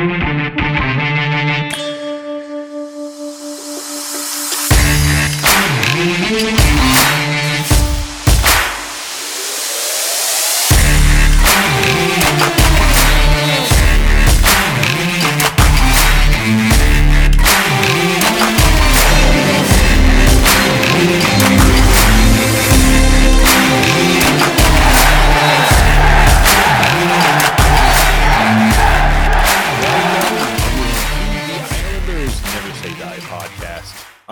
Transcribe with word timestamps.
Thank 0.00 0.60
you. 0.60 0.69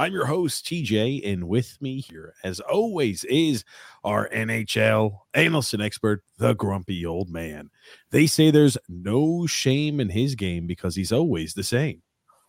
I'm 0.08 0.14
your 0.14 0.24
host, 0.24 0.64
TJ, 0.64 1.30
and 1.30 1.46
with 1.46 1.76
me 1.82 2.00
here, 2.00 2.32
as 2.42 2.60
always, 2.60 3.24
is 3.24 3.62
our 4.02 4.26
NHL 4.30 5.18
analyst 5.34 5.74
and 5.74 5.82
expert, 5.82 6.24
the 6.38 6.54
grumpy 6.54 7.04
old 7.04 7.28
man. 7.28 7.68
They 8.10 8.26
say 8.26 8.50
there's 8.50 8.78
no 8.88 9.46
shame 9.46 10.00
in 10.00 10.08
his 10.08 10.34
game 10.34 10.66
because 10.66 10.96
he's 10.96 11.12
always 11.12 11.52
the 11.52 11.62
same. 11.62 12.00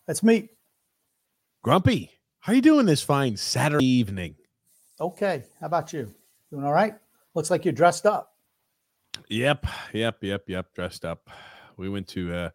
That's 0.08 0.24
me. 0.24 0.52
Grumpy, 1.62 2.12
how 2.40 2.54
you 2.54 2.62
doing 2.62 2.86
this 2.86 3.02
fine 3.02 3.36
Saturday 3.36 3.86
evening? 3.86 4.36
Okay. 5.02 5.44
How 5.60 5.68
about 5.68 5.92
you? 5.92 6.16
Doing 6.52 6.64
all 6.64 6.72
right? 6.72 6.94
Looks 7.34 7.52
like 7.52 7.66
you're 7.66 7.74
dressed 7.74 8.06
up. 8.06 8.38
Yep, 9.28 9.66
yep, 9.92 10.24
yep, 10.24 10.44
yep. 10.48 10.74
Dressed 10.74 11.04
up. 11.04 11.30
We 11.76 11.90
went 11.90 12.08
to 12.10 12.34
uh 12.34 12.50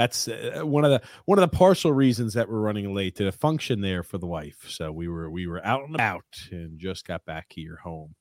that's 0.00 0.28
uh, 0.28 0.62
one 0.62 0.82
of 0.86 0.90
the 0.90 1.02
one 1.26 1.38
of 1.38 1.42
the 1.42 1.54
partial 1.54 1.92
reasons 1.92 2.32
that 2.32 2.48
we're 2.48 2.60
running 2.60 2.94
late 2.94 3.16
to 3.16 3.24
the 3.24 3.32
function 3.32 3.82
there 3.82 4.02
for 4.02 4.16
the 4.16 4.26
wife. 4.26 4.64
So 4.66 4.90
we 4.90 5.08
were 5.08 5.28
we 5.30 5.46
were 5.46 5.64
out 5.64 5.84
and 5.84 5.94
about 5.94 6.24
and 6.50 6.78
just 6.78 7.06
got 7.06 7.26
back 7.26 7.48
here 7.50 7.76
home. 7.76 8.14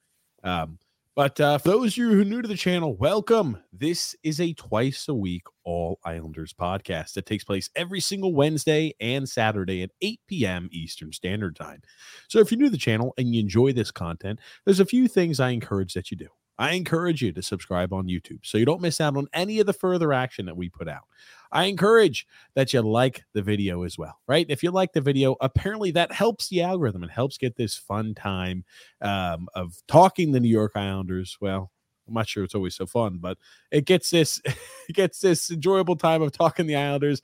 Um, 0.43 0.79
but 1.15 1.39
uh, 1.39 1.57
for 1.57 1.69
those 1.69 1.93
of 1.93 1.97
you 1.97 2.09
who 2.09 2.21
are 2.21 2.25
new 2.25 2.41
to 2.41 2.49
the 2.49 2.55
channel, 2.55 2.97
welcome. 2.97 3.63
This 3.71 4.13
is 4.23 4.41
a 4.41 4.53
twice 4.53 5.07
a 5.07 5.13
week 5.13 5.43
All 5.63 5.99
Islanders 6.03 6.53
podcast 6.53 7.13
that 7.13 7.25
takes 7.25 7.45
place 7.45 7.69
every 7.77 8.01
single 8.01 8.33
Wednesday 8.33 8.93
and 8.99 9.27
Saturday 9.27 9.81
at 9.81 9.91
8 10.01 10.19
p.m. 10.27 10.67
Eastern 10.73 11.13
Standard 11.13 11.55
Time. 11.55 11.81
So 12.27 12.39
if 12.39 12.51
you're 12.51 12.59
new 12.59 12.65
to 12.65 12.71
the 12.71 12.77
channel 12.77 13.13
and 13.17 13.33
you 13.33 13.39
enjoy 13.39 13.71
this 13.71 13.91
content, 13.91 14.39
there's 14.65 14.81
a 14.81 14.85
few 14.85 15.07
things 15.07 15.39
I 15.39 15.51
encourage 15.51 15.93
that 15.93 16.11
you 16.11 16.17
do. 16.17 16.27
I 16.57 16.73
encourage 16.73 17.21
you 17.21 17.31
to 17.31 17.41
subscribe 17.41 17.93
on 17.93 18.07
YouTube 18.07 18.39
so 18.43 18.57
you 18.57 18.65
don't 18.65 18.81
miss 18.81 18.99
out 18.99 19.15
on 19.15 19.27
any 19.33 19.61
of 19.61 19.65
the 19.65 19.71
further 19.71 20.11
action 20.11 20.45
that 20.47 20.57
we 20.57 20.67
put 20.67 20.89
out. 20.89 21.05
I 21.51 21.65
encourage 21.65 22.27
that 22.55 22.73
you 22.73 22.81
like 22.81 23.23
the 23.33 23.41
video 23.41 23.83
as 23.83 23.97
well, 23.97 24.19
right? 24.27 24.45
If 24.49 24.63
you 24.63 24.71
like 24.71 24.93
the 24.93 25.01
video, 25.01 25.35
apparently 25.41 25.91
that 25.91 26.11
helps 26.11 26.49
the 26.49 26.61
algorithm 26.61 27.03
and 27.03 27.11
helps 27.11 27.37
get 27.37 27.55
this 27.55 27.75
fun 27.75 28.13
time 28.15 28.63
um, 29.01 29.47
of 29.55 29.73
talking 29.87 30.31
the 30.31 30.39
New 30.39 30.49
York 30.49 30.73
Islanders. 30.75 31.37
Well, 31.41 31.71
I'm 32.09 32.15
not 32.15 32.27
sure 32.27 32.43
it's 32.43 32.55
always 32.55 32.75
so 32.75 32.85
fun, 32.85 33.17
but 33.19 33.37
it 33.71 33.85
gets 33.85 34.09
this 34.09 34.41
it 34.89 34.95
gets 34.95 35.19
this 35.19 35.51
enjoyable 35.51 35.95
time 35.95 36.21
of 36.21 36.31
talking 36.31 36.67
the 36.67 36.75
Islanders 36.75 37.21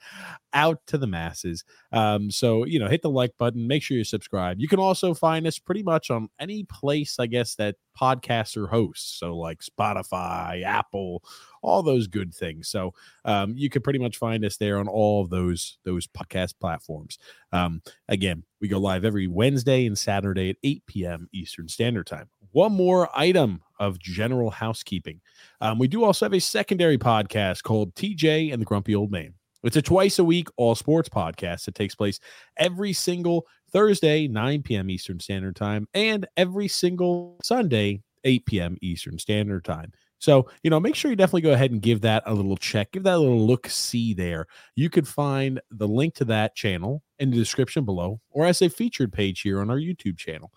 out 0.54 0.80
to 0.88 0.98
the 0.98 1.08
masses. 1.08 1.64
Um, 1.92 2.32
so 2.32 2.66
you 2.66 2.80
know, 2.80 2.88
hit 2.88 3.02
the 3.02 3.10
like 3.10 3.38
button, 3.38 3.68
make 3.68 3.84
sure 3.84 3.98
you 3.98 4.04
subscribe. 4.04 4.60
You 4.60 4.68
can 4.68 4.80
also 4.80 5.14
find 5.14 5.46
us 5.48 5.60
pretty 5.60 5.84
much 5.84 6.10
on 6.10 6.30
any 6.40 6.64
place, 6.64 7.20
I 7.20 7.28
guess, 7.28 7.56
that 7.56 7.76
podcaster 8.00 8.70
hosts. 8.70 9.20
So 9.20 9.36
like 9.36 9.62
Spotify, 9.62 10.64
Apple, 10.64 11.24
all 11.62 11.82
those 11.82 12.08
good 12.08 12.34
things. 12.34 12.68
So 12.68 12.94
um, 13.24 13.54
you 13.56 13.70
can 13.70 13.82
pretty 13.82 14.00
much 14.00 14.18
find 14.18 14.46
us 14.46 14.58
there 14.58 14.78
on 14.78 14.88
all 14.88 15.22
of 15.22 15.30
those 15.30 15.78
those 15.84 16.08
podcast 16.08 16.56
platforms. 16.60 17.18
Um, 17.52 17.82
again, 18.08 18.44
we 18.62 18.68
go 18.68 18.80
live 18.80 19.06
every 19.06 19.28
Wednesday 19.28 19.86
and 19.86 19.98
Saturday 19.98 20.50
at 20.52 20.58
8 20.64 20.84
p.m. 20.88 21.30
Eastern 21.34 21.68
Standard 21.68 22.08
Time. 22.08 22.30
One 22.52 22.74
more 22.74 23.10
item 23.14 23.62
of 23.80 24.00
general 24.00 24.50
housekeeping. 24.50 25.22
Um, 25.62 25.80
we 25.80 25.88
do 25.88 26.04
also 26.04 26.26
have 26.26 26.34
a 26.34 26.40
secondary 26.40 26.98
podcast 26.98 27.64
called 27.64 27.94
TJ 27.96 28.52
and 28.52 28.62
the 28.62 28.66
Grumpy 28.66 28.96
Old 28.96 29.12
Man. 29.12 29.34
It's 29.64 29.78
a 29.78 29.82
twice 29.82 30.20
a 30.20 30.24
week 30.24 30.48
all 30.58 30.76
sports 30.76 31.10
podcast 31.10 31.66
that 31.66 31.76
takes 31.76 31.96
place 31.96 32.20
every 32.58 32.94
single 32.94 33.48
Thursday, 33.72 34.28
9 34.28 34.62
p.m. 34.62 34.90
Eastern 34.90 35.20
Standard 35.20 35.56
Time, 35.56 35.88
and 35.94 36.28
every 36.38 36.68
single 36.68 37.38
Sunday, 37.42 38.04
8 38.24 38.46
p.m. 38.46 38.78
Eastern 38.82 39.18
Standard 39.18 39.66
Time. 39.66 39.92
So, 40.20 40.50
you 40.64 40.70
know, 40.70 40.80
make 40.80 40.96
sure 40.96 41.12
you 41.12 41.18
definitely 41.18 41.42
go 41.42 41.52
ahead 41.54 41.72
and 41.72 41.82
give 41.82 42.02
that 42.02 42.24
a 42.26 42.34
little 42.34 42.58
check, 42.58 42.92
give 42.92 43.04
that 43.04 43.16
a 43.16 43.20
little 43.20 43.46
look 43.46 43.68
see 43.68 44.14
there. 44.14 44.48
You 44.76 44.90
could 44.90 45.08
find 45.08 45.60
the 45.72 45.88
link 45.88 46.16
to 46.16 46.26
that 46.26 46.56
channel 46.56 47.04
in 47.20 47.32
the 47.32 47.38
description 47.38 47.86
below 47.86 48.22
or 48.30 48.46
as 48.46 48.62
a 48.62 48.70
featured 48.70 49.12
page 49.12 49.42
here 49.42 49.62
on 49.62 49.70
our 49.70 49.78
YouTube 49.78 50.18
channel. 50.18 50.52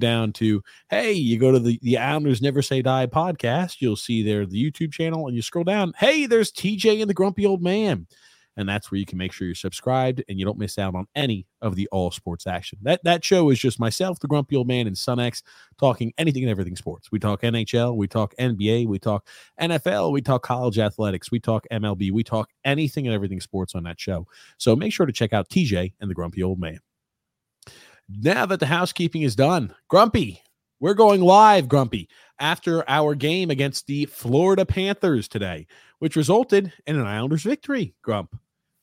Down 0.00 0.32
to, 0.34 0.62
hey, 0.90 1.12
you 1.12 1.38
go 1.38 1.52
to 1.52 1.58
the, 1.58 1.78
the 1.82 1.98
Islanders 1.98 2.42
Never 2.42 2.62
Say 2.62 2.82
Die 2.82 3.06
podcast, 3.06 3.76
you'll 3.80 3.96
see 3.96 4.22
there 4.22 4.46
the 4.46 4.70
YouTube 4.70 4.92
channel, 4.92 5.26
and 5.26 5.36
you 5.36 5.42
scroll 5.42 5.64
down, 5.64 5.92
hey, 5.98 6.26
there's 6.26 6.52
TJ 6.52 7.00
and 7.00 7.10
the 7.10 7.14
Grumpy 7.14 7.46
Old 7.46 7.62
Man 7.62 8.06
and 8.56 8.68
that's 8.68 8.90
where 8.90 8.98
you 8.98 9.06
can 9.06 9.18
make 9.18 9.32
sure 9.32 9.46
you're 9.46 9.54
subscribed 9.54 10.22
and 10.28 10.38
you 10.38 10.44
don't 10.44 10.58
miss 10.58 10.78
out 10.78 10.94
on 10.94 11.06
any 11.14 11.46
of 11.60 11.76
the 11.76 11.88
all 11.90 12.10
sports 12.10 12.46
action. 12.46 12.78
That 12.82 13.02
that 13.04 13.24
show 13.24 13.50
is 13.50 13.58
just 13.58 13.80
myself, 13.80 14.18
the 14.20 14.28
grumpy 14.28 14.56
old 14.56 14.68
man, 14.68 14.86
and 14.86 14.96
SunX 14.96 15.42
talking 15.78 16.12
anything 16.18 16.42
and 16.42 16.50
everything 16.50 16.76
sports. 16.76 17.10
We 17.10 17.18
talk 17.18 17.42
NHL, 17.42 17.96
we 17.96 18.06
talk 18.06 18.34
NBA, 18.38 18.86
we 18.86 18.98
talk 18.98 19.26
NFL, 19.60 20.12
we 20.12 20.22
talk 20.22 20.42
college 20.42 20.78
athletics, 20.78 21.30
we 21.30 21.40
talk 21.40 21.66
MLB, 21.72 22.12
we 22.12 22.24
talk 22.24 22.50
anything 22.64 23.06
and 23.06 23.14
everything 23.14 23.40
sports 23.40 23.74
on 23.74 23.82
that 23.84 24.00
show. 24.00 24.26
So 24.58 24.76
make 24.76 24.92
sure 24.92 25.06
to 25.06 25.12
check 25.12 25.32
out 25.32 25.48
TJ 25.48 25.94
and 26.00 26.10
the 26.10 26.14
grumpy 26.14 26.42
old 26.42 26.60
man. 26.60 26.80
Now 28.08 28.46
that 28.46 28.60
the 28.60 28.66
housekeeping 28.66 29.22
is 29.22 29.34
done, 29.34 29.74
Grumpy, 29.88 30.42
we're 30.80 30.94
going 30.94 31.22
live, 31.22 31.68
Grumpy, 31.68 32.08
after 32.38 32.88
our 32.88 33.14
game 33.14 33.50
against 33.50 33.86
the 33.86 34.04
Florida 34.06 34.66
Panthers 34.66 35.28
today, 35.28 35.66
which 35.98 36.16
resulted 36.16 36.72
in 36.86 36.98
an 36.98 37.06
Islanders 37.06 37.42
victory, 37.42 37.94
Grump. 38.02 38.38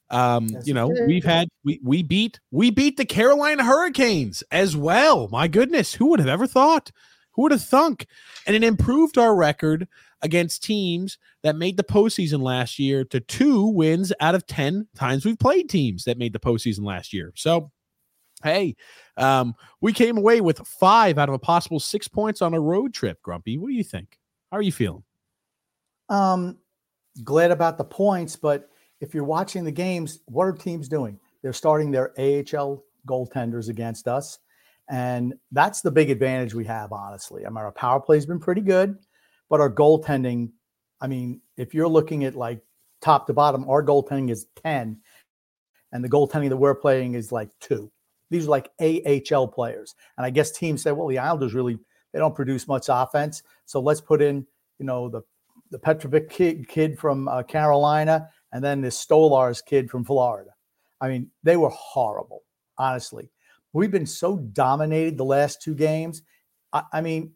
Um, 0.09 0.47
Yes, 0.49 0.67
you 0.67 0.73
know, 0.73 0.91
we've 1.07 1.23
had 1.23 1.47
we 1.63 1.79
we 1.83 2.03
beat 2.03 2.39
we 2.51 2.69
beat 2.69 2.97
the 2.97 3.05
Carolina 3.05 3.63
Hurricanes 3.63 4.43
as 4.51 4.75
well. 4.75 5.29
My 5.29 5.47
goodness, 5.47 5.93
who 5.93 6.07
would 6.07 6.19
have 6.19 6.27
ever 6.27 6.47
thought? 6.47 6.91
Who 7.33 7.43
would 7.43 7.51
have 7.53 7.63
thunk? 7.63 8.07
And 8.45 8.55
it 8.55 8.63
improved 8.63 9.17
our 9.17 9.33
record 9.35 9.87
against 10.21 10.63
teams 10.63 11.17
that 11.43 11.55
made 11.55 11.77
the 11.77 11.83
postseason 11.83 12.41
last 12.41 12.77
year 12.77 13.05
to 13.05 13.19
two 13.21 13.67
wins 13.67 14.11
out 14.19 14.35
of 14.35 14.45
ten 14.47 14.87
times 14.95 15.25
we've 15.25 15.39
played 15.39 15.69
teams 15.69 16.03
that 16.03 16.17
made 16.17 16.33
the 16.33 16.39
postseason 16.39 16.83
last 16.83 17.13
year. 17.13 17.31
So, 17.35 17.71
hey, 18.43 18.75
um, 19.17 19.55
we 19.81 19.93
came 19.93 20.17
away 20.17 20.41
with 20.41 20.59
five 20.59 21.17
out 21.17 21.29
of 21.29 21.35
a 21.35 21.39
possible 21.39 21.79
six 21.79 22.07
points 22.07 22.41
on 22.41 22.53
a 22.53 22.59
road 22.59 22.93
trip. 22.93 23.21
Grumpy, 23.21 23.57
what 23.57 23.69
do 23.69 23.73
you 23.73 23.83
think? 23.83 24.19
How 24.51 24.57
are 24.57 24.61
you 24.61 24.71
feeling? 24.71 25.03
Um, 26.09 26.57
glad 27.23 27.51
about 27.51 27.77
the 27.77 27.83
points, 27.83 28.35
but 28.35 28.69
if 28.99 29.13
you're 29.13 29.23
watching 29.23 29.63
the 29.63 29.71
games, 29.71 30.19
what 30.25 30.45
are 30.45 30.53
teams 30.53 30.87
doing? 30.87 31.19
They're 31.41 31.53
starting 31.53 31.91
their 31.91 32.11
AHL 32.19 32.83
goaltenders 33.07 33.69
against 33.69 34.07
us. 34.07 34.39
And 34.89 35.33
that's 35.51 35.81
the 35.81 35.91
big 35.91 36.09
advantage 36.09 36.53
we 36.53 36.65
have, 36.65 36.91
honestly. 36.91 37.45
I 37.45 37.49
mean, 37.49 37.57
our 37.57 37.71
power 37.71 37.99
play's 37.99 38.25
been 38.25 38.39
pretty 38.39 38.61
good, 38.61 38.97
but 39.49 39.61
our 39.61 39.71
goaltending, 39.71 40.51
I 40.99 41.07
mean, 41.07 41.41
if 41.57 41.73
you're 41.73 41.87
looking 41.87 42.25
at 42.25 42.35
like 42.35 42.61
top 43.01 43.27
to 43.27 43.33
bottom, 43.33 43.67
our 43.69 43.83
goaltending 43.83 44.29
is 44.29 44.47
10, 44.63 44.97
and 45.93 46.03
the 46.03 46.09
goaltending 46.09 46.49
that 46.49 46.57
we're 46.57 46.75
playing 46.75 47.15
is 47.15 47.31
like 47.31 47.49
two. 47.59 47.91
These 48.31 48.47
are 48.47 48.49
like 48.49 48.71
AHL 48.79 49.49
players. 49.49 49.93
And 50.17 50.25
I 50.25 50.31
guess 50.31 50.51
teams 50.51 50.81
say, 50.81 50.91
well, 50.91 51.07
the 51.07 51.19
Islanders 51.19 51.53
really 51.53 51.77
they 52.11 52.19
don't 52.19 52.35
produce 52.35 52.67
much 52.67 52.87
offense. 52.89 53.43
So 53.65 53.79
let's 53.79 54.01
put 54.01 54.21
in, 54.21 54.45
you 54.79 54.85
know, 54.85 55.09
the 55.09 55.21
the 55.69 55.79
Petrovic 55.79 56.29
kid, 56.29 56.67
kid 56.67 56.99
from 56.99 57.27
uh, 57.29 57.43
Carolina, 57.43 58.29
and 58.51 58.63
then 58.63 58.81
this 58.81 59.03
Stolarz 59.03 59.63
kid 59.65 59.89
from 59.89 60.03
Florida. 60.03 60.51
I 60.99 61.07
mean, 61.07 61.31
they 61.43 61.55
were 61.55 61.69
horrible, 61.69 62.43
honestly. 62.77 63.31
We've 63.71 63.91
been 63.91 64.05
so 64.05 64.37
dominated 64.37 65.17
the 65.17 65.23
last 65.23 65.61
two 65.61 65.73
games. 65.73 66.23
I, 66.73 66.83
I 66.91 67.01
mean, 67.01 67.31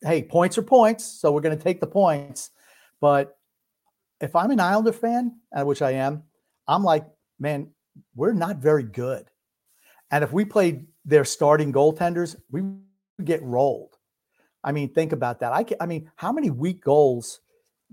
hey, 0.00 0.22
points 0.22 0.56
are 0.58 0.62
points, 0.62 1.04
so 1.04 1.32
we're 1.32 1.40
going 1.40 1.58
to 1.58 1.62
take 1.62 1.80
the 1.80 1.88
points. 1.88 2.50
But 3.00 3.36
if 4.20 4.36
I'm 4.36 4.52
an 4.52 4.60
Islander 4.60 4.92
fan, 4.92 5.40
uh, 5.54 5.64
which 5.64 5.82
I 5.82 5.92
am, 5.92 6.22
I'm 6.68 6.84
like, 6.84 7.04
man, 7.40 7.70
we're 8.14 8.32
not 8.32 8.58
very 8.58 8.84
good. 8.84 9.28
And 10.10 10.22
if 10.22 10.32
we 10.32 10.44
played 10.44 10.86
their 11.04 11.24
starting 11.24 11.72
goaltenders, 11.72 12.36
we 12.50 12.62
would 12.62 13.24
get 13.24 13.42
rolled. 13.42 13.96
I 14.62 14.72
mean, 14.72 14.88
think 14.92 15.12
about 15.12 15.40
that. 15.40 15.52
I, 15.52 15.62
can, 15.62 15.76
I 15.80 15.86
mean, 15.86 16.10
how 16.16 16.32
many 16.32 16.50
weak 16.50 16.82
goals 16.82 17.40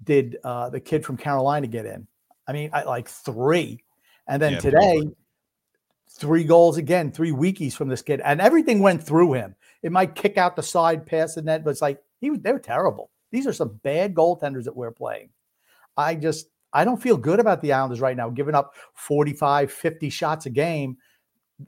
did 0.03 0.37
uh, 0.43 0.69
the 0.69 0.79
kid 0.79 1.05
from 1.05 1.17
Carolina 1.17 1.67
get 1.67 1.85
in? 1.85 2.07
I 2.47 2.53
mean, 2.53 2.69
I, 2.73 2.83
like 2.83 3.07
three. 3.07 3.83
And 4.27 4.41
then 4.41 4.53
yeah, 4.53 4.59
today, 4.59 4.77
probably. 5.01 5.15
three 6.09 6.43
goals 6.43 6.77
again, 6.77 7.11
three 7.11 7.31
weekies 7.31 7.73
from 7.73 7.89
this 7.89 8.01
kid, 8.01 8.21
and 8.23 8.41
everything 8.41 8.79
went 8.79 9.03
through 9.03 9.33
him. 9.33 9.55
It 9.81 9.91
might 9.91 10.15
kick 10.15 10.37
out 10.37 10.55
the 10.55 10.63
side, 10.63 11.05
pass 11.05 11.35
the 11.35 11.41
net, 11.41 11.63
but 11.63 11.71
it's 11.71 11.81
like 11.81 12.01
he 12.19 12.29
they're 12.37 12.59
terrible. 12.59 13.11
These 13.31 13.47
are 13.47 13.53
some 13.53 13.79
bad 13.83 14.13
goaltenders 14.13 14.63
that 14.63 14.75
we're 14.75 14.91
playing. 14.91 15.29
I 15.97 16.15
just 16.15 16.47
I 16.71 16.85
don't 16.85 17.01
feel 17.01 17.17
good 17.17 17.39
about 17.39 17.61
the 17.61 17.73
Islanders 17.73 18.01
right 18.01 18.17
now, 18.17 18.29
giving 18.29 18.55
up 18.55 18.73
45, 18.93 19.71
50 19.71 20.09
shots 20.09 20.45
a 20.45 20.49
game. 20.49 20.97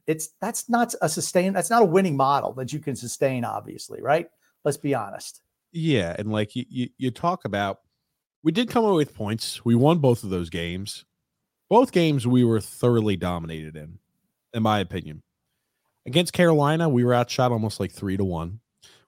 It's 0.07 0.29
that's 0.41 0.69
not 0.69 0.93
a 1.01 1.09
sustain, 1.09 1.53
that's 1.53 1.69
not 1.69 1.81
a 1.81 1.85
winning 1.85 2.17
model 2.17 2.53
that 2.53 2.73
you 2.73 2.79
can 2.79 2.95
sustain, 2.95 3.43
obviously, 3.43 4.01
right? 4.01 4.27
Let's 4.63 4.77
be 4.77 4.93
honest. 4.95 5.41
Yeah. 5.71 6.15
And 6.17 6.31
like 6.31 6.55
you, 6.55 6.65
you, 6.69 6.89
you 6.97 7.11
talk 7.11 7.45
about, 7.45 7.79
we 8.43 8.51
did 8.51 8.69
come 8.69 8.85
away 8.85 8.97
with 8.97 9.15
points. 9.15 9.63
We 9.65 9.75
won 9.75 9.99
both 9.99 10.23
of 10.23 10.29
those 10.29 10.49
games. 10.49 11.05
Both 11.69 11.91
games 11.91 12.25
we 12.25 12.43
were 12.43 12.61
thoroughly 12.61 13.15
dominated 13.15 13.75
in, 13.75 13.99
in 14.53 14.63
my 14.63 14.79
opinion. 14.79 15.23
Against 16.05 16.33
Carolina, 16.33 16.87
we 16.87 17.03
were 17.03 17.13
outshot 17.13 17.51
almost 17.51 17.79
like 17.79 17.91
three 17.91 18.17
to 18.17 18.23
one. 18.23 18.59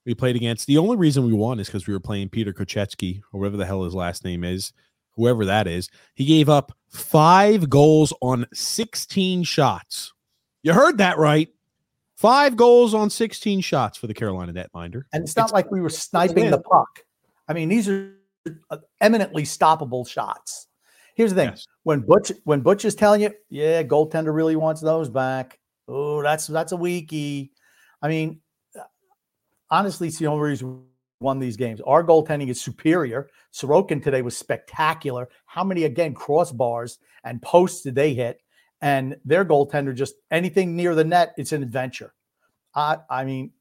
We 0.06 0.16
played 0.16 0.36
against 0.36 0.68
the 0.68 0.78
only 0.78 0.96
reason 0.98 1.26
we 1.26 1.34
won 1.34 1.60
is 1.60 1.68
because 1.68 1.86
we 1.86 1.94
were 1.94 2.00
playing 2.00 2.30
Peter 2.30 2.54
Kochetkov, 2.54 3.22
or 3.32 3.40
whatever 3.40 3.58
the 3.58 3.66
hell 3.66 3.84
his 3.84 3.94
last 3.94 4.24
name 4.24 4.44
is, 4.44 4.74
whoever 5.12 5.46
that 5.46 5.68
is. 5.68 5.90
He 6.16 6.26
gave 6.26 6.50
up 6.50 6.72
five 6.88 7.70
goals 7.70 8.14
on 8.22 8.46
16 8.54 9.44
shots. 9.44 10.14
You 10.64 10.74
heard 10.74 10.98
that 10.98 11.18
right. 11.18 11.50
Five 12.16 12.56
goals 12.58 12.94
on 12.94 13.10
16 13.10 13.62
shots 13.62 13.98
for 13.98 14.08
the 14.08 14.14
Carolina 14.14 14.52
netminder. 14.52 15.04
And 15.14 15.24
it's 15.24 15.36
not 15.36 15.46
it's, 15.46 15.54
like 15.54 15.72
we 15.72 15.82
were 15.82 15.90
sniping 15.90 16.50
the 16.50 16.60
puck. 16.60 17.04
I 17.48 17.54
mean, 17.54 17.70
these 17.70 17.88
are 17.88 18.12
uh, 18.70 18.78
eminently 19.00 19.44
stoppable 19.44 20.08
shots. 20.08 20.68
Here's 21.16 21.34
the 21.34 21.42
thing: 21.42 21.50
yes. 21.50 21.66
when 21.84 22.02
Butch 22.02 22.32
when 22.44 22.62
Butch 22.62 22.86
is 22.86 22.96
telling 22.96 23.22
you, 23.22 23.32
yeah, 23.50 23.82
goaltender 23.84 24.34
really 24.34 24.56
wants 24.56 24.82
those 24.82 25.10
back. 25.10 25.60
Oh, 25.88 26.22
that's 26.22 26.48
that's 26.48 26.74
a 26.74 26.78
weakie. 26.78 27.50
I 28.02 28.08
mean, 28.08 28.40
uh, 28.80 28.84
honestly, 29.72 30.10
it's 30.10 30.20
the 30.20 30.28
only 30.28 30.50
reason 30.50 30.78
we 30.78 30.84
won 31.20 31.40
these 31.40 31.58
games. 31.58 31.82
Our 31.82 32.04
goaltending 32.04 32.50
is 32.50 32.62
superior. 32.62 33.30
Sorokin 33.54 34.04
today 34.04 34.22
was 34.22 34.38
spectacular. 34.38 35.30
How 35.46 35.64
many 35.64 35.86
again 35.86 36.14
crossbars 36.14 36.98
and 37.24 37.42
posts 37.42 37.82
did 37.82 37.96
they 37.96 38.14
hit? 38.14 38.40
And 38.82 39.18
their 39.26 39.44
goaltender 39.44 39.96
just 39.96 40.16
anything 40.30 40.76
near 40.76 40.94
the 40.94 41.04
net, 41.04 41.34
it's 41.38 41.52
an 41.52 41.64
adventure. 41.64 42.14
I 42.76 42.98
I 43.10 43.26
mean, 43.26 43.52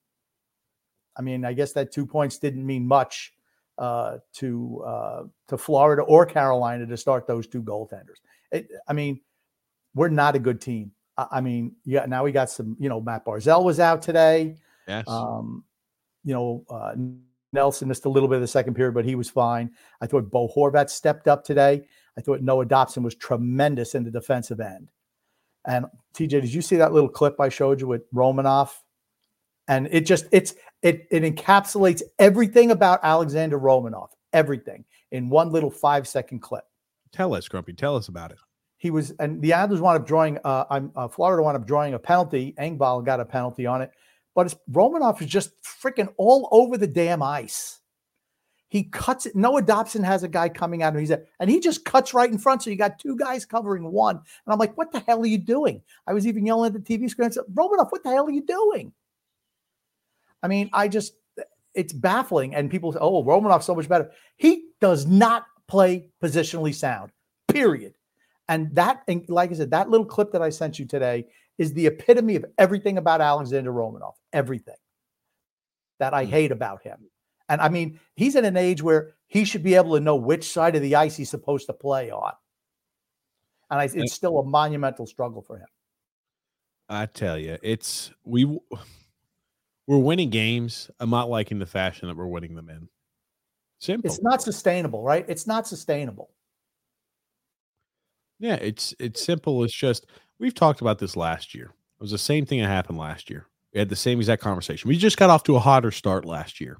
I 1.16 1.22
mean, 1.22 1.44
I 1.44 1.52
guess 1.52 1.72
that 1.72 1.92
two 1.92 2.06
points 2.06 2.38
didn't 2.38 2.64
mean 2.64 2.86
much 2.86 3.32
uh, 3.78 4.18
to 4.34 4.82
uh, 4.86 5.22
to 5.48 5.58
Florida 5.58 6.02
or 6.02 6.26
Carolina 6.26 6.86
to 6.86 6.96
start 6.96 7.26
those 7.26 7.46
two 7.46 7.62
goaltenders. 7.62 8.20
It, 8.52 8.68
I 8.86 8.92
mean, 8.92 9.20
we're 9.94 10.08
not 10.08 10.36
a 10.36 10.38
good 10.38 10.60
team. 10.60 10.92
I, 11.16 11.26
I, 11.32 11.40
mean, 11.40 11.76
yeah. 11.84 12.06
Now 12.06 12.24
we 12.24 12.32
got 12.32 12.50
some. 12.50 12.76
You 12.78 12.88
know, 12.88 13.00
Matt 13.00 13.24
Barzal 13.24 13.64
was 13.64 13.80
out 13.80 14.02
today. 14.02 14.56
Yes. 14.86 15.04
Um, 15.08 15.64
you 16.24 16.34
know, 16.34 16.64
uh, 16.68 16.94
Nelson 17.52 17.88
missed 17.88 18.04
a 18.04 18.08
little 18.08 18.28
bit 18.28 18.36
of 18.36 18.40
the 18.42 18.48
second 18.48 18.74
period, 18.74 18.94
but 18.94 19.04
he 19.04 19.14
was 19.14 19.30
fine. 19.30 19.70
I 20.00 20.06
thought 20.06 20.30
Bo 20.30 20.48
Horvat 20.48 20.90
stepped 20.90 21.28
up 21.28 21.44
today. 21.44 21.86
I 22.18 22.20
thought 22.20 22.42
Noah 22.42 22.66
Dobson 22.66 23.02
was 23.02 23.14
tremendous 23.14 23.94
in 23.94 24.04
the 24.04 24.10
defensive 24.10 24.60
end. 24.60 24.90
And 25.66 25.86
TJ, 26.14 26.28
did 26.28 26.54
you 26.54 26.62
see 26.62 26.76
that 26.76 26.92
little 26.92 27.08
clip 27.08 27.40
I 27.40 27.48
showed 27.48 27.80
you 27.80 27.86
with 27.86 28.10
Romanov? 28.12 28.70
And 29.68 29.88
it 29.90 30.06
just 30.06 30.26
it's 30.30 30.54
it 30.82 31.06
it 31.10 31.22
encapsulates 31.22 32.02
everything 32.18 32.70
about 32.70 33.00
Alexander 33.02 33.58
Romanov, 33.58 34.08
everything 34.32 34.84
in 35.10 35.28
one 35.28 35.50
little 35.50 35.70
five 35.70 36.06
second 36.06 36.40
clip. 36.40 36.64
Tell 37.12 37.34
us, 37.34 37.48
Grumpy. 37.48 37.72
Tell 37.72 37.96
us 37.96 38.08
about 38.08 38.30
it. 38.30 38.38
He 38.78 38.90
was, 38.90 39.12
and 39.18 39.40
the 39.40 39.54
Islanders 39.54 39.80
wound 39.80 39.98
up 40.00 40.06
drawing. 40.06 40.38
Uh, 40.44 40.64
I'm 40.70 40.92
uh, 40.94 41.08
Florida 41.08 41.42
wound 41.42 41.56
up 41.56 41.66
drawing 41.66 41.94
a 41.94 41.98
penalty. 41.98 42.54
Engvall 42.60 43.04
got 43.04 43.20
a 43.20 43.24
penalty 43.24 43.66
on 43.66 43.82
it, 43.82 43.90
but 44.34 44.54
Romanov 44.70 45.20
is 45.20 45.26
just 45.26 45.50
freaking 45.64 46.12
all 46.18 46.48
over 46.52 46.76
the 46.76 46.86
damn 46.86 47.22
ice. 47.22 47.80
He 48.68 48.84
cuts 48.84 49.26
it. 49.26 49.36
Noah 49.36 49.62
Dobson 49.62 50.02
has 50.02 50.22
a 50.22 50.28
guy 50.28 50.48
coming 50.48 50.82
out, 50.82 50.92
and 50.92 51.00
he's 51.00 51.10
a, 51.10 51.22
and 51.38 51.48
he 51.48 51.60
just 51.60 51.84
cuts 51.84 52.12
right 52.12 52.30
in 52.30 52.38
front. 52.38 52.62
So 52.62 52.70
you 52.70 52.76
got 52.76 52.98
two 52.98 53.16
guys 53.16 53.44
covering 53.44 53.92
one, 53.92 54.16
and 54.16 54.52
I'm 54.52 54.58
like, 54.58 54.76
"What 54.76 54.90
the 54.90 55.00
hell 55.00 55.22
are 55.22 55.26
you 55.26 55.38
doing?" 55.38 55.82
I 56.06 56.14
was 56.14 56.26
even 56.26 56.44
yelling 56.44 56.74
at 56.74 56.84
the 56.84 56.98
TV 56.98 57.08
screen. 57.08 57.28
I 57.28 57.30
said, 57.30 57.44
"Romanov, 57.54 57.92
what 57.92 58.02
the 58.02 58.10
hell 58.10 58.26
are 58.26 58.30
you 58.30 58.44
doing?" 58.44 58.92
I 60.42 60.48
mean, 60.48 60.68
I 60.72 60.88
just 60.88 61.14
it's 61.76 61.92
baffling. 61.92 62.54
And 62.54 62.70
people 62.70 62.92
say, 62.92 62.98
oh, 63.00 63.22
Romanov's 63.22 63.66
so 63.66 63.74
much 63.74 63.88
better. 63.88 64.10
He 64.36 64.70
does 64.80 65.06
not 65.06 65.44
play 65.68 66.08
positionally 66.22 66.74
sound, 66.74 67.12
period. 67.48 67.94
And 68.48 68.74
that, 68.74 69.02
and 69.06 69.28
like 69.28 69.50
I 69.50 69.54
said, 69.54 69.70
that 69.70 69.90
little 69.90 70.06
clip 70.06 70.32
that 70.32 70.42
I 70.42 70.50
sent 70.50 70.78
you 70.78 70.86
today 70.86 71.26
is 71.58 71.72
the 71.72 71.86
epitome 71.86 72.36
of 72.36 72.46
everything 72.58 72.98
about 72.98 73.20
Alexander 73.20 73.72
Romanov, 73.72 74.14
everything 74.32 74.76
that 75.98 76.14
I 76.14 76.24
hmm. 76.24 76.30
hate 76.30 76.52
about 76.52 76.82
him. 76.82 76.98
And 77.48 77.60
I 77.60 77.68
mean, 77.68 78.00
he's 78.14 78.34
in 78.34 78.44
an 78.44 78.56
age 78.56 78.82
where 78.82 79.14
he 79.26 79.44
should 79.44 79.62
be 79.62 79.74
able 79.74 79.94
to 79.94 80.00
know 80.00 80.16
which 80.16 80.50
side 80.50 80.76
of 80.76 80.82
the 80.82 80.96
ice 80.96 81.16
he's 81.16 81.30
supposed 81.30 81.66
to 81.66 81.72
play 81.72 82.10
on. 82.10 82.32
And 83.70 83.80
I, 83.80 83.84
it's 83.92 84.12
still 84.12 84.38
a 84.38 84.44
monumental 84.44 85.06
struggle 85.06 85.42
for 85.42 85.58
him. 85.58 85.66
I 86.88 87.06
tell 87.06 87.36
you, 87.36 87.58
it's 87.62 88.12
we 88.24 88.44
we're 89.86 89.98
winning 89.98 90.30
games. 90.30 90.90
I'm 91.00 91.10
not 91.10 91.28
liking 91.28 91.58
the 91.58 91.66
fashion 91.66 92.08
that 92.08 92.16
we're 92.16 92.26
winning 92.26 92.54
them 92.54 92.68
in. 92.68 92.88
Simple. 93.78 94.08
It's 94.08 94.22
not 94.22 94.40
sustainable, 94.40 95.02
right? 95.02 95.24
It's 95.28 95.46
not 95.46 95.66
sustainable. 95.66 96.30
Yeah, 98.38 98.54
it's 98.54 98.94
it's 98.98 99.24
simple. 99.24 99.64
It's 99.64 99.74
just 99.74 100.06
we've 100.38 100.54
talked 100.54 100.80
about 100.80 100.98
this 100.98 101.16
last 101.16 101.54
year. 101.54 101.66
It 101.66 102.02
was 102.02 102.10
the 102.10 102.18
same 102.18 102.46
thing 102.46 102.60
that 102.60 102.68
happened 102.68 102.98
last 102.98 103.30
year. 103.30 103.46
We 103.72 103.78
had 103.78 103.88
the 103.88 103.96
same 103.96 104.18
exact 104.18 104.42
conversation. 104.42 104.88
We 104.88 104.96
just 104.96 105.16
got 105.16 105.30
off 105.30 105.42
to 105.44 105.56
a 105.56 105.60
hotter 105.60 105.90
start 105.90 106.24
last 106.24 106.60
year. 106.60 106.78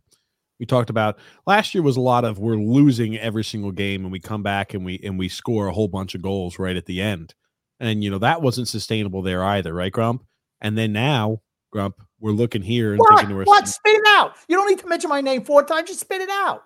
We 0.58 0.66
talked 0.66 0.90
about 0.90 1.18
last 1.46 1.74
year 1.74 1.82
was 1.82 1.96
a 1.96 2.00
lot 2.00 2.24
of 2.24 2.38
we're 2.38 2.56
losing 2.56 3.18
every 3.18 3.44
single 3.44 3.72
game 3.72 4.04
and 4.04 4.12
we 4.12 4.20
come 4.20 4.42
back 4.42 4.72
and 4.72 4.84
we 4.84 5.00
and 5.04 5.18
we 5.18 5.28
score 5.28 5.68
a 5.68 5.72
whole 5.72 5.88
bunch 5.88 6.14
of 6.14 6.22
goals 6.22 6.58
right 6.58 6.76
at 6.76 6.86
the 6.86 7.02
end. 7.02 7.34
And 7.78 8.02
you 8.02 8.10
know, 8.10 8.18
that 8.18 8.40
wasn't 8.40 8.68
sustainable 8.68 9.22
there 9.22 9.44
either, 9.44 9.74
right, 9.74 9.92
Grump? 9.92 10.24
And 10.60 10.78
then 10.78 10.92
now, 10.92 11.42
Grump, 11.70 12.00
we're 12.20 12.30
looking 12.30 12.62
here 12.62 12.92
and 12.92 12.98
what? 12.98 13.10
thinking 13.10 13.28
to 13.28 13.40
ourselves, 13.40 13.60
what? 13.60 13.68
Spit 13.68 13.96
it 13.96 14.06
out. 14.08 14.34
You 14.48 14.56
don't 14.56 14.68
need 14.68 14.78
to 14.78 14.86
mention 14.86 15.10
my 15.10 15.20
name 15.20 15.44
four 15.44 15.62
times. 15.62 15.88
Just 15.88 16.00
spit 16.00 16.22
it 16.22 16.30
out. 16.30 16.62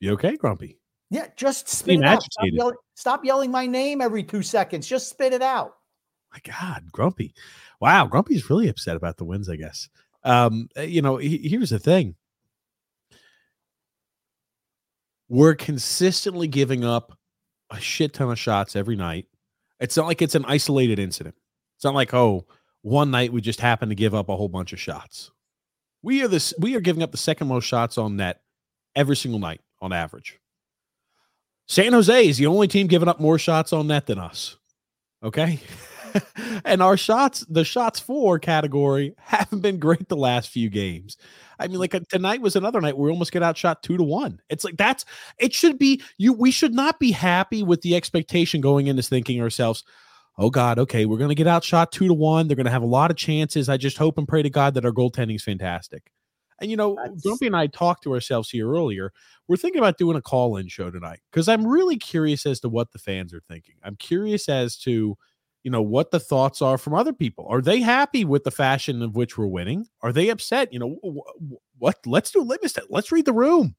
You 0.00 0.12
okay, 0.12 0.36
Grumpy? 0.36 0.78
Yeah, 1.10 1.26
just 1.36 1.68
spit 1.68 1.98
it 1.98 2.04
out. 2.04 2.22
Stop 2.22 2.46
yelling, 2.50 2.74
stop 2.94 3.24
yelling 3.24 3.50
my 3.50 3.66
name 3.66 4.00
every 4.00 4.22
two 4.22 4.42
seconds. 4.42 4.86
Just 4.86 5.10
spit 5.10 5.34
it 5.34 5.42
out. 5.42 5.74
My 6.32 6.40
God, 6.50 6.90
Grumpy. 6.90 7.34
Wow, 7.80 8.06
Grumpy's 8.06 8.48
really 8.48 8.68
upset 8.68 8.96
about 8.96 9.18
the 9.18 9.24
wins, 9.24 9.50
I 9.50 9.56
guess. 9.56 9.90
Um, 10.24 10.68
eh, 10.76 10.82
you 10.84 11.02
know, 11.02 11.16
he, 11.16 11.38
here's 11.38 11.70
the 11.70 11.78
thing. 11.78 12.14
We're 15.28 15.54
consistently 15.54 16.46
giving 16.46 16.84
up 16.84 17.18
a 17.70 17.80
shit 17.80 18.12
ton 18.12 18.30
of 18.30 18.38
shots 18.38 18.76
every 18.76 18.96
night. 18.96 19.26
It's 19.80 19.96
not 19.96 20.06
like 20.06 20.22
it's 20.22 20.34
an 20.34 20.44
isolated 20.46 20.98
incident. 20.98 21.34
It's 21.76 21.84
not 21.84 21.94
like, 21.94 22.12
oh, 22.14 22.46
one 22.82 23.10
night 23.10 23.32
we 23.32 23.40
just 23.40 23.60
happened 23.60 23.90
to 23.90 23.96
give 23.96 24.14
up 24.14 24.28
a 24.28 24.36
whole 24.36 24.48
bunch 24.48 24.72
of 24.72 24.80
shots. 24.80 25.30
We 26.02 26.22
are 26.22 26.28
this 26.28 26.52
we 26.58 26.74
are 26.76 26.80
giving 26.80 27.02
up 27.02 27.12
the 27.12 27.16
second 27.16 27.46
most 27.46 27.64
shots 27.64 27.96
on 27.96 28.16
net 28.16 28.42
every 28.94 29.16
single 29.16 29.40
night 29.40 29.60
on 29.80 29.92
average. 29.92 30.38
San 31.68 31.92
Jose 31.92 32.28
is 32.28 32.38
the 32.38 32.46
only 32.46 32.68
team 32.68 32.88
giving 32.88 33.08
up 33.08 33.20
more 33.20 33.38
shots 33.38 33.72
on 33.72 33.86
net 33.86 34.06
than 34.06 34.18
us. 34.18 34.56
Okay. 35.22 35.60
and 36.64 36.82
our 36.82 36.96
shots, 36.96 37.44
the 37.48 37.64
shots 37.64 38.00
for 38.00 38.38
category 38.38 39.14
haven't 39.18 39.60
been 39.60 39.78
great 39.78 40.08
the 40.08 40.16
last 40.16 40.50
few 40.50 40.68
games. 40.68 41.16
I 41.58 41.68
mean, 41.68 41.78
like 41.78 41.94
uh, 41.94 42.00
tonight 42.08 42.40
was 42.40 42.56
another 42.56 42.80
night 42.80 42.96
where 42.96 43.06
we 43.06 43.12
almost 43.12 43.32
get 43.32 43.42
outshot 43.42 43.82
two 43.82 43.96
to 43.96 44.02
one. 44.02 44.40
It's 44.48 44.64
like 44.64 44.76
that's 44.76 45.04
it 45.38 45.52
should 45.52 45.78
be 45.78 46.02
you. 46.18 46.32
We 46.32 46.50
should 46.50 46.74
not 46.74 46.98
be 46.98 47.12
happy 47.12 47.62
with 47.62 47.82
the 47.82 47.94
expectation 47.94 48.60
going 48.60 48.86
into 48.88 49.02
thinking 49.02 49.40
ourselves, 49.40 49.84
oh 50.38 50.50
God, 50.50 50.78
okay, 50.78 51.06
we're 51.06 51.18
going 51.18 51.28
to 51.28 51.34
get 51.34 51.46
outshot 51.46 51.92
two 51.92 52.08
to 52.08 52.14
one. 52.14 52.48
They're 52.48 52.56
going 52.56 52.66
to 52.66 52.72
have 52.72 52.82
a 52.82 52.86
lot 52.86 53.10
of 53.10 53.16
chances. 53.16 53.68
I 53.68 53.76
just 53.76 53.98
hope 53.98 54.18
and 54.18 54.26
pray 54.26 54.42
to 54.42 54.50
God 54.50 54.74
that 54.74 54.84
our 54.84 54.92
goaltending 54.92 55.36
is 55.36 55.44
fantastic. 55.44 56.10
And 56.60 56.70
you 56.70 56.76
know, 56.76 56.96
That's... 56.96 57.22
Grumpy 57.22 57.46
and 57.46 57.56
I 57.56 57.66
talked 57.66 58.04
to 58.04 58.12
ourselves 58.14 58.48
here 58.48 58.70
earlier. 58.70 59.12
We're 59.48 59.56
thinking 59.56 59.80
about 59.80 59.98
doing 59.98 60.16
a 60.16 60.22
call-in 60.22 60.68
show 60.68 60.90
tonight 60.90 61.20
because 61.30 61.48
I'm 61.48 61.66
really 61.66 61.96
curious 61.96 62.46
as 62.46 62.60
to 62.60 62.68
what 62.68 62.92
the 62.92 62.98
fans 62.98 63.34
are 63.34 63.42
thinking. 63.48 63.74
I'm 63.82 63.96
curious 63.96 64.48
as 64.48 64.76
to, 64.78 65.16
you 65.62 65.70
know, 65.70 65.82
what 65.82 66.10
the 66.10 66.20
thoughts 66.20 66.60
are 66.60 66.78
from 66.78 66.94
other 66.94 67.12
people. 67.12 67.46
Are 67.48 67.60
they 67.60 67.80
happy 67.80 68.24
with 68.24 68.44
the 68.44 68.50
fashion 68.50 69.02
of 69.02 69.16
which 69.16 69.38
we're 69.38 69.46
winning? 69.46 69.86
Are 70.02 70.12
they 70.12 70.28
upset? 70.28 70.72
You 70.72 70.78
know, 70.78 71.24
what? 71.78 71.98
Let's 72.06 72.30
do 72.30 72.46
test. 72.60 72.80
Let's 72.90 73.12
read 73.12 73.24
the 73.24 73.32
room. 73.32 73.74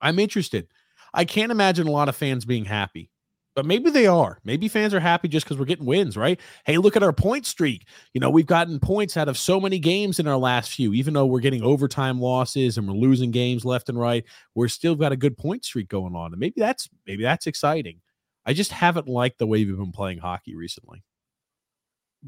I'm 0.00 0.18
interested. 0.18 0.68
I 1.14 1.24
can't 1.24 1.52
imagine 1.52 1.86
a 1.86 1.92
lot 1.92 2.08
of 2.08 2.16
fans 2.16 2.44
being 2.44 2.64
happy 2.64 3.10
but 3.58 3.66
maybe 3.66 3.90
they 3.90 4.06
are. 4.06 4.38
Maybe 4.44 4.68
fans 4.68 4.94
are 4.94 5.00
happy 5.00 5.26
just 5.26 5.44
because 5.44 5.58
we're 5.58 5.64
getting 5.64 5.84
wins, 5.84 6.16
right? 6.16 6.38
Hey, 6.64 6.78
look 6.78 6.94
at 6.94 7.02
our 7.02 7.12
point 7.12 7.44
streak. 7.44 7.88
You 8.14 8.20
know, 8.20 8.30
we've 8.30 8.46
gotten 8.46 8.78
points 8.78 9.16
out 9.16 9.28
of 9.28 9.36
so 9.36 9.58
many 9.58 9.80
games 9.80 10.20
in 10.20 10.28
our 10.28 10.36
last 10.36 10.70
few, 10.70 10.92
even 10.92 11.12
though 11.12 11.26
we're 11.26 11.40
getting 11.40 11.64
overtime 11.64 12.20
losses 12.20 12.78
and 12.78 12.86
we're 12.86 12.94
losing 12.94 13.32
games 13.32 13.64
left 13.64 13.88
and 13.88 13.98
right. 13.98 14.24
We're 14.54 14.68
still 14.68 14.94
got 14.94 15.10
a 15.10 15.16
good 15.16 15.36
point 15.36 15.64
streak 15.64 15.88
going 15.88 16.14
on. 16.14 16.32
And 16.32 16.38
maybe 16.38 16.54
that's 16.60 16.88
maybe 17.04 17.24
that's 17.24 17.48
exciting. 17.48 18.00
I 18.48 18.54
just 18.54 18.72
haven't 18.72 19.08
liked 19.08 19.38
the 19.38 19.46
way 19.46 19.62
we've 19.62 19.76
been 19.76 19.92
playing 19.92 20.20
hockey 20.20 20.56
recently. 20.56 21.04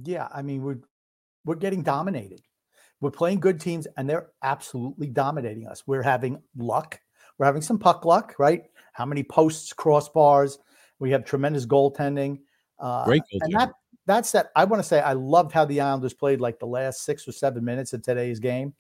Yeah, 0.04 0.28
I 0.30 0.42
mean, 0.42 0.62
we're 0.62 0.80
we're 1.46 1.54
getting 1.54 1.82
dominated. 1.82 2.42
We're 3.00 3.10
playing 3.10 3.40
good 3.40 3.58
teams 3.58 3.86
and 3.96 4.08
they're 4.08 4.28
absolutely 4.42 5.08
dominating 5.08 5.66
us. 5.66 5.84
We're 5.86 6.02
having 6.02 6.42
luck. 6.58 7.00
We're 7.38 7.46
having 7.46 7.62
some 7.62 7.78
puck 7.78 8.04
luck, 8.04 8.34
right? 8.38 8.64
How 8.92 9.06
many 9.06 9.22
posts, 9.22 9.72
crossbars, 9.72 10.58
we 10.98 11.10
have 11.12 11.24
tremendous 11.24 11.64
goaltending. 11.64 12.40
Uh, 12.78 13.06
Great 13.06 13.22
goaltending. 13.32 13.40
And 13.44 13.54
that 13.54 13.72
that's 14.04 14.30
that. 14.32 14.50
I 14.54 14.66
want 14.66 14.82
to 14.82 14.86
say 14.86 15.00
I 15.00 15.14
loved 15.14 15.52
how 15.52 15.64
the 15.64 15.80
Islanders 15.80 16.12
played 16.12 16.42
like 16.42 16.58
the 16.58 16.66
last 16.66 17.06
six 17.06 17.26
or 17.26 17.32
seven 17.32 17.64
minutes 17.64 17.94
of 17.94 18.02
today's 18.02 18.40
game. 18.40 18.74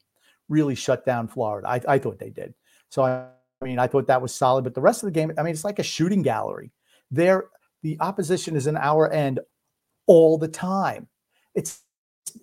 Really 0.50 0.74
shut 0.74 1.06
down 1.06 1.26
Florida. 1.26 1.66
I, 1.66 1.80
I 1.88 1.98
thought 1.98 2.18
they 2.18 2.28
did. 2.28 2.52
So 2.90 3.02
I, 3.02 3.28
I 3.62 3.64
mean, 3.64 3.78
I 3.78 3.86
thought 3.86 4.08
that 4.08 4.20
was 4.20 4.34
solid. 4.34 4.62
But 4.62 4.74
the 4.74 4.82
rest 4.82 5.02
of 5.02 5.06
the 5.06 5.18
game, 5.18 5.32
I 5.38 5.42
mean, 5.42 5.54
it's 5.54 5.64
like 5.64 5.78
a 5.78 5.82
shooting 5.82 6.20
gallery. 6.20 6.70
There, 7.10 7.46
the 7.82 7.96
opposition 8.00 8.56
is 8.56 8.66
in 8.66 8.76
our 8.76 9.10
end 9.10 9.40
all 10.06 10.38
the 10.38 10.48
time. 10.48 11.08
It's 11.54 11.82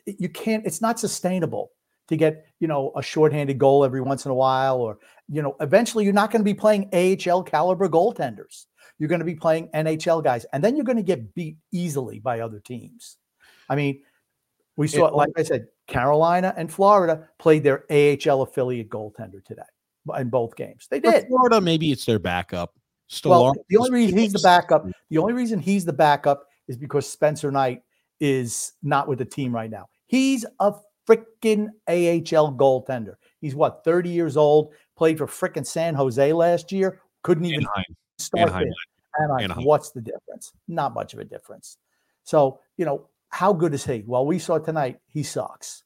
you 0.05 0.29
can't. 0.29 0.65
It's 0.65 0.81
not 0.81 0.99
sustainable 0.99 1.71
to 2.07 2.17
get 2.17 2.45
you 2.59 2.67
know 2.67 2.91
a 2.95 3.01
shorthanded 3.01 3.57
goal 3.57 3.85
every 3.85 4.01
once 4.01 4.25
in 4.25 4.31
a 4.31 4.35
while, 4.35 4.77
or 4.77 4.97
you 5.29 5.41
know, 5.41 5.55
eventually 5.59 6.03
you're 6.03 6.13
not 6.13 6.31
going 6.31 6.41
to 6.41 6.45
be 6.45 6.53
playing 6.53 6.89
AHL 6.93 7.43
caliber 7.43 7.89
goaltenders. 7.89 8.65
You're 8.99 9.09
going 9.09 9.19
to 9.19 9.25
be 9.25 9.35
playing 9.35 9.69
NHL 9.73 10.23
guys, 10.23 10.45
and 10.53 10.63
then 10.63 10.75
you're 10.75 10.85
going 10.85 10.97
to 10.97 11.03
get 11.03 11.33
beat 11.35 11.57
easily 11.71 12.19
by 12.19 12.39
other 12.39 12.59
teams. 12.59 13.17
I 13.69 13.75
mean, 13.75 14.01
we 14.75 14.87
saw, 14.87 15.07
it, 15.07 15.13
like 15.13 15.29
I 15.37 15.43
said, 15.43 15.67
Carolina 15.87 16.53
and 16.55 16.71
Florida 16.71 17.27
played 17.39 17.63
their 17.63 17.83
AHL 17.91 18.43
affiliate 18.43 18.89
goaltender 18.89 19.43
today 19.43 19.63
in 20.17 20.29
both 20.29 20.55
games. 20.55 20.87
They 20.89 20.99
did. 20.99 21.27
Florida, 21.27 21.59
maybe 21.59 21.91
it's 21.91 22.05
their 22.05 22.19
backup. 22.19 22.76
Well, 23.23 23.53
the 23.69 23.77
only 23.77 23.91
reason 23.91 24.17
he's 24.17 24.33
the 24.33 24.39
backup, 24.39 24.85
the 25.09 25.17
only 25.17 25.33
reason 25.33 25.59
he's 25.59 25.85
the 25.85 25.93
backup 25.93 26.45
is 26.67 26.77
because 26.77 27.09
Spencer 27.09 27.51
Knight 27.51 27.81
is 28.19 28.73
not 28.83 29.07
with 29.07 29.19
the 29.19 29.25
team 29.25 29.53
right 29.53 29.69
now. 29.69 29.87
He's 30.07 30.45
a 30.59 30.73
freaking 31.07 31.69
AHL 31.87 32.53
goaltender. 32.53 33.15
He's 33.39 33.55
what, 33.55 33.83
30 33.83 34.09
years 34.09 34.37
old, 34.37 34.73
played 34.97 35.17
for 35.17 35.27
freaking 35.27 35.65
San 35.65 35.95
Jose 35.95 36.33
last 36.33 36.71
year, 36.71 37.01
couldn't 37.23 37.45
even 37.45 37.61
Anaheim. 37.61 37.95
start 38.17 38.41
Anaheim. 38.49 38.73
Anaheim. 39.19 39.43
Anaheim. 39.43 39.65
What's 39.65 39.91
the 39.91 40.01
difference? 40.01 40.51
Not 40.67 40.93
much 40.93 41.13
of 41.13 41.19
a 41.19 41.25
difference. 41.25 41.77
So, 42.23 42.59
you 42.77 42.85
know, 42.85 43.07
how 43.29 43.53
good 43.53 43.73
is 43.73 43.85
he? 43.85 44.03
Well, 44.05 44.25
we 44.25 44.39
saw 44.39 44.57
tonight, 44.57 44.99
he 45.07 45.23
sucks. 45.23 45.83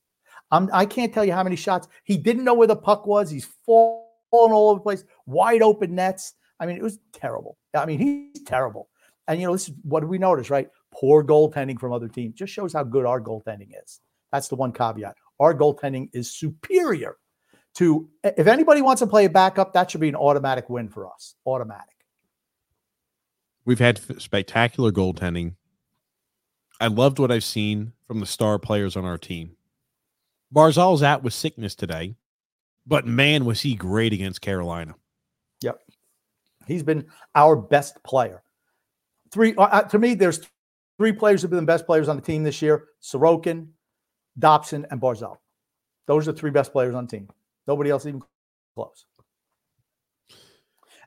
I'm, 0.52 0.70
I 0.74 0.86
can't 0.86 1.14
tell 1.14 1.24
you 1.24 1.34
how 1.34 1.44
many 1.44 1.56
shots. 1.56 1.88
He 2.04 2.18
didn't 2.18 2.44
know 2.44 2.54
where 2.54 2.68
the 2.68 2.76
puck 2.76 3.08
was. 3.08 3.30
He's 3.30 3.48
falling 3.66 4.04
all 4.32 4.70
over 4.70 4.80
the 4.80 4.84
place, 4.84 5.04
wide 5.26 5.62
open 5.62 5.96
nets. 5.96 6.34
I 6.62 6.68
mean, 6.68 6.78
it 6.78 6.84
was 6.84 7.00
terrible. 7.12 7.58
I 7.74 7.86
mean, 7.86 8.00
he's 8.00 8.44
terrible. 8.44 8.88
And, 9.28 9.42
you 9.42 9.48
know, 9.48 9.54
this 9.54 9.68
is 9.68 9.76
what 9.82 10.08
we 10.08 10.20
notice, 10.20 10.52
right? 10.52 10.70
Poor 10.94 11.24
goaltending 11.24 11.80
from 11.80 11.92
other 11.92 12.08
teams 12.08 12.36
just 12.36 12.54
shows 12.54 12.72
how 12.74 12.84
good 12.84 13.06
our 13.06 13.20
goaltending 13.20 13.72
is. 13.84 14.00
That's 14.32 14.48
the 14.48 14.56
one 14.56 14.72
caveat. 14.72 15.16
Our 15.40 15.56
goaltending 15.56 16.10
is 16.14 16.30
superior 16.30 17.18
to, 17.76 18.08
if 18.24 18.46
anybody 18.46 18.82
wants 18.82 19.00
to 19.00 19.08
play 19.08 19.26
a 19.26 19.30
backup, 19.30 19.74
that 19.74 19.90
should 19.90 20.02
be 20.02 20.10
an 20.10 20.16
automatic 20.16 20.70
win 20.70 20.88
for 20.88 21.12
us. 21.12 21.34
Automatic. 21.46 21.88
We've 23.66 23.80
had 23.80 24.00
spectacular 24.22 24.92
goaltending. 24.92 25.56
I 26.80 26.88
loved 26.88 27.18
what 27.18 27.32
I've 27.32 27.44
seen 27.44 27.94
from 28.08 28.20
the 28.20 28.26
star 28.26 28.60
players 28.60 28.96
on 28.96 29.06
our 29.06 29.18
team. 29.18 29.56
Barzal's 30.54 31.02
out 31.02 31.24
with 31.24 31.34
sickness 31.34 31.74
today, 31.74 32.16
but 32.86 33.08
man, 33.08 33.46
was 33.46 33.62
he 33.62 33.74
great 33.74 34.14
against 34.14 34.42
Carolina. 34.42 34.96
Yep. 36.72 36.76
He's 36.76 36.84
been 36.84 37.06
our 37.36 37.56
best 37.56 38.02
player. 38.04 38.44
Three, 39.32 39.56
uh, 39.56 39.64
uh 39.64 39.82
to 39.84 40.00
me, 40.00 40.14
there's 40.14 40.42
three 40.98 41.12
players 41.12 41.42
who've 41.42 41.52
been 41.52 41.60
the 41.60 41.66
best 41.66 41.86
players 41.86 42.10
on 42.10 42.16
the 42.16 42.22
team 42.22 42.44
this 42.44 42.62
year 42.62 42.86
Sorokin, 43.02 43.68
Dobson, 44.38 44.86
and 44.90 45.02
Barzal. 45.02 45.38
Those 46.08 46.28
are 46.28 46.32
the 46.32 46.40
three 46.40 46.52
best 46.52 46.72
players 46.72 46.96
on 46.96 47.06
the 47.06 47.12
team. 47.18 47.30
Nobody 47.68 47.90
else 47.90 48.06
even 48.06 48.22
close. 48.76 49.06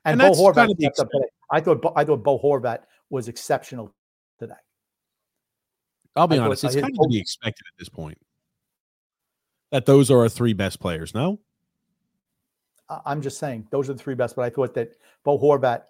And, 0.05 0.21
and 0.21 0.33
Bo 0.33 0.39
Horvat 0.39 0.69
stepped 0.79 1.01
up 1.01 1.11
today. 1.11 1.29
I 1.51 1.61
thought 1.61 1.93
I 1.97 2.05
thought 2.05 2.23
Bo 2.23 2.39
Horvat 2.39 2.81
was 3.11 3.29
exceptional 3.29 3.95
today. 4.39 4.55
I'll 6.15 6.27
be 6.27 6.39
I 6.39 6.45
honest; 6.45 6.65
it's 6.65 6.75
kind 6.75 6.87
of 6.87 6.93
to 6.93 7.09
be 7.09 7.19
expected 7.19 7.65
at 7.73 7.79
this 7.79 7.89
point 7.89 8.19
that 9.73 9.87
those 9.87 10.11
are 10.11 10.21
our 10.21 10.29
three 10.29 10.53
best 10.53 10.79
players. 10.79 11.15
No, 11.15 11.41
I'm 12.89 13.23
just 13.23 13.39
saying 13.39 13.67
those 13.71 13.89
are 13.89 13.95
the 13.95 13.99
three 13.99 14.15
best. 14.15 14.37
But 14.37 14.43
I 14.43 14.51
thought 14.51 14.75
that 14.75 14.93
Bo 15.25 15.39
Horvat 15.39 15.83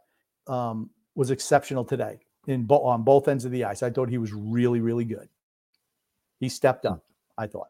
um, 0.47 0.91
was 1.15 1.31
exceptional 1.31 1.85
today 1.85 2.21
in 2.47 2.65
bo- 2.65 2.85
on 2.85 3.03
both 3.03 3.29
ends 3.29 3.45
of 3.45 3.51
the 3.51 3.65
ice. 3.65 3.83
I 3.83 3.91
thought 3.91 4.09
he 4.09 4.19
was 4.19 4.33
really, 4.33 4.81
really 4.81 5.05
good. 5.05 5.29
He 6.41 6.49
stepped 6.49 6.87
up. 6.87 7.05
I 7.37 7.47
thought. 7.47 7.69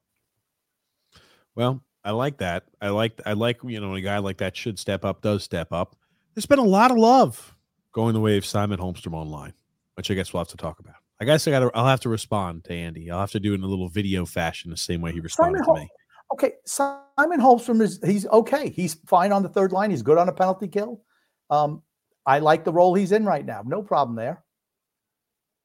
Well, 1.55 1.83
I 2.05 2.11
like 2.11 2.39
that. 2.39 2.65
I 2.81 2.89
like 2.89 3.21
I 3.25 3.33
like 3.33 3.59
you 3.65 3.81
know 3.81 3.95
a 3.95 4.01
guy 4.01 4.19
like 4.19 4.39
that 4.39 4.57
should 4.57 4.79
step 4.79 5.05
up, 5.05 5.23
does 5.23 5.43
step 5.43 5.73
up. 5.73 5.97
There's 6.35 6.47
been 6.47 6.59
a 6.59 6.63
lot 6.63 6.91
of 6.91 6.99
love 6.99 7.57
going 7.93 8.13
the 8.13 8.21
way 8.21 8.37
of 8.37 8.45
Simon 8.45 8.79
Holmstrom 8.79 9.15
online, 9.15 9.55
which 9.95 10.11
I 10.11 10.15
guess 10.15 10.33
we'll 10.33 10.41
have 10.41 10.49
to 10.49 10.57
talk 10.57 10.81
about. 10.81 10.97
I 11.21 11.25
guess 11.25 11.47
I 11.47 11.53
got. 11.53 11.71
I'll 11.75 11.87
have 11.87 12.01
to 12.01 12.09
respond 12.09 12.65
to 12.65 12.75
Andy. 12.75 13.11
I'll 13.11 13.21
have 13.21 13.31
to 13.33 13.41
do 13.41 13.53
it 13.53 13.57
in 13.57 13.63
a 13.63 13.67
little 13.67 13.89
video 13.89 14.27
fashion, 14.27 14.71
the 14.71 14.77
same 14.77 15.01
way 15.01 15.13
he 15.13 15.21
responded 15.21 15.65
Simon 15.65 15.77
to 15.77 15.81
me. 15.83 15.91
Okay, 16.35 16.53
Simon 16.67 17.41
Holmstrom 17.41 17.81
is 17.81 18.01
he's 18.05 18.27
okay. 18.27 18.69
He's 18.69 18.95
fine 19.07 19.33
on 19.33 19.43
the 19.43 19.49
third 19.49 19.73
line. 19.73 19.91
He's 19.91 20.03
good 20.03 20.19
on 20.19 20.29
a 20.29 20.33
penalty 20.33 20.69
kill. 20.69 21.01
Um, 21.49 21.83
I 22.27 22.41
like 22.41 22.65
the 22.65 22.73
role 22.73 22.95
he's 22.95 23.13
in 23.13 23.25
right 23.25 23.45
now. 23.45 23.63
No 23.65 23.83
problem 23.83 24.17
there. 24.17 24.45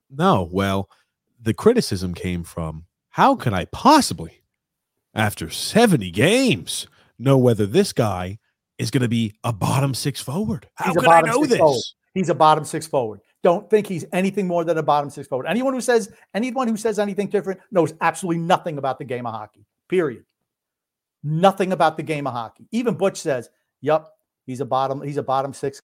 No, 0.10 0.48
well, 0.52 0.90
the 1.42 1.54
criticism 1.54 2.14
came 2.14 2.44
from 2.44 2.86
how 3.10 3.36
can 3.36 3.54
I 3.54 3.66
possibly, 3.66 4.44
after 5.14 5.50
70 5.50 6.12
games, 6.12 6.88
know 7.18 7.38
whether 7.38 7.66
this 7.66 7.94
guy 7.94 8.40
is 8.78 8.92
going 8.92 9.02
to 9.02 9.10
be 9.10 9.34
a 9.44 9.54
bottom 9.54 9.94
six 9.94 10.22
forward? 10.22 10.68
How 10.76 10.94
can 10.94 11.08
I 11.08 11.22
know 11.22 11.46
this? 11.46 11.60
Forward. 11.60 11.82
He's 12.14 12.30
a 12.30 12.36
bottom 12.36 12.66
six 12.66 12.88
forward. 12.88 13.22
Don't 13.42 13.70
think 13.70 13.88
he's 13.88 14.06
anything 14.12 14.48
more 14.48 14.64
than 14.64 14.78
a 14.78 14.84
bottom 14.84 15.10
six 15.10 15.28
forward. 15.28 15.48
Anyone 15.48 15.74
who 15.74 15.82
says 15.82 16.12
anyone 16.34 16.68
who 16.68 16.78
says 16.78 17.00
anything 17.00 17.28
different 17.28 17.60
knows 17.72 17.94
absolutely 18.02 18.40
nothing 18.40 18.78
about 18.78 19.00
the 19.00 19.06
game 19.06 19.26
of 19.26 19.34
hockey. 19.34 19.66
Period. 19.88 20.26
Nothing 21.24 21.72
about 21.72 21.98
the 21.98 22.04
game 22.04 22.28
of 22.28 22.34
hockey. 22.34 22.68
Even 22.72 22.96
Butch 22.96 23.18
says, 23.18 23.50
"Yep, 23.82 24.08
he's 24.46 24.62
a 24.62 24.66
bottom. 24.66 25.02
He's 25.02 25.18
a 25.18 25.24
bottom 25.24 25.54
six 25.54 25.82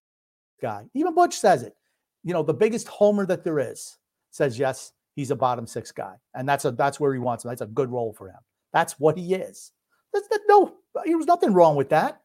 guy." 0.62 0.86
Even 0.94 1.14
Butch 1.14 1.38
says 1.38 1.64
it. 1.64 1.76
You 2.24 2.34
know, 2.34 2.44
the 2.44 2.54
biggest 2.54 2.88
homer 2.88 3.26
that 3.26 3.44
there 3.44 3.60
is 3.60 3.98
says 4.32 4.58
yes, 4.58 4.94
he's 5.16 5.32
a 5.32 5.36
bottom 5.36 5.68
six 5.68 5.92
guy, 5.92 6.16
and 6.34 6.48
that's 6.48 6.66
a 6.66 6.72
that's 6.72 7.00
where 7.00 7.14
he 7.14 7.20
wants 7.20 7.44
him. 7.44 7.50
That's 7.50 7.62
a 7.62 7.68
good 7.68 7.92
role 7.92 8.14
for 8.14 8.30
him. 8.30 8.40
That's 8.74 9.00
what 9.00 9.18
he 9.18 9.36
is. 9.36 9.72
That's 10.14 10.28
that, 10.30 10.42
no, 10.48 10.76
there 11.06 11.18
was 11.18 11.28
nothing 11.28 11.54
wrong 11.54 11.76
with 11.76 11.90
that, 11.90 12.22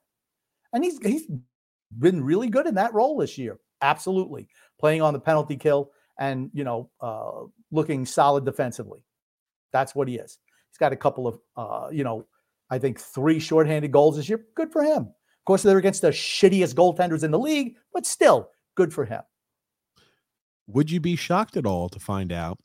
and 0.72 0.84
he's 0.84 0.98
he's 1.04 1.26
been 1.98 2.22
really 2.22 2.48
good 2.48 2.66
in 2.66 2.74
that 2.76 2.94
role 2.94 3.16
this 3.16 3.36
year. 3.36 3.58
Absolutely. 3.82 4.48
Playing 4.78 5.02
on 5.02 5.12
the 5.12 5.20
penalty 5.20 5.56
kill 5.56 5.90
and, 6.18 6.50
you 6.52 6.64
know, 6.64 6.90
uh, 7.00 7.46
looking 7.70 8.06
solid 8.06 8.44
defensively. 8.44 9.00
That's 9.72 9.94
what 9.94 10.08
he 10.08 10.16
is. 10.16 10.38
He's 10.70 10.78
got 10.78 10.92
a 10.92 10.96
couple 10.96 11.26
of, 11.26 11.38
uh, 11.56 11.88
you 11.90 12.04
know, 12.04 12.26
I 12.70 12.78
think 12.78 13.00
three 13.00 13.38
shorthanded 13.38 13.92
goals 13.92 14.16
this 14.16 14.28
year. 14.28 14.44
Good 14.54 14.72
for 14.72 14.82
him. 14.82 15.02
Of 15.02 15.44
course, 15.44 15.62
they're 15.62 15.78
against 15.78 16.02
the 16.02 16.10
shittiest 16.10 16.74
goaltenders 16.74 17.24
in 17.24 17.30
the 17.30 17.38
league, 17.38 17.76
but 17.92 18.06
still 18.06 18.50
good 18.74 18.92
for 18.92 19.04
him. 19.04 19.22
Would 20.68 20.90
you 20.90 21.00
be 21.00 21.16
shocked 21.16 21.56
at 21.56 21.66
all 21.66 21.88
to 21.88 21.98
find 21.98 22.32
out 22.32 22.58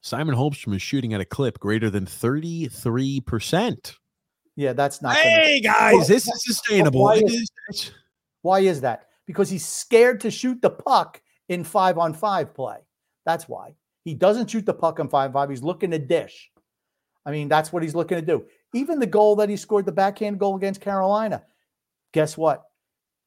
Simon 0.00 0.34
Holmstrom 0.34 0.74
is 0.74 0.82
shooting 0.82 1.12
at 1.12 1.20
a 1.20 1.26
clip 1.26 1.58
greater 1.58 1.90
than 1.90 2.06
33%? 2.06 3.94
Yeah, 4.54 4.72
that's 4.72 5.02
not. 5.02 5.16
Hey, 5.16 5.60
gonna... 5.60 5.74
guys, 5.74 5.94
well, 5.94 6.06
this 6.06 6.26
is 6.26 6.44
sustainable. 6.44 7.02
Why 7.02 7.16
is, 7.16 7.92
why 8.40 8.60
is 8.60 8.80
that? 8.80 9.06
because 9.26 9.50
he's 9.50 9.66
scared 9.66 10.20
to 10.20 10.30
shoot 10.30 10.62
the 10.62 10.70
puck 10.70 11.20
in 11.48 11.64
five 11.64 11.98
on 11.98 12.14
five 12.14 12.54
play. 12.54 12.78
That's 13.24 13.48
why 13.48 13.74
he 14.04 14.14
doesn't 14.14 14.50
shoot 14.50 14.64
the 14.64 14.74
puck 14.74 15.00
on 15.00 15.08
five 15.08 15.30
on 15.30 15.32
five. 15.32 15.50
He's 15.50 15.62
looking 15.62 15.90
to 15.90 15.98
dish. 15.98 16.50
I 17.24 17.32
mean, 17.32 17.48
that's 17.48 17.72
what 17.72 17.82
he's 17.82 17.94
looking 17.94 18.18
to 18.18 18.22
do. 18.22 18.44
Even 18.74 18.98
the 18.98 19.06
goal 19.06 19.36
that 19.36 19.48
he 19.48 19.56
scored, 19.56 19.86
the 19.86 19.92
backhand 19.92 20.38
goal 20.38 20.56
against 20.56 20.80
Carolina, 20.80 21.42
guess 22.12 22.36
what? 22.36 22.64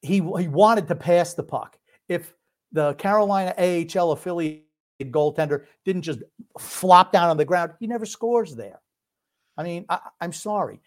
He 0.02 0.14
he 0.16 0.48
wanted 0.48 0.88
to 0.88 0.94
pass 0.94 1.34
the 1.34 1.42
puck. 1.42 1.78
If 2.08 2.32
the 2.72 2.94
Carolina 2.94 3.54
AHL 3.58 4.12
affiliate 4.12 4.64
goaltender 5.00 5.64
didn't 5.84 6.02
just 6.02 6.20
flop 6.58 7.12
down 7.12 7.30
on 7.30 7.36
the 7.36 7.44
ground, 7.44 7.72
he 7.80 7.86
never 7.86 8.06
scores 8.06 8.54
there. 8.54 8.80
I 9.56 9.62
mean, 9.62 9.84
I, 9.88 10.00
am 10.20 10.32
sorry. 10.32 10.80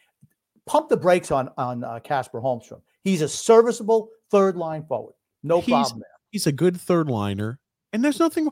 Pump 0.65 0.89
the 0.89 0.97
brakes 0.97 1.31
on 1.31 1.49
on 1.57 1.83
uh, 1.83 1.99
Casper 1.99 2.39
Holmstrom. 2.39 2.81
He's 3.03 3.21
a 3.21 3.27
serviceable 3.27 4.09
third 4.31 4.55
line 4.55 4.85
forward. 4.85 5.13
No 5.43 5.59
He's- 5.59 5.67
problem 5.67 5.99
there. 5.99 6.09
He's 6.31 6.47
a 6.47 6.51
good 6.51 6.81
third 6.81 7.09
liner, 7.09 7.59
and 7.91 8.03
there's 8.03 8.19
nothing 8.19 8.49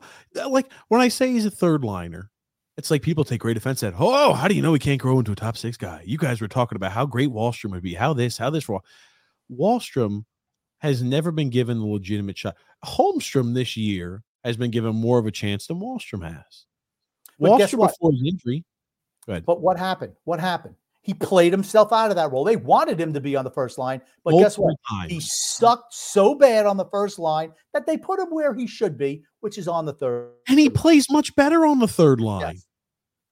like 0.48 0.70
when 0.86 1.00
I 1.00 1.08
say 1.08 1.32
he's 1.32 1.46
a 1.46 1.50
third 1.50 1.82
liner. 1.82 2.30
It's 2.76 2.90
like 2.90 3.02
people 3.02 3.24
take 3.24 3.40
great 3.40 3.56
offense 3.56 3.82
at, 3.82 3.94
oh, 3.98 4.32
how 4.32 4.48
do 4.48 4.54
you 4.54 4.62
know 4.62 4.72
he 4.72 4.78
can't 4.78 5.00
grow 5.00 5.18
into 5.18 5.32
a 5.32 5.36
top 5.36 5.58
six 5.58 5.76
guy? 5.76 6.02
You 6.06 6.16
guys 6.16 6.40
were 6.40 6.48
talking 6.48 6.76
about 6.76 6.92
how 6.92 7.04
great 7.04 7.28
Wahlstrom 7.28 7.70
would 7.72 7.82
be, 7.82 7.94
how 7.94 8.14
this, 8.14 8.38
how 8.38 8.48
this. 8.48 8.66
Wall- 8.66 8.84
Wahlstrom 9.50 10.24
has 10.78 11.02
never 11.02 11.30
been 11.30 11.50
given 11.50 11.78
the 11.78 11.86
legitimate 11.86 12.38
shot. 12.38 12.56
Holmstrom 12.84 13.54
this 13.54 13.76
year 13.76 14.22
has 14.42 14.56
been 14.56 14.70
given 14.70 14.96
more 14.96 15.18
of 15.18 15.26
a 15.26 15.30
chance 15.30 15.66
than 15.66 15.80
Wahlstrom 15.80 16.24
has. 16.24 16.64
But 17.38 17.60
Wahlstrom 17.60 17.86
before 17.86 18.12
his 18.12 18.22
injury. 18.26 18.64
Go 19.26 19.32
ahead. 19.32 19.44
But 19.44 19.60
what 19.60 19.78
happened? 19.78 20.14
What 20.24 20.40
happened? 20.40 20.74
He 21.02 21.14
played 21.14 21.52
himself 21.52 21.92
out 21.92 22.10
of 22.10 22.16
that 22.16 22.30
role. 22.30 22.44
They 22.44 22.56
wanted 22.56 23.00
him 23.00 23.12
to 23.12 23.20
be 23.20 23.34
on 23.34 23.44
the 23.44 23.50
first 23.50 23.76
line, 23.76 24.00
but 24.24 24.38
guess 24.38 24.56
what? 24.56 24.74
Multiple 24.90 25.16
He 25.16 25.20
sucked 25.20 25.92
so 25.92 26.34
bad 26.34 26.64
on 26.64 26.76
the 26.76 26.84
first 26.86 27.18
line 27.18 27.52
that 27.74 27.86
they 27.86 27.96
put 27.96 28.20
him 28.20 28.28
where 28.30 28.54
he 28.54 28.68
should 28.68 28.96
be, 28.96 29.24
which 29.40 29.58
is 29.58 29.66
on 29.66 29.84
the 29.84 29.92
third. 29.92 30.30
and 30.48 30.58
he 30.58 30.70
plays 30.70 31.10
much 31.10 31.34
better 31.34 31.66
on 31.66 31.80
the 31.80 31.88
third 31.88 32.20
line. 32.20 32.54
Yes. 32.54 32.66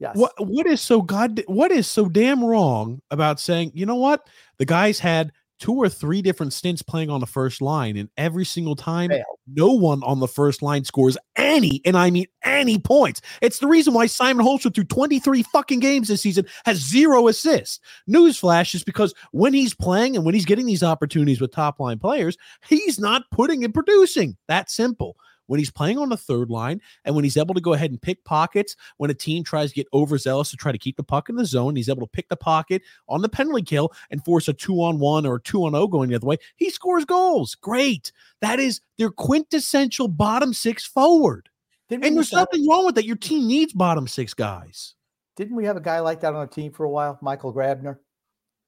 Yes. 0.00 0.17
What 0.17 0.33
what 0.39 0.67
is 0.67 0.81
so 0.81 1.03
god 1.03 1.43
what 1.47 1.71
is 1.71 1.87
so 1.87 2.09
damn 2.09 2.43
wrong 2.43 3.00
about 3.11 3.39
saying, 3.39 3.73
you 3.75 3.85
know 3.85 3.97
what? 3.97 4.27
The 4.57 4.65
guy's 4.65 4.99
had 4.99 5.31
two 5.61 5.75
or 5.75 5.88
three 5.88 6.23
different 6.23 6.52
stints 6.52 6.83
playing 6.83 7.11
on 7.11 7.21
the 7.21 7.26
first 7.26 7.61
line, 7.61 7.97
and 7.97 8.09
every 8.17 8.45
single 8.45 8.75
time 8.75 9.11
Failed. 9.11 9.25
no 9.47 9.73
one 9.73 10.02
on 10.02 10.19
the 10.19 10.26
first 10.26 10.62
line 10.62 10.85
scores 10.85 11.17
any, 11.37 11.81
and 11.85 11.97
I 11.97 12.11
mean 12.11 12.26
any 12.43 12.79
points. 12.79 13.21
It's 13.43 13.59
the 13.59 13.69
reason 13.69 13.95
why 13.95 14.07
Simon 14.07 14.45
Holster 14.45 14.71
through 14.71 14.85
23 14.85 15.43
fucking 15.45 15.81
games 15.81 16.09
this 16.09 16.23
season 16.23 16.47
has 16.64 16.79
zero 16.79 17.29
assists. 17.29 17.79
Newsflash 18.09 18.75
is 18.75 18.83
because 18.83 19.14
when 19.33 19.55
he's 19.55 19.75
playing 19.75 20.17
and 20.17 20.25
when 20.25 20.35
he's 20.35 20.47
getting 20.47 20.67
these 20.67 20.83
opportunities 20.83 21.40
with 21.40 21.52
top 21.52 21.79
line 21.79 21.99
players, 21.99 22.37
he's 22.67 22.99
not 22.99 23.31
putting 23.31 23.62
and 23.64 23.75
producing. 23.75 24.37
That 24.49 24.71
simple. 24.71 25.17
When 25.50 25.59
he's 25.59 25.69
playing 25.73 25.99
on 25.99 26.11
the 26.11 26.16
third 26.16 26.49
line 26.49 26.80
and 27.04 27.16
when 27.16 27.25
he's 27.25 27.37
able 27.37 27.54
to 27.54 27.61
go 27.61 27.73
ahead 27.73 27.90
and 27.90 28.00
pick 28.00 28.23
pockets, 28.23 28.76
when 28.99 29.11
a 29.11 29.14
team 29.14 29.42
tries 29.42 29.71
to 29.71 29.75
get 29.75 29.88
overzealous 29.92 30.49
to 30.52 30.57
try 30.57 30.71
to 30.71 30.78
keep 30.78 30.97
the 30.97 31.02
puck 31.02 31.28
in 31.28 31.35
the 31.35 31.45
zone, 31.45 31.75
he's 31.75 31.88
able 31.88 32.02
to 32.02 32.07
pick 32.07 32.28
the 32.28 32.37
pocket 32.37 32.83
on 33.09 33.21
the 33.21 33.28
penalty 33.28 33.62
kill 33.62 33.92
and 34.12 34.25
force 34.25 34.47
a 34.47 34.52
two 34.52 34.80
on 34.80 35.00
one 35.00 35.26
or 35.26 35.40
two 35.40 35.64
on 35.66 35.75
oh 35.75 35.88
going 35.88 36.09
the 36.09 36.14
other 36.14 36.26
way. 36.28 36.37
He 36.54 36.71
scores 36.71 37.04
goals. 37.04 37.57
Great. 37.57 38.12
That 38.40 38.61
is 38.61 38.80
their 38.97 39.11
quintessential 39.11 40.07
bottom 40.07 40.54
six 40.54 40.87
forward. 40.87 41.49
Didn't, 41.88 42.04
And 42.04 42.14
there's 42.16 42.26
used 42.26 42.30
to 42.30 42.37
have- 42.37 42.49
nothing 42.52 42.69
wrong 42.69 42.87
with 42.87 42.95
that. 42.95 43.04
Your 43.04 43.16
team 43.16 43.49
needs 43.49 43.73
bottom 43.73 44.07
six 44.07 44.33
guys. 44.35 44.95
didn't 45.35 45.57
we 45.57 45.64
have 45.64 45.76
a 45.76 45.80
guy 45.80 45.99
like 45.99 46.21
that 46.21 46.28
on 46.28 46.37
our 46.37 46.47
team 46.47 46.71
for 46.71 46.85
a 46.85 46.90
while? 46.90 47.19
Michael 47.23 47.52
Grabner. 47.52 47.99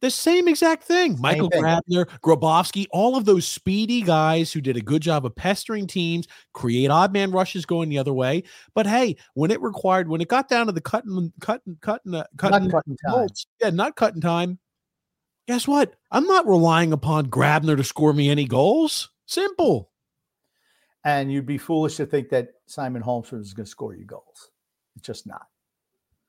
The 0.02 0.11
same 0.11 0.49
exact 0.49 0.82
thing. 0.82 1.16
Michael 1.21 1.49
thing. 1.49 1.62
Grabner, 1.62 2.06
Grabovski, 2.23 2.87
all 2.90 3.16
of 3.16 3.25
those 3.25 3.47
speedy 3.47 4.02
guys 4.02 4.52
who 4.52 4.61
did 4.61 4.76
a 4.76 4.80
good 4.80 5.00
job 5.00 5.25
of 5.25 5.35
pestering 5.37 5.87
teams, 5.87 6.26
create 6.52 6.90
odd 6.90 7.12
man 7.12 7.30
rushes 7.30 7.64
going 7.64 7.88
the 7.88 7.99
other 7.99 8.12
way. 8.12 8.42
But 8.75 8.88
hey, 8.88 9.16
when 9.35 9.52
it 9.52 9.62
required, 9.62 10.09
when 10.09 10.21
it 10.21 10.26
got 10.26 10.49
down 10.49 10.66
to 10.66 10.73
the 10.73 10.80
cutting, 10.80 11.32
cutting, 11.40 11.78
cutting, 11.80 12.16
uh, 12.16 12.25
cutting, 12.37 12.64
Not 12.68 12.73
cutting 12.73 12.97
time. 13.06 13.28
yeah, 13.61 13.71
not 13.71 13.94
cutting 13.94 14.21
time. 14.21 14.59
Guess 15.47 15.68
what? 15.68 15.94
I'm 16.11 16.26
not 16.26 16.49
relying 16.49 16.92
upon 16.92 17.26
Grabner 17.26 17.76
to 17.76 17.85
score 17.85 18.12
me 18.12 18.28
any 18.28 18.44
goals. 18.44 19.09
Simple. 19.26 19.92
And 21.04 21.32
you'd 21.32 21.47
be 21.47 21.59
foolish 21.59 21.97
to 21.97 22.06
think 22.06 22.28
that 22.30 22.49
Simon 22.66 23.02
Holmstrom 23.02 23.40
is 23.40 23.54
going 23.54 23.66
to 23.66 23.71
score 23.71 23.94
you 23.94 24.04
goals. 24.04 24.50
It's 24.97 25.06
just 25.06 25.28
not. 25.28 25.47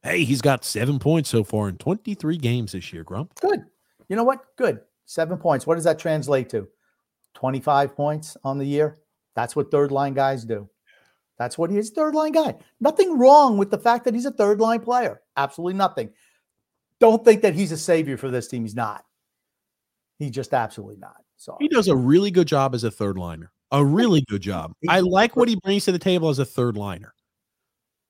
Hey, 0.03 0.25
he's 0.25 0.41
got 0.41 0.65
seven 0.65 0.99
points 0.99 1.29
so 1.29 1.43
far 1.43 1.69
in 1.69 1.77
23 1.77 2.37
games 2.37 2.73
this 2.73 2.91
year, 2.91 3.03
Grump. 3.03 3.33
Good. 3.39 3.61
You 4.09 4.15
know 4.17 4.25
what? 4.25 4.43
Good. 4.57 4.81
Seven 5.05 5.37
points. 5.37 5.65
What 5.65 5.75
does 5.75 5.85
that 5.85 5.97
translate 5.97 6.49
to? 6.49 6.67
25 7.35 7.95
points 7.95 8.37
on 8.43 8.57
the 8.57 8.65
year. 8.65 8.99
That's 9.35 9.55
what 9.55 9.71
third 9.71 9.91
line 9.91 10.13
guys 10.13 10.43
do. 10.43 10.69
That's 11.37 11.57
what 11.57 11.71
he 11.71 11.77
is, 11.77 11.89
third 11.89 12.15
line 12.15 12.31
guy. 12.31 12.55
Nothing 12.79 13.17
wrong 13.17 13.57
with 13.57 13.71
the 13.71 13.77
fact 13.77 14.05
that 14.05 14.13
he's 14.13 14.25
a 14.25 14.31
third 14.31 14.59
line 14.59 14.81
player. 14.81 15.21
Absolutely 15.35 15.73
nothing. 15.73 16.11
Don't 16.99 17.25
think 17.25 17.41
that 17.41 17.55
he's 17.55 17.71
a 17.71 17.77
savior 17.77 18.17
for 18.17 18.29
this 18.29 18.47
team. 18.47 18.63
He's 18.63 18.75
not. 18.75 19.03
He's 20.19 20.31
just 20.31 20.53
absolutely 20.53 20.97
not. 20.97 21.15
So 21.37 21.57
He 21.59 21.67
does 21.67 21.87
a 21.87 21.95
really 21.95 22.29
good 22.29 22.47
job 22.47 22.75
as 22.75 22.83
a 22.83 22.91
third 22.91 23.17
liner. 23.17 23.51
A 23.71 23.83
really 23.83 24.23
good 24.29 24.41
job. 24.41 24.73
I 24.87 24.99
like 24.99 25.35
what 25.35 25.49
he 25.49 25.55
brings 25.55 25.85
to 25.85 25.91
the 25.91 25.99
table 25.99 26.29
as 26.29 26.39
a 26.39 26.45
third 26.45 26.77
liner. 26.77 27.13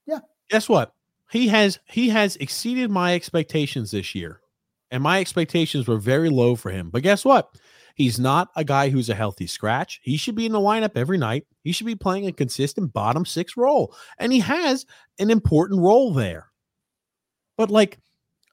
Yeah. 0.06 0.20
Guess 0.50 0.68
what? 0.68 0.92
He 1.34 1.48
has 1.48 1.80
he 1.86 2.10
has 2.10 2.36
exceeded 2.36 2.92
my 2.92 3.16
expectations 3.16 3.90
this 3.90 4.14
year. 4.14 4.40
And 4.92 5.02
my 5.02 5.20
expectations 5.20 5.88
were 5.88 5.98
very 5.98 6.30
low 6.30 6.56
for 6.56 6.70
him. 6.70 6.92
But 6.92 7.02
guess 7.02 7.26
what? 7.26 7.50
He's 7.96 8.20
not 8.20 8.50
a 8.56 8.64
guy 8.64 8.90
who's 8.90 9.10
a 9.10 9.16
healthy 9.16 9.48
scratch. 9.48 10.00
He 10.04 10.16
should 10.16 10.36
be 10.36 10.46
in 10.46 10.52
the 10.52 10.60
lineup 10.60 10.92
every 10.96 11.18
night. 11.18 11.48
He 11.64 11.72
should 11.72 11.88
be 11.88 11.96
playing 11.96 12.28
a 12.28 12.32
consistent 12.32 12.94
bottom 12.94 13.26
six 13.26 13.58
role. 13.58 13.96
And 14.20 14.32
he 14.32 14.42
has 14.42 14.86
an 15.18 15.32
important 15.32 15.82
role 15.82 16.14
there. 16.14 16.52
But 17.58 17.72
like 17.72 17.98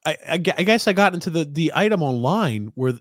I, 0.03 0.17
I 0.27 0.33
I 0.33 0.37
guess 0.63 0.87
I 0.87 0.93
got 0.93 1.13
into 1.13 1.29
the 1.29 1.45
the 1.45 1.71
item 1.75 2.01
online 2.01 2.71
where 2.73 2.93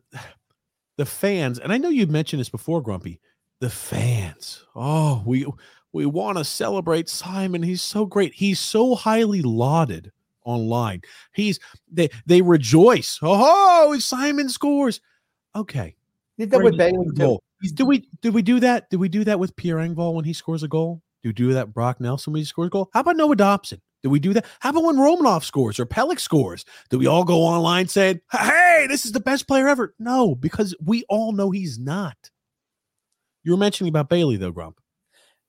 the 0.99 1.07
fans, 1.07 1.59
and 1.59 1.73
I 1.73 1.79
know 1.79 1.89
you've 1.89 2.11
mentioned 2.11 2.41
this 2.41 2.51
before, 2.51 2.83
Grumpy. 2.83 3.19
The 3.61 3.71
fans. 3.71 4.63
Oh, 4.77 5.23
we 5.25 5.47
we 5.93 6.07
want 6.07 6.39
to 6.39 6.45
celebrate 6.45 7.09
Simon. 7.09 7.63
He's 7.63 7.83
so 7.83 8.07
great. 8.07 8.35
He's 8.35 8.61
so 8.61 8.95
highly 8.95 9.43
lauded 9.43 10.13
online. 10.45 11.03
He's 11.33 11.59
they 11.91 12.11
they 12.27 12.43
rejoice. 12.43 13.19
Oh, 13.23 13.99
Simon 13.99 14.49
scores. 14.49 15.01
Okay. 15.55 15.97
did 16.39 16.51
that 16.51 16.63
with 16.63 17.19
goal. 17.19 17.43
Do 17.75 17.85
we 17.85 18.09
do 18.23 18.33
we 18.33 18.43
do 18.43 18.61
that? 18.61 18.89
Do 18.91 18.99
we 18.99 19.09
do 19.09 19.25
that 19.25 19.39
with 19.39 19.55
Pierre 19.57 19.79
Engvall 19.79 20.15
when 20.15 20.25
he 20.25 20.33
scores 20.33 20.63
a 20.63 20.69
goal? 20.69 21.03
Do 21.23 21.29
we 21.29 21.33
do 21.35 21.53
that 21.53 21.69
with 21.69 21.75
Brock 21.75 22.01
Nelson 22.01 22.33
when 22.33 22.41
he 22.41 22.47
scores 22.47 22.69
a 22.69 22.71
goal? 22.71 22.91
How 22.93 23.01
about 23.01 23.17
Noah 23.17 23.37
Dobson? 23.37 23.81
Do 24.03 24.09
we 24.09 24.19
do 24.19 24.33
that? 24.33 24.47
How 24.61 24.71
about 24.71 24.85
when 24.85 24.97
Romanov 24.97 25.45
scores 25.45 25.79
or 25.79 25.85
Pelech 25.85 26.21
scores? 26.21 26.65
Do 26.89 26.99
we 26.99 27.07
all 27.07 27.25
go 27.25 27.41
online 27.43 27.87
saying, 27.89 28.21
"Hey, 28.33 28.87
this 28.89 29.05
is 29.05 29.13
the 29.13 29.21
best 29.21 29.47
player 29.47 29.69
ever"? 29.69 29.95
No, 29.99 30.35
because 30.35 30.75
we 30.83 31.05
all 31.11 31.33
know 31.33 31.51
he's 31.51 31.79
not. 31.79 32.17
You 33.43 33.53
were 33.53 33.59
mentioning 33.59 33.91
about 33.91 34.09
Bailey 34.09 34.37
though, 34.37 34.53
Grump. 34.53 34.80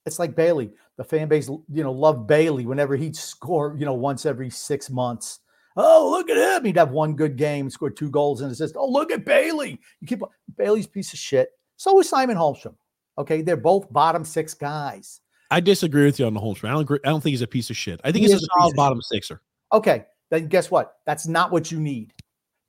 It's 0.05 0.19
like 0.19 0.35
Bailey. 0.35 0.71
The 0.97 1.03
fan 1.03 1.27
base, 1.27 1.47
you 1.47 1.83
know, 1.83 1.91
loved 1.91 2.27
Bailey 2.27 2.65
whenever 2.65 2.95
he'd 2.95 3.15
score, 3.15 3.75
you 3.77 3.85
know, 3.85 3.93
once 3.93 4.25
every 4.25 4.49
six 4.49 4.89
months. 4.89 5.39
Oh, 5.77 6.09
look 6.11 6.29
at 6.29 6.37
him. 6.37 6.65
He'd 6.65 6.77
have 6.77 6.91
one 6.91 7.15
good 7.15 7.37
game, 7.37 7.69
score 7.69 7.89
two 7.89 8.09
goals 8.09 8.41
and 8.41 8.51
assist. 8.51 8.75
Oh, 8.77 8.89
look 8.89 9.11
at 9.11 9.25
Bailey. 9.25 9.79
You 10.01 10.07
keep 10.07 10.21
Bailey's 10.57 10.87
piece 10.87 11.13
of 11.13 11.19
shit. 11.19 11.49
So 11.77 11.99
is 11.99 12.09
Simon 12.09 12.35
Holmstrom. 12.35 12.75
Okay. 13.17 13.41
They're 13.41 13.57
both 13.57 13.91
bottom 13.91 14.25
six 14.25 14.53
guys. 14.53 15.21
I 15.49 15.59
disagree 15.59 16.05
with 16.05 16.19
you 16.19 16.25
on 16.25 16.33
the 16.33 16.39
whole. 16.39 16.57
I 16.63 16.67
don't 16.69 16.81
agree. 16.81 16.99
I 17.05 17.09
don't 17.09 17.21
think 17.21 17.31
he's 17.31 17.41
a 17.41 17.47
piece 17.47 17.69
of 17.69 17.77
shit. 17.77 17.99
I 18.03 18.11
think 18.11 18.25
He 18.25 18.31
he's 18.31 18.41
a 18.41 18.45
solid 18.57 18.75
bottom 18.75 19.01
sixer. 19.01 19.41
Okay. 19.73 20.05
Then 20.29 20.47
guess 20.47 20.71
what? 20.71 20.95
That's 21.05 21.27
not 21.27 21.51
what 21.51 21.71
you 21.71 21.79
need. 21.79 22.13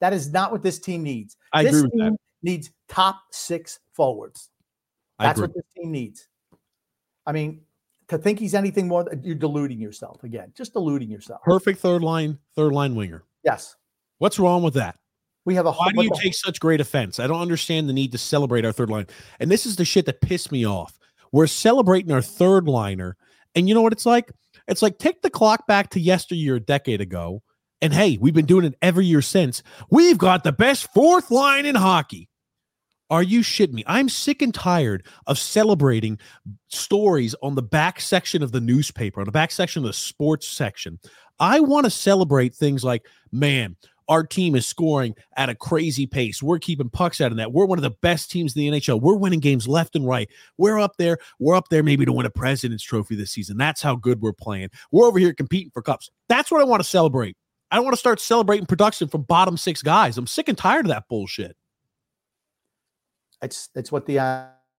That 0.01 0.13
is 0.13 0.33
not 0.33 0.51
what 0.51 0.63
this 0.63 0.79
team 0.79 1.03
needs. 1.03 1.37
I 1.53 1.63
this 1.63 1.73
agree 1.73 1.83
with 1.83 1.93
that. 1.93 2.05
team 2.05 2.17
needs 2.43 2.71
top 2.89 3.23
six 3.31 3.79
forwards. 3.95 4.51
That's 5.19 5.41
what 5.41 5.55
this 5.55 5.65
team 5.77 5.93
needs. 5.93 6.29
I 7.27 7.33
mean, 7.33 7.63
to 8.09 8.19
think 8.19 8.39
he's 8.39 8.55
anything 8.55 8.89
more, 8.89 9.07
you're 9.23 9.35
deluding 9.35 9.81
yourself 9.81 10.23
again. 10.25 10.53
Just 10.55 10.73
deluding 10.73 11.11
yourself. 11.11 11.43
Perfect 11.43 11.81
third 11.81 12.03
line, 12.03 12.39
third 12.55 12.73
line 12.73 12.95
winger. 12.95 13.25
Yes. 13.45 13.77
What's 14.19 14.39
wrong 14.39 14.63
with 14.63 14.75
that? 14.75 14.99
We 15.45 15.55
have 15.57 15.67
a 15.67 15.73
Why 15.73 15.91
do 15.93 16.05
you 16.05 16.13
take 16.23 16.35
such 16.35 16.61
great 16.61 16.81
offense? 16.81 17.19
I 17.19 17.27
don't 17.27 17.41
understand 17.41 17.89
the 17.89 17.93
need 17.93 18.13
to 18.13 18.19
celebrate 18.19 18.65
our 18.65 18.73
third 18.73 18.91
line. 18.91 19.07
And 19.41 19.51
this 19.51 19.67
is 19.67 19.77
the 19.77 19.85
shit 19.85 20.07
that 20.07 20.21
pissed 20.21 20.53
me 20.53 20.65
off. 20.67 20.99
We're 21.33 21.49
celebrating 21.49 22.13
our 22.13 22.23
third 22.23 22.69
liner. 22.69 23.17
And 23.55 23.69
you 23.69 23.75
know 23.75 23.83
what 23.83 23.93
it's 23.93 24.07
like? 24.07 24.31
It's 24.69 24.83
like 24.83 24.99
take 24.99 25.23
the 25.23 25.31
clock 25.31 25.67
back 25.67 25.91
to 25.91 26.01
yesteryear, 26.01 26.57
a 26.57 26.61
decade 26.61 27.01
ago. 27.01 27.43
And 27.81 27.93
hey, 27.93 28.17
we've 28.21 28.35
been 28.35 28.47
doing 28.47 28.65
it 28.65 28.77
every 28.81 29.07
year 29.07 29.23
since. 29.23 29.63
We've 29.91 30.19
got 30.19 30.45
the 30.45 30.53
best 30.53 30.93
fourth 30.95 31.33
line 31.33 31.67
in 31.67 31.75
hockey. 31.75 32.29
Are 33.13 33.23
you 33.23 33.41
shitting 33.43 33.75
me? 33.75 33.85
I'm 33.87 34.09
sick 34.09 34.41
and 34.41 34.55
tired 34.55 35.07
of 35.27 35.39
celebrating 35.39 36.19
stories 36.69 37.35
on 37.43 37.55
the 37.55 37.63
back 37.63 38.01
section 38.01 38.43
of 38.43 38.53
the 38.53 38.61
newspaper, 38.61 39.21
on 39.21 39.27
the 39.27 39.33
back 39.33 39.51
section 39.51 39.83
of 39.83 39.87
the 39.87 39.93
sports 39.93 40.49
section. 40.49 40.99
I 41.39 41.61
want 41.61 41.85
to 41.85 41.91
celebrate 41.91 42.55
things 42.55 42.85
like, 42.85 43.05
man, 43.31 43.77
our 44.09 44.25
team 44.25 44.55
is 44.55 44.67
scoring 44.67 45.15
at 45.37 45.51
a 45.51 45.55
crazy 45.55 46.07
pace. 46.07 46.43
We're 46.43 46.59
keeping 46.59 46.89
pucks 46.89 47.21
out 47.21 47.33
of 47.33 47.37
that. 47.37 47.53
We're 47.53 47.67
one 47.67 47.79
of 47.79 47.83
the 47.83 47.95
best 48.01 48.31
teams 48.31 48.57
in 48.57 48.63
the 48.63 48.81
NHL. 48.81 49.03
We're 49.03 49.17
winning 49.17 49.41
games 49.41 49.69
left 49.69 49.95
and 49.95 50.07
right. 50.07 50.31
We're 50.57 50.81
up 50.81 50.97
there. 50.97 51.19
We're 51.39 51.55
up 51.55 51.69
there 51.69 51.83
maybe 51.83 52.07
to 52.07 52.15
win 52.15 52.25
a 52.25 52.31
President's 52.31 52.83
Trophy 52.83 53.15
this 53.15 53.33
season. 53.33 53.59
That's 53.59 53.83
how 53.83 53.95
good 53.95 54.23
we're 54.23 54.33
playing. 54.33 54.71
We're 54.91 55.07
over 55.07 55.19
here 55.19 55.35
competing 55.35 55.71
for 55.75 55.83
cups. 55.83 56.09
That's 56.31 56.51
what 56.51 56.63
I 56.63 56.65
want 56.65 56.83
to 56.83 56.89
celebrate. 56.89 57.37
I 57.71 57.77
don't 57.77 57.85
want 57.85 57.93
to 57.93 58.01
start 58.01 58.21
celebrating 58.21 58.65
production 58.65 59.09
from 59.09 59.25
bottom 59.25 59.59
six 59.59 59.83
guys. 59.83 60.17
I'm 60.17 60.27
sick 60.27 60.49
and 60.49 60.57
tired 60.57 60.87
of 60.87 60.91
that 60.91 61.09
bullshit. 61.11 61.57
It's 63.43 63.69
it's 63.75 63.93
what 63.93 64.07
the 64.07 64.19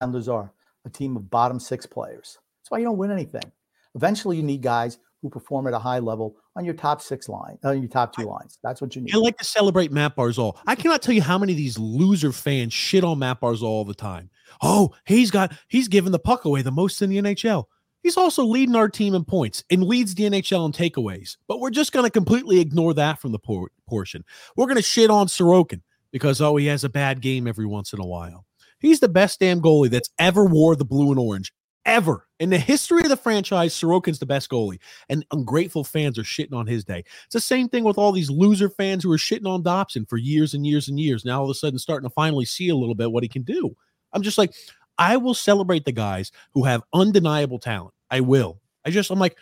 Islanders 0.00 0.28
are 0.28 0.52
a 0.84 0.90
team 0.90 1.16
of 1.16 1.30
bottom 1.30 1.58
six 1.58 1.86
players. 1.86 2.38
That's 2.60 2.70
why 2.70 2.78
you 2.78 2.84
don't 2.84 2.98
win 2.98 3.10
anything. 3.10 3.52
Eventually, 3.94 4.36
you 4.36 4.42
need 4.42 4.62
guys 4.62 4.98
who 5.22 5.30
perform 5.30 5.66
at 5.66 5.72
a 5.72 5.78
high 5.78 6.00
level 6.00 6.36
on 6.56 6.64
your 6.64 6.74
top 6.74 7.00
six 7.00 7.28
line, 7.28 7.58
on 7.64 7.80
your 7.80 7.88
top 7.88 8.14
two 8.14 8.24
lines. 8.24 8.58
That's 8.62 8.80
what 8.80 8.94
you 8.94 9.02
need. 9.02 9.14
I 9.14 9.18
like 9.18 9.38
to 9.38 9.44
celebrate 9.44 9.90
Matt 9.90 10.16
Barzal. 10.16 10.56
I 10.66 10.74
cannot 10.74 11.00
tell 11.00 11.14
you 11.14 11.22
how 11.22 11.38
many 11.38 11.52
of 11.52 11.56
these 11.56 11.78
loser 11.78 12.32
fans 12.32 12.72
shit 12.72 13.04
on 13.04 13.18
Matt 13.18 13.40
Barzal 13.40 13.62
all 13.62 13.84
the 13.84 13.94
time. 13.94 14.30
Oh, 14.62 14.94
he's 15.06 15.30
got 15.30 15.52
he's 15.68 15.88
given 15.88 16.12
the 16.12 16.18
puck 16.18 16.44
away 16.44 16.62
the 16.62 16.70
most 16.70 17.00
in 17.02 17.10
the 17.10 17.18
NHL. 17.18 17.64
He's 18.02 18.18
also 18.18 18.44
leading 18.44 18.76
our 18.76 18.90
team 18.90 19.14
in 19.14 19.24
points 19.24 19.64
and 19.70 19.82
leads 19.82 20.14
the 20.14 20.24
NHL 20.24 20.66
in 20.66 20.72
takeaways. 20.72 21.38
But 21.48 21.60
we're 21.60 21.70
just 21.70 21.92
going 21.92 22.04
to 22.04 22.10
completely 22.10 22.60
ignore 22.60 22.92
that 22.92 23.18
from 23.18 23.32
the 23.32 23.38
por- 23.38 23.70
portion. 23.88 24.24
We're 24.56 24.66
going 24.66 24.76
to 24.76 24.82
shit 24.82 25.08
on 25.08 25.26
Sorokin 25.26 25.80
because 26.12 26.42
oh, 26.42 26.56
he 26.56 26.66
has 26.66 26.84
a 26.84 26.90
bad 26.90 27.22
game 27.22 27.46
every 27.46 27.64
once 27.64 27.94
in 27.94 28.00
a 28.00 28.06
while. 28.06 28.44
He's 28.84 29.00
the 29.00 29.08
best 29.08 29.40
damn 29.40 29.62
goalie 29.62 29.88
that's 29.88 30.10
ever 30.18 30.44
wore 30.44 30.76
the 30.76 30.84
blue 30.84 31.10
and 31.10 31.18
orange 31.18 31.54
ever 31.86 32.26
in 32.38 32.50
the 32.50 32.58
history 32.58 33.02
of 33.02 33.08
the 33.08 33.16
franchise. 33.16 33.74
Sorokin's 33.74 34.18
the 34.18 34.26
best 34.26 34.50
goalie, 34.50 34.78
and 35.08 35.24
ungrateful 35.30 35.84
fans 35.84 36.18
are 36.18 36.22
shitting 36.22 36.52
on 36.52 36.66
his 36.66 36.84
day. 36.84 37.02
It's 37.24 37.32
the 37.32 37.40
same 37.40 37.70
thing 37.70 37.84
with 37.84 37.96
all 37.96 38.12
these 38.12 38.28
loser 38.28 38.68
fans 38.68 39.02
who 39.02 39.10
are 39.10 39.16
shitting 39.16 39.48
on 39.48 39.62
Dobson 39.62 40.04
for 40.04 40.18
years 40.18 40.52
and 40.52 40.66
years 40.66 40.88
and 40.88 41.00
years. 41.00 41.24
Now 41.24 41.38
all 41.38 41.44
of 41.44 41.50
a 41.50 41.54
sudden, 41.54 41.78
starting 41.78 42.06
to 42.06 42.12
finally 42.12 42.44
see 42.44 42.68
a 42.68 42.76
little 42.76 42.94
bit 42.94 43.10
what 43.10 43.22
he 43.22 43.28
can 43.28 43.42
do. 43.42 43.74
I'm 44.12 44.20
just 44.20 44.36
like, 44.36 44.52
I 44.98 45.16
will 45.16 45.32
celebrate 45.32 45.86
the 45.86 45.92
guys 45.92 46.30
who 46.52 46.64
have 46.64 46.82
undeniable 46.92 47.58
talent. 47.58 47.94
I 48.10 48.20
will. 48.20 48.60
I 48.84 48.90
just, 48.90 49.10
I'm 49.10 49.18
like, 49.18 49.38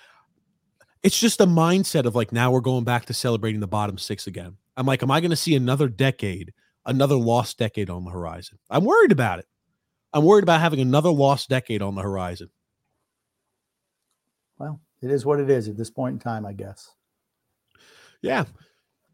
it's 1.03 1.19
just 1.19 1.41
a 1.41 1.47
mindset 1.47 2.05
of 2.05 2.15
like 2.15 2.31
now 2.31 2.53
we're 2.53 2.61
going 2.61 2.85
back 2.85 3.07
to 3.07 3.15
celebrating 3.15 3.61
the 3.61 3.67
bottom 3.67 3.99
six 3.99 4.29
again. 4.29 4.57
I'm 4.77 4.87
like, 4.87 5.03
am 5.03 5.11
I 5.11 5.21
going 5.21 5.31
to 5.31 5.37
see 5.37 5.57
another 5.57 5.89
decade 5.89 6.53
another 6.85 7.17
lost 7.17 7.59
decade 7.59 7.91
on 7.91 8.05
the 8.05 8.11
horizon. 8.11 8.59
I'm 8.71 8.85
worried 8.85 9.13
about 9.13 9.39
it. 9.39 9.47
I'm 10.13 10.25
worried 10.25 10.43
about 10.43 10.61
having 10.61 10.81
another 10.81 11.11
lost 11.11 11.49
decade 11.49 11.83
on 11.83 11.95
the 11.95 12.03
horizon. 12.03 12.51
Well, 14.59 14.81
it 15.01 15.11
is 15.11 15.25
what 15.25 15.41
it 15.41 15.51
is 15.51 15.69
at 15.69 15.77
this 15.77 15.91
point 15.91 16.15
in 16.15 16.19
time, 16.19 16.45
I 16.47 16.53
guess. 16.53 16.91
Yeah. 18.21 18.45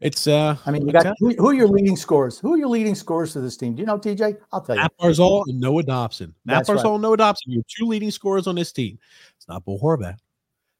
It's 0.01 0.27
uh 0.27 0.55
I 0.65 0.71
mean, 0.71 0.87
you 0.87 0.93
got 0.93 1.13
who, 1.19 1.31
who, 1.31 1.49
are 1.49 1.53
your 1.53 1.67
leading 1.67 1.97
scorers? 1.97 2.39
Who 2.39 2.53
are 2.53 2.57
your 2.57 2.69
leading 2.69 2.95
scorers 2.95 3.33
to 3.33 3.41
this 3.41 3.57
team? 3.57 3.75
Do 3.75 3.81
you 3.81 3.85
know 3.85 3.97
TJ? 3.97 4.37
I'll 4.53 4.61
tell 4.61 4.75
you. 4.75 4.81
Matt 4.81 4.93
Barzal 4.97 5.43
and 5.47 5.59
Noah 5.59 5.83
Dobson. 5.83 6.33
Matt 6.45 6.65
Barzal 6.65 6.83
right. 6.83 6.93
and 6.93 7.01
Noah 7.01 7.17
Dobson, 7.17 7.51
your 7.51 7.63
two 7.67 7.85
leading 7.85 8.11
scorers 8.11 8.47
on 8.47 8.55
this 8.55 8.71
team. 8.71 8.97
It's 9.35 9.47
not 9.47 9.65
Bo 9.65 9.77
Horvat. 9.77 10.15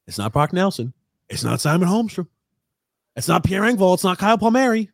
It's 0.07 0.17
not 0.17 0.31
Brock 0.31 0.53
Nelson. 0.53 0.93
It's 1.27 1.43
not 1.43 1.59
Simon 1.59 1.89
Holmstrom. 1.89 2.27
It's 3.15 3.27
not 3.27 3.43
Pierre 3.43 3.63
Engvall. 3.63 3.93
It's 3.95 4.05
not 4.05 4.17
Kyle 4.17 4.37
Palmieri. 4.37 4.89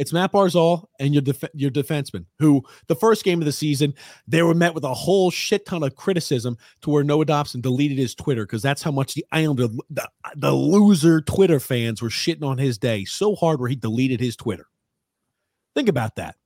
It's 0.00 0.14
Matt 0.14 0.32
Barzal 0.32 0.86
and 0.98 1.12
your 1.12 1.20
def- 1.20 1.44
your 1.52 1.70
defenseman, 1.70 2.24
who 2.38 2.64
the 2.86 2.94
first 2.94 3.22
game 3.22 3.38
of 3.38 3.44
the 3.44 3.52
season 3.52 3.92
they 4.26 4.40
were 4.40 4.54
met 4.54 4.74
with 4.74 4.82
a 4.82 4.94
whole 4.94 5.30
shit 5.30 5.66
ton 5.66 5.82
of 5.82 5.94
criticism 5.94 6.56
to 6.80 6.88
where 6.88 7.04
Noah 7.04 7.26
Dobson 7.26 7.60
deleted 7.60 7.98
his 7.98 8.14
Twitter 8.14 8.46
because 8.46 8.62
that's 8.62 8.82
how 8.82 8.92
much 8.92 9.12
the 9.12 9.26
Islander, 9.30 9.68
the, 9.90 10.08
the 10.36 10.52
loser 10.52 11.20
Twitter 11.20 11.60
fans 11.60 12.00
were 12.00 12.08
shitting 12.08 12.42
on 12.42 12.56
his 12.56 12.78
day 12.78 13.04
so 13.04 13.34
hard 13.34 13.60
where 13.60 13.68
he 13.68 13.76
deleted 13.76 14.20
his 14.20 14.36
Twitter. 14.36 14.68
Think 15.74 15.90
about 15.90 16.16
that. 16.16 16.36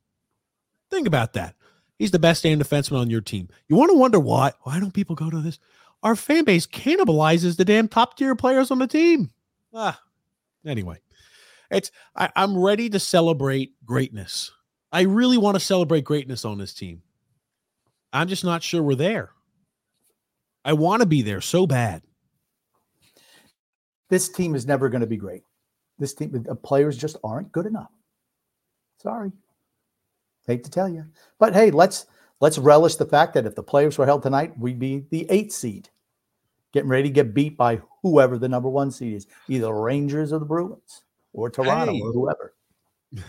Think 0.91 1.07
about 1.07 1.35
that. 1.35 1.55
He's 1.97 2.11
the 2.11 2.19
best 2.19 2.43
damn 2.43 2.59
defenseman 2.59 2.99
on 2.99 3.09
your 3.09 3.21
team. 3.21 3.49
You 3.69 3.77
want 3.77 3.93
to 3.93 3.97
wonder 3.97 4.19
why? 4.19 4.51
Why 4.63 4.81
don't 4.81 4.93
people 4.93 5.15
go 5.15 5.31
to 5.31 5.41
this? 5.41 5.61
Our 6.03 6.17
fan 6.17 6.43
base 6.43 6.67
cannibalizes 6.67 7.57
the 7.57 7.65
damn 7.65 7.87
top 7.87 8.17
tier 8.17 8.35
players 8.35 8.73
on 8.73 8.81
the 8.81 8.89
team. 8.89 9.31
Ah, 9.73 10.03
anyway. 10.67 10.99
It's 11.75 11.91
I, 12.15 12.31
I'm 12.37 12.57
ready 12.57 12.89
to 12.91 12.99
celebrate 12.99 13.73
greatness. 13.85 14.53
I 14.93 15.03
really 15.03 15.39
want 15.39 15.57
to 15.57 15.61
celebrate 15.61 16.05
greatness 16.05 16.45
on 16.45 16.57
this 16.59 16.73
team. 16.73 17.03
I'm 18.13 18.29
just 18.29 18.45
not 18.45 18.63
sure 18.63 18.83
we're 18.83 18.95
there. 18.95 19.31
I 20.65 20.73
want 20.73 21.01
to 21.03 21.07
be 21.07 21.23
there 21.23 21.41
so 21.41 21.67
bad. 21.67 22.03
This 24.09 24.29
team 24.29 24.55
is 24.55 24.67
never 24.67 24.89
going 24.89 25.01
to 25.01 25.07
be 25.07 25.17
great. 25.17 25.43
This 25.99 26.15
team, 26.15 26.31
the 26.31 26.55
players 26.55 26.97
just 26.97 27.17
aren't 27.25 27.51
good 27.51 27.67
enough. 27.67 27.91
Sorry, 29.03 29.33
hate 30.47 30.65
to 30.65 30.71
tell 30.71 30.89
you, 30.89 31.05
but 31.39 31.55
hey, 31.55 31.71
let's 31.71 32.07
let's 32.41 32.57
relish 32.57 32.95
the 32.97 33.05
fact 33.05 33.35
that 33.35 33.47
if 33.47 33.55
the 33.55 33.63
players 33.63 33.99
were 33.99 34.07
held 34.07 34.23
tonight, 34.23 34.59
we'd 34.59 34.79
be 34.79 35.05
the 35.11 35.27
eighth 35.29 35.53
seed, 35.53 35.89
getting 36.73 36.89
ready 36.89 37.09
to 37.09 37.15
get 37.15 37.35
beat 37.35 37.57
by 37.57 37.81
whoever 38.03 38.39
the 38.39 38.49
number 38.49 38.69
one 38.69 38.91
seed 38.91 39.15
is, 39.15 39.27
either 39.49 39.67
the 39.67 39.73
Rangers 39.73 40.33
or 40.33 40.39
the 40.39 40.47
Bruins 40.47 41.03
or 41.35 41.51
Toronto 41.51 41.93
hey. 41.93 42.01
or 42.01 42.13
whoever. 42.13 42.55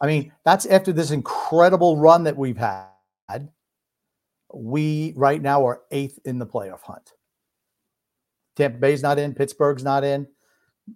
I 0.00 0.06
mean, 0.06 0.32
that's 0.44 0.66
after 0.66 0.92
this 0.92 1.10
incredible 1.10 1.96
run 1.96 2.24
that 2.24 2.36
we've 2.36 2.58
had. 2.58 2.88
We 4.52 5.14
right 5.16 5.40
now 5.40 5.66
are 5.66 5.82
eighth 5.90 6.18
in 6.24 6.38
the 6.38 6.46
playoff 6.46 6.82
hunt. 6.82 7.12
Tampa 8.54 8.78
Bay's 8.78 9.02
not 9.02 9.18
in, 9.18 9.34
Pittsburgh's 9.34 9.82
not 9.82 10.04
in. 10.04 10.28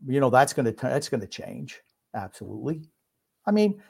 You 0.06 0.20
know 0.20 0.30
that's 0.30 0.52
going 0.52 0.66
to 0.66 0.72
that's 0.72 1.08
going 1.08 1.22
to 1.22 1.26
change 1.26 1.80
absolutely. 2.14 2.82
I 3.46 3.52
mean, 3.52 3.82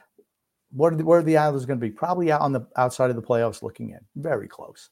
what 0.71 0.93
are 0.93 0.97
the, 0.97 1.05
where 1.05 1.19
are 1.19 1.25
the 1.25 1.37
Islanders 1.37 1.67
going 1.67 1.81
to 1.81 1.85
be? 1.85 1.91
Probably 1.91 2.31
out 2.31 2.41
on 2.41 2.53
the 2.53 2.67
outside 2.77 3.11
of 3.11 3.17
the 3.17 3.23
playoffs, 3.23 3.63
looking 3.63 3.91
in, 3.91 3.99
very 4.17 4.47
close. 4.49 4.91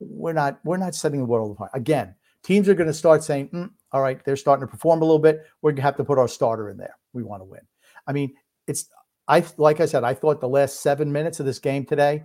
We're 0.00 0.32
not 0.32 0.58
we're 0.64 0.78
not 0.78 0.94
setting 0.94 1.20
the 1.20 1.26
world 1.26 1.52
apart 1.52 1.70
again 1.74 2.14
teams 2.46 2.68
are 2.68 2.74
going 2.74 2.86
to 2.86 2.94
start 2.94 3.24
saying, 3.24 3.48
mm, 3.48 3.68
all 3.96 4.02
right, 4.02 4.22
they're 4.26 4.36
starting 4.36 4.60
to 4.60 4.70
perform 4.70 5.00
a 5.00 5.06
little 5.06 5.18
bit. 5.18 5.46
We're 5.62 5.72
to 5.72 5.80
have 5.80 5.96
to 5.96 6.04
put 6.04 6.18
our 6.18 6.28
starter 6.28 6.68
in 6.68 6.76
there. 6.76 6.98
We 7.14 7.22
want 7.22 7.40
to 7.40 7.46
win. 7.46 7.62
I 8.06 8.12
mean, 8.12 8.34
it's, 8.66 8.90
I, 9.26 9.42
like 9.56 9.80
I 9.80 9.86
said, 9.86 10.04
I 10.04 10.12
thought 10.12 10.38
the 10.38 10.48
last 10.50 10.82
seven 10.82 11.10
minutes 11.10 11.40
of 11.40 11.46
this 11.46 11.58
game 11.58 11.86
today, 11.86 12.24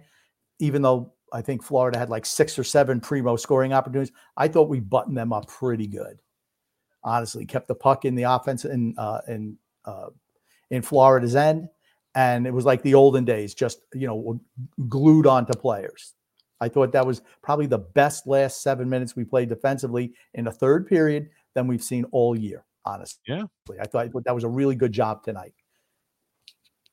even 0.59 0.81
though 0.81 1.13
I 1.31 1.41
think 1.41 1.63
Florida 1.63 1.97
had 1.97 2.09
like 2.09 2.25
six 2.25 2.59
or 2.59 2.65
seven 2.65 2.99
primo 2.99 3.37
scoring 3.37 3.71
opportunities, 3.71 4.13
I 4.35 4.49
thought 4.49 4.67
we 4.67 4.81
buttoned 4.81 5.15
them 5.15 5.31
up 5.31 5.47
pretty 5.47 5.87
good. 5.87 6.19
Honestly, 7.05 7.45
kept 7.45 7.69
the 7.69 7.75
puck 7.75 8.03
in 8.03 8.15
the 8.15 8.23
offense 8.23 8.65
in, 8.65 8.93
uh, 8.97 9.21
in, 9.29 9.55
uh, 9.85 10.09
in 10.71 10.81
Florida's 10.81 11.37
end. 11.37 11.69
And 12.15 12.45
it 12.45 12.51
was 12.53 12.65
like 12.65 12.81
the 12.81 12.95
olden 12.95 13.23
days, 13.23 13.53
just, 13.53 13.79
you 13.93 14.07
know, 14.07 14.41
glued 14.89 15.25
onto 15.25 15.53
players. 15.53 16.15
I 16.59 16.67
thought 16.67 16.91
that 16.91 17.07
was 17.07 17.21
probably 17.41 17.65
the 17.65 17.79
best 17.79 18.27
last 18.27 18.61
seven 18.61 18.89
minutes 18.89 19.15
we 19.15 19.23
played 19.23 19.47
defensively 19.47 20.13
in 20.33 20.43
the 20.43 20.51
third 20.51 20.85
period 20.85 21.29
than 21.55 21.67
we've 21.67 21.83
seen 21.83 22.05
all 22.11 22.37
year, 22.37 22.65
honestly. 22.85 23.21
Yeah. 23.27 23.43
I 23.79 23.85
thought 23.85 24.11
that 24.25 24.35
was 24.35 24.43
a 24.43 24.49
really 24.49 24.75
good 24.75 24.91
job 24.91 25.23
tonight. 25.23 25.53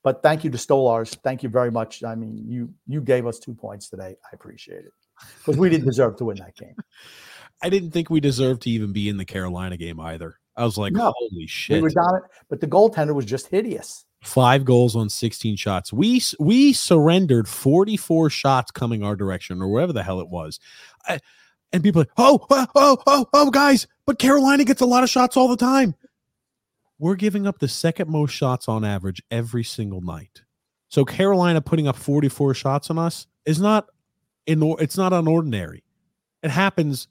But 0.04 0.22
thank 0.22 0.44
you 0.44 0.50
to 0.50 0.58
Stolarz. 0.58 1.16
Thank 1.22 1.42
you 1.42 1.48
very 1.48 1.70
much. 1.70 2.04
I 2.04 2.14
mean, 2.14 2.44
you 2.46 2.72
you 2.86 3.00
gave 3.00 3.26
us 3.26 3.38
two 3.38 3.54
points 3.54 3.90
today. 3.90 4.16
I 4.24 4.28
appreciate 4.32 4.84
it 4.84 4.92
because 5.38 5.58
we 5.58 5.68
didn't 5.68 5.86
deserve 5.86 6.16
to 6.16 6.26
win 6.26 6.38
that 6.38 6.56
game. 6.56 6.76
I 7.62 7.68
didn't 7.68 7.90
think 7.90 8.08
we 8.08 8.20
deserved 8.20 8.62
to 8.62 8.70
even 8.70 8.92
be 8.92 9.08
in 9.08 9.16
the 9.16 9.24
Carolina 9.24 9.76
game 9.76 9.98
either. 9.98 10.38
I 10.56 10.64
was 10.64 10.78
like, 10.78 10.92
no, 10.92 11.12
holy 11.16 11.46
shit. 11.48 11.76
We 11.76 11.82
were 11.82 11.90
down, 11.90 12.20
but 12.48 12.60
the 12.60 12.68
goaltender 12.68 13.14
was 13.14 13.24
just 13.24 13.48
hideous 13.48 14.06
five 14.22 14.64
goals 14.64 14.96
on 14.96 15.08
16 15.08 15.56
shots. 15.56 15.92
We 15.92 16.22
we 16.38 16.72
surrendered 16.72 17.48
44 17.48 18.30
shots 18.30 18.70
coming 18.70 19.02
our 19.02 19.16
direction 19.16 19.62
or 19.62 19.68
wherever 19.68 19.92
the 19.92 20.02
hell 20.02 20.20
it 20.20 20.28
was. 20.28 20.58
I, 21.06 21.20
and 21.72 21.82
people 21.82 22.00
like, 22.02 22.10
oh, 22.16 22.46
oh, 22.50 22.66
oh, 22.74 23.02
oh, 23.06 23.26
oh, 23.32 23.50
guys, 23.50 23.86
but 24.06 24.18
Carolina 24.18 24.64
gets 24.64 24.80
a 24.80 24.86
lot 24.86 25.02
of 25.02 25.10
shots 25.10 25.36
all 25.36 25.48
the 25.48 25.56
time. 25.56 25.94
We're 26.98 27.14
giving 27.14 27.46
up 27.46 27.58
the 27.58 27.68
second 27.68 28.10
most 28.10 28.32
shots 28.32 28.68
on 28.68 28.84
average 28.84 29.22
every 29.30 29.64
single 29.64 30.00
night. 30.00 30.42
So 30.88 31.04
Carolina 31.04 31.60
putting 31.60 31.86
up 31.86 31.96
44 31.96 32.54
shots 32.54 32.90
on 32.90 32.98
us 32.98 33.26
is 33.44 33.60
not 33.60 33.86
in 34.46 34.62
it's 34.80 34.96
not 34.96 35.12
unordinary. 35.12 35.82
It 36.42 36.50
happens 36.50 37.08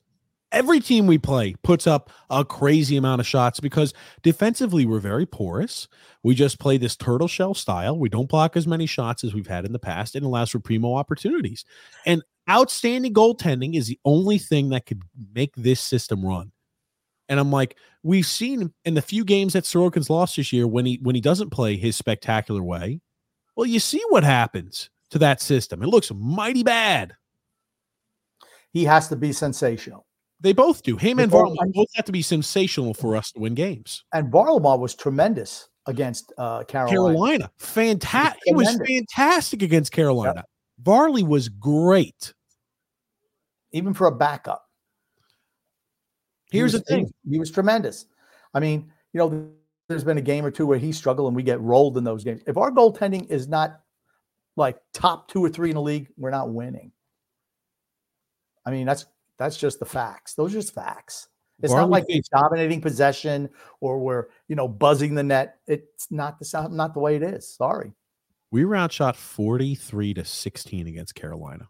every 0.52 0.80
team 0.80 1.08
we 1.08 1.18
play 1.18 1.56
puts 1.64 1.88
up 1.88 2.10
a 2.30 2.44
crazy 2.44 2.98
amount 2.98 3.22
of 3.22 3.28
shots 3.28 3.60
because 3.60 3.94
defensively 4.24 4.86
we're 4.86 5.00
very 5.00 5.26
porous. 5.26 5.88
We 6.24 6.36
just 6.36 6.60
play 6.60 6.78
this 6.78 6.96
turtle 6.96 7.28
shell 7.28 7.54
style. 7.54 7.98
We 7.98 8.10
don't 8.10 8.30
block 8.30 8.58
as 8.58 8.68
many 8.68 8.86
shots 8.86 9.24
as 9.24 9.34
we've 9.34 9.48
had 9.48 9.66
in 9.66 9.74
the 9.74 9.80
past 9.80 10.16
and 10.16 10.26
allows 10.26 10.50
for 10.50 10.60
primo 10.60 10.96
opportunities. 10.96 11.66
And 12.06 12.24
outstanding 12.50 13.14
goaltending 13.14 13.76
is 13.76 13.88
the 13.88 14.00
only 14.06 14.38
thing 14.38 14.70
that 14.70 14.86
could 14.86 15.02
make 15.34 15.54
this 15.56 15.80
system 15.80 16.26
run. 16.26 16.52
And 17.30 17.40
I'm 17.40 17.52
like, 17.52 17.78
we've 18.04 18.26
seen 18.26 18.74
in 18.86 18.94
the 18.94 19.02
few 19.02 19.26
games 19.26 19.54
that 19.54 19.66
Sorokin's 19.66 20.10
lost 20.10 20.38
this 20.38 20.54
year 20.54 20.68
when 20.68 20.86
he 20.86 21.00
when 21.02 21.16
he 21.16 21.22
doesn't 21.22 21.50
play 21.50 21.76
his 21.76 21.98
spectacular 21.98 22.64
way. 22.64 23.02
Well, 23.56 23.66
you 23.66 23.80
see 23.80 24.02
what 24.10 24.24
happens 24.24 24.90
to 25.12 25.20
that 25.20 25.42
system. 25.42 25.84
It 25.84 25.88
looks 25.88 26.12
mighty 26.14 26.64
bad. 26.64 27.14
He 28.72 28.86
has 28.86 29.10
to 29.10 29.16
be 29.16 29.34
sensational. 29.34 30.06
They 30.40 30.54
both 30.54 30.84
do. 30.84 30.98
Him 30.98 31.20
and 31.20 31.32
Varlamov 31.32 31.74
both 31.74 31.88
have 31.96 32.06
to 32.06 32.12
be 32.12 32.22
sensational 32.22 32.94
for 32.94 33.16
us 33.16 33.32
to 33.32 33.40
win 33.40 33.56
games. 33.56 34.04
And 34.14 34.32
Varlamov 34.32 34.80
was 34.80 34.94
tremendous 34.94 35.68
against 35.88 36.32
uh, 36.38 36.64
Carolina. 36.66 36.92
Carolina, 36.92 37.52
fantastic. 37.58 38.42
He 38.46 38.54
was 38.54 38.80
fantastic 38.86 39.64
against 39.64 39.92
Carolina. 39.92 40.34
Yep. 40.36 40.46
Varley 40.84 41.24
was 41.24 41.50
great, 41.50 42.34
even 43.78 43.94
for 43.94 44.08
a 44.08 44.12
backup. 44.12 44.66
Here's 46.52 46.74
was, 46.74 46.82
the 46.84 46.86
thing: 46.86 47.14
he 47.30 47.40
was 47.40 47.52
tremendous. 47.52 48.06
I 48.54 48.60
mean, 48.60 48.92
you 49.14 49.20
know, 49.20 49.50
there's 49.88 50.04
been 50.04 50.18
a 50.18 50.22
game 50.22 50.46
or 50.46 50.52
two 50.52 50.66
where 50.66 50.78
he 50.78 50.92
struggled 50.92 51.28
and 51.28 51.36
we 51.36 51.44
get 51.44 51.62
rolled 51.62 51.98
in 51.98 52.04
those 52.04 52.24
games. 52.24 52.42
If 52.48 52.58
our 52.58 52.72
goaltending 52.72 53.30
is 53.30 53.48
not 53.48 53.82
like 54.56 54.78
top 54.94 55.30
two 55.30 55.44
or 55.44 55.50
three 55.50 55.70
in 55.70 55.76
the 55.76 55.82
league, 55.82 56.08
we're 56.18 56.32
not 56.32 56.50
winning. 56.50 56.92
I 58.66 58.72
mean, 58.72 58.86
that's 58.86 59.06
that's 59.38 59.58
just 59.58 59.80
the 59.80 59.86
facts. 59.86 60.34
Those 60.34 60.54
are 60.54 60.60
just 60.60 60.74
facts. 60.74 61.28
It's 61.64 61.74
not 61.74 61.90
like 61.90 62.06
we're 62.08 62.22
dominating 62.32 62.82
possession 62.82 63.50
or 63.82 63.98
we're, 64.00 64.26
you 64.48 64.56
know, 64.56 64.68
buzzing 64.68 65.16
the 65.16 65.24
net. 65.24 65.58
It's 65.66 66.12
not 66.12 66.40
the 66.40 66.68
not 66.70 66.94
the 66.94 67.00
way 67.00 67.16
it 67.16 67.24
is. 67.24 67.50
Sorry. 67.50 67.94
We 68.52 68.64
were 68.64 68.76
outshot 68.76 69.16
43 69.16 70.14
to 70.16 70.26
16 70.26 70.88
against 70.88 71.16
Carolina. 71.16 71.70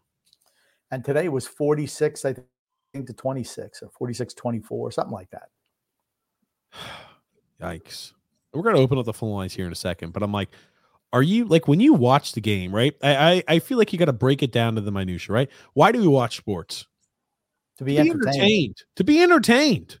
And 0.90 1.04
today 1.04 1.28
was 1.28 1.46
46, 1.46 2.24
I 2.24 2.34
think, 2.94 3.06
to 3.06 3.12
26 3.12 3.82
or 3.82 3.90
46 3.90 4.34
24, 4.34 4.92
something 4.92 5.12
like 5.12 5.30
that. 5.30 5.48
Yikes. 7.60 8.12
We're 8.54 8.62
going 8.62 8.76
to 8.76 8.80
open 8.82 8.98
up 8.98 9.04
the 9.04 9.12
phone 9.12 9.32
lines 9.32 9.52
here 9.54 9.66
in 9.66 9.72
a 9.72 9.76
second, 9.76 10.12
but 10.12 10.22
I'm 10.22 10.32
like, 10.32 10.48
are 11.12 11.22
you 11.22 11.44
like 11.46 11.68
when 11.68 11.80
you 11.80 11.94
watch 11.94 12.32
the 12.32 12.40
game, 12.40 12.74
right? 12.74 12.94
I 13.02 13.16
I, 13.16 13.42
I 13.48 13.58
feel 13.60 13.78
like 13.78 13.92
you 13.92 13.98
got 13.98 14.06
to 14.06 14.12
break 14.12 14.42
it 14.42 14.52
down 14.52 14.74
to 14.74 14.80
the 14.80 14.90
minutia, 14.90 15.32
right? 15.32 15.50
Why 15.74 15.92
do 15.92 16.00
we 16.00 16.08
watch 16.08 16.36
sports? 16.36 16.86
To 17.78 17.84
be, 17.84 17.96
To 17.96 18.02
be 18.02 18.10
entertained. 18.10 18.34
entertained. 18.36 18.76
To 18.96 19.04
be 19.04 19.22
entertained. 19.22 19.98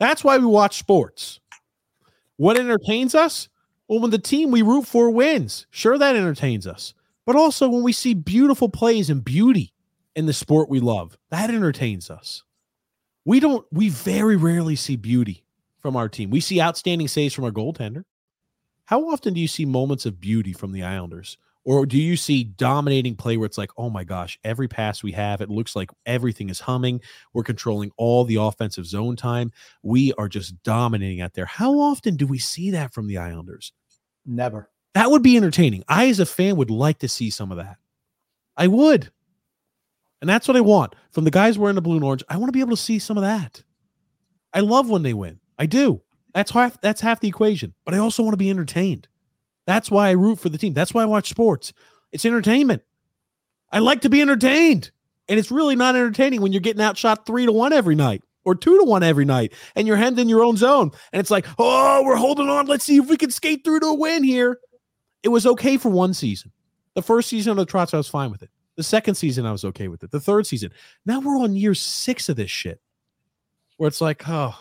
That's 0.00 0.24
why 0.24 0.38
we 0.38 0.46
watch 0.46 0.78
sports. 0.78 1.40
What 2.36 2.58
entertains 2.58 3.14
us? 3.14 3.48
Well, 3.86 4.00
when 4.00 4.10
the 4.10 4.18
team 4.18 4.50
we 4.50 4.62
root 4.62 4.86
for 4.86 5.10
wins, 5.10 5.66
sure 5.70 5.98
that 5.98 6.16
entertains 6.16 6.66
us. 6.66 6.94
But 7.24 7.36
also 7.36 7.68
when 7.68 7.82
we 7.82 7.92
see 7.92 8.14
beautiful 8.14 8.68
plays 8.68 9.10
and 9.10 9.24
beauty 9.24 9.71
in 10.14 10.26
the 10.26 10.32
sport 10.32 10.68
we 10.68 10.80
love, 10.80 11.16
that 11.30 11.50
entertains 11.50 12.10
us. 12.10 12.42
We 13.24 13.40
don't, 13.40 13.66
we 13.70 13.88
very 13.88 14.36
rarely 14.36 14.76
see 14.76 14.96
beauty 14.96 15.44
from 15.78 15.96
our 15.96 16.08
team. 16.08 16.30
We 16.30 16.40
see 16.40 16.60
outstanding 16.60 17.08
saves 17.08 17.34
from 17.34 17.44
our 17.44 17.50
goaltender. 17.50 18.04
How 18.84 19.08
often 19.10 19.34
do 19.34 19.40
you 19.40 19.48
see 19.48 19.64
moments 19.64 20.06
of 20.06 20.20
beauty 20.20 20.52
from 20.52 20.72
the 20.72 20.82
Islanders? 20.82 21.38
Or 21.64 21.86
do 21.86 21.96
you 21.96 22.16
see 22.16 22.42
dominating 22.42 23.14
play 23.14 23.36
where 23.36 23.46
it's 23.46 23.58
like, 23.58 23.70
oh 23.76 23.88
my 23.88 24.02
gosh, 24.02 24.38
every 24.42 24.66
pass 24.66 25.02
we 25.02 25.12
have, 25.12 25.40
it 25.40 25.48
looks 25.48 25.76
like 25.76 25.90
everything 26.06 26.48
is 26.48 26.58
humming. 26.58 27.00
We're 27.32 27.44
controlling 27.44 27.92
all 27.96 28.24
the 28.24 28.36
offensive 28.36 28.84
zone 28.84 29.14
time. 29.14 29.52
We 29.82 30.12
are 30.14 30.28
just 30.28 30.60
dominating 30.64 31.20
out 31.20 31.34
there. 31.34 31.46
How 31.46 31.74
often 31.78 32.16
do 32.16 32.26
we 32.26 32.38
see 32.38 32.72
that 32.72 32.92
from 32.92 33.06
the 33.06 33.18
Islanders? 33.18 33.72
Never. 34.26 34.70
That 34.94 35.10
would 35.10 35.22
be 35.22 35.36
entertaining. 35.36 35.84
I, 35.88 36.08
as 36.08 36.18
a 36.18 36.26
fan, 36.26 36.56
would 36.56 36.70
like 36.70 36.98
to 36.98 37.08
see 37.08 37.30
some 37.30 37.52
of 37.52 37.58
that. 37.58 37.76
I 38.56 38.66
would. 38.66 39.10
And 40.22 40.28
that's 40.28 40.46
what 40.46 40.56
I 40.56 40.60
want 40.60 40.94
from 41.10 41.24
the 41.24 41.32
guys 41.32 41.58
wearing 41.58 41.74
the 41.74 41.82
blue 41.82 41.96
and 41.96 42.04
orange. 42.04 42.22
I 42.28 42.36
want 42.36 42.48
to 42.48 42.52
be 42.52 42.60
able 42.60 42.70
to 42.70 42.76
see 42.82 43.00
some 43.00 43.18
of 43.18 43.24
that. 43.24 43.62
I 44.54 44.60
love 44.60 44.88
when 44.88 45.02
they 45.02 45.14
win. 45.14 45.40
I 45.58 45.66
do. 45.66 46.00
That's 46.32 46.52
half 46.52 46.80
that's 46.80 47.00
half 47.00 47.18
the 47.20 47.28
equation. 47.28 47.74
But 47.84 47.94
I 47.94 47.98
also 47.98 48.22
want 48.22 48.32
to 48.32 48.38
be 48.38 48.48
entertained. 48.48 49.08
That's 49.66 49.90
why 49.90 50.08
I 50.08 50.12
root 50.12 50.38
for 50.38 50.48
the 50.48 50.58
team. 50.58 50.74
That's 50.74 50.94
why 50.94 51.02
I 51.02 51.06
watch 51.06 51.28
sports. 51.28 51.72
It's 52.12 52.24
entertainment. 52.24 52.82
I 53.72 53.80
like 53.80 54.00
to 54.02 54.08
be 54.08 54.20
entertained. 54.20 54.92
And 55.28 55.40
it's 55.40 55.50
really 55.50 55.74
not 55.74 55.96
entertaining 55.96 56.40
when 56.40 56.52
you're 56.52 56.60
getting 56.60 56.82
outshot 56.82 57.26
three 57.26 57.44
to 57.44 57.52
one 57.52 57.72
every 57.72 57.96
night 57.96 58.22
or 58.44 58.54
two 58.54 58.78
to 58.78 58.84
one 58.84 59.02
every 59.02 59.24
night 59.24 59.52
and 59.74 59.88
you're 59.88 59.96
hemmed 59.96 60.20
in 60.20 60.28
your 60.28 60.44
own 60.44 60.56
zone. 60.56 60.92
And 61.12 61.18
it's 61.18 61.30
like, 61.32 61.46
oh, 61.58 62.04
we're 62.04 62.16
holding 62.16 62.48
on. 62.48 62.66
Let's 62.66 62.84
see 62.84 62.98
if 62.98 63.08
we 63.08 63.16
can 63.16 63.30
skate 63.32 63.64
through 63.64 63.80
to 63.80 63.86
a 63.86 63.94
win 63.94 64.22
here. 64.22 64.58
It 65.24 65.30
was 65.30 65.46
okay 65.46 65.78
for 65.78 65.88
one 65.88 66.14
season. 66.14 66.52
The 66.94 67.02
first 67.02 67.28
season 67.28 67.50
of 67.50 67.56
the 67.56 67.66
Trotz, 67.66 67.92
I 67.92 67.96
was 67.96 68.08
fine 68.08 68.30
with 68.30 68.42
it. 68.42 68.50
The 68.76 68.82
second 68.82 69.14
season, 69.16 69.44
I 69.44 69.52
was 69.52 69.64
okay 69.66 69.88
with 69.88 70.02
it. 70.02 70.10
The 70.10 70.20
third 70.20 70.46
season. 70.46 70.70
Now 71.04 71.20
we're 71.20 71.38
on 71.38 71.54
year 71.54 71.74
six 71.74 72.28
of 72.28 72.36
this 72.36 72.50
shit 72.50 72.80
where 73.76 73.88
it's 73.88 74.00
like, 74.00 74.26
oh, 74.28 74.58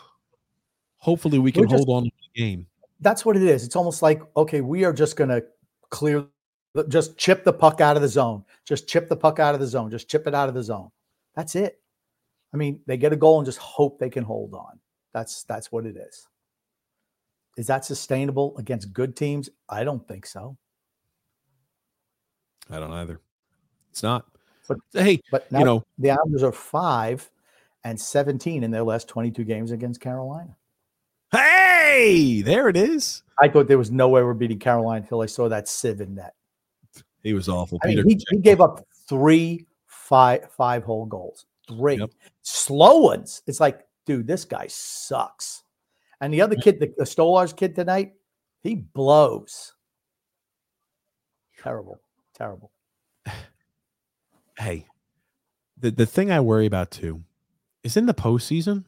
hopefully 0.97 1.39
we 1.39 1.52
can 1.52 1.63
just- 1.63 1.86
hold 1.86 1.89
on 1.89 2.04
to 2.06 2.12
the 2.34 2.41
game. 2.41 2.67
That's 3.00 3.26
what 3.26 3.36
it 3.36 3.43
is. 3.43 3.63
It's 3.63 3.76
almost 3.76 4.02
like, 4.04 4.21
okay, 4.38 4.62
we 4.62 4.84
are 4.84 4.93
just 4.93 5.15
going 5.15 5.30
to 5.30 5.43
clear, 5.89 6.26
just 6.88 7.17
chip 7.17 7.43
the 7.43 7.54
puck 7.54 7.82
out 7.82 7.95
of 7.95 8.04
the 8.04 8.08
zone. 8.08 8.43
Just 8.63 8.88
chip 8.88 9.10
the 9.10 9.15
puck 9.15 9.39
out 9.39 9.56
of 9.56 9.60
the 9.62 9.65
zone. 9.65 9.89
Just 9.89 10.08
chip 10.08 10.28
it 10.28 10.36
out 10.36 10.50
of 10.50 10.54
the 10.54 10.62
zone. 10.62 10.91
That's 11.36 11.56
it. 11.56 11.82
I 12.54 12.58
mean, 12.58 12.82
they 12.86 12.97
get 12.97 13.13
a 13.13 13.15
goal 13.15 13.39
and 13.39 13.45
just 13.45 13.58
hope 13.58 13.97
they 13.97 14.10
can 14.10 14.24
hold 14.24 14.54
on. 14.54 14.80
That's 15.13 15.43
that's 15.45 15.71
what 15.71 15.86
it 15.86 15.97
is. 15.97 16.28
Is 17.58 17.67
that 17.67 17.86
sustainable 17.86 18.56
against 18.58 18.93
good 18.93 19.15
teams? 19.15 19.50
I 19.67 19.84
don't 19.84 20.08
think 20.08 20.26
so. 20.26 20.58
I 22.69 22.80
don't 22.80 22.93
either. 22.93 23.19
It's 23.91 24.04
not. 24.04 24.25
But- 24.67 24.80
hey, 24.93 25.21
But 25.32 25.51
now 25.51 25.60
you 25.60 25.65
know, 25.65 25.84
the 25.97 26.12
Islanders 26.12 26.43
are 26.43 26.51
five 26.51 27.30
and 27.84 27.99
17 27.99 28.63
in 28.63 28.71
their 28.71 28.84
last 28.84 29.08
22 29.08 29.43
games 29.43 29.71
against 29.71 29.99
Carolina. 30.01 30.56
hey, 31.32 32.41
there 32.41 32.67
it 32.69 32.77
is. 32.77 33.23
I 33.41 33.47
thought 33.47 33.67
there 33.67 33.77
was 33.77 33.91
no 33.91 34.10
way 34.10 34.21
we're 34.23 34.34
beating 34.34 34.60
Carolina 34.60 35.01
until 35.01 35.21
I 35.21 35.25
saw 35.25 35.49
that 35.49 35.67
sieve 35.67 35.99
in 36.01 36.15
net. 36.15 36.36
He 37.23 37.34
was 37.34 37.49
awful. 37.49 37.80
I 37.84 37.88
mean, 37.88 38.04
Peter 38.04 38.10
he, 38.30 38.36
he 38.38 38.41
gave 38.41 38.62
up 38.62 38.86
three 39.08 39.65
five 39.88 40.49
five 40.51 40.84
whole 40.84 41.06
goals. 41.06 41.45
Three 41.67 41.97
Yep. 41.97 42.12
slow 42.41 42.97
ones. 42.99 43.41
It's 43.47 43.60
like, 43.60 43.86
dude, 44.06 44.27
this 44.27 44.45
guy 44.45 44.67
sucks. 44.67 45.63
And 46.19 46.34
the 46.34 46.41
other 46.41 46.56
kid, 46.56 46.80
the, 46.80 46.93
the 46.97 47.04
Stolarz 47.04 47.56
kid 47.56 47.75
tonight, 47.75 48.13
he 48.62 48.75
blows. 48.75 49.73
Terrible, 51.62 51.99
terrible. 52.36 52.71
Hey, 54.58 54.86
the, 55.80 55.92
the 55.92 56.06
thing 56.06 56.32
I 56.32 56.40
worry 56.40 56.66
about 56.66 56.92
too 56.92 57.24
is 57.84 57.98
in 57.98 58.06
the 58.06 58.14
postseason, 58.14 58.86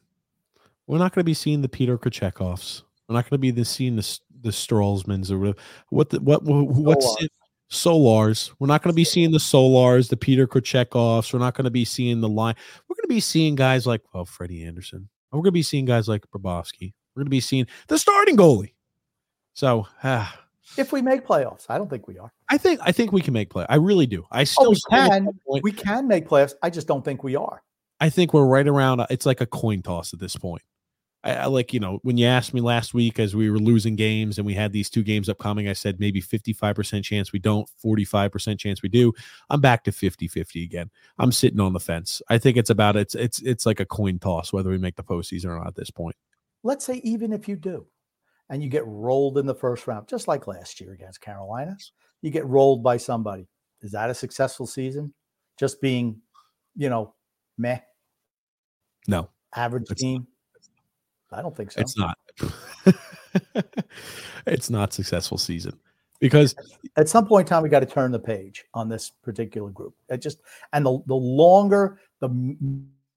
we're 0.86 0.98
not 0.98 1.12
going 1.14 1.20
to 1.22 1.24
be 1.24 1.34
seeing 1.34 1.62
the 1.62 1.68
Peter 1.68 1.98
Kochetkovs. 1.98 2.82
We're 3.08 3.14
not 3.14 3.24
going 3.24 3.36
to 3.36 3.38
be 3.38 3.50
the, 3.50 3.64
seeing 3.64 3.96
the 3.96 4.18
the 4.42 4.50
Strolsmans 4.50 5.30
or 5.30 5.38
whatever- 5.38 5.58
what 5.88 6.10
the, 6.10 6.20
what 6.20 6.42
what- 6.42 6.66
what's 6.66 7.06
Solars. 7.06 7.22
it? 7.24 7.32
Solars. 7.70 8.50
We're 8.58 8.66
not 8.66 8.82
going 8.82 8.92
to 8.92 8.96
be 8.96 9.04
seeing 9.04 9.32
the 9.32 9.38
Solars, 9.38 10.08
the 10.10 10.16
Peter 10.18 10.46
Kochetkovs. 10.46 11.32
We're 11.32 11.38
not 11.38 11.54
going 11.54 11.64
to 11.64 11.70
be 11.70 11.84
seeing 11.86 12.20
the 12.20 12.28
line. 12.28 12.54
We're 12.88 12.94
going 12.96 13.08
to 13.08 13.14
be 13.14 13.20
seeing 13.20 13.54
guys 13.54 13.86
like 13.86 14.02
well 14.12 14.26
Freddie 14.26 14.62
Andersen. 14.64 15.08
We're 15.32 15.38
going 15.38 15.44
to 15.46 15.52
be 15.52 15.62
seeing 15.62 15.84
guys 15.86 16.06
like 16.08 16.22
Bobrovsky. 16.30 16.92
We're 17.16 17.20
going 17.20 17.26
to 17.26 17.30
be 17.30 17.40
seeing 17.40 17.66
the 17.88 17.98
starting 17.98 18.36
goalie. 18.36 18.74
So 19.54 19.86
ah, 20.04 20.38
If 20.76 20.92
we 20.92 21.02
make 21.02 21.26
playoffs, 21.26 21.66
I 21.68 21.78
don't 21.78 21.90
think 21.90 22.08
we 22.08 22.18
are. 22.18 22.32
I 22.50 22.58
think 22.58 22.80
I 22.82 22.90
think 22.92 23.12
we 23.12 23.20
can 23.20 23.34
make 23.34 23.50
play. 23.50 23.66
I 23.68 23.76
really 23.76 24.06
do. 24.06 24.24
I 24.30 24.44
still 24.44 24.68
Oh, 24.68 24.70
we 24.70 24.80
can. 24.90 25.28
We 25.62 25.72
can 25.72 26.08
make 26.08 26.28
playoffs. 26.28 26.54
I 26.62 26.70
just 26.70 26.86
don't 26.88 27.04
think 27.04 27.22
we 27.22 27.36
are. 27.36 27.62
I 28.00 28.10
think 28.10 28.34
we're 28.34 28.46
right 28.46 28.66
around. 28.66 29.00
uh, 29.00 29.06
It's 29.10 29.26
like 29.26 29.40
a 29.40 29.46
coin 29.46 29.82
toss 29.82 30.12
at 30.12 30.20
this 30.20 30.36
point. 30.36 30.62
I, 31.22 31.34
I 31.34 31.46
like 31.46 31.72
you 31.72 31.80
know 31.80 32.00
when 32.02 32.16
you 32.18 32.26
asked 32.26 32.52
me 32.54 32.60
last 32.60 32.92
week 32.94 33.18
as 33.18 33.34
we 33.34 33.50
were 33.50 33.58
losing 33.58 33.96
games 33.96 34.36
and 34.38 34.46
we 34.46 34.54
had 34.54 34.72
these 34.72 34.90
two 34.90 35.02
games 35.02 35.28
upcoming. 35.28 35.68
I 35.68 35.72
said 35.74 36.00
maybe 36.00 36.20
fifty 36.20 36.52
five 36.52 36.76
percent 36.76 37.04
chance 37.04 37.32
we 37.32 37.38
don't, 37.38 37.68
forty 37.78 38.04
five 38.04 38.32
percent 38.32 38.58
chance 38.60 38.82
we 38.82 38.88
do. 38.88 39.12
I'm 39.50 39.60
back 39.60 39.84
to 39.84 39.90
50-50 39.90 40.64
again. 40.64 40.90
I'm 41.18 41.32
sitting 41.32 41.60
on 41.60 41.72
the 41.72 41.80
fence. 41.80 42.20
I 42.28 42.38
think 42.38 42.56
it's 42.56 42.70
about 42.70 42.96
it's 42.96 43.14
it's 43.14 43.40
it's 43.42 43.66
like 43.66 43.80
a 43.80 43.86
coin 43.86 44.18
toss 44.18 44.52
whether 44.52 44.70
we 44.70 44.78
make 44.78 44.96
the 44.96 45.04
postseason 45.04 45.46
or 45.46 45.58
not 45.58 45.68
at 45.68 45.74
this 45.76 45.90
point. 45.90 46.16
Let's 46.62 46.84
say 46.84 47.00
even 47.04 47.32
if 47.32 47.48
you 47.48 47.56
do, 47.56 47.86
and 48.50 48.62
you 48.62 48.68
get 48.68 48.86
rolled 48.86 49.38
in 49.38 49.46
the 49.46 49.54
first 49.54 49.86
round, 49.86 50.08
just 50.08 50.28
like 50.28 50.46
last 50.46 50.80
year 50.80 50.92
against 50.92 51.20
Carolina, 51.20 51.76
you 52.22 52.30
get 52.30 52.46
rolled 52.46 52.82
by 52.82 52.96
somebody. 52.96 53.46
Is 53.82 53.92
that 53.92 54.10
a 54.10 54.14
successful 54.14 54.66
season? 54.66 55.12
Just 55.58 55.80
being, 55.80 56.20
you 56.76 56.88
know, 56.88 57.14
meh, 57.58 57.78
No, 59.06 59.28
average 59.54 59.88
team. 59.96 60.26
I 61.32 61.42
don't 61.42 61.56
think 61.56 61.72
so. 61.72 61.80
it's 61.80 61.96
not. 61.96 62.18
it's 64.46 64.70
not 64.70 64.92
successful 64.92 65.38
season 65.38 65.78
because 66.20 66.54
At 66.96 67.08
some 67.08 67.26
point 67.26 67.46
in 67.46 67.50
time, 67.50 67.62
we 67.62 67.68
got 67.68 67.80
to 67.80 67.86
turn 67.86 68.12
the 68.12 68.18
page 68.18 68.64
on 68.72 68.88
this 68.88 69.10
particular 69.10 69.70
group. 69.70 69.94
It 70.08 70.22
just 70.22 70.38
and 70.72 70.86
the 70.86 70.98
the 71.06 71.14
longer 71.14 71.98
the 72.20 72.28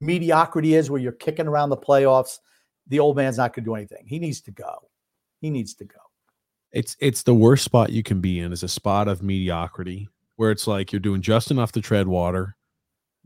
mediocrity 0.01 0.73
is, 0.75 0.89
where 0.89 0.99
you're 0.99 1.11
kicking 1.13 1.47
around 1.47 1.69
the 1.69 1.77
playoffs, 1.77 2.39
the 2.87 2.99
old 2.99 3.15
man's 3.15 3.37
not 3.37 3.53
going 3.53 3.63
to 3.63 3.69
do 3.69 3.75
anything. 3.75 4.05
He 4.05 4.19
needs 4.19 4.41
to 4.41 4.51
go. 4.51 4.89
He 5.39 5.49
needs 5.49 5.73
to 5.75 5.85
go. 5.85 5.99
it's 6.71 6.95
it's 6.99 7.23
the 7.23 7.33
worst 7.33 7.63
spot 7.63 7.91
you 7.91 8.03
can 8.03 8.19
be 8.21 8.39
in 8.39 8.51
is 8.51 8.63
a 8.63 8.67
spot 8.67 9.07
of 9.07 9.21
mediocrity 9.23 10.07
where 10.35 10.51
it's 10.51 10.67
like 10.67 10.91
you're 10.91 10.99
doing 10.99 11.21
just 11.21 11.49
enough 11.51 11.71
to 11.71 11.81
tread 11.81 12.07
water 12.07 12.55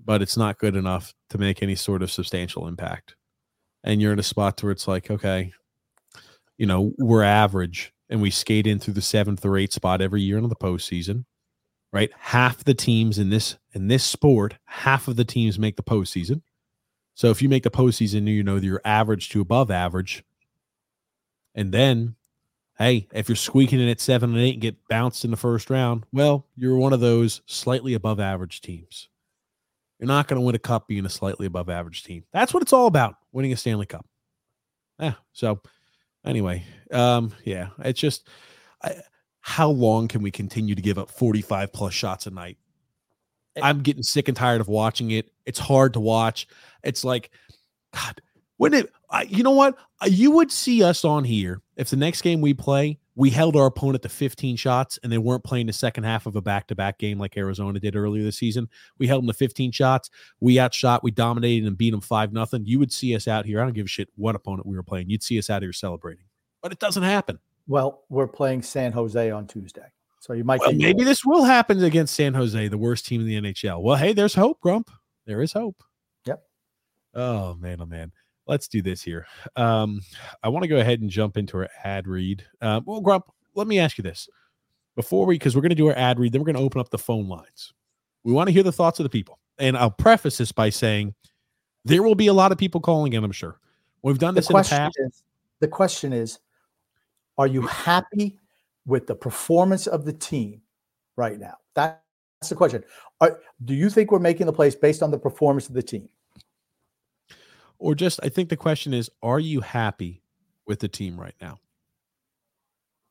but 0.04 0.22
it's 0.22 0.38
not 0.38 0.58
good 0.58 0.76
enough 0.76 1.14
to 1.30 1.38
make 1.38 1.62
any 1.62 1.76
sort 1.76 2.02
of 2.02 2.12
substantial 2.12 2.68
impact. 2.68 3.16
And 3.84 4.02
you're 4.02 4.14
in 4.14 4.20
a 4.20 4.24
spot 4.24 4.62
where 4.64 4.72
it's 4.72 4.88
like 4.88 5.10
okay 5.12 5.52
you 6.58 6.66
know 6.66 6.94
we're 6.98 7.24
average 7.24 7.94
and 8.10 8.22
we 8.22 8.30
skate 8.30 8.68
in 8.68 8.78
through 8.80 8.94
the 8.96 9.02
seventh 9.02 9.46
or 9.46 9.58
eighth 9.58 9.74
spot 9.74 10.02
every 10.02 10.22
year 10.22 10.38
into 10.38 10.50
the 10.50 10.56
postseason 10.56 11.26
right? 11.94 12.10
Half 12.18 12.64
the 12.64 12.74
teams 12.74 13.20
in 13.20 13.30
this 13.30 13.58
in 13.74 13.88
this 13.90 14.04
sport 14.04 14.56
half 14.66 15.08
of 15.08 15.16
the 15.18 15.26
teams 15.26 15.60
make 15.60 15.76
the 15.76 15.84
postseason. 15.84 16.42
So 17.16 17.30
if 17.32 17.42
you 17.42 17.50
make 17.50 17.64
the 17.64 17.72
postseason 17.72 18.28
you 18.28 18.44
know 18.44 18.60
that 18.60 18.66
you're 18.66 18.82
average 18.86 19.30
to 19.30 19.42
above 19.42 19.70
average 19.72 20.24
and 21.56 21.72
then 21.72 22.16
hey, 22.78 23.08
if 23.14 23.30
you're 23.30 23.36
squeaking 23.36 23.80
in 23.80 23.90
at 23.90 24.00
seven 24.00 24.32
and 24.32 24.40
eight 24.40 24.54
and 24.54 24.62
get 24.62 24.88
bounced 24.88 25.24
in 25.24 25.30
the 25.30 25.38
first 25.38 25.70
round, 25.70 26.04
well, 26.12 26.48
you're 26.56 26.78
one 26.78 26.94
of 26.94 27.00
those 27.00 27.42
slightly 27.46 27.94
above 27.94 28.20
average 28.20 28.62
teams. 28.62 29.08
You're 30.00 30.08
not 30.08 30.28
going 30.28 30.42
to 30.42 30.46
win 30.46 30.56
a 30.56 30.60
cup 30.60 30.88
being 30.88 31.06
a 31.06 31.10
slightly 31.10 31.46
above 31.46 31.70
average 31.70 32.04
team. 32.04 32.24
That's 32.34 32.56
what 32.56 32.64
it's 32.64 32.74
all 32.74 32.88
about, 32.88 33.16
winning 33.32 33.54
a 33.54 33.58
Stanley 33.58 33.86
Cup. 33.86 34.06
Yeah. 35.00 35.14
So, 35.32 35.62
anyway, 36.26 36.64
um, 36.92 37.34
yeah, 37.44 37.68
it's 37.80 38.00
just 38.00 38.28
I, 38.84 38.96
how 39.42 39.70
long 39.70 40.08
can 40.08 40.24
we 40.24 40.32
continue 40.32 40.74
to 40.74 40.82
give 40.82 40.98
up 40.98 41.12
45 41.12 41.72
plus 41.72 41.94
shots 41.94 42.26
a 42.26 42.32
night? 42.32 42.58
I'm 43.62 43.82
getting 43.82 44.02
sick 44.02 44.28
and 44.28 44.38
tired 44.38 44.62
of 44.62 44.70
watching 44.70 45.12
it. 45.12 45.30
It's 45.46 45.60
hard 45.60 45.94
to 45.94 46.00
watch. 46.00 46.48
It's 46.84 47.04
like, 47.04 47.30
God, 47.94 48.22
wouldn't 48.62 48.86
it? 48.86 48.94
I, 49.10 49.24
you 49.24 49.42
know 49.42 49.52
what? 49.52 49.76
Uh, 50.02 50.06
You 50.06 50.30
would 50.32 50.52
see 50.52 50.84
us 50.84 51.04
on 51.04 51.24
here 51.24 51.64
if 51.78 51.90
the 51.90 51.96
next 51.96 52.22
game 52.22 52.42
we 52.42 52.54
play, 52.54 53.00
we 53.16 53.32
held 53.32 53.56
our 53.56 53.66
opponent 53.66 54.04
to 54.04 54.10
15 54.10 54.56
shots 54.56 55.00
and 55.02 55.12
they 55.12 55.18
weren't 55.18 55.44
playing 55.44 55.66
the 55.66 55.74
second 55.74 56.04
half 56.04 56.28
of 56.28 56.36
a 56.36 56.42
back-to-back 56.42 57.00
game 57.00 57.18
like 57.18 57.36
Arizona 57.38 57.80
did 57.80 57.96
earlier 57.96 58.22
this 58.22 58.38
season. 58.38 58.70
We 59.00 59.08
held 59.08 59.24
them 59.24 59.28
to 59.30 59.34
15 59.34 59.72
shots. 59.72 60.12
We 60.42 60.60
outshot, 60.60 61.04
we 61.04 61.10
dominated 61.10 61.66
and 61.66 61.76
beat 61.76 61.90
them 61.90 62.02
5 62.02 62.34
nothing. 62.34 62.64
You 62.68 62.78
would 62.78 62.92
see 62.92 63.16
us 63.16 63.28
out 63.28 63.48
here. 63.48 63.60
I 63.60 63.64
don't 63.64 63.74
give 63.74 63.88
a 63.88 63.90
shit 63.90 64.10
what 64.16 64.36
opponent 64.36 64.68
we 64.68 64.76
were 64.76 64.84
playing. 64.84 65.10
You'd 65.10 65.24
see 65.24 65.40
us 65.40 65.50
out 65.50 65.64
here 65.64 65.74
celebrating. 65.74 66.26
But 66.62 66.72
it 66.72 66.78
doesn't 66.78 67.02
happen. 67.02 67.40
Well, 67.68 68.04
we're 68.10 68.28
playing 68.28 68.62
San 68.62 68.92
Jose 68.92 69.32
on 69.32 69.48
Tuesday. 69.48 69.92
So 70.20 70.34
you 70.34 70.44
might 70.44 70.60
well, 70.60 70.74
maybe 70.74 71.04
this 71.04 71.26
will 71.26 71.46
happen 71.46 71.84
against 71.84 72.14
San 72.14 72.36
Jose, 72.36 72.68
the 72.68 72.78
worst 72.78 73.08
team 73.08 73.22
in 73.22 73.28
the 73.28 73.42
NHL. 73.42 73.82
Well, 73.82 73.96
hey, 73.96 74.14
there's 74.14 74.36
hope, 74.36 74.60
Grump. 74.62 74.92
There 75.26 75.42
is 75.42 75.52
hope. 75.52 75.84
Yep. 76.26 76.44
Oh 77.16 77.56
man, 77.56 77.82
oh 77.82 77.88
man 77.88 78.12
let's 78.52 78.68
do 78.68 78.82
this 78.82 79.02
here. 79.02 79.26
Um, 79.56 80.02
I 80.44 80.50
want 80.50 80.64
to 80.64 80.68
go 80.68 80.78
ahead 80.78 81.00
and 81.00 81.10
jump 81.10 81.38
into 81.38 81.58
our 81.58 81.70
ad 81.86 82.06
read. 82.06 82.46
Uh, 82.62 82.82
well, 82.86 83.00
Grump, 83.00 83.26
let 83.56 83.66
me 83.66 83.80
ask 83.80 83.98
you 83.98 84.04
this 84.04 84.30
before 84.96 85.26
we, 85.26 85.36
because 85.36 85.56
we're 85.56 85.62
going 85.62 85.70
to 85.70 85.76
do 85.76 85.88
our 85.88 85.98
ad 85.98 86.20
read, 86.20 86.34
then 86.34 86.42
we're 86.42 86.46
going 86.46 86.58
to 86.58 86.62
open 86.62 86.82
up 86.82 86.90
the 86.90 86.98
phone 86.98 87.30
lines. 87.30 87.74
We 88.24 88.34
want 88.34 88.48
to 88.48 88.54
hear 88.54 88.62
the 88.62 88.72
thoughts 88.72 89.00
of 89.00 89.06
the 89.06 89.10
people. 89.10 89.40
And 89.58 89.78
I'll 89.78 89.90
preface 89.90 90.38
this 90.38 90.52
by 90.52 90.70
saying 90.70 91.16
there 91.86 92.04
will 92.04 92.14
be 92.14 92.28
a 92.28 92.34
lot 92.34 92.52
of 92.52 92.58
people 92.58 92.82
calling 92.82 93.14
in, 93.14 93.24
I'm 93.24 93.32
sure. 93.32 93.58
We've 94.04 94.20
done 94.20 94.36
this 94.36 94.48
the 94.48 94.58
in 94.58 94.64
the 94.64 94.70
past. 94.70 94.98
Is, 95.00 95.24
the 95.62 95.68
question 95.68 96.12
is 96.12 96.40
Are 97.38 97.48
you 97.48 97.62
happy 97.62 98.38
with 98.86 99.08
the 99.08 99.16
performance 99.16 99.88
of 99.88 100.04
the 100.04 100.14
team 100.14 100.62
right 101.16 101.40
now? 101.40 101.56
That's 101.74 102.02
the 102.50 102.56
question. 102.56 102.84
Are, 103.22 103.40
do 103.64 103.74
you 103.74 103.90
think 103.90 104.12
we're 104.12 104.20
making 104.20 104.48
the 104.48 104.54
place 104.54 104.76
based 104.76 105.02
on 105.02 105.12
the 105.12 105.20
performance 105.20 105.70
of 105.70 105.74
the 105.74 105.84
team? 105.84 106.10
Or 107.82 107.96
just 107.96 108.20
I 108.24 108.30
think 108.30 108.50
the 108.50 108.58
question 108.58 108.94
is, 108.94 109.10
are 109.22 109.40
you 109.40 109.60
happy 109.62 110.22
with 110.66 110.80
the 110.80 110.88
team 110.88 111.20
right 111.20 111.36
now? 111.42 111.58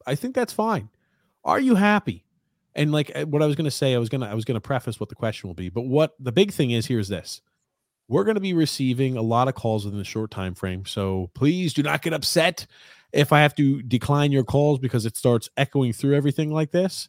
I 0.06 0.14
think 0.14 0.34
that's 0.34 0.52
fine. 0.52 0.88
Are 1.44 1.60
you 1.60 1.74
happy? 1.74 2.24
And 2.74 2.92
like 2.92 3.10
eh, 3.14 3.24
what 3.24 3.42
I 3.42 3.46
was 3.46 3.56
going 3.56 3.64
to 3.66 3.70
say, 3.70 3.94
I 3.94 3.98
was 3.98 4.08
going 4.08 4.20
to 4.22 4.28
I 4.28 4.34
was 4.34 4.44
going 4.44 4.54
to 4.54 4.60
preface 4.60 5.00
what 5.00 5.08
the 5.08 5.14
question 5.16 5.48
will 5.48 5.54
be, 5.54 5.68
but 5.68 5.82
what 5.82 6.14
the 6.20 6.32
big 6.32 6.52
thing 6.52 6.70
is 6.70 6.86
here 6.86 7.00
is 7.00 7.08
this. 7.08 7.42
We're 8.08 8.24
going 8.24 8.36
to 8.36 8.40
be 8.40 8.54
receiving 8.54 9.16
a 9.16 9.22
lot 9.22 9.48
of 9.48 9.54
calls 9.54 9.84
within 9.84 10.00
a 10.00 10.04
short 10.04 10.30
time 10.30 10.54
frame. 10.54 10.84
So 10.86 11.30
please 11.34 11.74
do 11.74 11.82
not 11.82 12.02
get 12.02 12.12
upset 12.12 12.66
if 13.12 13.32
I 13.32 13.40
have 13.40 13.54
to 13.56 13.82
decline 13.82 14.32
your 14.32 14.44
calls 14.44 14.78
because 14.78 15.04
it 15.04 15.16
starts 15.16 15.48
echoing 15.56 15.92
through 15.92 16.14
everything 16.14 16.52
like 16.52 16.70
this. 16.70 17.08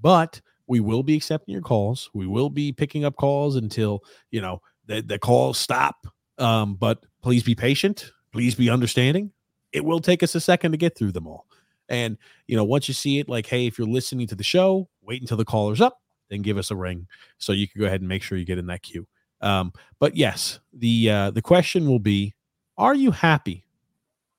But 0.00 0.40
we 0.66 0.80
will 0.80 1.02
be 1.04 1.16
accepting 1.16 1.52
your 1.52 1.62
calls. 1.62 2.10
We 2.14 2.26
will 2.26 2.50
be 2.50 2.72
picking 2.72 3.04
up 3.04 3.16
calls 3.16 3.56
until, 3.56 4.02
you 4.30 4.40
know, 4.40 4.60
the, 4.86 5.02
the 5.02 5.18
calls 5.18 5.58
stop 5.58 6.06
um, 6.38 6.74
but 6.74 7.04
please 7.22 7.42
be 7.42 7.54
patient. 7.54 8.12
Please 8.32 8.54
be 8.54 8.70
understanding. 8.70 9.32
It 9.72 9.84
will 9.84 10.00
take 10.00 10.22
us 10.22 10.34
a 10.34 10.40
second 10.40 10.72
to 10.72 10.78
get 10.78 10.96
through 10.96 11.12
them 11.12 11.26
all. 11.26 11.46
And, 11.88 12.18
you 12.46 12.56
know, 12.56 12.64
once 12.64 12.88
you 12.88 12.94
see 12.94 13.18
it, 13.18 13.28
like, 13.28 13.46
hey, 13.46 13.66
if 13.66 13.78
you're 13.78 13.86
listening 13.86 14.26
to 14.28 14.34
the 14.34 14.44
show, 14.44 14.88
wait 15.02 15.20
until 15.20 15.36
the 15.36 15.44
caller's 15.44 15.80
up, 15.80 16.00
then 16.30 16.42
give 16.42 16.58
us 16.58 16.70
a 16.70 16.76
ring 16.76 17.06
so 17.38 17.52
you 17.52 17.68
can 17.68 17.80
go 17.80 17.86
ahead 17.86 18.00
and 18.00 18.08
make 18.08 18.22
sure 18.22 18.36
you 18.36 18.44
get 18.44 18.58
in 18.58 18.66
that 18.66 18.82
queue. 18.82 19.06
Um, 19.40 19.72
but 20.00 20.16
yes, 20.16 20.60
the 20.72 21.10
uh, 21.10 21.30
the 21.30 21.42
question 21.42 21.86
will 21.86 21.98
be, 21.98 22.34
are 22.76 22.94
you 22.94 23.10
happy 23.10 23.64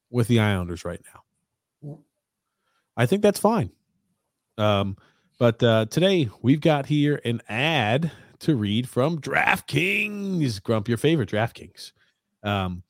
with 0.10 0.28
the 0.28 0.40
Islanders 0.40 0.84
right 0.84 1.02
now? 1.14 2.00
I 2.98 3.06
think 3.06 3.22
that's 3.22 3.40
fine. 3.40 3.72
Um, 4.58 4.98
but 5.40 5.62
uh, 5.62 5.86
today 5.86 6.30
we've 6.42 6.62
got 6.62 6.88
here 6.88 7.22
an 7.24 7.42
ad 7.48 8.12
to 8.40 8.56
read 8.56 8.90
from 8.90 9.20
DraftKings. 9.20 10.62
Grump, 10.62 10.88
your 10.88 10.98
favorite 10.98 11.30
DraftKings. 11.30 11.92
Um, 12.44 12.84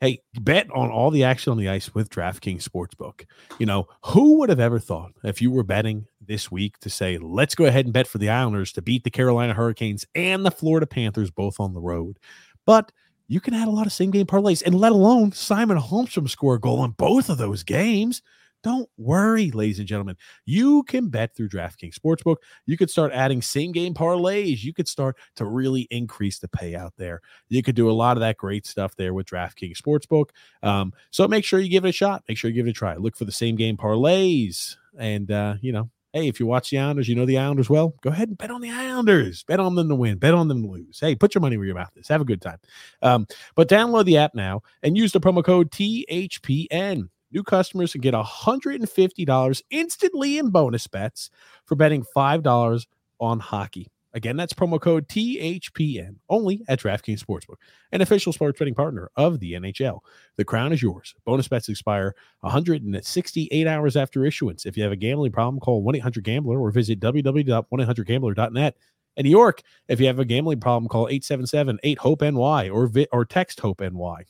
hey, 0.00 0.20
bet 0.40 0.68
on 0.74 0.90
all 0.90 1.10
the 1.10 1.24
action 1.24 1.50
on 1.50 1.58
the 1.58 1.68
ice 1.68 1.94
with 1.94 2.10
DraftKings 2.10 2.68
Sportsbook. 2.68 3.24
You 3.58 3.66
know, 3.66 3.86
who 4.04 4.38
would 4.38 4.48
have 4.48 4.60
ever 4.60 4.78
thought 4.78 5.12
if 5.22 5.40
you 5.40 5.50
were 5.50 5.62
betting 5.62 6.06
this 6.20 6.50
week 6.50 6.78
to 6.80 6.90
say, 6.90 7.18
let's 7.18 7.54
go 7.54 7.66
ahead 7.66 7.84
and 7.84 7.94
bet 7.94 8.06
for 8.06 8.18
the 8.18 8.30
Islanders 8.30 8.72
to 8.72 8.82
beat 8.82 9.04
the 9.04 9.10
Carolina 9.10 9.54
Hurricanes 9.54 10.04
and 10.14 10.44
the 10.44 10.50
Florida 10.50 10.86
Panthers 10.86 11.30
both 11.30 11.60
on 11.60 11.72
the 11.72 11.80
road? 11.80 12.18
But 12.66 12.90
you 13.28 13.40
can 13.40 13.54
add 13.54 13.68
a 13.68 13.72
lot 13.72 13.86
of 13.86 13.92
same 13.92 14.10
game 14.10 14.26
parlays 14.26 14.62
and 14.64 14.74
let 14.74 14.92
alone 14.92 15.32
Simon 15.32 15.78
Holmstrom 15.78 16.28
score 16.28 16.56
a 16.56 16.60
goal 16.60 16.84
in 16.84 16.90
both 16.90 17.30
of 17.30 17.38
those 17.38 17.62
games. 17.62 18.22
Don't 18.62 18.88
worry, 18.96 19.50
ladies 19.50 19.78
and 19.78 19.88
gentlemen. 19.88 20.16
You 20.44 20.84
can 20.84 21.08
bet 21.08 21.34
through 21.34 21.48
DraftKings 21.48 21.94
Sportsbook. 21.94 22.36
You 22.66 22.76
could 22.76 22.90
start 22.90 23.12
adding 23.12 23.42
same 23.42 23.72
game 23.72 23.94
parlays. 23.94 24.62
You 24.62 24.72
could 24.72 24.88
start 24.88 25.16
to 25.36 25.44
really 25.44 25.82
increase 25.90 26.38
the 26.38 26.48
payout 26.48 26.92
there. 26.96 27.20
You 27.48 27.62
could 27.62 27.74
do 27.74 27.90
a 27.90 27.92
lot 27.92 28.16
of 28.16 28.20
that 28.20 28.36
great 28.36 28.66
stuff 28.66 28.94
there 28.96 29.14
with 29.14 29.26
DraftKings 29.26 29.78
Sportsbook. 29.78 30.30
Um, 30.62 30.92
so 31.10 31.26
make 31.26 31.44
sure 31.44 31.60
you 31.60 31.68
give 31.68 31.84
it 31.84 31.90
a 31.90 31.92
shot. 31.92 32.22
Make 32.28 32.38
sure 32.38 32.50
you 32.50 32.54
give 32.54 32.66
it 32.66 32.70
a 32.70 32.74
try. 32.74 32.96
Look 32.96 33.16
for 33.16 33.24
the 33.24 33.32
same 33.32 33.56
game 33.56 33.76
parlays. 33.76 34.76
And, 34.96 35.30
uh, 35.30 35.54
you 35.60 35.72
know, 35.72 35.90
hey, 36.12 36.28
if 36.28 36.38
you 36.38 36.46
watch 36.46 36.70
the 36.70 36.78
Islanders, 36.78 37.08
you 37.08 37.14
know 37.14 37.26
the 37.26 37.38
Islanders 37.38 37.70
well, 37.70 37.94
go 38.02 38.10
ahead 38.10 38.28
and 38.28 38.38
bet 38.38 38.50
on 38.50 38.60
the 38.60 38.70
Islanders. 38.70 39.42
Bet 39.44 39.60
on 39.60 39.74
them 39.74 39.88
to 39.88 39.94
win. 39.94 40.18
Bet 40.18 40.34
on 40.34 40.48
them 40.48 40.62
to 40.62 40.68
lose. 40.68 41.00
Hey, 41.00 41.14
put 41.14 41.34
your 41.34 41.42
money 41.42 41.56
where 41.56 41.66
your 41.66 41.74
mouth 41.74 41.96
is. 41.96 42.08
Have 42.08 42.20
a 42.20 42.26
good 42.26 42.42
time. 42.42 42.58
Um, 43.00 43.26
but 43.54 43.68
download 43.68 44.04
the 44.04 44.18
app 44.18 44.34
now 44.34 44.62
and 44.82 44.96
use 44.96 45.12
the 45.12 45.20
promo 45.20 45.44
code 45.44 45.70
THPN. 45.70 47.08
New 47.32 47.42
customers 47.42 47.92
can 47.92 48.00
get 48.00 48.14
$150 48.14 49.62
instantly 49.70 50.38
in 50.38 50.50
bonus 50.50 50.86
bets 50.86 51.30
for 51.64 51.74
betting 51.74 52.04
$5 52.14 52.86
on 53.20 53.40
hockey. 53.40 53.88
Again, 54.14 54.36
that's 54.36 54.52
promo 54.52 54.78
code 54.78 55.08
THPN 55.08 56.16
only 56.28 56.62
at 56.68 56.80
DraftKings 56.80 57.24
Sportsbook, 57.24 57.56
an 57.92 58.02
official 58.02 58.32
sports 58.32 58.58
betting 58.58 58.74
partner 58.74 59.10
of 59.16 59.40
the 59.40 59.54
NHL. 59.54 60.00
The 60.36 60.44
crown 60.44 60.72
is 60.72 60.82
yours. 60.82 61.14
Bonus 61.24 61.48
bets 61.48 61.70
expire 61.70 62.14
168 62.40 63.66
hours 63.66 63.96
after 63.96 64.26
issuance. 64.26 64.66
If 64.66 64.76
you 64.76 64.82
have 64.82 64.92
a 64.92 64.96
gambling 64.96 65.32
problem, 65.32 65.60
call 65.60 65.82
1 65.82 65.96
800 65.96 66.24
Gambler 66.24 66.60
or 66.60 66.70
visit 66.70 67.00
www.1800Gambler.net. 67.00 68.76
In 69.16 69.24
New 69.24 69.30
York, 69.30 69.62
if 69.88 70.00
you 70.00 70.06
have 70.06 70.18
a 70.18 70.24
gambling 70.24 70.60
problem, 70.60 70.88
call 70.88 71.08
877 71.08 71.78
8 71.82 71.98
HOPE 71.98 72.22
NY 72.22 72.68
or, 72.68 72.86
vi- 72.88 73.08
or 73.12 73.24
text 73.24 73.60
HOPE 73.60 73.80
NY. 73.80 74.24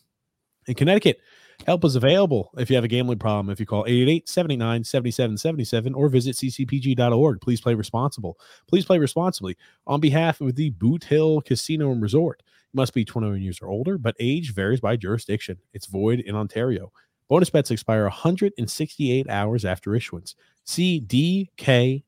In 0.68 0.74
Connecticut, 0.74 1.18
Help 1.66 1.84
is 1.84 1.96
available 1.96 2.50
if 2.58 2.70
you 2.70 2.76
have 2.76 2.84
a 2.84 2.88
gambling 2.88 3.18
problem. 3.18 3.50
If 3.50 3.60
you 3.60 3.66
call 3.66 3.84
888 3.86 4.28
79 4.28 4.84
7777 4.84 5.94
or 5.94 6.08
visit 6.08 6.36
ccpg.org. 6.36 7.40
Please 7.40 7.60
play 7.60 7.74
responsible. 7.74 8.38
Please 8.66 8.84
play 8.84 8.98
responsibly 8.98 9.56
on 9.86 10.00
behalf 10.00 10.40
of 10.40 10.56
the 10.56 10.70
Boot 10.70 11.04
Hill 11.04 11.40
Casino 11.42 11.92
and 11.92 12.02
Resort. 12.02 12.42
You 12.72 12.78
must 12.78 12.94
be 12.94 13.04
21 13.04 13.42
years 13.42 13.60
or 13.60 13.68
older, 13.68 13.98
but 13.98 14.16
age 14.18 14.54
varies 14.54 14.80
by 14.80 14.96
jurisdiction. 14.96 15.58
It's 15.72 15.86
void 15.86 16.20
in 16.20 16.34
Ontario. 16.34 16.92
Bonus 17.28 17.50
bets 17.50 17.70
expire 17.70 18.02
168 18.02 19.28
hours 19.28 19.64
after 19.64 19.94
issuance. 19.94 20.34
See 20.64 21.00
dkng.com 21.00 22.04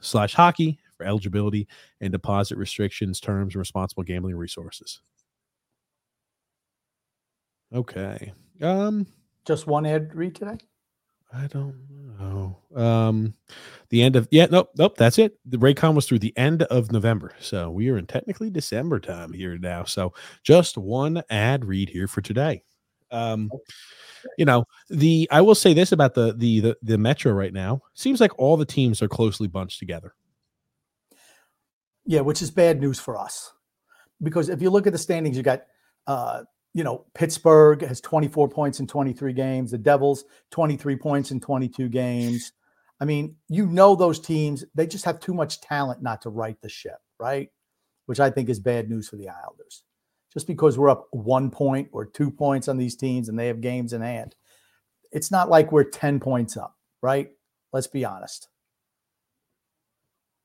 slash 0.00 0.34
hockey 0.34 0.78
for 0.96 1.06
eligibility 1.06 1.68
and 2.00 2.12
deposit 2.12 2.56
restrictions, 2.56 3.20
terms, 3.20 3.54
and 3.54 3.60
responsible 3.60 4.02
gambling 4.02 4.36
resources. 4.36 5.00
Okay. 7.74 8.32
Um 8.60 9.06
just 9.46 9.66
one 9.66 9.86
ad 9.86 10.14
read 10.14 10.34
today? 10.34 10.58
I 11.32 11.46
don't 11.46 11.76
know. 12.18 12.58
Um 12.74 13.34
the 13.90 14.02
end 14.02 14.16
of 14.16 14.28
yeah, 14.30 14.46
nope, 14.50 14.70
nope, 14.76 14.96
that's 14.96 15.18
it. 15.18 15.38
The 15.46 15.56
Raycon 15.56 15.94
was 15.94 16.06
through 16.06 16.18
the 16.18 16.36
end 16.36 16.64
of 16.64 16.92
November. 16.92 17.32
So 17.40 17.70
we 17.70 17.88
are 17.88 17.98
in 17.98 18.06
technically 18.06 18.50
December 18.50 19.00
time 19.00 19.32
here 19.32 19.56
now. 19.58 19.84
So 19.84 20.12
just 20.42 20.76
one 20.76 21.22
ad 21.30 21.64
read 21.64 21.88
here 21.88 22.08
for 22.08 22.20
today. 22.20 22.62
Um 23.10 23.50
you 24.36 24.44
know, 24.44 24.64
the 24.88 25.28
I 25.30 25.40
will 25.40 25.54
say 25.54 25.72
this 25.72 25.92
about 25.92 26.14
the 26.14 26.34
the 26.36 26.60
the, 26.60 26.76
the 26.82 26.98
Metro 26.98 27.32
right 27.32 27.52
now. 27.52 27.82
Seems 27.94 28.20
like 28.20 28.38
all 28.38 28.56
the 28.56 28.66
teams 28.66 29.00
are 29.02 29.08
closely 29.08 29.48
bunched 29.48 29.78
together. 29.78 30.14
Yeah, 32.04 32.20
which 32.22 32.42
is 32.42 32.50
bad 32.50 32.80
news 32.80 32.98
for 32.98 33.16
us. 33.16 33.52
Because 34.22 34.48
if 34.48 34.60
you 34.60 34.70
look 34.70 34.86
at 34.86 34.92
the 34.92 34.98
standings, 34.98 35.36
you 35.36 35.42
got 35.42 35.62
uh 36.06 36.42
you 36.72 36.84
know, 36.84 37.06
Pittsburgh 37.14 37.82
has 37.82 38.00
24 38.00 38.48
points 38.48 38.80
in 38.80 38.86
23 38.86 39.32
games. 39.32 39.70
The 39.70 39.78
Devils, 39.78 40.24
23 40.52 40.96
points 40.96 41.30
in 41.30 41.40
22 41.40 41.88
games. 41.88 42.52
I 43.00 43.04
mean, 43.04 43.36
you 43.48 43.66
know, 43.66 43.96
those 43.96 44.20
teams, 44.20 44.64
they 44.74 44.86
just 44.86 45.04
have 45.04 45.20
too 45.20 45.34
much 45.34 45.60
talent 45.60 46.02
not 46.02 46.22
to 46.22 46.30
right 46.30 46.60
the 46.60 46.68
ship, 46.68 46.98
right? 47.18 47.48
Which 48.06 48.20
I 48.20 48.30
think 48.30 48.48
is 48.48 48.60
bad 48.60 48.88
news 48.88 49.08
for 49.08 49.16
the 49.16 49.28
Islanders. 49.28 49.84
Just 50.32 50.46
because 50.46 50.78
we're 50.78 50.90
up 50.90 51.08
one 51.10 51.50
point 51.50 51.88
or 51.92 52.06
two 52.06 52.30
points 52.30 52.68
on 52.68 52.76
these 52.76 52.94
teams 52.94 53.28
and 53.28 53.38
they 53.38 53.48
have 53.48 53.60
games 53.60 53.92
in 53.92 54.02
hand, 54.02 54.36
it's 55.10 55.30
not 55.30 55.48
like 55.48 55.72
we're 55.72 55.84
10 55.84 56.20
points 56.20 56.56
up, 56.56 56.76
right? 57.02 57.30
Let's 57.72 57.88
be 57.88 58.04
honest. 58.04 58.48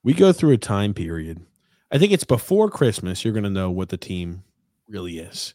We 0.04 0.14
go 0.14 0.32
through 0.32 0.54
a 0.54 0.58
time 0.58 0.95
period. 0.95 1.45
I 1.91 1.99
think 1.99 2.12
it's 2.12 2.24
before 2.24 2.70
Christmas, 2.70 3.24
you're 3.24 3.34
going 3.34 3.43
to 3.43 3.49
know 3.49 3.70
what 3.70 3.89
the 3.89 3.97
team 3.97 4.43
really 4.88 5.20
is 5.20 5.54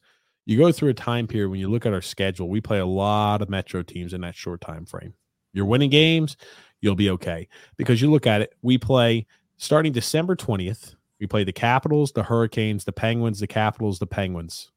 you 0.51 0.59
go 0.59 0.73
through 0.73 0.89
a 0.89 0.95
time 0.95 1.29
period 1.29 1.49
when 1.49 1.61
you 1.61 1.69
look 1.69 1.87
at 1.87 1.93
our 1.93 2.03
schedule, 2.03 2.49
we 2.49 2.61
play 2.61 2.81
a 2.81 2.87
lot 2.87 3.41
of 3.41 3.49
Metro 3.49 3.83
teams 3.83 4.13
in 4.13 4.21
that 4.23 4.35
short 4.35 4.61
time 4.61 4.85
frame. 4.85 5.15
You're 5.53 5.65
winning 5.65 5.91
games, 5.91 6.37
you'll 6.81 6.97
be 6.97 7.11
okay. 7.11 7.47
Because 7.77 8.03
you 8.03 8.11
look 8.11 8.27
at 8.27 8.43
it, 8.43 8.55
we 8.61 8.77
play 8.77 9.27
starting 9.59 9.93
December 9.93 10.35
20th, 10.35 10.97
we 11.21 11.29
play 11.29 11.45
the 11.45 11.53
Capitals, 11.53 12.11
the 12.13 12.25
Hurricanes, 12.25 12.85
the 12.85 12.93
Penguins, 12.93 13.39
the 13.39 13.47
Capitals, 13.47 14.01
the 14.01 14.09
Penguins. 14.09 14.73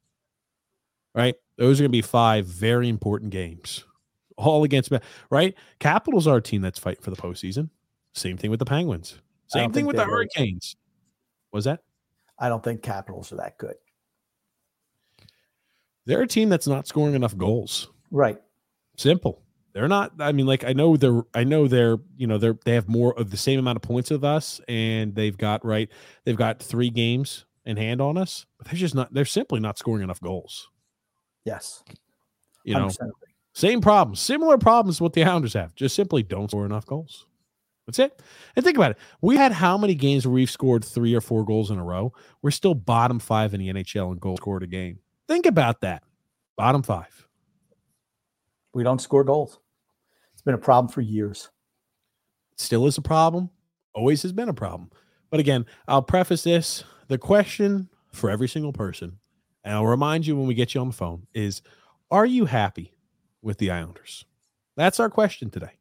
Right? 1.15 1.35
Those 1.57 1.79
are 1.79 1.83
going 1.83 1.91
to 1.91 1.97
be 1.97 2.03
five 2.03 2.45
very 2.45 2.87
important 2.87 3.31
games 3.31 3.83
all 4.37 4.63
against 4.63 4.91
right. 5.31 5.55
Capitals 5.79 6.27
are 6.27 6.37
a 6.37 6.41
team 6.41 6.61
that's 6.61 6.79
fighting 6.79 7.01
for 7.01 7.09
the 7.09 7.15
postseason. 7.17 7.69
Same 8.13 8.37
thing 8.37 8.51
with 8.51 8.59
the 8.59 8.65
Penguins. 8.65 9.19
Same 9.47 9.71
thing 9.71 9.87
with 9.87 9.95
the 9.95 10.05
Hurricanes. 10.05 10.75
Was 11.51 11.65
that? 11.65 11.81
I 12.37 12.49
don't 12.49 12.63
think 12.63 12.83
Capitals 12.83 13.31
are 13.31 13.37
that 13.37 13.57
good. 13.57 13.75
They're 16.05 16.21
a 16.21 16.27
team 16.27 16.49
that's 16.49 16.67
not 16.67 16.87
scoring 16.87 17.15
enough 17.15 17.37
goals. 17.37 17.89
Right. 18.11 18.39
Simple. 18.97 19.41
They're 19.73 19.87
not. 19.87 20.13
I 20.19 20.31
mean, 20.31 20.45
like 20.45 20.63
I 20.63 20.73
know 20.73 20.97
they're. 20.97 21.23
I 21.33 21.43
know 21.43 21.67
they're. 21.67 21.97
You 22.15 22.27
know 22.27 22.37
they're. 22.37 22.57
They 22.63 22.75
have 22.75 22.87
more 22.87 23.17
of 23.17 23.31
the 23.31 23.37
same 23.37 23.57
amount 23.57 23.77
of 23.77 23.81
points 23.81 24.11
of 24.11 24.23
us, 24.23 24.61
and 24.67 25.15
they've 25.15 25.37
got 25.37 25.65
right. 25.65 25.89
They've 26.25 26.37
got 26.37 26.61
three 26.61 26.91
games 26.91 27.45
in 27.65 27.77
hand 27.77 27.99
on 27.99 28.17
us, 28.17 28.45
but 28.57 28.67
they're 28.67 28.75
just 28.75 28.93
not. 28.93 29.11
They're 29.13 29.25
simply 29.25 29.59
not 29.59 29.79
scoring 29.79 30.03
enough 30.03 30.21
goals. 30.21 30.69
Yes. 31.43 31.83
You 32.63 32.75
know, 32.75 32.89
same 33.53 33.81
problems, 33.81 34.21
similar 34.21 34.57
problems 34.57 35.01
what 35.01 35.13
the 35.13 35.23
Islanders 35.23 35.53
have. 35.53 35.75
Just 35.75 35.95
simply 35.95 36.23
don't 36.23 36.49
score 36.49 36.65
enough 36.65 36.85
goals. 36.85 37.25
That's 37.85 37.99
it. 37.99 38.21
And 38.55 38.63
think 38.63 38.77
about 38.77 38.91
it. 38.91 38.97
We 39.21 39.35
had 39.35 39.51
how 39.51 39.77
many 39.77 39.95
games 39.95 40.25
where 40.25 40.33
we've 40.33 40.49
scored 40.49 40.85
three 40.85 41.13
or 41.13 41.19
four 41.19 41.43
goals 41.43 41.69
in 41.69 41.77
a 41.77 41.83
row? 41.83 42.13
We're 42.41 42.51
still 42.51 42.75
bottom 42.75 43.19
five 43.19 43.53
in 43.53 43.59
the 43.59 43.73
NHL 43.73 44.13
in 44.13 44.19
goals 44.19 44.37
scored 44.37 44.63
a 44.63 44.67
game. 44.67 44.99
Think 45.27 45.45
about 45.45 45.81
that. 45.81 46.03
Bottom 46.57 46.83
five. 46.83 47.27
We 48.73 48.83
don't 48.83 48.99
score 49.01 49.23
goals. 49.23 49.59
It's 50.33 50.41
been 50.41 50.55
a 50.55 50.59
problem 50.59 50.91
for 50.91 51.01
years. 51.01 51.49
still 52.57 52.85
is 52.87 52.97
a 52.97 53.01
problem. 53.01 53.49
Always 53.93 54.21
has 54.23 54.31
been 54.31 54.49
a 54.49 54.53
problem. 54.53 54.89
But 55.29 55.39
again, 55.39 55.65
I'll 55.87 56.01
preface 56.01 56.43
this. 56.43 56.83
The 57.07 57.17
question 57.17 57.89
for 58.11 58.29
every 58.29 58.47
single 58.47 58.73
person, 58.73 59.19
and 59.63 59.75
I'll 59.75 59.85
remind 59.85 60.25
you 60.27 60.35
when 60.35 60.47
we 60.47 60.53
get 60.53 60.73
you 60.73 60.81
on 60.81 60.87
the 60.87 60.93
phone, 60.93 61.27
is 61.33 61.61
are 62.11 62.25
you 62.25 62.45
happy 62.45 62.93
with 63.41 63.57
the 63.57 63.71
Islanders? 63.71 64.25
That's 64.75 64.99
our 64.99 65.09
question 65.09 65.49
today. 65.49 65.77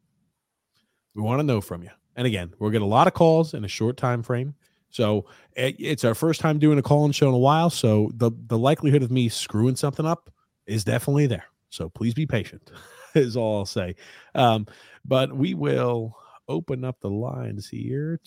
We 1.15 1.21
want 1.21 1.39
to 1.39 1.43
know 1.43 1.61
from 1.61 1.83
you. 1.83 1.89
And 2.15 2.27
again, 2.27 2.53
we'll 2.59 2.71
get 2.71 2.81
a 2.81 2.85
lot 2.85 3.07
of 3.07 3.13
calls 3.13 3.53
in 3.53 3.63
a 3.63 3.67
short 3.67 3.97
time 3.97 4.23
frame. 4.23 4.55
So 4.93 5.25
it's 5.55 6.03
our 6.03 6.13
first 6.13 6.39
time 6.39 6.59
doing 6.59 6.77
a 6.77 6.83
call 6.83 7.03
and 7.03 7.15
show 7.15 7.27
in 7.27 7.33
a 7.33 7.39
while. 7.39 7.71
So 7.71 8.11
the 8.13 8.29
the 8.45 8.59
likelihood 8.59 9.01
of 9.01 9.09
me 9.09 9.27
screwing 9.27 9.75
something 9.75 10.05
up 10.05 10.31
is 10.67 10.83
definitely 10.83 11.25
there. 11.25 11.45
So 11.71 11.89
please 11.89 12.13
be 12.13 12.27
patient, 12.27 12.71
is 13.15 13.35
all 13.35 13.57
I'll 13.57 13.65
say. 13.65 13.95
Um, 14.35 14.67
but 15.03 15.35
we 15.35 15.55
will 15.55 16.15
open 16.47 16.85
up 16.85 16.99
the 17.01 17.09
lines 17.09 17.67
here. 17.67 18.19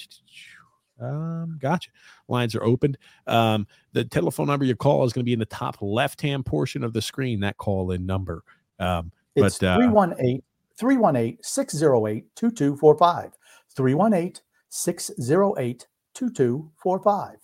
Um, 1.01 1.57
gotcha. 1.62 1.91
Lines 2.27 2.57
are 2.57 2.64
opened. 2.64 2.99
Um, 3.29 3.69
the 3.93 4.05
telephone 4.05 4.49
number 4.49 4.64
you 4.64 4.75
call 4.75 5.05
is 5.05 5.12
going 5.12 5.23
to 5.23 5.27
be 5.29 5.35
in 5.35 5.39
the 5.39 5.47
top 5.47 5.77
left 5.81 6.21
hand 6.21 6.45
portion 6.47 6.83
of 6.83 6.93
the 6.93 7.03
screen. 7.03 7.39
That 7.41 7.59
call 7.59 7.93
in 7.93 8.07
number. 8.07 8.43
Um, 8.81 9.12
it's 9.37 9.61
but 9.61 9.77
318 9.77 10.43
318 10.77 11.39
608 11.43 12.35
2245. 12.35 13.33
318 13.77 14.43
608 14.69 15.87
2245. 16.17 17.37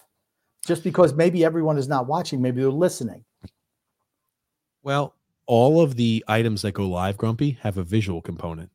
Just 0.67 0.85
because 0.85 1.15
maybe 1.15 1.45
everyone 1.45 1.77
is 1.77 1.89
not 1.89 2.07
watching, 2.07 2.41
maybe 2.41 2.61
they're 2.61 2.71
listening. 2.71 3.25
Well, 4.83 5.15
all 5.47 5.81
of 5.81 5.97
the 5.97 6.25
items 6.29 6.63
that 6.63 6.73
go 6.73 6.89
live, 6.89 7.17
Grumpy, 7.17 7.59
have 7.63 7.79
a 7.79 7.83
visual 7.83 8.23
component. 8.23 8.71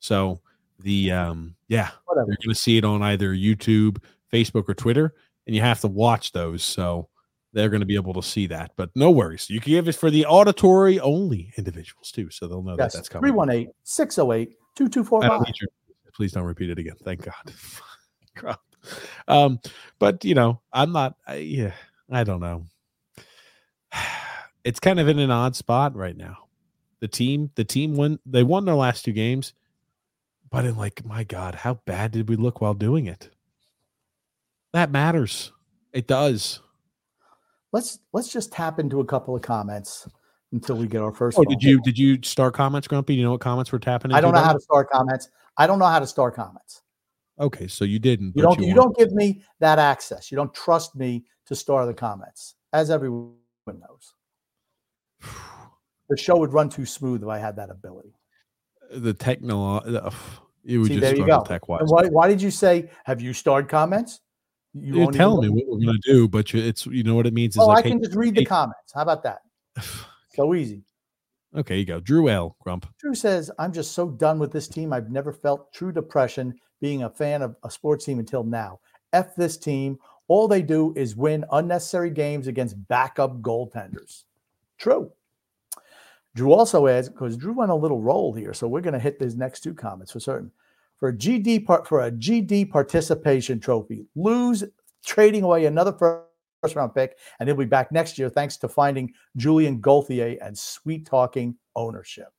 So 0.00 0.40
the 0.80 1.12
um 1.12 1.54
yeah, 1.68 1.90
Whatever. 2.06 2.28
you're 2.28 2.38
gonna 2.44 2.54
see 2.54 2.78
it 2.78 2.84
on 2.84 3.02
either 3.02 3.34
YouTube, 3.34 4.02
Facebook, 4.32 4.68
or 4.68 4.74
Twitter, 4.74 5.14
and 5.46 5.54
you 5.54 5.62
have 5.62 5.80
to 5.80 5.88
watch 5.88 6.32
those. 6.32 6.62
So 6.62 7.08
they're 7.52 7.70
going 7.70 7.80
to 7.80 7.86
be 7.86 7.94
able 7.94 8.14
to 8.14 8.22
see 8.22 8.46
that. 8.46 8.72
But 8.76 8.90
no 8.94 9.10
worries. 9.10 9.48
You 9.48 9.60
can 9.60 9.72
give 9.72 9.88
it 9.88 9.94
for 9.94 10.10
the 10.10 10.26
auditory 10.26 11.00
only 11.00 11.52
individuals 11.56 12.12
too. 12.12 12.30
So 12.30 12.46
they'll 12.46 12.62
know 12.62 12.76
yes, 12.78 12.92
that 12.92 12.98
that's 12.98 13.08
coming. 13.08 13.32
318 13.32 13.72
608 13.84 14.56
2245. 14.76 15.54
Please 16.14 16.32
don't 16.32 16.44
repeat 16.44 16.70
it 16.70 16.78
again. 16.78 16.96
Thank 17.04 17.24
God. 17.24 18.56
um, 19.28 19.60
but 19.98 20.24
you 20.24 20.34
know, 20.34 20.60
I'm 20.72 20.92
not. 20.92 21.16
I, 21.26 21.36
yeah, 21.36 21.72
I 22.10 22.24
don't 22.24 22.40
know. 22.40 22.64
It's 24.64 24.80
kind 24.80 25.00
of 25.00 25.08
in 25.08 25.18
an 25.18 25.30
odd 25.30 25.56
spot 25.56 25.96
right 25.96 26.16
now. 26.16 26.48
The 27.00 27.08
team, 27.08 27.50
the 27.54 27.64
team 27.64 27.94
won. 27.94 28.18
They 28.26 28.42
won 28.42 28.66
their 28.66 28.74
last 28.74 29.02
two 29.02 29.12
games, 29.12 29.54
but 30.50 30.66
in 30.66 30.76
like, 30.76 31.06
my 31.06 31.24
God, 31.24 31.54
how 31.54 31.74
bad 31.86 32.10
did 32.10 32.28
we 32.28 32.36
look 32.36 32.60
while 32.60 32.74
doing 32.74 33.06
it? 33.06 33.30
That 34.74 34.90
matters. 34.90 35.52
It 35.92 36.06
does. 36.06 36.60
Let's 37.72 38.00
let's 38.12 38.30
just 38.30 38.52
tap 38.52 38.78
into 38.78 39.00
a 39.00 39.04
couple 39.04 39.34
of 39.34 39.40
comments 39.40 40.06
until 40.52 40.76
we 40.76 40.86
get 40.86 41.02
our 41.02 41.12
first. 41.12 41.38
Oh, 41.38 41.44
did 41.44 41.62
you 41.62 41.80
did 41.82 41.98
you 41.98 42.18
start 42.22 42.54
comments, 42.54 42.88
Grumpy? 42.88 43.14
Do 43.14 43.18
you 43.18 43.24
know 43.24 43.32
what 43.32 43.40
comments 43.40 43.72
we're 43.72 43.78
tapping? 43.78 44.12
I 44.12 44.20
don't 44.20 44.34
know 44.34 44.40
how 44.40 44.52
to 44.52 44.60
start 44.60 44.90
comments. 44.90 45.28
I 45.56 45.66
don't 45.66 45.78
know 45.78 45.86
how 45.86 45.98
to 45.98 46.06
start 46.06 46.34
comments. 46.34 46.82
Okay, 47.40 47.68
so 47.68 47.84
you 47.84 47.98
didn't. 47.98 48.36
You 48.36 48.42
don't. 48.42 48.60
You, 48.60 48.68
you 48.68 48.74
don't 48.74 48.96
give 48.96 49.12
me 49.12 49.42
that 49.60 49.78
access. 49.78 50.30
You 50.30 50.36
don't 50.36 50.52
trust 50.52 50.96
me 50.96 51.24
to 51.46 51.54
start 51.54 51.86
the 51.86 51.94
comments, 51.94 52.54
as 52.72 52.90
everyone 52.90 53.34
knows. 53.66 54.14
The 56.08 56.16
show 56.16 56.36
would 56.38 56.52
run 56.52 56.68
too 56.68 56.86
smooth 56.86 57.22
if 57.22 57.28
I 57.28 57.38
had 57.38 57.56
that 57.56 57.70
ability. 57.70 58.14
The 58.90 59.14
technology. 59.14 59.96
Uh, 59.96 60.10
it 60.64 60.78
would 60.78 60.88
See, 60.88 60.94
just 60.94 61.00
there 61.00 61.16
you 61.16 61.26
go. 61.26 61.42
Tech 61.44 61.68
wise. 61.68 61.82
Why, 61.86 62.06
why 62.06 62.28
did 62.28 62.42
you 62.42 62.50
say? 62.50 62.90
Have 63.04 63.20
you 63.20 63.32
started 63.32 63.68
comments? 63.68 64.20
You 64.74 65.08
are 65.08 65.12
telling 65.12 65.40
me 65.40 65.48
what 65.48 65.66
we're 65.66 65.84
going 65.84 65.98
to 66.00 66.12
do, 66.12 66.28
but 66.28 66.52
you, 66.52 66.60
it's 66.62 66.86
you 66.86 67.02
know 67.02 67.14
what 67.14 67.26
it 67.26 67.32
means. 67.32 67.56
Is 67.56 67.62
oh, 67.62 67.66
like, 67.66 67.78
I 67.78 67.88
can 67.88 67.98
hey, 67.98 68.04
just 68.04 68.16
read 68.16 68.34
the 68.34 68.44
comments. 68.44 68.92
How 68.94 69.02
about 69.02 69.22
that? 69.22 69.40
so 70.34 70.54
easy. 70.54 70.82
Okay, 71.56 71.78
you 71.78 71.84
go. 71.84 72.00
Drew 72.00 72.28
L. 72.28 72.56
Grump. 72.60 72.86
Drew 72.98 73.14
says, 73.14 73.50
I'm 73.58 73.72
just 73.72 73.92
so 73.92 74.10
done 74.10 74.38
with 74.38 74.52
this 74.52 74.68
team. 74.68 74.92
I've 74.92 75.10
never 75.10 75.32
felt 75.32 75.72
true 75.72 75.92
depression 75.92 76.54
being 76.80 77.02
a 77.02 77.10
fan 77.10 77.42
of 77.42 77.56
a 77.64 77.70
sports 77.70 78.04
team 78.04 78.18
until 78.18 78.44
now. 78.44 78.80
F 79.12 79.34
this 79.36 79.56
team. 79.56 79.98
All 80.28 80.46
they 80.46 80.62
do 80.62 80.92
is 80.94 81.16
win 81.16 81.44
unnecessary 81.52 82.10
games 82.10 82.46
against 82.46 82.86
backup 82.88 83.40
goaltenders. 83.40 84.24
True. 84.76 85.10
Drew 86.34 86.52
also 86.52 86.86
adds, 86.86 87.08
because 87.08 87.36
Drew 87.36 87.52
went 87.52 87.70
a 87.70 87.74
little 87.74 88.00
roll 88.00 88.32
here, 88.32 88.52
so 88.52 88.68
we're 88.68 88.82
going 88.82 88.92
to 88.92 89.00
hit 89.00 89.18
these 89.18 89.34
next 89.34 89.60
two 89.60 89.74
comments 89.74 90.12
for 90.12 90.20
certain. 90.20 90.52
For 90.96 91.08
a 91.08 91.12
GD 91.12 91.64
part 91.64 91.86
for 91.86 92.02
a 92.06 92.12
GD 92.12 92.70
participation 92.70 93.58
trophy, 93.58 94.04
lose 94.14 94.64
trading 95.04 95.44
away 95.44 95.64
another 95.64 95.92
first 95.92 96.76
round 96.76 96.94
pick, 96.94 97.16
and 97.40 97.48
he'll 97.48 97.56
be 97.56 97.64
back 97.64 97.90
next 97.90 98.18
year 98.18 98.28
thanks 98.28 98.56
to 98.58 98.68
finding 98.68 99.12
Julien 99.36 99.80
Gauthier 99.80 100.36
and 100.42 100.56
sweet 100.56 101.06
talking 101.06 101.56
ownership. 101.74 102.32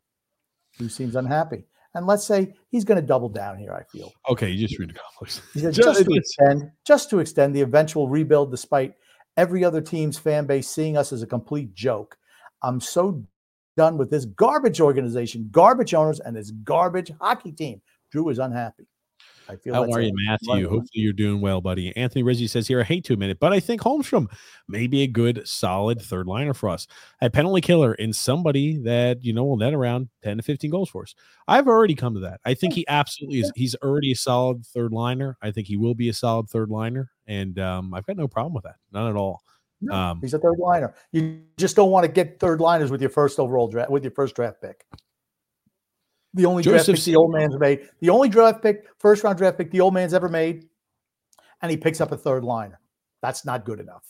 Who 0.78 0.90
seems 0.90 1.16
unhappy? 1.16 1.64
And 1.96 2.06
let's 2.06 2.26
say 2.26 2.54
he's 2.70 2.84
going 2.86 3.00
to 3.00 3.06
double 3.06 3.30
down 3.30 3.58
here. 3.58 3.74
I 3.74 3.84
feel 3.84 4.12
okay. 4.30 4.50
You 4.50 4.68
just 4.68 4.80
read 4.80 4.90
the 4.90 4.94
complex. 4.94 5.42
just, 5.56 5.80
just 5.80 6.06
to 6.06 6.14
extend, 6.14 6.72
just 6.86 7.10
to 7.10 7.20
extend 7.20 7.56
the 7.56 7.62
eventual 7.62 8.08
rebuild, 8.08 8.52
despite 8.52 8.94
every 9.38 9.64
other 9.64 9.82
team's 9.82 10.18
fan 10.18 10.46
base 10.46 10.68
seeing 10.68 10.98
us 10.98 11.12
as 11.12 11.24
a 11.24 11.28
complete 11.28 11.74
joke. 11.74 12.18
I'm 12.62 12.82
so 12.82 13.24
done 13.78 13.98
with 13.98 14.12
this 14.12 14.26
garbage 14.26 14.82
organization, 14.82 15.48
garbage 15.52 15.94
owners, 15.94 16.20
and 16.20 16.36
this 16.36 16.52
garbage 16.52 17.12
hockey 17.22 17.54
team. 17.54 17.82
Drew 18.12 18.28
is 18.30 18.38
unhappy. 18.38 18.88
I 19.50 19.56
feel 19.56 19.74
How 19.74 19.92
are 19.92 20.00
you, 20.00 20.14
Matthew? 20.28 20.70
Hopefully 20.70 20.90
you're 20.94 21.12
doing 21.12 21.42
well, 21.42 21.60
buddy. 21.60 21.96
Anthony 21.98 22.22
Rizzi 22.22 22.46
says 22.46 22.68
here, 22.68 22.82
I 22.82 22.84
hate 22.84 23.04
to 23.06 23.14
admit 23.14 23.32
it, 23.32 23.40
but 23.40 23.52
I 23.52 23.60
think 23.60 23.82
Holmstrom 23.82 24.28
may 24.68 24.86
be 24.86 25.02
a 25.02 25.08
good, 25.08 25.48
solid 25.48 26.00
third 26.00 26.28
liner 26.28 26.54
for 26.54 26.70
us. 26.70 26.86
A 27.20 27.32
penalty 27.32 27.62
killer 27.62 27.96
in 27.96 28.14
somebody 28.14 28.78
that, 28.84 29.24
you 29.24 29.34
know, 29.34 29.44
will 29.44 29.58
net 29.58 29.74
around 29.74 30.10
10 30.24 30.38
to 30.38 30.44
15 30.44 30.70
goals 30.70 30.90
for 30.90 31.02
us. 31.02 31.16
I've 31.48 31.68
already 31.68 31.96
come 31.96 32.14
to 32.14 32.20
that. 32.20 32.42
I 32.46 32.54
think 32.54 32.76
he 32.76 32.88
absolutely 32.88 33.40
is. 33.40 33.52
He's 33.56 33.76
already 33.84 34.12
a 34.12 34.16
solid 34.16 34.64
third 34.68 34.92
liner. 34.92 35.36
I 35.42 35.50
think 35.50 35.68
he 35.68 35.78
will 35.78 35.96
be 35.96 36.10
a 36.10 36.14
solid 36.14 36.48
third 36.48 36.70
liner. 36.70 37.10
And 37.26 37.58
um, 37.58 37.96
I've 37.96 38.06
got 38.06 38.18
no 38.18 38.28
problem 38.28 38.54
with 38.54 38.66
that. 38.66 38.76
None 38.94 39.10
at 39.10 39.16
all. 39.16 39.42
No, 39.82 39.94
um, 39.94 40.20
he's 40.22 40.34
a 40.34 40.40
third 40.40 40.60
liner. 40.60 40.94
You 41.12 41.42
just 41.58 41.76
don't 41.76 41.90
want 41.90 42.06
to 42.06 42.12
get 42.12 42.40
third 42.40 42.62
liners 42.62 42.92
with 42.92 43.02
your 43.02 43.10
first 43.10 43.40
overall 43.40 43.68
draft, 43.68 43.90
with 43.90 44.04
your 44.04 44.12
first 44.12 44.36
draft 44.36 44.62
pick. 44.62 44.86
The 46.34 46.46
only 46.46 46.64
Joseph 46.64 46.86
draft 46.86 47.00
pick 47.00 47.06
the 47.06 47.16
old 47.16 47.34
man's 47.34 47.58
made. 47.60 47.90
The 48.00 48.10
only 48.10 48.30
draft 48.30 48.62
pick, 48.62 48.88
first 49.00 49.24
round 49.24 49.38
draft 49.38 49.58
pick 49.58 49.72
the 49.72 49.82
old 49.82 49.94
man's 49.94 50.14
ever 50.14 50.30
made, 50.30 50.68
and 51.62 51.72
he 51.72 51.78
picks 51.78 52.02
up 52.02 52.12
a 52.12 52.18
third 52.18 52.44
liner. 52.44 52.80
That's 53.22 53.46
not 53.46 53.66
good 53.66 53.80
enough. 53.80 54.06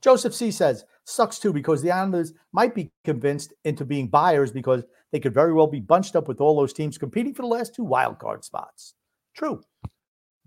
Joseph 0.00 0.34
C 0.34 0.50
says, 0.50 0.84
sucks 1.04 1.38
too 1.38 1.52
because 1.52 1.82
the 1.82 1.90
Islanders 1.90 2.34
might 2.52 2.74
be 2.74 2.90
convinced 3.04 3.54
into 3.64 3.84
being 3.84 4.08
buyers 4.08 4.52
because 4.52 4.84
they 5.10 5.18
could 5.18 5.34
very 5.34 5.52
well 5.52 5.66
be 5.66 5.80
bunched 5.80 6.16
up 6.16 6.28
with 6.28 6.40
all 6.40 6.56
those 6.56 6.72
teams 6.72 6.98
competing 6.98 7.34
for 7.34 7.42
the 7.42 7.48
last 7.48 7.74
two 7.74 7.84
wild 7.84 8.18
card 8.18 8.44
spots. 8.44 8.94
True. 9.34 9.62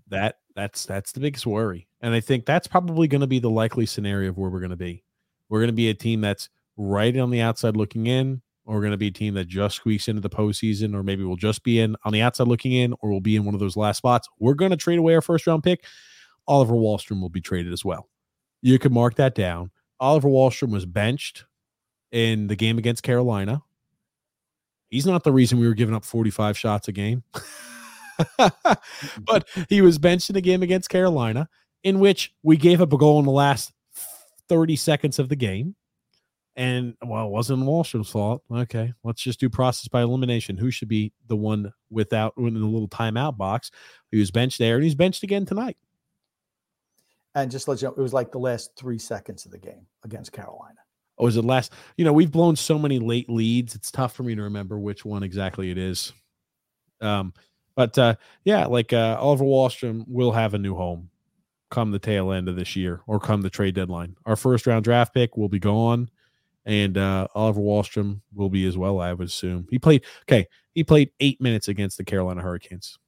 That 0.08 0.38
that's 0.54 0.86
that's 0.86 1.12
the 1.12 1.20
biggest 1.20 1.46
worry. 1.46 1.88
And 2.00 2.14
I 2.14 2.20
think 2.20 2.46
that's 2.46 2.68
probably 2.68 3.08
going 3.08 3.22
to 3.22 3.26
be 3.26 3.38
the 3.38 3.50
likely 3.50 3.86
scenario 3.86 4.28
of 4.28 4.38
where 4.38 4.50
we're 4.50 4.60
going 4.60 4.70
to 4.70 4.76
be. 4.76 5.02
We're 5.48 5.60
going 5.60 5.68
to 5.68 5.74
be 5.74 5.88
a 5.90 5.94
team 5.94 6.20
that's 6.20 6.48
right 6.76 7.16
on 7.16 7.30
the 7.30 7.40
outside 7.40 7.76
looking 7.76 8.06
in, 8.06 8.42
or 8.64 8.76
we're 8.76 8.80
going 8.80 8.92
to 8.92 8.98
be 8.98 9.08
a 9.08 9.12
team 9.12 9.34
that 9.34 9.48
just 9.48 9.76
squeaks 9.76 10.08
into 10.08 10.20
the 10.20 10.30
postseason, 10.30 10.94
or 10.94 11.02
maybe 11.02 11.24
we'll 11.24 11.36
just 11.36 11.62
be 11.62 11.80
in 11.80 11.96
on 12.04 12.12
the 12.12 12.22
outside 12.22 12.48
looking 12.48 12.72
in, 12.72 12.94
or 13.00 13.10
we'll 13.10 13.20
be 13.20 13.36
in 13.36 13.44
one 13.44 13.54
of 13.54 13.60
those 13.60 13.76
last 13.76 13.98
spots. 13.98 14.28
We're 14.38 14.54
going 14.54 14.70
to 14.70 14.76
trade 14.76 14.98
away 14.98 15.14
our 15.14 15.20
first 15.20 15.46
round 15.46 15.62
pick. 15.62 15.84
Oliver 16.46 16.74
Wahlstrom 16.74 17.20
will 17.20 17.28
be 17.28 17.40
traded 17.40 17.72
as 17.72 17.84
well. 17.84 18.08
You 18.62 18.78
can 18.78 18.92
mark 18.92 19.16
that 19.16 19.34
down. 19.34 19.70
Oliver 20.00 20.28
Wahlstrom 20.28 20.70
was 20.70 20.86
benched 20.86 21.44
in 22.10 22.46
the 22.46 22.56
game 22.56 22.78
against 22.78 23.02
Carolina. 23.02 23.62
He's 24.90 25.06
not 25.06 25.24
the 25.24 25.32
reason 25.32 25.58
we 25.58 25.66
were 25.66 25.74
giving 25.74 25.94
up 25.94 26.04
45 26.04 26.58
shots 26.58 26.88
a 26.88 26.92
game. 26.92 27.22
but 28.38 29.48
he 29.68 29.80
was 29.80 29.98
benched 29.98 30.30
in 30.30 30.36
a 30.36 30.40
game 30.40 30.62
against 30.62 30.90
Carolina 30.90 31.48
in 31.82 31.98
which 31.98 32.32
we 32.42 32.56
gave 32.56 32.80
up 32.80 32.92
a 32.92 32.98
goal 32.98 33.18
in 33.18 33.24
the 33.24 33.32
last 33.32 33.72
30 34.48 34.76
seconds 34.76 35.18
of 35.18 35.28
the 35.28 35.36
game. 35.36 35.74
And 36.54 36.94
well, 37.02 37.26
it 37.26 37.30
wasn't 37.30 37.62
Wahlstrom's 37.62 38.10
fault. 38.10 38.42
Okay, 38.50 38.92
let's 39.04 39.22
just 39.22 39.40
do 39.40 39.48
process 39.48 39.88
by 39.88 40.02
elimination. 40.02 40.58
Who 40.58 40.70
should 40.70 40.88
be 40.88 41.12
the 41.26 41.36
one 41.36 41.72
without 41.90 42.34
in 42.36 42.54
the 42.54 42.66
little 42.66 42.88
timeout 42.88 43.38
box? 43.38 43.70
He 44.10 44.18
was 44.18 44.30
benched 44.30 44.58
there, 44.58 44.74
and 44.74 44.84
he's 44.84 44.94
benched 44.94 45.22
again 45.22 45.46
tonight. 45.46 45.78
And 47.34 47.50
just 47.50 47.68
let 47.68 47.80
you 47.80 47.88
know, 47.88 47.94
it 47.96 48.00
was 48.00 48.12
like 48.12 48.30
the 48.30 48.38
last 48.38 48.72
three 48.76 48.98
seconds 48.98 49.46
of 49.46 49.52
the 49.52 49.58
game 49.58 49.86
against 50.04 50.32
Carolina. 50.32 50.78
Or 51.16 51.26
was 51.26 51.38
it 51.38 51.44
last? 51.44 51.72
You 51.96 52.04
know, 52.04 52.12
we've 52.12 52.30
blown 52.30 52.56
so 52.56 52.78
many 52.78 52.98
late 52.98 53.30
leads. 53.30 53.74
It's 53.74 53.90
tough 53.90 54.14
for 54.14 54.22
me 54.22 54.34
to 54.34 54.42
remember 54.42 54.78
which 54.78 55.04
one 55.06 55.22
exactly 55.22 55.70
it 55.70 55.78
is. 55.78 56.12
Um, 57.00 57.32
but 57.74 57.96
uh, 57.96 58.16
yeah, 58.44 58.66
like 58.66 58.92
uh, 58.92 59.16
Oliver 59.18 59.44
Wahlstrom 59.44 60.04
will 60.06 60.32
have 60.32 60.52
a 60.52 60.58
new 60.58 60.74
home 60.74 61.08
come 61.70 61.90
the 61.90 61.98
tail 61.98 62.30
end 62.30 62.48
of 62.48 62.56
this 62.56 62.76
year 62.76 63.00
or 63.06 63.18
come 63.18 63.40
the 63.40 63.50
trade 63.50 63.74
deadline. 63.74 64.14
Our 64.26 64.36
first 64.36 64.66
round 64.66 64.84
draft 64.84 65.14
pick 65.14 65.36
will 65.36 65.48
be 65.48 65.58
gone, 65.58 66.10
and 66.64 66.96
uh, 66.96 67.26
Oliver 67.34 67.60
Wahlstrom 67.60 68.20
will 68.34 68.50
be 68.50 68.66
as 68.66 68.76
well. 68.76 69.00
I 69.00 69.12
would 69.12 69.28
assume 69.28 69.66
he 69.70 69.78
played. 69.78 70.04
Okay, 70.24 70.46
he 70.72 70.84
played 70.84 71.10
eight 71.20 71.40
minutes 71.40 71.68
against 71.68 71.98
the 71.98 72.04
Carolina 72.04 72.42
Hurricanes. 72.42 72.98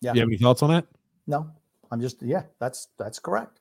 Yeah. 0.00 0.14
You 0.14 0.20
have 0.20 0.28
any 0.28 0.38
thoughts 0.38 0.62
on 0.62 0.70
that? 0.70 0.86
No, 1.26 1.50
I'm 1.90 2.00
just 2.00 2.22
yeah. 2.22 2.42
That's 2.58 2.88
that's 2.98 3.18
correct. 3.18 3.60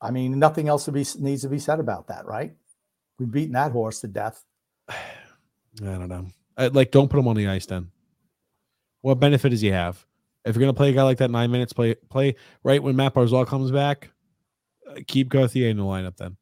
I 0.00 0.10
mean, 0.10 0.38
nothing 0.38 0.68
else 0.68 0.84
to 0.84 0.92
be 0.92 1.04
needs 1.18 1.42
to 1.42 1.48
be 1.48 1.58
said 1.58 1.80
about 1.80 2.08
that, 2.08 2.26
right? 2.26 2.54
We've 3.18 3.30
beaten 3.30 3.52
that 3.52 3.72
horse 3.72 4.00
to 4.00 4.08
death. 4.08 4.42
I 4.88 4.94
don't 5.80 6.08
know. 6.08 6.26
I, 6.56 6.68
like, 6.68 6.92
don't 6.92 7.08
put 7.08 7.18
him 7.18 7.26
on 7.26 7.36
the 7.36 7.48
ice 7.48 7.66
then. 7.66 7.90
What 9.00 9.18
benefit 9.18 9.50
does 9.50 9.60
he 9.60 9.68
have? 9.68 10.04
If 10.44 10.54
you're 10.54 10.60
gonna 10.60 10.74
play 10.74 10.90
a 10.90 10.92
guy 10.92 11.02
like 11.02 11.18
that 11.18 11.30
nine 11.30 11.50
minutes, 11.50 11.72
play 11.72 11.94
play 12.10 12.36
right 12.62 12.82
when 12.82 12.96
Matt 12.96 13.14
Barzal 13.14 13.46
comes 13.46 13.70
back. 13.70 14.10
Uh, 14.88 15.00
keep 15.06 15.28
Gauthier 15.28 15.70
in 15.70 15.78
the 15.78 15.82
lineup 15.82 16.16
then. 16.16 16.36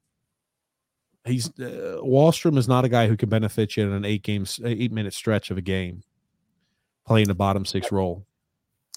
He's 1.25 1.49
uh, 1.61 2.01
Wahlstrom 2.03 2.59
is 2.59 2.67
not 2.67 2.85
a 2.85 2.89
guy 2.89 3.07
who 3.07 3.17
can 3.17 3.29
benefit 3.29 3.77
you 3.77 3.85
in 3.85 3.93
an 3.93 4.05
eight 4.05 4.23
games 4.23 4.61
eight 4.65 4.91
minute 4.91 5.15
stretch 5.15 5.51
of 5.51 5.59
a 5.59 5.63
game, 5.63 6.03
playing 7.07 7.29
the 7.29 7.35
bottom 7.35 7.65
six 7.65 7.93
role. 7.93 8.27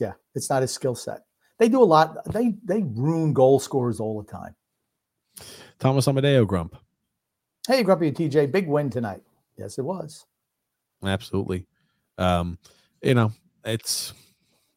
Yeah, 0.02 0.14
it's 0.34 0.50
not 0.50 0.62
his 0.64 0.72
skill 0.72 0.96
set. 0.96 1.22
They 1.60 1.70
do 1.70 1.82
a 1.82 1.86
lot. 1.86 2.18
They 2.34 2.56
they 2.64 2.82
ruin 2.84 3.34
goal 3.34 3.60
scorers 3.60 4.00
all 4.00 4.22
the 4.22 4.32
time. 4.32 4.56
Thomas 5.80 6.08
Amadeo 6.08 6.46
Grump. 6.46 6.76
Hey, 7.68 7.84
Grumpy 7.84 8.08
and 8.08 8.18
TJ, 8.18 8.52
big 8.52 8.68
win 8.68 8.90
tonight. 8.90 9.22
Yes, 9.58 9.78
it 9.78 9.84
was. 9.84 10.26
Absolutely. 11.04 11.68
Um, 12.18 12.58
you 13.02 13.14
know, 13.14 13.32
it's 13.64 14.14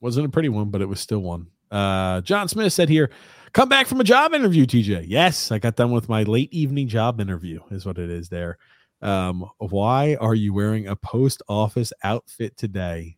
wasn't 0.01 0.27
a 0.27 0.31
pretty 0.31 0.49
one, 0.49 0.71
but 0.71 0.83
it 0.83 0.89
was 0.89 1.01
still 1.01 1.21
one. 1.21 1.49
Uh, 1.71 2.21
John 2.23 2.49
Smith 2.49 2.73
said 2.73 2.89
here, 2.89 3.11
come 3.53 3.69
back 3.69 3.87
from 3.87 4.01
a 4.01 4.05
job 4.05 4.35
interview, 4.35 4.67
TJ. 4.67 5.05
Yes, 5.07 5.51
I 5.51 5.59
got 5.59 5.77
done 5.77 5.91
with 5.91 6.09
my 6.09 6.23
late 6.23 6.53
evening 6.53 6.89
job 6.89 7.21
interview, 7.21 7.61
is 7.71 7.85
what 7.85 7.99
it 7.99 8.11
is 8.11 8.29
there. 8.29 8.59
Um, 9.01 9.49
why 9.59 10.17
are 10.21 10.35
you 10.35 10.53
wearing 10.53 10.89
a 10.89 10.97
post 10.97 11.43
office 11.49 11.93
outfit 12.03 12.57
today? 12.57 13.17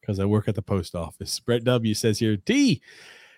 Because 0.00 0.20
I 0.20 0.24
work 0.24 0.48
at 0.48 0.54
the 0.54 0.62
post 0.62 0.94
office. 0.94 1.38
Brett 1.40 1.64
W 1.64 1.94
says 1.94 2.18
here, 2.18 2.36
T, 2.36 2.80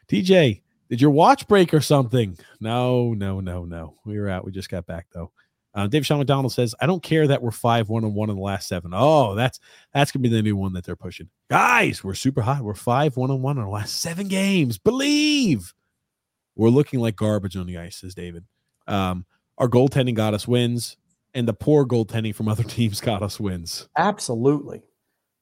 TJ, 0.09 0.63
did 0.89 1.01
your 1.01 1.11
watch 1.11 1.49
break 1.49 1.73
or 1.75 1.81
something? 1.81 2.37
No, 2.61 3.15
no, 3.15 3.41
no, 3.41 3.65
no. 3.65 3.97
We 4.05 4.19
were 4.19 4.29
out. 4.29 4.45
We 4.45 4.53
just 4.53 4.71
got 4.71 4.87
back 4.87 5.07
though. 5.13 5.33
Uh, 5.75 5.87
Dave 5.87 6.05
Sean 6.05 6.19
McDonald 6.19 6.53
says, 6.53 6.75
"I 6.81 6.87
don't 6.87 7.03
care 7.03 7.27
that 7.29 7.43
we're 7.43 7.53
five 7.53 7.89
one 7.89 8.05
and 8.05 8.15
one 8.15 8.29
in 8.29 8.37
the 8.37 8.43
last 8.43 8.67
seven. 8.67 8.93
Oh, 8.95 9.35
that's 9.35 9.61
that's 9.95 10.11
gonna 10.11 10.23
be 10.23 10.29
the 10.29 10.43
new 10.43 10.57
one 10.57 10.73
that 10.73 10.85
they're 10.85 10.97
pushing. 10.97 11.29
Guys, 11.49 12.03
we're 12.03 12.15
super 12.15 12.43
hot. 12.43 12.63
We're 12.63 12.75
five 12.75 13.17
one 13.17 13.31
and 13.31 13.43
one 13.43 13.57
in 13.57 13.65
the 13.65 13.71
last 13.71 13.97
seven 13.99 14.27
games. 14.27 14.79
Believe 14.79 15.73
we're 16.57 16.71
looking 16.71 17.01
like 17.01 17.15
garbage 17.15 17.57
on 17.57 17.67
the 17.67 17.79
ice," 17.79 17.99
says 17.99 18.15
David. 18.15 18.45
Um, 18.89 19.27
our 19.59 19.69
goaltending 19.69 20.15
got 20.15 20.35
us 20.35 20.49
wins, 20.49 20.97
and 21.35 21.47
the 21.47 21.55
poor 21.55 21.87
goaltending 21.87 22.35
from 22.35 22.49
other 22.49 22.65
teams 22.65 23.01
got 23.01 23.23
us 23.23 23.39
wins. 23.39 23.89
Absolutely, 23.97 24.83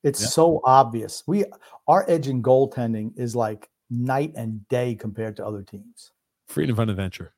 it's 0.04 0.34
so 0.34 0.60
obvious. 0.64 1.22
We 1.26 1.46
our 1.86 2.04
edge 2.08 2.28
in 2.28 2.42
goaltending 2.42 3.18
is 3.18 3.34
like 3.34 3.70
night 3.90 4.32
and 4.36 4.68
day 4.68 4.94
compared 4.94 5.36
to 5.36 5.46
other 5.46 5.62
teams. 5.62 6.12
Freedom 6.46 6.76
Fun 6.76 6.90
Adventure. 6.90 7.32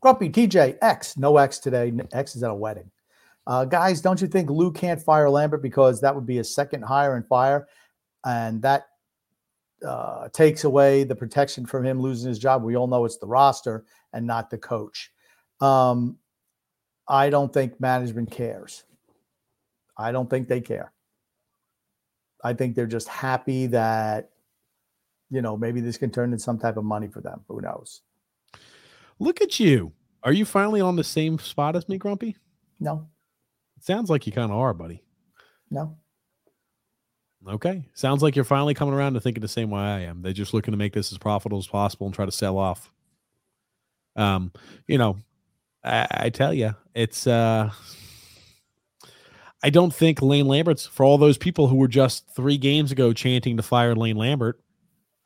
Grumpy 0.00 0.28
TJ 0.30 0.78
X, 0.80 1.16
no 1.16 1.36
X 1.36 1.58
today. 1.58 1.92
X 2.12 2.36
is 2.36 2.42
at 2.42 2.50
a 2.50 2.54
wedding. 2.54 2.90
Uh, 3.46 3.64
guys, 3.64 4.00
don't 4.00 4.20
you 4.20 4.26
think 4.26 4.50
Lou 4.50 4.70
can't 4.70 5.00
fire 5.00 5.30
Lambert 5.30 5.62
because 5.62 6.00
that 6.00 6.14
would 6.14 6.26
be 6.26 6.38
a 6.38 6.44
second 6.44 6.82
hire 6.82 7.16
and 7.16 7.26
fire, 7.26 7.66
and 8.24 8.60
that 8.62 8.88
uh, 9.86 10.28
takes 10.28 10.64
away 10.64 11.04
the 11.04 11.14
protection 11.14 11.64
from 11.64 11.84
him 11.84 12.00
losing 12.00 12.28
his 12.28 12.38
job. 12.38 12.62
We 12.62 12.76
all 12.76 12.86
know 12.86 13.04
it's 13.04 13.16
the 13.16 13.26
roster 13.26 13.84
and 14.12 14.26
not 14.26 14.50
the 14.50 14.58
coach. 14.58 15.10
Um, 15.60 16.18
I 17.08 17.30
don't 17.30 17.52
think 17.52 17.80
management 17.80 18.30
cares. 18.30 18.84
I 19.96 20.12
don't 20.12 20.28
think 20.28 20.46
they 20.48 20.60
care. 20.60 20.92
I 22.44 22.52
think 22.52 22.76
they're 22.76 22.86
just 22.86 23.08
happy 23.08 23.66
that, 23.68 24.30
you 25.30 25.42
know, 25.42 25.56
maybe 25.56 25.80
this 25.80 25.98
can 25.98 26.10
turn 26.10 26.32
into 26.32 26.42
some 26.42 26.58
type 26.58 26.76
of 26.76 26.84
money 26.84 27.08
for 27.08 27.20
them. 27.20 27.40
Who 27.48 27.60
knows? 27.60 28.02
Look 29.18 29.40
at 29.40 29.58
you. 29.58 29.92
Are 30.22 30.32
you 30.32 30.44
finally 30.44 30.80
on 30.80 30.96
the 30.96 31.04
same 31.04 31.38
spot 31.38 31.76
as 31.76 31.88
me, 31.88 31.98
Grumpy? 31.98 32.36
No. 32.80 33.08
It 33.76 33.84
sounds 33.84 34.10
like 34.10 34.26
you 34.26 34.32
kind 34.32 34.50
of 34.50 34.58
are, 34.58 34.74
buddy. 34.74 35.02
No. 35.70 35.96
Okay. 37.46 37.84
Sounds 37.94 38.22
like 38.22 38.34
you're 38.36 38.44
finally 38.44 38.74
coming 38.74 38.94
around 38.94 39.14
to 39.14 39.20
thinking 39.20 39.40
the 39.40 39.48
same 39.48 39.70
way 39.70 39.80
I 39.80 40.00
am. 40.00 40.22
They're 40.22 40.32
just 40.32 40.54
looking 40.54 40.72
to 40.72 40.78
make 40.78 40.92
this 40.92 41.12
as 41.12 41.18
profitable 41.18 41.58
as 41.58 41.66
possible 41.66 42.06
and 42.06 42.14
try 42.14 42.26
to 42.26 42.32
sell 42.32 42.58
off. 42.58 42.92
Um, 44.16 44.52
you 44.86 44.98
know, 44.98 45.18
I, 45.84 46.06
I 46.10 46.30
tell 46.30 46.52
you, 46.52 46.74
it's 46.94 47.26
uh 47.26 47.70
I 49.62 49.70
don't 49.70 49.94
think 49.94 50.22
Lane 50.22 50.46
Lambert's 50.46 50.86
for 50.86 51.04
all 51.04 51.18
those 51.18 51.38
people 51.38 51.68
who 51.68 51.76
were 51.76 51.88
just 51.88 52.28
three 52.34 52.58
games 52.58 52.92
ago 52.92 53.12
chanting 53.12 53.56
to 53.56 53.62
fire 53.62 53.94
Lane 53.94 54.16
Lambert. 54.16 54.60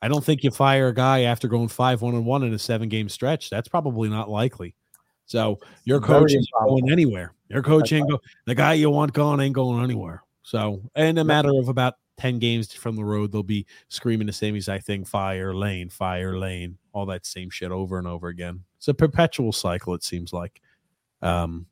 I 0.03 0.09
don't 0.09 0.21
think 0.21 0.43
you 0.43 0.51
fire 0.51 0.89
a 0.89 0.93
guy 0.93 1.21
after 1.21 1.47
going 1.47 1.69
five 1.69 2.01
one 2.01 2.13
and 2.13 2.25
one 2.25 2.43
in 2.43 2.53
a 2.53 2.59
seven 2.59 2.89
game 2.89 3.07
stretch. 3.07 3.49
That's 3.49 3.69
probably 3.69 4.09
not 4.09 4.29
likely. 4.29 4.75
So 5.27 5.59
your 5.85 6.01
coach 6.01 6.33
is 6.33 6.45
going 6.59 6.91
anywhere. 6.91 7.33
Your 7.47 7.63
coach 7.63 7.93
ain't 7.93 8.09
go. 8.09 8.19
The 8.45 8.53
guy 8.53 8.73
you 8.73 8.89
want 8.89 9.13
gone 9.13 9.39
ain't 9.39 9.55
going 9.55 9.81
anywhere. 9.81 10.23
So 10.41 10.81
in 10.97 11.19
a 11.19 11.23
matter 11.23 11.51
of 11.57 11.69
about 11.69 11.93
ten 12.17 12.37
games 12.37 12.73
from 12.73 12.97
the 12.97 13.05
road, 13.05 13.31
they'll 13.31 13.43
be 13.43 13.65
screaming 13.87 14.27
the 14.27 14.33
same 14.33 14.55
exact 14.55 14.85
thing: 14.85 15.05
fire 15.05 15.55
lane, 15.55 15.87
fire 15.87 16.37
lane, 16.37 16.77
all 16.91 17.05
that 17.05 17.25
same 17.25 17.49
shit 17.49 17.71
over 17.71 17.97
and 17.97 18.05
over 18.05 18.27
again. 18.27 18.65
It's 18.79 18.89
a 18.89 18.93
perpetual 18.93 19.53
cycle. 19.53 19.93
It 19.93 20.03
seems 20.03 20.33
like. 20.33 20.61
Um, 21.21 21.65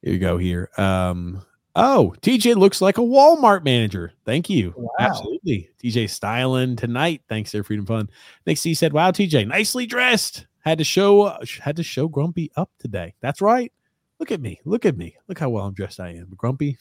here 0.00 0.12
you 0.12 0.20
go. 0.20 0.38
Here. 0.38 0.70
Um, 0.78 1.44
Oh, 1.80 2.12
TJ 2.22 2.56
looks 2.56 2.80
like 2.80 2.98
a 2.98 3.02
Walmart 3.02 3.62
manager. 3.62 4.12
Thank 4.24 4.50
you. 4.50 4.74
Wow. 4.76 4.90
Absolutely. 4.98 5.70
TJ 5.80 6.10
styling 6.10 6.74
tonight. 6.74 7.22
Thanks 7.28 7.52
there, 7.52 7.62
Freedom 7.62 7.86
Fun. 7.86 8.10
Next 8.48 8.64
he 8.64 8.74
said, 8.74 8.92
Wow, 8.92 9.12
TJ, 9.12 9.46
nicely 9.46 9.86
dressed. 9.86 10.48
Had 10.64 10.78
to 10.78 10.84
show 10.84 11.22
uh, 11.22 11.38
had 11.60 11.76
to 11.76 11.84
show 11.84 12.08
Grumpy 12.08 12.50
up 12.56 12.68
today. 12.80 13.14
That's 13.20 13.40
right. 13.40 13.72
Look 14.18 14.32
at 14.32 14.40
me. 14.40 14.58
Look 14.64 14.86
at 14.86 14.96
me. 14.96 15.14
Look 15.28 15.38
how 15.38 15.50
well 15.50 15.66
I'm 15.66 15.72
dressed 15.72 16.00
I 16.00 16.08
am. 16.08 16.32
Grumpy. 16.36 16.78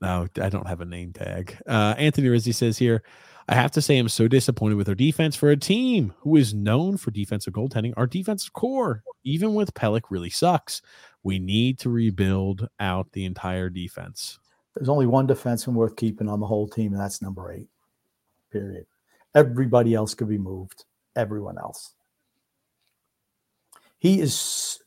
No, 0.00 0.26
I 0.40 0.48
don't 0.48 0.66
have 0.66 0.80
a 0.80 0.86
name 0.86 1.12
tag. 1.12 1.58
Uh, 1.66 1.94
Anthony 1.98 2.28
Rizzi 2.28 2.52
says 2.52 2.78
here, 2.78 3.02
I 3.48 3.54
have 3.54 3.70
to 3.72 3.82
say 3.82 3.96
I'm 3.96 4.08
so 4.08 4.26
disappointed 4.26 4.74
with 4.74 4.88
our 4.88 4.94
defense 4.94 5.36
for 5.36 5.50
a 5.50 5.56
team 5.56 6.12
who 6.18 6.34
is 6.34 6.52
known 6.52 6.96
for 6.96 7.12
defensive 7.12 7.52
goaltending. 7.52 7.92
Our 7.96 8.06
defensive 8.06 8.52
core, 8.52 9.04
even 9.22 9.54
with 9.54 9.74
Pelech, 9.74 10.02
really 10.10 10.30
sucks. 10.30 10.82
We 11.22 11.38
need 11.38 11.78
to 11.80 11.90
rebuild 11.90 12.68
out 12.80 13.12
the 13.12 13.24
entire 13.24 13.70
defense. 13.70 14.40
There's 14.74 14.88
only 14.88 15.06
one 15.06 15.28
defenseman 15.28 15.74
worth 15.74 15.94
keeping 15.94 16.28
on 16.28 16.40
the 16.40 16.46
whole 16.46 16.68
team, 16.68 16.92
and 16.92 17.00
that's 17.00 17.22
number 17.22 17.52
eight. 17.52 17.68
Period. 18.50 18.86
Everybody 19.34 19.94
else 19.94 20.14
could 20.14 20.28
be 20.28 20.38
moved. 20.38 20.84
Everyone 21.14 21.56
else. 21.56 21.94
He 23.98 24.20
is 24.20 24.80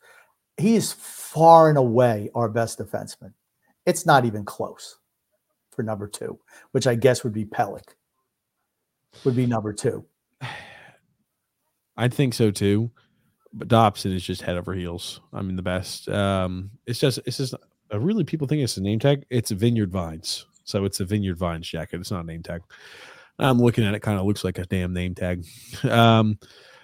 he 0.58 0.76
is 0.76 0.92
far 0.92 1.70
and 1.70 1.78
away 1.78 2.30
our 2.36 2.50
best 2.50 2.78
defenseman. 2.78 3.34
It's 3.86 4.06
not 4.06 4.26
even 4.26 4.44
close 4.44 4.98
for 5.72 5.84
number 5.84 6.08
two, 6.08 6.40
which 6.72 6.88
I 6.88 6.96
guess 6.96 7.24
would 7.24 7.34
be 7.34 7.46
Pelech. 7.46 7.96
Would 9.24 9.36
be 9.36 9.46
number 9.46 9.74
two. 9.74 10.06
I 11.98 12.08
think 12.08 12.34
so 12.34 12.52
too 12.52 12.92
but 13.54 13.68
Dobson 13.68 14.12
is 14.12 14.24
just 14.24 14.42
head 14.42 14.58
over 14.58 14.74
heels. 14.74 15.22
I 15.34 15.42
mean, 15.42 15.56
the 15.56 15.62
best. 15.62 16.08
Um, 16.10 16.72
it's 16.86 17.00
just, 17.00 17.20
it's 17.26 17.38
just 17.38 17.54
uh, 17.54 18.00
really 18.00 18.24
people 18.24 18.48
think 18.48 18.62
it's 18.62 18.78
a 18.78 18.82
name 18.82 19.00
tag. 19.00 19.26
It's 19.30 19.52
Vineyard 19.52 19.92
Vines, 19.92 20.46
so 20.64 20.86
it's 20.86 21.00
a 21.00 21.06
Vineyard 21.06 21.38
Vines 21.38 21.68
jacket. 21.68 22.00
It's 22.00 22.12
not 22.12 22.24
a 22.24 22.28
name 22.28 22.44
tag. 22.44 22.62
I'm 23.40 23.60
looking 23.60 23.86
at 23.86 23.94
it, 23.94 24.02
kind 24.02 24.20
of 24.20 24.26
looks 24.26 24.44
like 24.44 24.58
a 24.58 24.66
damn 24.66 24.94
name 24.94 25.16
tag. 25.16 25.46
Um, 25.84 26.38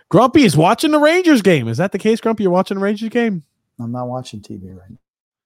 Grumpy 0.10 0.44
is 0.44 0.56
watching 0.56 0.92
the 0.92 1.00
Rangers 1.00 1.42
game. 1.42 1.68
Is 1.68 1.78
that 1.78 1.92
the 1.92 2.00
case, 2.00 2.22
Grumpy? 2.22 2.44
You're 2.44 2.52
watching 2.52 2.78
the 2.78 2.84
Rangers 2.84 3.10
game? 3.10 3.44
I'm 3.80 3.92
not 3.92 4.08
watching 4.08 4.40
TV 4.40 4.76
right 4.76 4.90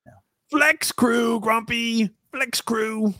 now. 0.05 0.11
Flex 0.51 0.91
crew, 0.91 1.39
Grumpy. 1.39 2.11
Flex 2.31 2.61
crew. 2.61 3.13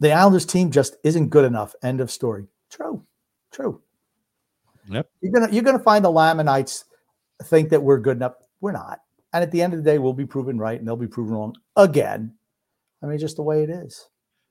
The 0.00 0.12
Islanders 0.12 0.46
team 0.46 0.70
just 0.70 0.96
isn't 1.04 1.28
good 1.28 1.44
enough. 1.44 1.74
End 1.82 2.00
of 2.00 2.10
story. 2.10 2.46
True. 2.70 3.04
True. 3.52 3.80
Yep. 4.88 5.10
You're 5.20 5.32
gonna 5.32 5.52
you're 5.52 5.64
gonna 5.64 5.78
find 5.78 6.04
the 6.04 6.10
Lamanites 6.10 6.84
think 7.44 7.70
that 7.70 7.82
we're 7.82 7.98
good 7.98 8.16
enough. 8.16 8.34
We're 8.60 8.72
not. 8.72 9.00
And 9.32 9.42
at 9.42 9.50
the 9.50 9.60
end 9.60 9.74
of 9.74 9.82
the 9.82 9.90
day, 9.90 9.98
we'll 9.98 10.12
be 10.12 10.26
proven 10.26 10.58
right 10.58 10.78
and 10.78 10.86
they'll 10.86 10.96
be 10.96 11.06
proven 11.06 11.34
wrong 11.34 11.56
again. 11.76 12.34
I 13.02 13.06
mean, 13.06 13.18
just 13.18 13.36
the 13.36 13.42
way 13.42 13.62
it 13.62 13.70
is. 13.70 14.08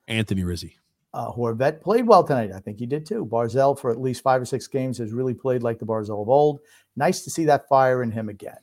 Anthony 0.07 0.43
Rizzi. 0.43 0.77
Uh, 1.13 1.31
Horvat 1.31 1.81
played 1.81 2.05
well 2.05 2.23
tonight. 2.23 2.51
I 2.53 2.59
think 2.59 2.77
he 2.77 2.85
did 2.85 3.05
too. 3.05 3.25
Barzal, 3.25 3.79
for 3.79 3.89
at 3.89 3.99
least 3.99 4.21
five 4.21 4.41
or 4.41 4.45
six 4.45 4.67
games, 4.67 4.99
has 4.99 5.13
really 5.13 5.33
played 5.33 5.63
like 5.63 5.79
the 5.79 5.85
Barzal 5.85 6.21
of 6.21 6.29
old. 6.29 6.59
Nice 6.95 7.23
to 7.23 7.31
see 7.31 7.45
that 7.45 7.67
fire 7.67 8.03
in 8.03 8.11
him 8.11 8.29
again. 8.29 8.57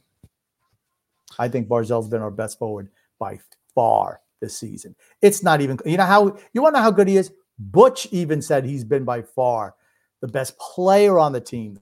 I 1.39 1.49
think 1.49 1.69
Barzal's 1.69 2.09
been 2.09 2.23
our 2.23 2.31
best 2.31 2.59
forward 2.59 2.91
by 3.19 3.41
far 3.75 4.21
this 4.41 4.59
season. 4.59 4.95
It's 5.23 5.43
not 5.43 5.61
even, 5.61 5.79
you 5.85 5.97
know 5.97 6.05
how, 6.05 6.37
you 6.53 6.63
want 6.63 6.75
to 6.75 6.81
know 6.81 6.85
how 6.85 6.91
good 6.91 7.09
he 7.09 7.17
is? 7.17 7.33
Butch 7.59 8.07
even 8.11 8.43
said 8.43 8.65
he's 8.65 8.85
been 8.85 9.05
by 9.05 9.23
far 9.23 9.75
the 10.21 10.29
best 10.29 10.59
player 10.59 11.19
on 11.19 11.33
the 11.33 11.41
team 11.41 11.79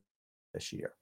this 0.52 0.72
year. 0.72 0.92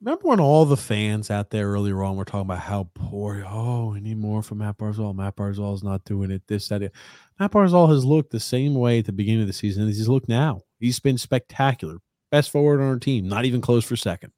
Remember 0.00 0.28
when 0.28 0.40
all 0.40 0.66
the 0.66 0.76
fans 0.76 1.30
out 1.30 1.50
there 1.50 1.68
earlier 1.68 2.02
on 2.02 2.16
were 2.16 2.24
talking 2.24 2.42
about 2.42 2.60
how 2.60 2.88
poor, 2.94 3.44
oh, 3.48 3.92
we 3.92 4.00
need 4.00 4.18
more 4.18 4.42
from 4.42 4.58
Matt 4.58 4.76
Barzal. 4.76 5.14
Matt 5.14 5.36
Barzal 5.36 5.74
is 5.74 5.82
not 5.82 6.04
doing 6.04 6.30
it. 6.30 6.42
This, 6.46 6.68
that, 6.68 6.82
it. 6.82 6.92
Matt 7.40 7.50
Barzal 7.50 7.88
has 7.88 8.04
looked 8.04 8.30
the 8.30 8.38
same 8.38 8.74
way 8.74 8.98
at 8.98 9.06
the 9.06 9.12
beginning 9.12 9.40
of 9.40 9.46
the 9.46 9.54
season 9.54 9.88
as 9.88 9.96
he's 9.96 10.08
looked 10.08 10.28
now. 10.28 10.60
He's 10.78 11.00
been 11.00 11.16
spectacular. 11.18 11.96
Best 12.30 12.50
forward 12.50 12.80
on 12.80 12.88
our 12.88 12.98
team, 12.98 13.26
not 13.26 13.46
even 13.46 13.60
close 13.60 13.84
for 13.84 13.96
second. 13.96 14.32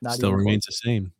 Not 0.00 0.14
Still 0.14 0.32
remains 0.32 0.64
the 0.66 0.72
same. 0.72 1.12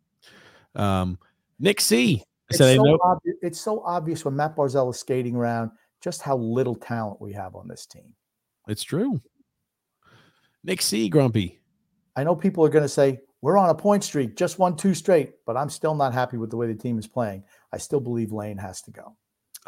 Um, 0.75 1.19
Nick 1.59 1.81
C. 1.81 2.23
It's 2.51 2.61
I 2.61 2.77
so, 2.77 2.83
obvi- 2.83 3.39
it's 3.43 3.61
so 3.61 3.83
obvious 3.85 4.25
when 4.25 4.37
Matt 4.37 4.57
Barzal 4.57 4.91
is 4.91 4.99
skating 4.99 5.35
around 5.35 5.71
just 6.01 6.23
how 6.23 6.37
little 6.37 6.75
talent 6.75 7.21
we 7.21 7.33
have 7.33 7.55
on 7.57 7.67
this 7.69 7.87
team. 7.87 8.15
It's 8.69 8.83
true. 8.83 9.21
Nick 10.63 10.83
C. 10.83 11.09
Grumpy. 11.09 11.61
I 12.17 12.25
know 12.25 12.35
people 12.35 12.65
are 12.65 12.69
going 12.69 12.85
to 12.85 12.89
say, 12.89 13.21
we're 13.43 13.59
on 13.59 13.71
a 13.71 13.75
point 13.75 14.03
streak, 14.03 14.37
just 14.37 14.59
won 14.59 14.77
two 14.77 14.95
straight, 14.95 15.35
but 15.47 15.57
I'm 15.57 15.69
still 15.69 15.95
not 15.95 16.15
happy 16.15 16.37
with 16.37 16.51
the 16.51 16.57
way 16.57 16.67
the 16.67 16.75
team 16.75 16.99
is 16.99 17.07
playing. 17.07 17.45
I 17.73 17.79
still 17.79 18.01
believe 18.01 18.33
Lane 18.33 18.59
has 18.59 18.83
to 18.83 18.91
go. 18.91 19.17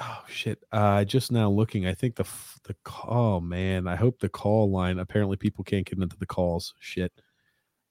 Oh 0.01 0.23
shit! 0.29 0.63
Uh, 0.71 1.05
just 1.05 1.33
now 1.33 1.51
looking, 1.51 1.87
I 1.87 1.93
think 1.93 2.15
the 2.15 2.25
the 2.65 2.75
call. 2.85 3.37
Oh, 3.37 3.41
man, 3.41 3.89
I 3.89 3.97
hope 3.97 4.21
the 4.21 4.29
call 4.29 4.71
line. 4.71 5.01
Apparently, 5.01 5.37
people 5.37 5.65
can't 5.65 5.85
get 5.85 5.99
into 5.99 6.17
the 6.17 6.27
calls. 6.27 6.75
Shit. 6.79 7.13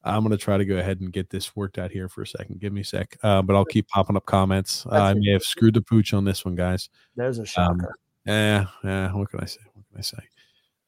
I'm 0.08 0.24
gonna 0.24 0.38
try 0.38 0.58
to 0.58 0.66
go 0.66 0.78
ahead 0.78 1.02
and 1.02 1.12
get 1.12 1.30
this 1.30 1.56
worked 1.56 1.78
out 1.78 1.92
here 1.92 2.08
for 2.10 2.22
a 2.22 2.28
second. 2.28 2.60
Give 2.60 2.74
me 2.74 2.82
a 2.82 2.86
sec. 2.86 3.18
Uh, 3.24 3.42
but 3.42 3.56
I'll 3.56 3.66
keep 3.66 3.88
popping 3.90 4.16
up 4.16 4.26
comments. 4.26 4.86
Uh, 4.86 4.96
I 4.96 5.14
may 5.14 5.32
have 5.32 5.44
screwed 5.44 5.74
the 5.74 5.82
pooch 5.82 6.14
on 6.14 6.24
this 6.26 6.44
one, 6.46 6.56
guys. 6.56 6.90
There's 7.16 7.38
a 7.38 7.42
Um, 7.42 7.46
shocker. 7.46 7.96
Yeah, 8.26 8.66
yeah. 8.84 9.14
What 9.14 9.30
can 9.30 9.40
I 9.40 9.46
say? 9.46 9.62
What 9.74 9.86
can 9.90 9.98
I 9.98 10.02
say? 10.02 10.18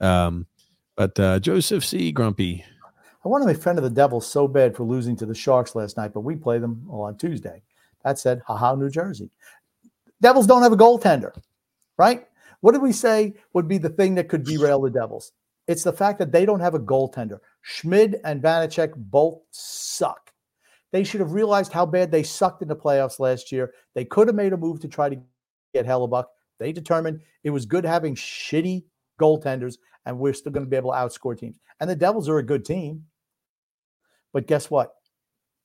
Um, 0.01 0.47
but 0.95 1.20
uh, 1.20 1.39
Joseph 1.39 1.86
C. 1.86 2.11
Grumpy. 2.11 2.63
I 3.24 3.28
want 3.28 3.41
to 3.41 3.47
make 3.47 3.61
fun 3.61 3.78
of 3.78 3.84
the 3.84 3.89
Devils 3.89 4.26
so 4.28 4.47
bad 4.47 4.76
for 4.76 4.84
losing 4.84 5.15
to 5.17 5.26
the 5.26 5.36
Sharks 5.36 5.76
last 5.76 5.97
night, 5.97 6.13
but 6.13 6.22
we 6.22 6.36
play 6.36 6.57
them 6.57 6.86
on 6.89 7.17
Tuesday. 7.17 7.61
That 8.03 8.17
said, 8.17 8.41
haha, 8.47 8.76
New 8.76 8.89
Jersey. 8.89 9.30
Devils 10.22 10.47
don't 10.47 10.63
have 10.63 10.72
a 10.72 10.78
goaltender, 10.78 11.34
right? 11.97 12.26
What 12.61 12.72
did 12.74 12.82
we 12.82 12.91
say 12.93 13.34
would 13.53 13.67
be 13.67 13.78
the 13.78 13.89
thing 13.89 14.15
that 14.15 14.30
could 14.30 14.43
derail 14.43 14.82
the 14.82 14.89
Devils? 14.89 15.34
It's 15.67 15.84
the 15.84 15.93
fact 15.93 16.20
that 16.20 16.32
they 16.32 16.45
don't 16.45 16.61
have 16.61 16.74
a 16.74 16.80
goaltender. 16.80 17.39
Schmid 17.62 18.20
and 18.24 18.41
Vanecek 18.41 18.93
both 18.95 19.41
suck. 19.51 20.32
They 20.91 21.03
should 21.03 21.20
have 21.20 21.34
realized 21.34 21.72
how 21.72 21.86
bad 21.86 22.12
they 22.12 22.24
sucked 22.24 22.62
in 22.62 22.68
the 22.68 22.76
playoffs 22.76 23.20
last 23.20 23.51
year. 23.51 23.74
They 23.93 24.05
could 24.05 24.28
have 24.28 24.36
made 24.36 24.53
a 24.53 24.57
move 24.57 24.80
to 24.82 24.88
try 24.88 25.10
to 25.10 25.22
get 25.74 25.86
Hellebuyck. 25.86 26.26
They 26.60 26.72
determined 26.72 27.22
it 27.43 27.51
was 27.51 27.66
good 27.66 27.86
having 27.86 28.16
shitty 28.16 28.86
goaltenders, 29.22 29.78
and 30.05 30.18
we're 30.18 30.34
still 30.34 30.51
going 30.51 30.66
to 30.66 30.70
be 30.70 30.78
able 30.78 30.91
to 30.91 30.97
outscore 30.97 31.38
teams. 31.38 31.60
And 31.80 31.89
the 31.89 31.95
Devils 31.95 32.28
are 32.28 32.39
a 32.39 32.43
good 32.43 32.66
team. 32.66 33.05
But 34.34 34.47
guess 34.47 34.70
what? 34.70 34.93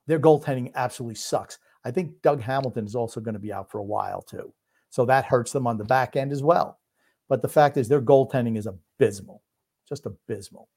Their 0.07 0.21
goaltending 0.21 0.73
absolutely 0.75 1.17
sucks. 1.17 1.59
I 1.85 1.91
think 1.91 2.21
Doug 2.23 2.41
Hamilton 2.41 2.87
is 2.87 2.95
also 2.95 3.21
going 3.21 3.35
to 3.35 3.41
be 3.41 3.53
out 3.53 3.71
for 3.71 3.79
a 3.79 3.85
while 3.85 4.23
too. 4.23 4.53
So 4.91 5.05
that 5.07 5.25
hurts 5.25 5.53
them 5.53 5.67
on 5.67 5.77
the 5.77 5.85
back 5.85 6.17
end 6.17 6.33
as 6.33 6.43
well. 6.43 6.79
But 7.29 7.43
the 7.43 7.49
fact 7.49 7.77
is, 7.77 7.89
their 7.89 8.03
goaltending 8.03 8.57
is 8.57 8.67
abysmal, 8.67 9.43
just 9.89 10.07
abysmal. 10.07 10.69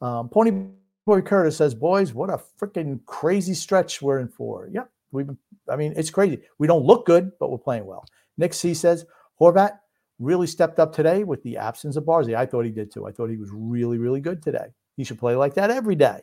Um, 0.00 0.28
Pony 0.28 0.68
Boy 1.06 1.22
Curtis 1.22 1.56
says, 1.56 1.74
"Boys, 1.74 2.12
what 2.12 2.30
a 2.30 2.40
freaking 2.60 3.04
crazy 3.06 3.54
stretch 3.54 4.02
we're 4.02 4.18
in 4.18 4.28
for." 4.28 4.68
Yep, 4.72 4.90
been- 5.12 5.38
I 5.68 5.76
mean, 5.76 5.94
it's 5.96 6.10
crazy. 6.10 6.42
We 6.58 6.66
don't 6.66 6.84
look 6.84 7.06
good, 7.06 7.32
but 7.38 7.50
we're 7.50 7.58
playing 7.58 7.86
well. 7.86 8.04
Nick 8.36 8.54
C 8.54 8.74
says, 8.74 9.06
"Horvat 9.40 9.78
really 10.18 10.46
stepped 10.46 10.78
up 10.78 10.92
today 10.92 11.24
with 11.24 11.42
the 11.42 11.56
absence 11.56 11.96
of 11.96 12.04
Barzy. 12.04 12.34
I 12.34 12.46
thought 12.46 12.64
he 12.64 12.70
did 12.70 12.90
too. 12.90 13.06
I 13.06 13.12
thought 13.12 13.30
he 13.30 13.36
was 13.36 13.50
really, 13.52 13.98
really 13.98 14.20
good 14.20 14.42
today. 14.42 14.74
He 14.96 15.04
should 15.04 15.18
play 15.18 15.36
like 15.36 15.54
that 15.54 15.70
every 15.70 15.94
day." 15.94 16.22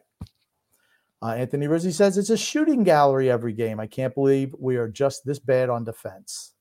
Uh, 1.21 1.36
Anthony 1.36 1.67
Rizzi 1.67 1.91
says 1.91 2.17
it's 2.17 2.30
a 2.30 2.38
shooting 2.38 2.84
gallery 2.84 3.32
every 3.32 3.53
game. 3.53 3.80
I 3.80 3.88
can't 3.88 4.13
believe 4.13 4.53
we 4.59 4.76
are 4.76 4.89
just 4.89 5.26
this 5.26 5.39
bad 5.39 5.69
on 5.69 5.86
defense. 5.86 6.53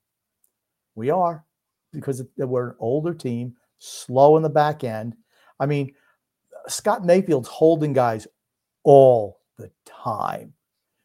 We 0.95 1.11
are 1.11 1.45
because 1.93 2.23
we're 2.37 2.71
an 2.71 2.77
older 2.79 3.13
team, 3.13 3.57
slow 3.79 4.37
in 4.37 4.43
the 4.45 4.49
back 4.49 4.85
end. 4.85 5.17
I 5.59 5.67
mean, 5.67 5.93
Scott 6.69 7.05
Mayfield's 7.05 7.49
holding 7.49 7.93
guys 7.93 8.27
all 8.85 9.41
the 9.59 9.71
time. 9.87 10.55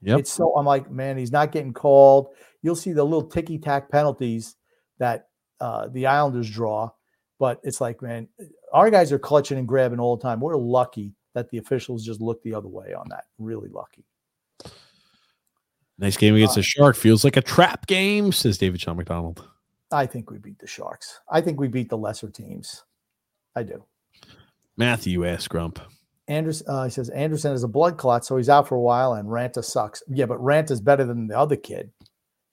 Yep. 0.02 0.20
It's 0.20 0.32
so 0.32 0.56
I'm 0.56 0.66
like, 0.66 0.92
man, 0.92 1.18
he's 1.18 1.32
not 1.32 1.52
getting 1.52 1.74
called. 1.74 2.30
You'll 2.62 2.76
see 2.76 2.94
the 2.94 3.04
little 3.04 3.28
ticky 3.28 3.58
tack 3.58 3.90
penalties 3.90 4.56
that 5.00 5.30
uh, 5.60 5.88
the 5.90 6.06
Islanders 6.06 6.50
draw, 6.50 6.92
but 7.40 7.60
it's 7.64 7.82
like, 7.82 8.02
man, 8.02 8.28
our 8.74 8.90
guys 8.92 9.12
are 9.12 9.20
clutching 9.20 9.58
and 9.58 9.68
grabbing 9.68 10.00
all 10.00 10.16
the 10.18 10.24
time. 10.24 10.40
We're 10.40 10.56
lucky 10.56 11.16
that 11.34 11.50
the 11.50 11.58
officials 11.58 12.06
just 12.06 12.22
look 12.22 12.42
the 12.44 12.54
other 12.54 12.68
way 12.68 12.94
on 12.94 13.08
that. 13.10 13.26
Really 13.38 13.70
lucky. 13.70 14.06
Nice 16.00 16.18
game 16.18 16.36
against 16.36 16.54
Uh, 16.54 16.62
the 16.62 16.64
Shark. 16.64 16.96
Feels 16.96 17.24
like 17.24 17.38
a 17.38 17.42
trap 17.42 17.88
game, 17.88 18.32
says 18.32 18.58
David 18.60 18.82
Sean 18.82 18.98
McDonald. 18.98 19.48
I 19.92 20.06
think 20.06 20.30
we 20.30 20.38
beat 20.38 20.60
the 20.60 20.68
Sharks. 20.68 21.22
I 21.30 21.42
think 21.42 21.60
we 21.60 21.68
beat 21.68 21.90
the 21.90 21.98
lesser 21.98 22.30
teams. 22.30 22.84
I 23.56 23.64
do. 23.64 23.84
Matthew 24.78 25.26
ass 25.26 25.48
Grump. 25.48 25.80
Andersen, 26.28 26.68
uh, 26.70 26.84
he 26.84 26.90
says 26.90 27.10
Andersen 27.10 27.54
is 27.54 27.64
a 27.64 27.68
blood 27.68 27.98
clot, 27.98 28.26
so 28.26 28.38
he's 28.38 28.50
out 28.50 28.68
for 28.68 28.76
a 28.76 28.82
while, 28.82 29.14
and 29.14 29.30
Raanta 29.30 29.64
sucks. 29.64 30.04
Yeah, 30.08 30.26
but 30.26 30.40
Raanta's 30.40 30.82
better 30.82 31.06
than 31.06 31.28
the 31.28 31.38
other 31.38 31.56
kid. 31.56 31.92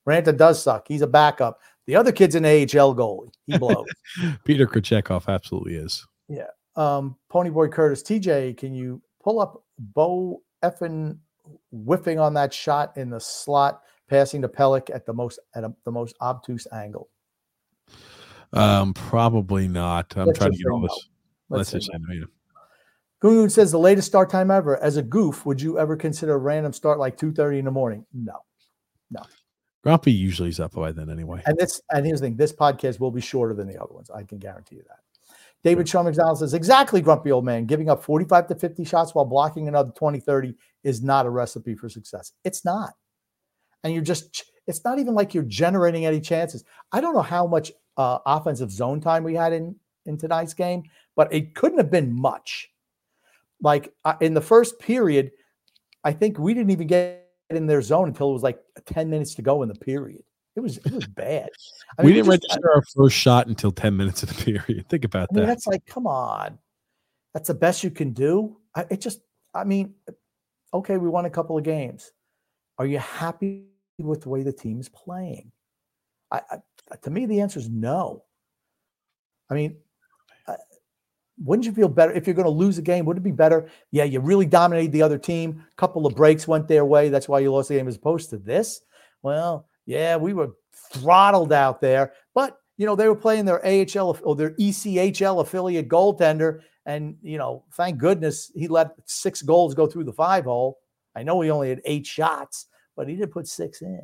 Raanta 0.09 0.37
does 0.37 0.63
suck. 0.63 0.87
He's 0.87 1.03
a 1.03 1.07
backup. 1.07 1.59
The 1.87 1.97
other 1.97 2.13
kid's 2.13 2.35
an 2.35 2.45
AHL 2.45 2.95
goalie. 2.95 3.33
He 3.47 3.59
blows. 3.59 3.87
Peter 4.45 4.67
Kochetkov 4.67 5.29
absolutely 5.29 5.75
is. 5.75 6.07
Yeah. 6.29 6.47
Um, 6.77 7.17
Ponyboy 7.33 7.73
Curtis, 7.73 8.03
TJ, 8.03 8.57
can 8.57 8.75
you 8.75 9.03
pull 9.23 9.41
up 9.41 9.63
Bo 9.79 10.43
effing 10.65 11.19
whiffing 11.71 12.19
on 12.19 12.35
that 12.35 12.55
shot 12.55 12.97
in 12.97 13.11
the 13.11 13.21
slot, 13.21 13.83
passing 14.09 14.43
to 14.43 14.49
Pelech 14.49 14.95
at 14.95 15.05
the 15.05 15.13
most 15.13 15.39
at 15.55 15.65
a, 15.65 15.75
the 15.85 15.91
most 15.91 16.17
obtuse 16.21 16.67
angle? 16.73 17.09
Um, 18.53 18.95
probably 18.95 19.69
not. 19.69 20.17
I'm 20.17 20.33
trying 20.33 20.53
to 20.53 20.57
get 20.57 20.71
all 20.71 20.81
this. 20.81 21.09
Let's 21.49 21.59
Let's 21.59 21.71
say 21.71 21.79
just 21.79 21.93
say 21.93 21.99
no, 21.99 22.15
yeah. 22.15 22.25
Gungun 23.23 23.51
says 23.51 23.73
the 23.73 23.79
latest 23.79 24.09
start 24.09 24.29
time 24.29 24.51
ever. 24.51 24.77
As 24.83 24.97
a 24.97 25.03
goof, 25.03 25.47
would 25.47 25.61
you 25.61 25.79
ever 25.79 25.97
consider 25.97 26.35
a 26.35 26.39
random 26.39 26.73
start 26.73 26.99
like 26.99 27.17
2:30 27.17 27.61
in 27.61 27.65
the 27.65 27.71
morning? 27.71 28.05
No. 28.13 28.45
No. 29.11 29.23
Grumpy 29.83 30.13
usually 30.13 30.49
is 30.49 30.61
up 30.61 30.73
by 30.73 30.93
then 30.93 31.11
anyway. 31.11 31.43
And 31.47 31.57
this 31.57 31.81
and 31.91 32.05
here's 32.05 32.21
the 32.21 32.27
thing: 32.27 32.37
this 32.37 32.53
podcast 32.53 33.01
will 33.01 33.11
be 33.11 33.21
shorter 33.21 33.55
than 33.55 33.67
the 33.67 33.83
other 33.83 33.95
ones. 33.95 34.11
I 34.11 34.25
can 34.25 34.39
guarantee 34.39 34.77
you 34.77 34.83
that. 34.89 34.99
David 35.65 35.89
Shaw 35.89 36.03
McDonald 36.03 36.39
says, 36.39 36.53
exactly, 36.53 37.01
grumpy 37.01 37.33
old 37.33 37.47
man. 37.47 37.65
Giving 37.65 37.89
up 37.89 38.05
45 38.05 38.49
to 38.49 38.55
50 38.55 38.85
shots 38.85 39.15
while 39.15 39.25
blocking 39.25 39.67
another 39.67 39.91
20, 39.93 40.21
30 40.21 40.55
is 40.85 41.03
not 41.03 41.25
a 41.25 41.31
recipe 41.31 41.75
for 41.75 41.89
success. 41.89 42.33
It's 42.45 42.67
not. 42.67 42.93
And 43.83 43.95
you're 43.95 44.03
just, 44.03 44.45
it's 44.67 44.85
not 44.85 44.99
even 44.99 45.15
like 45.15 45.33
you're 45.33 45.43
generating 45.43 46.05
any 46.05 46.21
chances. 46.21 46.65
I 46.93 47.01
don't 47.01 47.15
know 47.15 47.23
how 47.23 47.47
much 47.47 47.73
uh, 47.97 48.19
offensive 48.27 48.71
zone 48.71 49.01
time 49.01 49.25
we 49.25 49.35
had 49.35 49.55
in, 49.55 49.75
in 50.05 50.19
tonight's 50.19 50.53
game, 50.53 50.83
but 51.17 51.33
it 51.33 51.55
couldn't 51.55 51.79
have 51.79 51.91
been 51.91 52.13
much. 52.13 52.71
Like 53.61 53.95
uh, 54.05 54.15
in 54.21 54.35
the 54.35 54.41
first 54.41 54.79
period, 54.79 55.31
I 56.03 56.13
think 56.13 56.39
we 56.39 56.55
didn't 56.55 56.71
even 56.71 56.87
get 56.87 57.29
in 57.51 57.67
their 57.67 57.83
zone 57.83 58.09
until 58.09 58.31
it 58.31 58.33
was 58.35 58.43
like 58.43 58.59
10 58.87 59.09
minutes 59.09 59.35
to 59.37 59.43
go 59.43 59.63
in 59.63 59.69
the 59.69 59.75
period. 59.75 60.23
It 60.57 60.61
was 60.61 60.79
it 60.79 60.93
was 60.93 61.07
bad. 61.07 61.49
I 61.99 62.03
we 62.03 62.13
didn't 62.13 62.27
just- 62.27 62.43
register 62.43 62.71
our 62.75 62.83
first 62.95 63.17
shot 63.17 63.47
until 63.47 63.73
10 63.73 63.97
minutes 63.97 64.23
of 64.23 64.29
the 64.29 64.43
period. 64.43 64.89
Think 64.89 65.05
about 65.05 65.29
I 65.31 65.35
mean, 65.35 65.43
that. 65.43 65.47
that's 65.49 65.67
like, 65.67 65.85
come 65.87 66.07
on. 66.07 66.59
That's 67.33 67.49
the 67.49 67.55
best 67.55 67.83
you 67.83 67.91
can 67.91 68.13
do. 68.13 68.59
I, 68.77 68.87
it 68.91 69.01
just, 69.01 69.21
I 69.53 69.65
mean, 69.65 69.95
okay, 70.73 70.97
we 70.97 71.09
won 71.09 71.25
a 71.25 71.31
couple 71.31 71.59
of 71.59 71.65
games. 71.65 72.13
Are 72.79 72.87
you 72.87 72.99
happy 72.99 73.65
with 73.99 74.23
the 74.23 74.29
way 74.29 74.43
the 74.43 74.53
team 74.53 74.79
is 74.79 74.89
playing? 74.89 75.51
I, 76.31 76.41
I 76.51 76.97
to 77.03 77.11
me, 77.11 77.27
the 77.27 77.41
answer 77.41 77.59
is 77.59 77.69
no. 77.69 78.25
I 79.51 79.55
mean, 79.55 79.77
wouldn't 81.43 81.67
you 81.67 81.73
feel 81.73 81.89
better 81.89 82.13
if 82.13 82.27
you're 82.27 82.35
going 82.35 82.45
to 82.45 82.51
lose 82.51 82.79
a 82.79 82.83
game? 82.83 83.05
Would 83.07 83.17
it 83.17 83.23
be 83.23 83.33
better? 83.33 83.69
Yeah, 83.91 84.05
you 84.05 84.21
really 84.21 84.47
dominated 84.47 84.93
the 84.93 85.03
other 85.03 85.19
team. 85.19 85.65
A 85.71 85.75
couple 85.77 86.07
of 86.07 86.15
breaks 86.15 86.47
went 86.47 86.69
their 86.69 86.85
way. 86.85 87.09
That's 87.09 87.29
why 87.29 87.41
you 87.41 87.53
lost 87.53 87.69
the 87.69 87.77
game 87.77 87.89
as 87.89 87.97
opposed 87.97 88.31
to 88.31 88.39
this. 88.39 88.81
Well, 89.23 89.67
yeah, 89.87 90.17
we 90.17 90.33
were 90.33 90.51
throttled 90.93 91.53
out 91.53 91.81
there, 91.81 92.13
but 92.35 92.59
you 92.77 92.87
know, 92.87 92.97
they 92.97 93.09
were 93.09 93.17
playing 93.17 93.45
their 93.45 93.65
AHL 93.65 94.19
or 94.23 94.35
their 94.35 94.51
ECHL 94.53 95.41
affiliate 95.41 95.89
goaltender. 95.89 96.61
And, 96.87 97.17
you 97.23 97.39
know, 97.39 97.65
thank 97.75 97.99
goodness 97.99 98.51
he 98.55 98.69
let 98.69 98.95
six 99.07 99.43
goals 99.43 99.75
go 99.75 99.87
through 99.87 100.05
the 100.05 100.13
five 100.13 100.45
hole. 100.45 100.79
I 101.15 101.23
know 101.23 101.41
he 101.41 101.51
only 101.51 101.69
had 101.69 101.81
eight 101.85 102.07
shots, 102.07 102.67
but 102.97 103.09
he 103.09 103.17
did 103.17 103.31
put 103.31 103.47
six 103.47 103.81
in. 103.83 104.03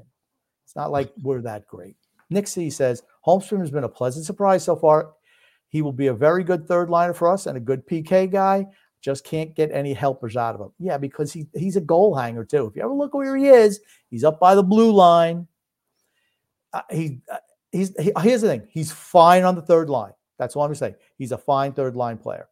It's 0.65 0.77
not 0.77 0.93
like 0.93 1.13
we're 1.21 1.43
that 1.43 1.67
great. 1.67 1.97
Nick 2.31 2.47
C 2.47 2.71
says 2.71 3.03
Holmstrom 3.27 3.59
has 3.59 3.73
been 3.73 3.85
a 3.85 3.89
pleasant 3.89 4.25
surprise 4.25 4.63
so 4.63 4.77
far. 4.77 5.15
He 5.71 5.83
will 5.83 5.93
be 5.93 6.09
a 6.09 6.15
very 6.15 6.45
good 6.45 6.67
third 6.67 6.91
liner 6.91 7.15
for 7.15 7.29
us 7.29 7.47
and 7.47 7.57
a 7.57 7.61
good 7.61 7.87
PK 7.87 8.31
guy. 8.31 8.67
Just 9.01 9.25
can't 9.25 9.55
get 9.57 9.71
any 9.73 9.95
helpers 9.95 10.37
out 10.37 10.55
of 10.55 10.61
him. 10.61 10.73
Yeah, 10.79 10.99
because 10.99 11.33
he, 11.33 11.47
he's 11.55 11.77
a 11.77 11.81
goal 11.81 12.15
hanger 12.15 12.45
too. 12.45 12.67
If 12.67 12.77
you 12.77 12.83
ever 12.83 12.93
look 12.93 13.15
where 13.15 13.37
he 13.37 13.47
is, 13.47 13.81
he's 14.11 14.25
up 14.25 14.39
by 14.39 14.55
the 14.55 14.63
blue 14.63 14.93
line. 14.93 15.47
Uh, 16.73 16.83
he, 16.91 17.21
uh, 17.33 17.39
he's 17.73 17.95
he, 17.99 18.13
here's 18.21 18.43
the 18.43 18.49
thing. 18.49 18.69
He's 18.69 18.93
fine 18.93 19.45
on 19.45 19.55
the 19.55 19.63
third 19.63 19.89
line. 19.89 20.13
That's 20.39 20.55
all 20.55 20.65
I'm 20.65 20.75
saying. 20.75 20.97
He's 21.17 21.33
a 21.33 21.39
fine 21.39 21.73
third 21.73 21.97
line 21.97 22.19
player. 22.19 22.49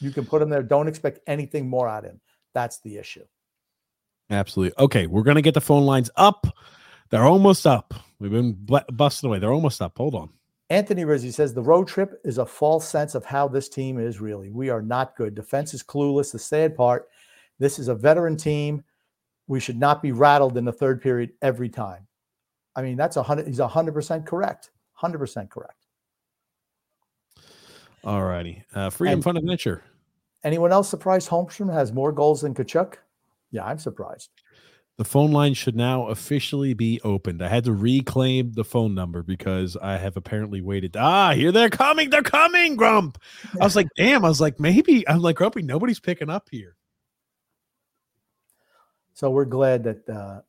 You 0.00 0.10
can 0.10 0.24
put 0.24 0.40
him 0.40 0.48
there. 0.48 0.62
Don't 0.62 0.88
expect 0.88 1.20
anything 1.26 1.68
more 1.68 1.88
out 1.88 2.04
of 2.04 2.12
him. 2.12 2.20
That's 2.54 2.80
the 2.80 2.96
issue. 2.96 3.24
Absolutely. 4.30 4.82
Okay, 4.82 5.06
we're 5.06 5.22
gonna 5.22 5.42
get 5.42 5.54
the 5.54 5.60
phone 5.60 5.84
lines 5.84 6.10
up. 6.16 6.46
They're 7.10 7.26
almost 7.26 7.66
up. 7.66 7.94
We've 8.18 8.30
been 8.30 8.56
busting 8.92 9.28
away. 9.28 9.38
They're 9.38 9.52
almost 9.52 9.82
up. 9.82 9.98
Hold 9.98 10.14
on. 10.14 10.30
Anthony 10.70 11.04
Rizzi 11.04 11.30
says 11.30 11.52
the 11.52 11.62
road 11.62 11.86
trip 11.86 12.20
is 12.24 12.38
a 12.38 12.46
false 12.46 12.88
sense 12.88 13.14
of 13.14 13.24
how 13.24 13.46
this 13.48 13.68
team 13.68 13.98
is 13.98 14.20
really. 14.20 14.50
We 14.50 14.70
are 14.70 14.82
not 14.82 15.16
good. 15.16 15.34
Defense 15.34 15.74
is 15.74 15.82
clueless. 15.82 16.32
The 16.32 16.38
sad 16.38 16.74
part, 16.74 17.08
this 17.58 17.78
is 17.78 17.88
a 17.88 17.94
veteran 17.94 18.36
team. 18.36 18.82
We 19.46 19.60
should 19.60 19.78
not 19.78 20.02
be 20.02 20.12
rattled 20.12 20.56
in 20.56 20.64
the 20.64 20.72
third 20.72 21.02
period 21.02 21.32
every 21.42 21.68
time. 21.68 22.06
I 22.76 22.82
mean, 22.82 22.96
that's 22.96 23.16
a 23.16 23.22
hundred. 23.22 23.46
He's 23.46 23.60
a 23.60 23.68
hundred 23.68 23.92
percent 23.92 24.26
correct. 24.26 24.70
Hundred 24.94 25.18
percent 25.18 25.50
correct. 25.50 25.86
All 28.02 28.22
righty. 28.22 28.64
Uh, 28.74 28.90
Freedom 28.90 29.14
and 29.14 29.24
Fun 29.24 29.36
Adventure. 29.36 29.82
Anyone 30.44 30.72
else 30.72 30.88
surprised 30.88 31.28
Holmstrom 31.28 31.72
has 31.72 31.92
more 31.92 32.12
goals 32.12 32.42
than 32.42 32.54
Tkachuk? 32.54 32.94
Yeah, 33.50 33.64
I'm 33.64 33.78
surprised. 33.78 34.30
The 34.96 35.04
phone 35.04 35.32
line 35.32 35.54
should 35.54 35.74
now 35.74 36.06
officially 36.06 36.72
be 36.72 37.00
opened. 37.02 37.42
I 37.42 37.48
had 37.48 37.64
to 37.64 37.72
reclaim 37.72 38.52
the 38.52 38.64
phone 38.64 38.94
number 38.94 39.24
because 39.24 39.76
I 39.76 39.96
have 39.96 40.16
apparently 40.16 40.60
waited. 40.60 40.96
Ah, 40.96 41.32
here 41.32 41.50
they're 41.50 41.68
coming. 41.68 42.10
They're 42.10 42.22
coming, 42.22 42.76
Grump. 42.76 43.18
I 43.60 43.64
was 43.64 43.74
like, 43.74 43.88
damn. 43.96 44.24
I 44.24 44.28
was 44.28 44.40
like, 44.40 44.60
maybe. 44.60 45.06
I'm 45.08 45.18
like, 45.18 45.36
Grumpy, 45.36 45.62
nobody's 45.62 45.98
picking 45.98 46.30
up 46.30 46.48
here. 46.48 46.76
So 49.14 49.30
we're 49.30 49.46
glad 49.46 49.82
that 49.84 50.08
uh, 50.08 50.42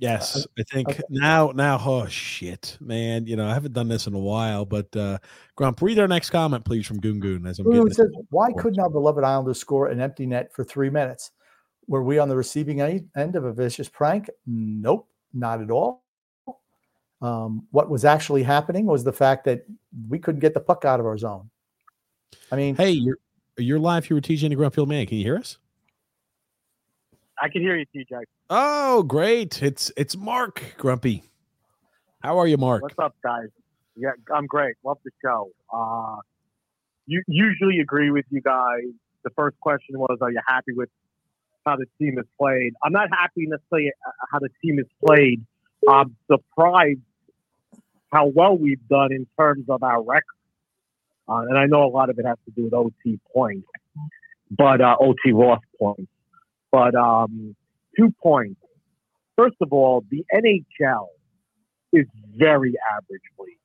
Yes, 0.00 0.46
I 0.58 0.62
think 0.62 0.88
okay. 0.88 1.02
now 1.10 1.52
now 1.54 1.78
oh 1.84 2.06
shit, 2.06 2.78
man. 2.80 3.26
You 3.26 3.36
know, 3.36 3.46
I 3.46 3.52
haven't 3.52 3.74
done 3.74 3.88
this 3.88 4.06
in 4.06 4.14
a 4.14 4.18
while, 4.18 4.64
but 4.64 4.96
uh 4.96 5.18
Grump, 5.56 5.82
read 5.82 5.98
our 5.98 6.08
next 6.08 6.30
comment, 6.30 6.64
please, 6.64 6.86
from 6.86 7.00
Goon 7.00 7.20
Goon. 7.20 7.44
as 7.46 7.58
I'm 7.58 7.70
getting 7.70 7.92
says, 7.92 8.08
Why 8.30 8.50
couldn't 8.56 8.80
our 8.80 8.88
beloved 8.88 9.22
Islanders 9.22 9.60
score 9.60 9.88
an 9.88 10.00
empty 10.00 10.24
net 10.24 10.54
for 10.54 10.64
three 10.64 10.88
minutes? 10.88 11.32
Were 11.90 12.04
we 12.04 12.20
on 12.20 12.28
the 12.28 12.36
receiving 12.36 12.80
end 12.80 13.34
of 13.34 13.44
a 13.44 13.52
vicious 13.52 13.88
prank? 13.88 14.30
Nope, 14.46 15.08
not 15.34 15.60
at 15.60 15.72
all. 15.72 16.04
Um, 17.20 17.66
what 17.72 17.90
was 17.90 18.04
actually 18.04 18.44
happening 18.44 18.86
was 18.86 19.02
the 19.02 19.12
fact 19.12 19.44
that 19.46 19.64
we 20.08 20.20
couldn't 20.20 20.38
get 20.38 20.54
the 20.54 20.60
puck 20.60 20.84
out 20.84 21.00
of 21.00 21.06
our 21.06 21.18
zone. 21.18 21.50
I 22.52 22.54
mean, 22.54 22.76
hey, 22.76 22.92
you're 22.92 23.18
you're 23.56 23.80
live 23.80 24.04
here 24.04 24.14
with 24.14 24.24
TJ 24.24 24.44
and 24.44 24.52
the 24.52 24.56
Grumpy 24.56 24.78
Old 24.78 24.88
Man. 24.88 25.04
Can 25.04 25.18
you 25.18 25.24
hear 25.24 25.36
us? 25.36 25.58
I 27.42 27.48
can 27.48 27.60
hear 27.60 27.76
you, 27.76 27.86
TJ. 27.92 28.22
Oh, 28.50 29.02
great! 29.02 29.60
It's 29.60 29.90
it's 29.96 30.16
Mark 30.16 30.76
Grumpy. 30.78 31.24
How 32.20 32.38
are 32.38 32.46
you, 32.46 32.56
Mark? 32.56 32.82
What's 32.82 33.00
up, 33.00 33.16
guys? 33.20 33.48
Yeah, 33.96 34.10
I'm 34.32 34.46
great. 34.46 34.76
Love 34.84 34.98
the 35.04 35.10
show. 35.24 35.50
Uh, 35.74 36.18
you 37.06 37.20
usually 37.26 37.80
agree 37.80 38.12
with 38.12 38.26
you 38.30 38.40
guys. 38.40 38.84
The 39.24 39.30
first 39.30 39.58
question 39.58 39.98
was, 39.98 40.18
"Are 40.20 40.30
you 40.30 40.40
happy 40.46 40.72
with 40.72 40.88
how 41.66 41.76
the 41.76 41.86
team 41.98 42.16
has 42.16 42.26
played?" 42.38 42.74
I'm 42.82 42.92
not 42.92 43.08
happy 43.10 43.46
necessarily 43.46 43.90
uh, 44.06 44.10
how 44.32 44.38
the 44.38 44.50
team 44.62 44.78
has 44.78 44.86
played. 45.04 45.44
I'm 45.88 46.16
surprised 46.30 47.00
how 48.12 48.26
well 48.26 48.56
we've 48.56 48.86
done 48.88 49.12
in 49.12 49.26
terms 49.38 49.66
of 49.68 49.82
our 49.82 50.02
record, 50.02 50.24
uh, 51.28 51.42
and 51.48 51.58
I 51.58 51.66
know 51.66 51.84
a 51.84 51.92
lot 51.92 52.10
of 52.10 52.18
it 52.18 52.26
has 52.26 52.38
to 52.46 52.50
do 52.50 52.64
with 52.64 52.74
OT 52.74 53.18
points, 53.32 53.68
but 54.50 54.80
uh, 54.80 54.96
OT 55.00 55.32
lost 55.32 55.64
points. 55.78 56.10
But 56.72 56.94
um, 56.94 57.54
two 57.96 58.12
points. 58.22 58.60
First 59.36 59.56
of 59.60 59.72
all, 59.72 60.04
the 60.10 60.24
NHL 60.34 61.08
is 61.92 62.06
very 62.36 62.74
average 62.94 63.22
league. 63.38 63.56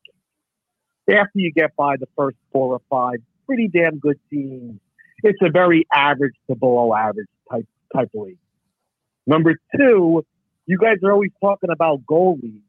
After 1.17 1.39
you 1.39 1.51
get 1.51 1.75
by 1.75 1.97
the 1.97 2.07
first 2.17 2.37
four 2.51 2.73
or 2.73 2.81
five 2.89 3.17
pretty 3.45 3.67
damn 3.67 3.99
good 3.99 4.19
teams, 4.31 4.79
it's 5.23 5.39
a 5.41 5.49
very 5.51 5.85
average 5.93 6.33
to 6.49 6.55
below 6.55 6.93
average 6.93 7.27
type 7.51 7.67
type 7.95 8.09
of 8.15 8.21
league. 8.21 8.37
Number 9.27 9.55
two, 9.77 10.25
you 10.65 10.77
guys 10.77 10.97
are 11.03 11.11
always 11.11 11.31
talking 11.41 11.69
about 11.71 12.01
goalies. 12.05 12.61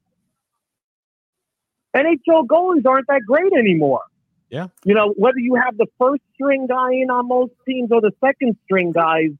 NHL 1.94 2.46
goalies 2.46 2.86
aren't 2.86 3.06
that 3.08 3.22
great 3.26 3.52
anymore. 3.52 4.02
Yeah. 4.50 4.68
You 4.84 4.94
know, 4.94 5.12
whether 5.16 5.38
you 5.38 5.54
have 5.54 5.76
the 5.76 5.86
first 5.98 6.22
string 6.34 6.66
guy 6.66 6.92
in 6.92 7.10
on 7.10 7.26
most 7.28 7.52
teams 7.66 7.90
or 7.90 8.00
the 8.00 8.12
second 8.24 8.56
string 8.64 8.92
guys, 8.92 9.30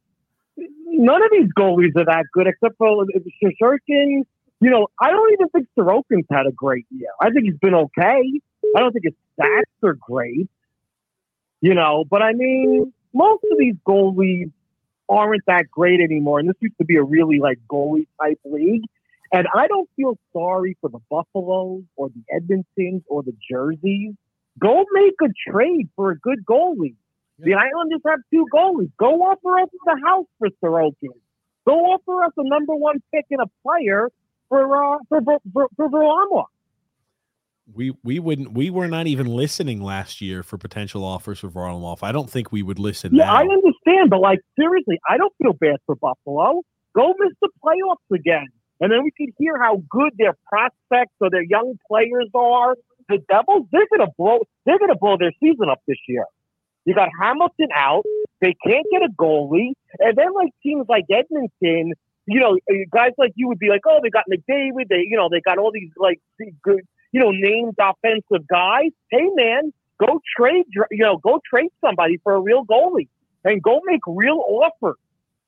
none 0.56 1.22
of 1.22 1.30
these 1.30 1.50
goalies 1.56 1.96
are 1.96 2.06
that 2.06 2.24
good 2.32 2.46
except 2.46 2.76
for 2.78 3.04
Shesterkin. 3.42 4.22
You 4.60 4.70
know, 4.70 4.88
I 5.00 5.10
don't 5.10 5.32
even 5.34 5.48
think 5.50 5.68
Sorokin's 5.78 6.26
had 6.30 6.46
a 6.46 6.52
great 6.52 6.86
year. 6.90 7.10
I 7.20 7.30
think 7.30 7.44
he's 7.44 7.58
been 7.60 7.74
okay. 7.74 8.40
I 8.74 8.80
don't 8.80 8.92
think 8.92 9.04
his 9.04 9.14
stats 9.38 9.86
are 9.86 9.94
great. 9.94 10.48
You 11.60 11.74
know, 11.74 12.04
but 12.08 12.22
I 12.22 12.32
mean, 12.32 12.92
most 13.12 13.44
of 13.50 13.58
these 13.58 13.74
goalies 13.86 14.50
aren't 15.08 15.44
that 15.46 15.70
great 15.70 16.00
anymore. 16.00 16.38
And 16.38 16.48
this 16.48 16.56
used 16.60 16.78
to 16.78 16.84
be 16.84 16.96
a 16.96 17.02
really 17.02 17.38
like 17.38 17.58
goalie 17.70 18.06
type 18.20 18.40
league. 18.44 18.82
And 19.32 19.46
I 19.54 19.66
don't 19.66 19.88
feel 19.96 20.16
sorry 20.32 20.76
for 20.80 20.88
the 20.88 21.00
Buffaloes 21.10 21.82
or 21.96 22.08
the 22.10 22.22
Edmontons 22.32 23.02
or 23.08 23.22
the 23.22 23.34
Jerseys. 23.50 24.14
Go 24.58 24.84
make 24.92 25.14
a 25.22 25.50
trade 25.50 25.88
for 25.96 26.12
a 26.12 26.18
good 26.18 26.44
goalie. 26.44 26.94
The 27.38 27.54
Islanders 27.54 28.00
have 28.06 28.20
two 28.32 28.46
goalies. 28.54 28.90
Go 28.98 29.22
offer 29.22 29.60
us 29.60 29.68
the 29.84 30.00
house 30.04 30.26
for 30.38 30.48
Sorokin. 30.62 31.14
Go 31.66 31.74
offer 31.74 32.24
us 32.24 32.32
a 32.38 32.48
number 32.48 32.74
one 32.74 33.02
pick 33.12 33.26
and 33.30 33.40
a 33.42 33.46
player 33.62 34.08
for 34.48 34.94
uh, 34.94 34.98
for 35.08 35.20
for, 35.20 35.38
for, 35.52 35.68
for 35.76 35.88
We 37.74 37.92
we 38.04 38.18
wouldn't 38.20 38.52
we 38.52 38.70
were 38.70 38.86
not 38.86 39.06
even 39.06 39.26
listening 39.26 39.82
last 39.82 40.20
year 40.20 40.42
for 40.42 40.56
potential 40.56 41.04
offers 41.04 41.40
for 41.40 41.50
Varlamov. 41.50 41.98
I 42.02 42.12
don't 42.12 42.30
think 42.30 42.52
we 42.52 42.62
would 42.62 42.78
listen. 42.78 43.14
Yeah, 43.14 43.24
now. 43.24 43.36
I 43.36 43.42
understand, 43.42 44.10
but 44.10 44.20
like 44.20 44.40
seriously, 44.58 44.98
I 45.08 45.16
don't 45.16 45.32
feel 45.42 45.52
bad 45.54 45.76
for 45.84 45.96
Buffalo. 45.96 46.62
Go 46.94 47.14
miss 47.18 47.32
the 47.42 47.48
playoffs 47.64 48.16
again, 48.16 48.46
and 48.80 48.92
then 48.92 49.02
we 49.02 49.10
could 49.16 49.34
hear 49.38 49.60
how 49.60 49.82
good 49.90 50.12
their 50.16 50.34
prospects 50.48 51.14
or 51.20 51.28
their 51.28 51.42
young 51.42 51.78
players 51.88 52.28
are. 52.34 52.76
The 53.08 53.18
Devils, 53.28 53.66
they're 53.72 53.86
gonna 53.90 54.10
blow. 54.16 54.40
They're 54.64 54.78
gonna 54.78 54.96
blow 54.96 55.16
their 55.18 55.32
season 55.40 55.68
up 55.68 55.80
this 55.88 55.98
year. 56.08 56.24
You 56.86 56.94
got 56.94 57.08
Hamilton 57.20 57.68
out. 57.74 58.04
They 58.40 58.54
can't 58.64 58.86
get 58.92 59.02
a 59.02 59.08
goalie. 59.18 59.72
And 59.98 60.16
then 60.16 60.32
like 60.34 60.50
teams 60.62 60.86
like 60.88 61.04
Edmonton, 61.10 61.94
you 62.26 62.40
know, 62.40 62.56
guys 62.92 63.10
like 63.18 63.32
you 63.34 63.48
would 63.48 63.58
be 63.58 63.68
like, 63.68 63.82
oh, 63.86 63.98
they 64.02 64.10
got 64.10 64.24
McDavid. 64.30 64.88
They, 64.88 65.04
you 65.08 65.16
know, 65.16 65.28
they 65.28 65.40
got 65.40 65.58
all 65.58 65.72
these 65.72 65.90
like 65.96 66.20
good, 66.62 66.86
you 67.12 67.20
know, 67.20 67.30
named 67.30 67.74
offensive 67.80 68.46
guys. 68.48 68.90
Hey, 69.10 69.26
man, 69.34 69.72
go 69.98 70.20
trade, 70.36 70.64
you 70.90 71.04
know, 71.04 71.18
go 71.18 71.40
trade 71.48 71.70
somebody 71.80 72.18
for 72.22 72.34
a 72.34 72.40
real 72.40 72.64
goalie 72.64 73.08
and 73.44 73.62
go 73.62 73.80
make 73.84 74.00
real 74.06 74.42
offers. 74.48 74.96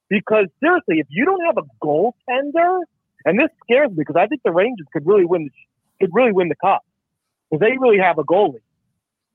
Because 0.09 0.47
seriously, 0.61 1.01
if 1.01 1.07
you 1.11 1.25
don't 1.27 1.45
have 1.45 1.59
a 1.59 1.85
goaltender, 1.85 2.81
and 3.25 3.39
this 3.39 3.51
scares 3.65 3.91
me 3.91 3.97
because 3.99 4.17
I 4.17 4.27
think 4.27 4.43
the 4.45 4.53
Rangers 4.53 4.87
could 4.93 5.07
really 5.07 5.27
win, 5.27 5.51
could 6.01 6.11
really 6.13 6.33
win 6.33 6.49
the 6.49 6.57
cup 6.57 6.83
because 7.51 7.61
they 7.61 7.77
really 7.79 7.99
have 7.99 8.19
a 8.19 8.25
goalie. 8.25 8.63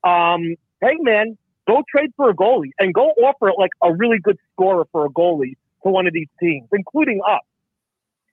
Um, 0.02 0.56
hey, 0.80 0.96
man, 1.00 1.38
Go 1.66 1.82
trade 1.88 2.12
for 2.16 2.28
a 2.28 2.34
goalie 2.34 2.70
and 2.78 2.92
go 2.92 3.08
offer 3.24 3.50
like 3.58 3.70
a 3.82 3.94
really 3.94 4.18
good 4.18 4.38
scorer 4.52 4.86
for 4.92 5.06
a 5.06 5.08
goalie 5.08 5.56
to 5.82 5.90
one 5.90 6.06
of 6.06 6.12
these 6.12 6.28
teams, 6.40 6.68
including 6.72 7.20
us. 7.26 7.40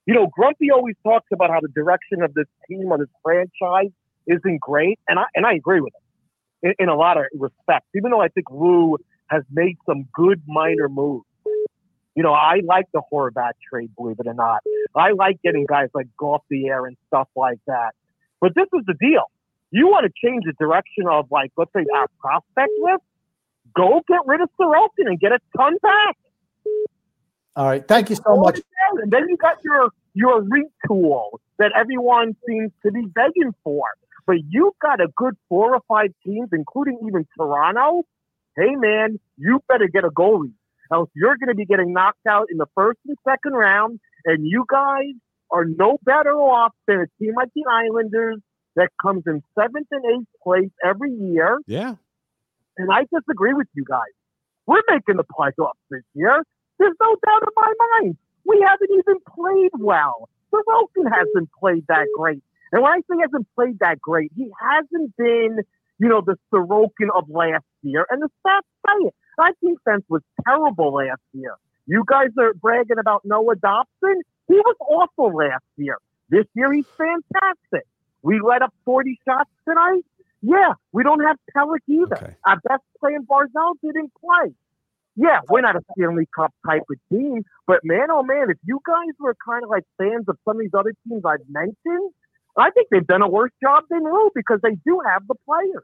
You 0.05 0.15
know, 0.15 0.27
Grumpy 0.27 0.71
always 0.71 0.95
talks 1.03 1.27
about 1.31 1.49
how 1.49 1.59
the 1.61 1.67
direction 1.69 2.21
of 2.21 2.33
this 2.33 2.47
team 2.67 2.91
or 2.91 2.97
this 2.97 3.07
franchise 3.23 3.91
isn't 4.27 4.59
great, 4.59 4.99
and 5.07 5.19
I 5.19 5.25
and 5.35 5.45
I 5.45 5.53
agree 5.53 5.81
with 5.81 5.93
him 5.93 6.71
in, 6.79 6.85
in 6.85 6.89
a 6.89 6.95
lot 6.95 7.17
of 7.17 7.25
respects. 7.33 7.87
Even 7.95 8.11
though 8.11 8.21
I 8.21 8.29
think 8.29 8.49
Lou 8.49 8.97
has 9.27 9.43
made 9.51 9.77
some 9.85 10.07
good 10.13 10.41
minor 10.47 10.89
moves. 10.89 11.25
You 12.15 12.23
know, 12.23 12.33
I 12.33 12.59
like 12.65 12.87
the 12.93 13.01
Horvat 13.11 13.53
trade, 13.69 13.91
believe 13.95 14.17
it 14.19 14.27
or 14.27 14.33
not. 14.33 14.59
I 14.93 15.11
like 15.11 15.41
getting 15.41 15.65
guys 15.65 15.87
like 15.93 16.07
Gauthier 16.17 16.85
and 16.85 16.97
stuff 17.07 17.29
like 17.37 17.59
that. 17.67 17.91
But 18.41 18.53
this 18.53 18.67
is 18.73 18.81
the 18.85 18.95
deal. 18.99 19.31
You 19.71 19.87
want 19.87 20.05
to 20.05 20.11
change 20.21 20.43
the 20.45 20.51
direction 20.59 21.05
of 21.09 21.27
like, 21.31 21.53
let's 21.55 21.71
say 21.73 21.85
our 21.95 22.07
prospect 22.19 22.73
list 22.81 23.03
Go 23.75 24.01
get 24.07 24.19
rid 24.25 24.41
of 24.41 24.49
Sorokin 24.59 25.07
and 25.07 25.19
get 25.19 25.31
a 25.31 25.39
ton 25.55 25.77
back. 25.81 26.17
All 27.55 27.65
right. 27.65 27.85
Thank 27.85 28.09
you 28.09 28.15
so 28.15 28.37
much. 28.37 28.61
And 29.01 29.11
then 29.11 29.27
you 29.29 29.37
got 29.37 29.63
your 29.63 29.89
your 30.13 30.41
retool 30.41 31.39
that 31.59 31.71
everyone 31.77 32.35
seems 32.47 32.71
to 32.85 32.91
be 32.91 33.05
begging 33.05 33.53
for. 33.63 33.83
But 34.25 34.37
you've 34.49 34.77
got 34.81 35.01
a 35.01 35.07
good 35.15 35.35
four 35.49 35.75
or 35.75 35.81
five 35.87 36.13
teams, 36.25 36.49
including 36.53 36.99
even 37.07 37.25
Toronto. 37.37 38.03
Hey 38.55 38.75
man, 38.75 39.19
you 39.37 39.61
better 39.67 39.87
get 39.87 40.03
a 40.03 40.09
goalie. 40.09 40.53
Else 40.91 41.09
you're 41.15 41.37
gonna 41.37 41.55
be 41.55 41.65
getting 41.65 41.93
knocked 41.93 42.25
out 42.27 42.47
in 42.51 42.57
the 42.57 42.67
first 42.75 42.99
and 43.07 43.17
second 43.27 43.53
round, 43.53 43.99
and 44.25 44.45
you 44.45 44.65
guys 44.69 45.13
are 45.51 45.65
no 45.65 45.97
better 46.03 46.33
off 46.33 46.73
than 46.87 47.01
a 47.01 47.07
team 47.19 47.33
like 47.35 47.49
the 47.55 47.63
Islanders 47.69 48.39
that 48.75 48.89
comes 49.01 49.23
in 49.27 49.43
seventh 49.55 49.87
and 49.91 50.05
eighth 50.05 50.27
place 50.43 50.71
every 50.83 51.11
year. 51.11 51.59
Yeah. 51.67 51.95
And 52.77 52.89
I 52.91 53.05
disagree 53.13 53.53
with 53.53 53.67
you 53.73 53.83
guys. 53.83 54.13
We're 54.65 54.81
making 54.89 55.17
the 55.17 55.25
playoffs 55.25 55.73
this 55.89 56.03
year. 56.13 56.43
There's 56.81 56.95
no 56.99 57.15
doubt 57.23 57.43
in 57.43 57.53
my 57.55 57.73
mind. 57.99 58.17
We 58.43 58.65
haven't 58.67 58.89
even 58.89 59.17
played 59.35 59.69
well. 59.77 60.27
Sorokin 60.51 61.07
hasn't 61.11 61.49
played 61.59 61.85
that 61.87 62.07
great. 62.17 62.41
And 62.71 62.81
when 62.81 62.91
I 62.91 63.01
say 63.01 63.21
hasn't 63.21 63.47
played 63.53 63.77
that 63.81 64.01
great, 64.01 64.31
he 64.35 64.49
hasn't 64.59 65.15
been, 65.15 65.59
you 65.99 66.09
know, 66.09 66.21
the 66.25 66.37
Sorokin 66.51 67.15
of 67.15 67.29
last 67.29 67.65
year. 67.83 68.07
And 68.09 68.23
the 68.23 68.29
stats 68.43 68.61
say 68.87 69.05
it. 69.05 69.15
That 69.37 69.53
defense 69.63 70.03
was 70.09 70.23
terrible 70.43 70.93
last 70.93 71.21
year. 71.33 71.55
You 71.85 72.03
guys 72.07 72.29
are 72.39 72.55
bragging 72.55 72.97
about 72.99 73.21
Noah 73.25 73.57
Dobson. 73.57 74.23
He 74.47 74.55
was 74.55 74.75
awful 74.79 75.35
last 75.35 75.63
year. 75.77 75.97
This 76.29 76.45
year, 76.55 76.73
he's 76.73 76.85
fantastic. 76.97 77.85
We 78.23 78.39
let 78.39 78.63
up 78.63 78.73
40 78.85 79.19
shots 79.23 79.51
tonight. 79.67 80.03
Yeah, 80.41 80.73
we 80.91 81.03
don't 81.03 81.23
have 81.23 81.37
Pelech 81.55 81.79
either. 81.87 82.17
Okay. 82.17 82.35
Our 82.43 82.59
best 82.67 82.83
player, 82.99 83.19
Barzal, 83.19 83.75
didn't 83.83 84.11
play. 84.19 84.55
Yeah, 85.21 85.39
we're 85.49 85.61
not 85.61 85.75
a 85.75 85.81
Stanley 85.95 86.27
Cup 86.35 86.51
type 86.65 86.81
of 86.89 86.97
team, 87.11 87.43
but 87.67 87.81
man, 87.83 88.09
oh 88.09 88.23
man, 88.23 88.49
if 88.49 88.57
you 88.65 88.79
guys 88.87 89.13
were 89.19 89.35
kind 89.47 89.63
of 89.63 89.69
like 89.69 89.83
fans 89.99 90.25
of 90.27 90.35
some 90.45 90.57
of 90.57 90.61
these 90.61 90.73
other 90.73 90.93
teams 91.07 91.21
I've 91.23 91.47
mentioned, 91.47 92.11
I 92.57 92.71
think 92.71 92.87
they've 92.89 93.05
done 93.05 93.21
a 93.21 93.29
worse 93.29 93.51
job 93.61 93.83
than 93.91 94.01
you 94.01 94.31
because 94.33 94.59
they 94.63 94.75
do 94.83 94.99
have 95.05 95.27
the 95.27 95.35
players. 95.45 95.83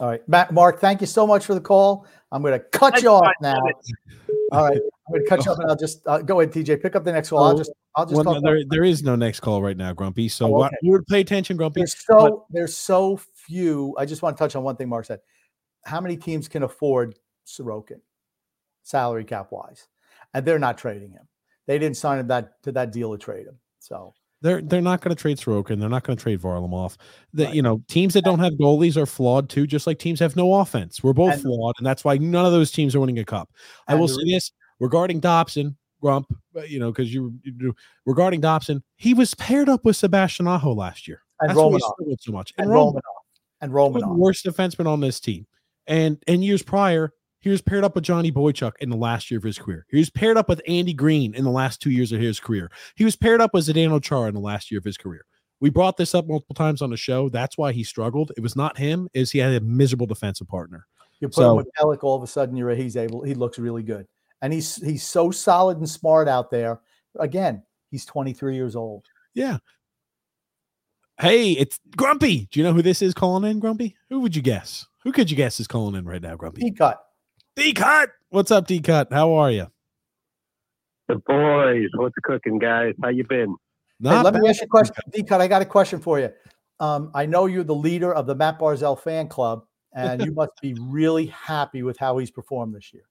All 0.00 0.08
right, 0.08 0.28
Matt, 0.28 0.52
Mark, 0.52 0.80
thank 0.80 1.00
you 1.00 1.06
so 1.06 1.26
much 1.26 1.46
for 1.46 1.54
the 1.54 1.60
call. 1.60 2.06
I'm 2.30 2.42
going 2.42 2.52
to 2.52 2.60
cut 2.60 2.92
Thanks, 2.92 3.02
you 3.04 3.10
off 3.10 3.32
now. 3.40 3.58
All 4.52 4.68
right, 4.68 4.76
I'm 4.76 5.12
going 5.12 5.22
to 5.22 5.28
cut 5.28 5.44
you 5.46 5.52
off, 5.52 5.58
and 5.58 5.70
I'll 5.70 5.76
just 5.76 6.06
uh, 6.06 6.18
go 6.18 6.40
ahead, 6.40 6.52
TJ. 6.52 6.82
Pick 6.82 6.94
up 6.94 7.04
the 7.04 7.12
next 7.12 7.30
call. 7.30 7.44
I'll 7.44 7.54
Oh, 7.54 7.58
just, 7.58 7.72
I'll 7.96 8.04
just 8.04 8.16
Well, 8.16 8.24
talk 8.24 8.42
no, 8.42 8.50
there, 8.50 8.64
there 8.68 8.84
is 8.84 9.02
no 9.02 9.16
next 9.16 9.40
call 9.40 9.62
right 9.62 9.76
now, 9.76 9.94
Grumpy. 9.94 10.28
So 10.28 10.46
Oh, 10.46 10.50
what 10.50 10.66
okay. 10.66 10.76
you 10.82 10.92
would 10.92 11.06
pay 11.06 11.20
attention, 11.20 11.56
Grumpy. 11.56 11.80
There's 11.80 11.96
so 12.04 12.44
there's 12.50 12.76
so 12.76 13.18
few. 13.34 13.94
I 13.98 14.04
just 14.04 14.20
want 14.20 14.36
to 14.36 14.38
touch 14.42 14.54
on 14.56 14.62
one 14.62 14.76
thing 14.76 14.90
Mark 14.90 15.06
said. 15.06 15.20
How 15.86 16.02
many 16.02 16.16
teams 16.18 16.48
can 16.48 16.62
afford 16.62 17.18
Sorokin, 17.46 18.00
salary 18.82 19.24
cap 19.24 19.48
wise, 19.50 19.86
and 20.34 20.44
they're 20.46 20.58
not 20.58 20.78
trading 20.78 21.10
him. 21.12 21.28
They 21.66 21.78
didn't 21.78 21.96
sign 21.96 22.18
him 22.18 22.28
that 22.28 22.62
to 22.64 22.72
that 22.72 22.92
deal 22.92 23.12
to 23.12 23.18
trade 23.18 23.46
him. 23.46 23.58
So 23.78 24.14
They're 24.40 24.60
they're 24.60 24.80
not 24.82 25.00
going 25.00 25.14
to 25.14 25.20
trade 25.20 25.38
Sorokin. 25.38 25.78
They're 25.80 25.88
not 25.88 26.02
going 26.04 26.16
to 26.16 26.22
trade 26.22 26.40
Varlamov. 26.40 26.96
The, 27.32 27.44
Right. 27.46 27.54
You 27.54 27.62
know, 27.62 27.82
teams 27.88 28.14
that 28.14 28.24
don't 28.24 28.40
have 28.40 28.54
goalies 28.54 28.96
are 28.96 29.06
flawed 29.06 29.48
too, 29.48 29.66
just 29.66 29.86
like 29.86 29.98
teams 29.98 30.18
have 30.20 30.34
no 30.36 30.54
offense. 30.54 31.02
We're 31.02 31.12
both 31.12 31.34
And- 31.34 31.42
flawed, 31.42 31.76
and 31.78 31.86
that's 31.86 32.04
why 32.04 32.18
none 32.18 32.44
of 32.46 32.52
those 32.52 32.72
teams 32.72 32.94
are 32.96 33.00
winning 33.00 33.18
a 33.20 33.24
cup. 33.24 33.50
I 33.88 33.94
will 33.94 34.08
say 34.08 34.24
this 34.26 34.50
regarding 34.80 35.20
Dobson, 35.20 35.76
Grump. 36.00 36.26
You 36.66 36.80
know, 36.80 36.90
because 36.90 37.12
you, 37.14 37.32
you 37.44 37.52
do- 37.52 37.74
regarding 38.06 38.40
Dobson, 38.40 38.82
he 38.96 39.14
was 39.14 39.34
paired 39.34 39.68
up 39.68 39.84
with 39.84 39.96
Sebastian 39.96 40.46
Aho 40.48 40.72
last 40.74 41.06
year. 41.06 41.22
And 41.40 41.50
That's 41.50 41.56
why 41.58 41.70
he 41.72 41.78
struggled 41.80 42.20
so 42.20 42.32
much. 42.32 42.52
and 42.58 42.66
And 42.66 42.74
Romanov, 42.76 42.94
Romanov 42.94 43.00
and 43.62 43.72
Romanov. 43.72 44.16
worst 44.16 44.44
defenseman 44.44 44.86
on 44.86 45.00
this 45.00 45.18
team. 45.20 45.46
And 45.86 46.22
and 46.28 46.44
years 46.44 46.62
prior, 46.62 47.12
he 47.42 47.50
was 47.50 47.60
paired 47.60 47.84
up 47.84 47.94
with 47.94 48.04
Johnny 48.04 48.32
Boychuk 48.32 48.72
in 48.80 48.88
the 48.88 48.96
last 48.96 49.30
year 49.30 49.38
of 49.38 49.44
his 49.44 49.58
career. 49.58 49.84
He 49.90 49.98
was 49.98 50.08
paired 50.10 50.36
up 50.36 50.48
with 50.48 50.62
Andy 50.66 50.94
Greene 50.94 51.34
in 51.34 51.44
the 51.44 51.50
last 51.50 51.82
two 51.82 51.90
years 51.90 52.12
of 52.12 52.20
his 52.20 52.40
career. 52.40 52.70
He 52.94 53.04
was 53.04 53.16
paired 53.16 53.40
up 53.40 53.52
with 53.52 53.66
Zdeno 53.66 54.02
Chara 54.02 54.28
in 54.28 54.34
the 54.34 54.40
last 54.40 54.70
year 54.70 54.78
of 54.78 54.84
his 54.84 54.96
career. 54.96 55.24
We 55.60 55.68
brought 55.70 55.96
this 55.96 56.14
up 56.14 56.26
multiple 56.26 56.54
times 56.54 56.82
on 56.82 56.90
the 56.90 56.96
show. 56.96 57.28
That's 57.28 57.58
why 57.58 57.72
he 57.72 57.84
struggled. 57.84 58.32
It 58.36 58.40
was 58.40 58.56
not 58.56 58.78
him, 58.78 59.08
is 59.12 59.30
he 59.30 59.38
had 59.38 59.52
a 59.54 59.60
miserable 59.60 60.06
defensive 60.06 60.48
partner. 60.48 60.86
You 61.20 61.28
put 61.28 61.34
So- 61.34 61.50
him 61.50 61.56
with 61.58 61.68
Pelech, 61.78 62.02
all 62.02 62.16
of 62.16 62.22
a 62.22 62.26
sudden 62.26 62.56
you're 62.56 62.70
he's 62.70 62.96
able. 62.96 63.22
He 63.22 63.34
looks 63.34 63.58
really 63.58 63.82
good, 63.82 64.06
and 64.40 64.52
he's 64.52 64.76
he's 64.76 65.04
so 65.04 65.30
solid 65.30 65.78
and 65.78 65.88
smart 65.88 66.26
out 66.28 66.50
there. 66.50 66.80
Again, 67.18 67.62
he's 67.90 68.04
23 68.06 68.54
years 68.56 68.74
old. 68.74 69.04
Yeah. 69.34 69.58
Hey, 71.20 71.52
it's 71.52 71.78
Grumpy. 71.96 72.48
Do 72.50 72.58
you 72.58 72.64
know 72.64 72.72
who 72.72 72.82
this 72.82 73.02
is 73.02 73.14
calling 73.14 73.48
in, 73.48 73.60
Grumpy? 73.60 73.94
Who 74.10 74.20
would 74.20 74.34
you 74.34 74.42
guess? 74.42 74.86
Who 75.04 75.12
could 75.12 75.30
you 75.30 75.36
guess 75.36 75.60
is 75.60 75.66
calling 75.68 75.94
in 75.94 76.04
right 76.04 76.22
now, 76.22 76.36
Grumpy? 76.36 76.62
He 76.62 76.72
cut. 76.72 77.00
D 77.56 77.74
Cut. 77.74 78.10
What's 78.30 78.50
up, 78.50 78.66
D 78.66 78.80
Cut? 78.80 79.12
How 79.12 79.34
are 79.34 79.50
you? 79.50 79.66
The 81.08 81.16
boys, 81.26 81.88
what's 81.96 82.14
cooking, 82.22 82.58
guys? 82.58 82.94
How 83.02 83.10
you 83.10 83.24
been? 83.24 83.54
Hey, 84.02 84.20
let 84.22 84.34
me 84.34 84.48
ask 84.48 84.60
you 84.60 84.64
a 84.64 84.68
question, 84.68 84.94
D 85.10 85.22
cut. 85.22 85.40
I 85.40 85.48
got 85.48 85.62
a 85.62 85.66
question 85.66 86.00
for 86.00 86.18
you. 86.18 86.30
Um, 86.80 87.10
I 87.14 87.26
know 87.26 87.46
you're 87.46 87.64
the 87.64 87.74
leader 87.74 88.12
of 88.12 88.26
the 88.26 88.34
Matt 88.34 88.58
Barzal 88.58 88.98
fan 88.98 89.28
club, 89.28 89.64
and 89.94 90.24
you 90.24 90.32
must 90.34 90.52
be 90.62 90.74
really 90.80 91.26
happy 91.26 91.82
with 91.82 91.98
how 91.98 92.18
he's 92.18 92.30
performed 92.30 92.74
this 92.74 92.92
year. 92.92 93.04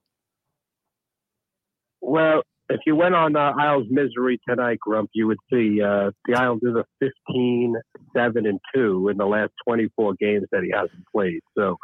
Well, 2.01 2.41
if 2.69 2.79
you 2.85 2.95
went 2.95 3.13
on 3.13 3.35
uh, 3.35 3.53
Isles 3.59 3.85
Misery 3.89 4.39
tonight, 4.47 4.79
Grump, 4.79 5.11
you 5.13 5.27
would 5.27 5.37
see 5.51 5.81
uh, 5.81 6.11
the 6.25 6.35
Islanders 6.35 6.75
are 6.75 6.85
15, 6.99 7.75
7, 8.15 8.45
and 8.45 8.59
2 8.73 9.09
in 9.09 9.17
the 9.17 9.25
last 9.25 9.51
24 9.65 10.15
games 10.19 10.45
that 10.51 10.63
he 10.63 10.71
hasn't 10.73 11.05
played. 11.13 11.41
So 11.55 11.77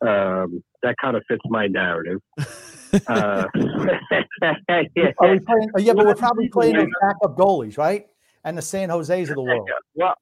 um, 0.00 0.62
that 0.82 0.94
kind 1.00 1.16
of 1.16 1.22
fits 1.28 1.42
my 1.46 1.66
narrative. 1.66 2.20
Uh, 3.08 3.46
Are 3.58 4.84
we 4.84 5.40
playing, 5.40 5.70
oh, 5.74 5.80
yeah, 5.80 5.94
but 5.94 6.06
we're 6.06 6.14
probably 6.14 6.48
playing 6.52 6.76
those 6.76 6.86
backup 7.00 7.36
goalies, 7.36 7.76
right? 7.76 8.06
And 8.44 8.56
the 8.56 8.62
San 8.62 8.88
Jose's 8.88 9.30
of 9.30 9.34
the 9.34 9.42
world. 9.42 9.68
well, 9.96 10.14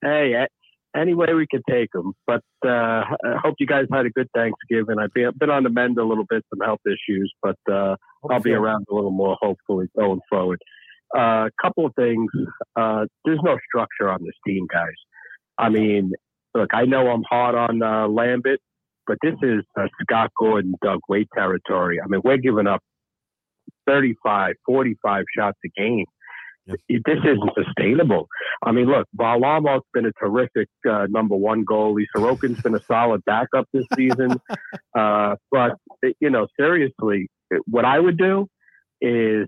hey, 0.00 0.34
a- 0.34 0.46
any 0.96 1.14
way 1.14 1.34
we 1.34 1.46
could 1.50 1.62
take 1.68 1.90
them. 1.92 2.12
But 2.26 2.42
uh, 2.64 2.68
I 2.68 3.36
hope 3.42 3.56
you 3.58 3.66
guys 3.66 3.86
had 3.92 4.06
a 4.06 4.10
good 4.10 4.28
Thanksgiving. 4.34 4.98
I've 4.98 5.12
been, 5.12 5.30
been 5.38 5.50
on 5.50 5.62
the 5.62 5.70
mend 5.70 5.98
a 5.98 6.04
little 6.04 6.24
bit, 6.28 6.44
some 6.50 6.64
health 6.64 6.80
issues, 6.86 7.32
but 7.42 7.56
uh, 7.70 7.96
I'll 8.30 8.40
be 8.40 8.52
around 8.52 8.86
a 8.90 8.94
little 8.94 9.10
more, 9.10 9.36
hopefully, 9.40 9.86
going 9.96 10.20
forward. 10.28 10.60
A 11.14 11.18
uh, 11.18 11.48
couple 11.60 11.86
of 11.86 11.94
things. 11.94 12.30
Uh, 12.74 13.06
there's 13.24 13.40
no 13.42 13.56
structure 13.68 14.08
on 14.08 14.24
this 14.24 14.34
team, 14.46 14.66
guys. 14.72 14.94
I 15.58 15.68
mean, 15.68 16.12
look, 16.56 16.70
I 16.72 16.84
know 16.84 17.08
I'm 17.08 17.24
hard 17.28 17.54
on 17.54 17.82
uh, 17.82 18.08
Lambert, 18.08 18.60
but 19.06 19.18
this 19.22 19.34
is 19.42 19.62
uh, 19.78 19.86
Scott 20.02 20.30
Gordon, 20.38 20.74
Doug 20.82 21.00
Weight 21.08 21.28
territory. 21.34 22.00
I 22.02 22.06
mean, 22.08 22.20
we're 22.24 22.38
giving 22.38 22.66
up 22.66 22.80
35, 23.86 24.54
45 24.64 25.24
shots 25.36 25.58
a 25.64 25.68
game. 25.80 26.06
Yep. 26.66 26.78
This 26.88 27.18
isn't 27.18 27.50
sustainable. 27.54 28.26
I 28.64 28.72
mean, 28.72 28.86
look, 28.86 29.06
Varlamov's 29.16 29.84
been 29.94 30.06
a 30.06 30.12
terrific 30.12 30.68
uh, 30.88 31.06
number 31.08 31.36
one 31.36 31.64
goalie. 31.64 32.06
Sorokin's 32.14 32.60
been 32.60 32.74
a 32.74 32.82
solid 32.82 33.24
backup 33.24 33.68
this 33.72 33.84
season. 33.94 34.40
uh, 34.98 35.36
but, 35.52 35.72
you 36.18 36.30
know, 36.30 36.48
seriously, 36.58 37.28
what 37.66 37.84
I 37.84 38.00
would 38.00 38.18
do 38.18 38.48
is 39.00 39.46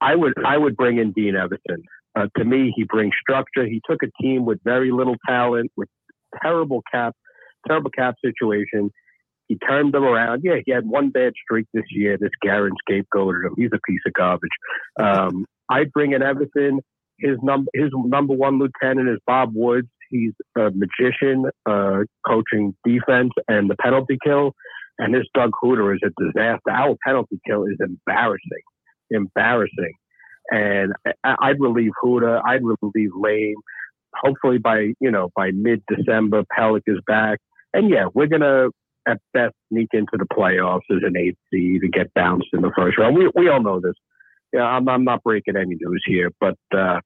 I 0.00 0.14
would 0.14 0.34
I 0.44 0.58
would 0.58 0.76
bring 0.76 0.98
in 0.98 1.12
Dean 1.12 1.34
Evason. 1.34 1.82
Uh, 2.14 2.26
to 2.36 2.44
me, 2.44 2.72
he 2.76 2.84
brings 2.84 3.14
structure. 3.20 3.66
He 3.66 3.80
took 3.88 4.02
a 4.02 4.22
team 4.22 4.44
with 4.44 4.58
very 4.64 4.90
little 4.90 5.16
talent, 5.26 5.70
with 5.76 5.88
terrible 6.42 6.82
cap, 6.92 7.14
terrible 7.66 7.90
cap 7.90 8.14
situation. 8.24 8.90
He 9.48 9.58
turned 9.58 9.92
them 9.92 10.04
around. 10.04 10.42
Yeah, 10.44 10.56
he 10.64 10.72
had 10.72 10.86
one 10.86 11.10
bad 11.10 11.32
streak 11.42 11.66
this 11.74 11.84
year. 11.90 12.16
This 12.18 12.30
Guerin 12.42 12.74
scapegoated 12.88 13.46
him. 13.46 13.54
He's 13.56 13.70
a 13.72 13.80
piece 13.86 14.00
of 14.06 14.12
garbage. 14.12 14.50
Um, 15.00 15.46
I'd 15.68 15.92
bring 15.92 16.12
in 16.12 16.22
Evason. 16.22 16.78
His 17.18 17.36
number 17.42 17.70
his 17.74 17.90
number 17.94 18.34
one 18.34 18.58
lieutenant 18.58 19.08
is 19.08 19.18
Bob 19.26 19.50
Woods. 19.54 19.88
He's 20.10 20.32
a 20.56 20.70
magician, 20.70 21.44
uh, 21.66 22.00
coaching 22.26 22.74
defense 22.84 23.30
and 23.48 23.70
the 23.70 23.76
penalty 23.80 24.18
kill. 24.24 24.52
And 24.98 25.14
this 25.14 25.24
Doug 25.34 25.50
Houda 25.62 25.94
is 25.94 26.00
a 26.04 26.22
disaster. 26.22 26.70
Our 26.70 26.96
penalty 27.04 27.40
kill 27.46 27.64
is 27.64 27.78
embarrassing, 27.80 28.64
embarrassing. 29.10 29.94
And 30.50 30.92
I'd 31.24 31.60
relieve 31.60 31.92
Houda. 32.02 32.42
I'd 32.44 32.62
relieve 32.62 33.10
Lane. 33.14 33.56
Hopefully 34.14 34.58
by 34.58 34.92
you 35.00 35.10
know 35.10 35.30
by 35.34 35.50
mid 35.52 35.82
December, 35.88 36.42
Pelech 36.56 36.82
is 36.86 36.98
back. 37.06 37.38
And 37.72 37.88
yeah, 37.90 38.06
we're 38.12 38.26
gonna 38.26 38.68
at 39.06 39.18
best 39.32 39.54
sneak 39.68 39.88
into 39.92 40.12
the 40.12 40.26
playoffs 40.32 40.90
as 40.90 41.02
an 41.02 41.16
eighth 41.16 41.38
seed 41.52 41.82
and 41.82 41.92
get 41.92 42.12
bounced 42.14 42.48
in 42.52 42.62
the 42.62 42.72
first 42.76 42.98
round. 42.98 43.16
We 43.16 43.30
we 43.34 43.48
all 43.48 43.62
know 43.62 43.80
this. 43.80 43.94
Yeah, 44.52 44.64
I'm 44.64 44.88
I'm 44.88 45.04
not 45.04 45.22
breaking 45.22 45.56
any 45.56 45.76
news 45.80 46.02
here, 46.06 46.30
but 46.40 46.58
uh, 46.76 47.00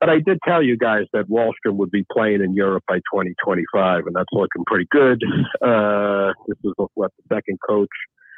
but 0.00 0.08
I 0.08 0.18
did 0.24 0.38
tell 0.46 0.62
you 0.62 0.78
guys 0.78 1.04
that 1.12 1.28
Wahlstrom 1.28 1.76
would 1.76 1.90
be 1.90 2.06
playing 2.10 2.42
in 2.42 2.54
Europe 2.54 2.84
by 2.88 2.96
2025, 2.96 4.06
and 4.06 4.16
that's 4.16 4.32
looking 4.32 4.64
pretty 4.66 4.86
good. 4.90 5.22
Uh, 5.60 6.32
this 6.48 6.56
is 6.64 6.72
what 6.94 7.10
the 7.18 7.34
second 7.34 7.58
coach. 7.68 7.88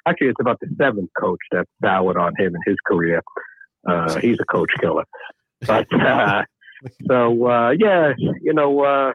Actually, 0.09 0.29
it's 0.29 0.41
about 0.41 0.59
the 0.61 0.67
seventh 0.77 1.11
coach 1.19 1.39
that's 1.53 1.71
soured 1.81 2.17
on 2.17 2.33
him 2.37 2.53
in 2.57 2.61
his 2.67 2.77
career. 2.85 3.23
Uh, 3.87 4.19
he's 4.21 4.39
a 4.41 4.45
coach 4.45 4.71
killer. 4.81 5.05
But 5.65 5.87
uh, 5.95 6.43
so 7.07 7.47
uh, 7.47 7.71
yeah, 7.79 8.15
you 8.19 8.53
know, 8.53 8.81
uh, 8.81 9.13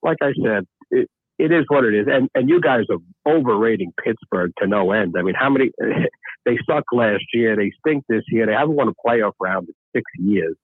like 0.00 0.18
I 0.22 0.32
said, 0.44 0.64
it, 0.92 1.10
it 1.40 1.50
is 1.50 1.64
what 1.66 1.84
it 1.84 1.92
is. 1.92 2.06
And 2.08 2.28
and 2.36 2.48
you 2.48 2.60
guys 2.60 2.84
are 2.88 2.98
overrating 3.26 3.92
Pittsburgh 4.02 4.52
to 4.58 4.68
no 4.68 4.92
end. 4.92 5.16
I 5.18 5.22
mean, 5.22 5.34
how 5.36 5.50
many 5.50 5.70
they 6.44 6.58
sucked 6.68 6.92
last 6.92 7.24
year, 7.34 7.56
they 7.56 7.72
stink 7.80 8.04
this 8.08 8.22
year, 8.28 8.46
they 8.46 8.52
haven't 8.52 8.76
won 8.76 8.86
a 8.86 8.92
playoff 9.04 9.32
round 9.40 9.68
in 9.68 9.74
six 9.96 10.04
years. 10.18 10.56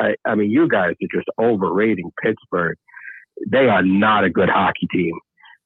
I, 0.00 0.14
I 0.26 0.34
mean, 0.34 0.50
you 0.50 0.68
guys 0.68 0.94
are 1.02 1.18
just 1.18 1.28
overrating 1.38 2.10
Pittsburgh. 2.22 2.76
They 3.46 3.68
are 3.68 3.82
not 3.82 4.24
a 4.24 4.30
good 4.30 4.48
hockey 4.48 4.86
team. 4.90 5.18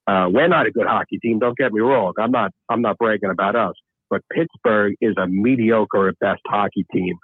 Uh, 0.07 0.29
we're 0.29 0.49
not 0.49 0.67
a 0.67 0.71
good 0.71 0.87
hockey 0.87 1.19
team. 1.19 1.39
Don't 1.39 1.57
get 1.57 1.73
me 1.73 1.81
wrong. 1.81 2.15
I'm 2.19 2.33
not. 2.33 2.53
I'm 2.69 2.83
not 2.83 2.99
bragging 2.99 3.31
about 3.31 3.55
us. 3.55 3.75
But 4.11 4.23
Pittsburgh 4.33 4.95
is 5.01 5.15
a 5.17 5.27
mediocre 5.27 6.09
at 6.09 6.19
best 6.19 6.43
hockey 6.47 6.85
team 6.93 7.17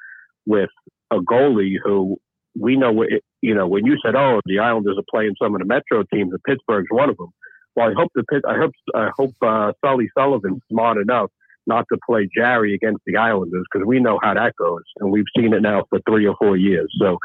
with 0.47 0.71
a 1.11 1.17
goalie 1.17 1.77
who 1.83 2.17
we 2.59 2.77
know. 2.77 3.05
You 3.43 3.55
know, 3.55 3.67
when 3.67 3.85
you 3.85 3.97
said, 4.05 4.15
"Oh, 4.15 4.41
the 4.47 4.61
Islanders 4.61 4.97
are 4.99 5.05
playing 5.11 5.35
some 5.43 5.55
of 5.55 5.61
the 5.61 5.67
Metro 5.67 6.05
teams," 6.13 6.33
and 6.33 6.43
Pittsburgh's 6.45 6.87
one 6.91 7.11
of 7.11 7.17
them. 7.17 7.31
Well, 7.75 7.91
I 7.91 7.93
hope 7.93 8.11
the 8.15 8.25
I 8.49 8.57
hope 8.57 8.73
I 8.95 9.11
hope 9.17 9.35
uh, 9.43 9.73
Sully 9.85 10.09
Sullivan's 10.17 10.63
smart 10.71 10.97
enough 10.97 11.31
not 11.67 11.85
to 11.93 11.99
play 12.09 12.29
Jarry 12.35 12.75
against 12.75 13.03
the 13.07 13.17
Islanders 13.17 13.65
because 13.71 13.87
we 13.87 14.01
know 14.01 14.19
how 14.23 14.35
that 14.35 14.55
goes, 14.57 14.85
and 14.99 15.11
we've 15.11 15.25
seen 15.37 15.53
it 15.53 15.63
now 15.63 15.85
for 15.91 15.99
three 16.09 16.27
or 16.27 16.37
four 16.39 16.57
years. 16.57 16.93
So, 17.01 17.19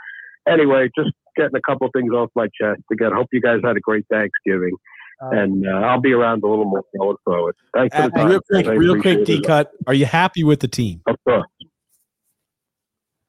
anyway, 0.47 0.89
just 0.97 1.12
getting 1.38 1.55
a 1.55 1.62
couple 1.62 1.88
things 1.93 2.12
off 2.12 2.30
my 2.36 2.47
chest. 2.59 2.82
Again, 2.91 3.12
hope 3.14 3.28
you 3.32 3.41
guys 3.41 3.59
had 3.64 3.78
a 3.78 3.80
great 3.80 4.05
Thanksgiving. 4.12 4.76
Uh, 5.22 5.30
and 5.32 5.67
uh, 5.67 5.72
I'll 5.72 6.01
be 6.01 6.13
around 6.13 6.43
a 6.43 6.47
little 6.47 6.65
more 6.65 6.84
going 6.97 7.17
forward. 7.24 7.55
Thanks 7.76 7.95
for 7.95 8.03
the 8.03 8.09
time. 8.09 8.28
Real 8.28 8.41
quick, 8.41 8.67
real 8.67 9.01
quick, 9.01 9.26
D 9.26 9.41
cut. 9.41 9.72
Are 9.86 9.93
you 9.93 10.05
happy 10.05 10.43
with 10.43 10.61
the 10.61 10.67
team? 10.67 11.01
Of 11.05 11.17
course. 11.24 11.47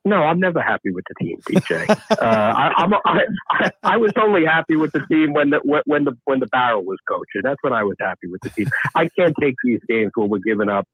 No, 0.05 0.17
I'm 0.17 0.41
never 0.41 0.61
happy 0.61 0.91
with 0.91 1.05
the 1.09 1.15
team, 1.25 1.39
DJ. 1.49 1.89
uh, 2.11 2.17
I, 2.21 2.73
I'm, 2.77 2.95
I, 2.95 3.21
I, 3.51 3.71
I 3.85 3.97
was 3.99 4.13
only 4.21 4.45
happy 4.45 4.75
with 4.75 4.93
the 4.93 5.01
team 5.07 5.33
when 5.33 5.51
the 5.51 5.61
when 5.85 6.05
the 6.05 6.17
when 6.25 6.41
the 6.41 6.47
barrel 6.47 6.85
was 6.85 6.99
coaching. 7.07 7.43
That's 7.45 7.63
when 7.63 7.73
I 7.73 7.85
was 7.85 7.97
happy 8.01 8.27
with 8.27 8.41
the 8.41 8.51
team. 8.51 8.69
I 8.97 9.09
can't 9.17 9.35
take 9.41 9.55
these 9.63 9.81
games 9.89 10.11
where 10.15 10.27
we're 10.27 10.39
giving 10.39 10.69
up 10.69 10.89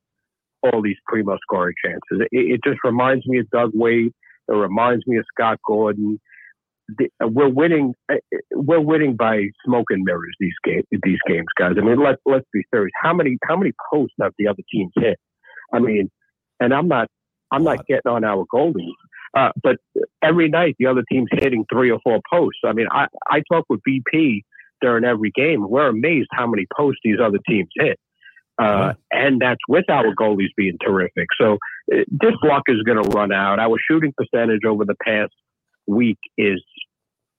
all 0.63 0.83
these 0.83 0.97
primo 1.07 1.39
scoring 1.43 1.75
chances. 1.83 2.27
It, 2.33 2.61
it 2.61 2.61
just 2.65 2.81
reminds 2.85 3.27
me 3.27 3.39
of 3.39 3.49
Doug 3.51 3.71
Weight. 3.73 4.13
It 4.49 4.53
reminds 4.53 5.07
me 5.07 5.17
of 5.17 5.25
Scott 5.33 5.59
Gordon. 5.67 6.21
Uh, 6.91 7.29
we're 7.29 7.49
winning. 7.49 7.95
Uh, 8.11 8.17
we're 8.53 8.81
winning 8.81 9.17
by 9.17 9.49
smoke 9.65 9.87
and 9.91 10.05
mirrors 10.05 10.35
these 10.41 10.55
games. 10.65 10.85
These 10.91 11.19
games, 11.27 11.47
guys. 11.59 11.73
I 11.77 11.83
mean, 11.83 12.03
let's 12.03 12.21
let's 12.25 12.47
be 12.53 12.63
serious. 12.73 12.93
How 13.01 13.13
many 13.13 13.37
how 13.45 13.57
many 13.57 13.73
posts 13.91 14.15
have 14.21 14.33
the 14.39 14.49
other 14.49 14.63
teams 14.73 14.93
hit? 14.97 15.19
I 15.73 15.81
mean, 15.81 16.11
and 16.61 16.73
I'm 16.73 16.89
not 16.89 17.09
I'm 17.51 17.65
not 17.65 17.87
getting 17.87 18.11
on 18.11 18.25
our 18.25 18.45
goalies, 18.53 18.95
uh, 19.37 19.51
but 19.63 19.77
every 20.23 20.49
night 20.49 20.77
the 20.79 20.87
other 20.87 21.03
team's 21.11 21.29
hitting 21.33 21.67
three 21.73 21.91
or 21.91 21.99
four 22.03 22.21
posts. 22.31 22.61
I 22.65 22.73
mean, 22.73 22.87
I 22.91 23.07
I 23.29 23.43
talk 23.51 23.67
with 23.69 23.81
BP 23.87 24.43
during 24.81 25.05
every 25.05 25.31
game. 25.31 25.69
We're 25.69 25.89
amazed 25.89 26.29
how 26.33 26.47
many 26.47 26.67
posts 26.77 27.01
these 27.05 27.19
other 27.23 27.39
teams 27.49 27.69
hit. 27.75 27.99
Uh, 28.59 28.95
and 29.13 29.41
that's 29.41 29.61
with 29.69 29.89
our 29.89 30.13
goalies 30.17 30.49
being 30.57 30.77
terrific. 30.85 31.29
So 31.41 31.59
uh, 31.93 31.99
this 32.11 32.35
luck 32.43 32.65
is 32.67 32.83
going 32.83 33.01
to 33.01 33.09
run 33.11 33.33
out. 33.33 33.61
Our 33.61 33.77
shooting 33.89 34.13
percentage 34.17 34.65
over 34.67 34.85
the 34.85 34.97
past 35.05 35.33
week 35.87 36.19
is 36.37 36.63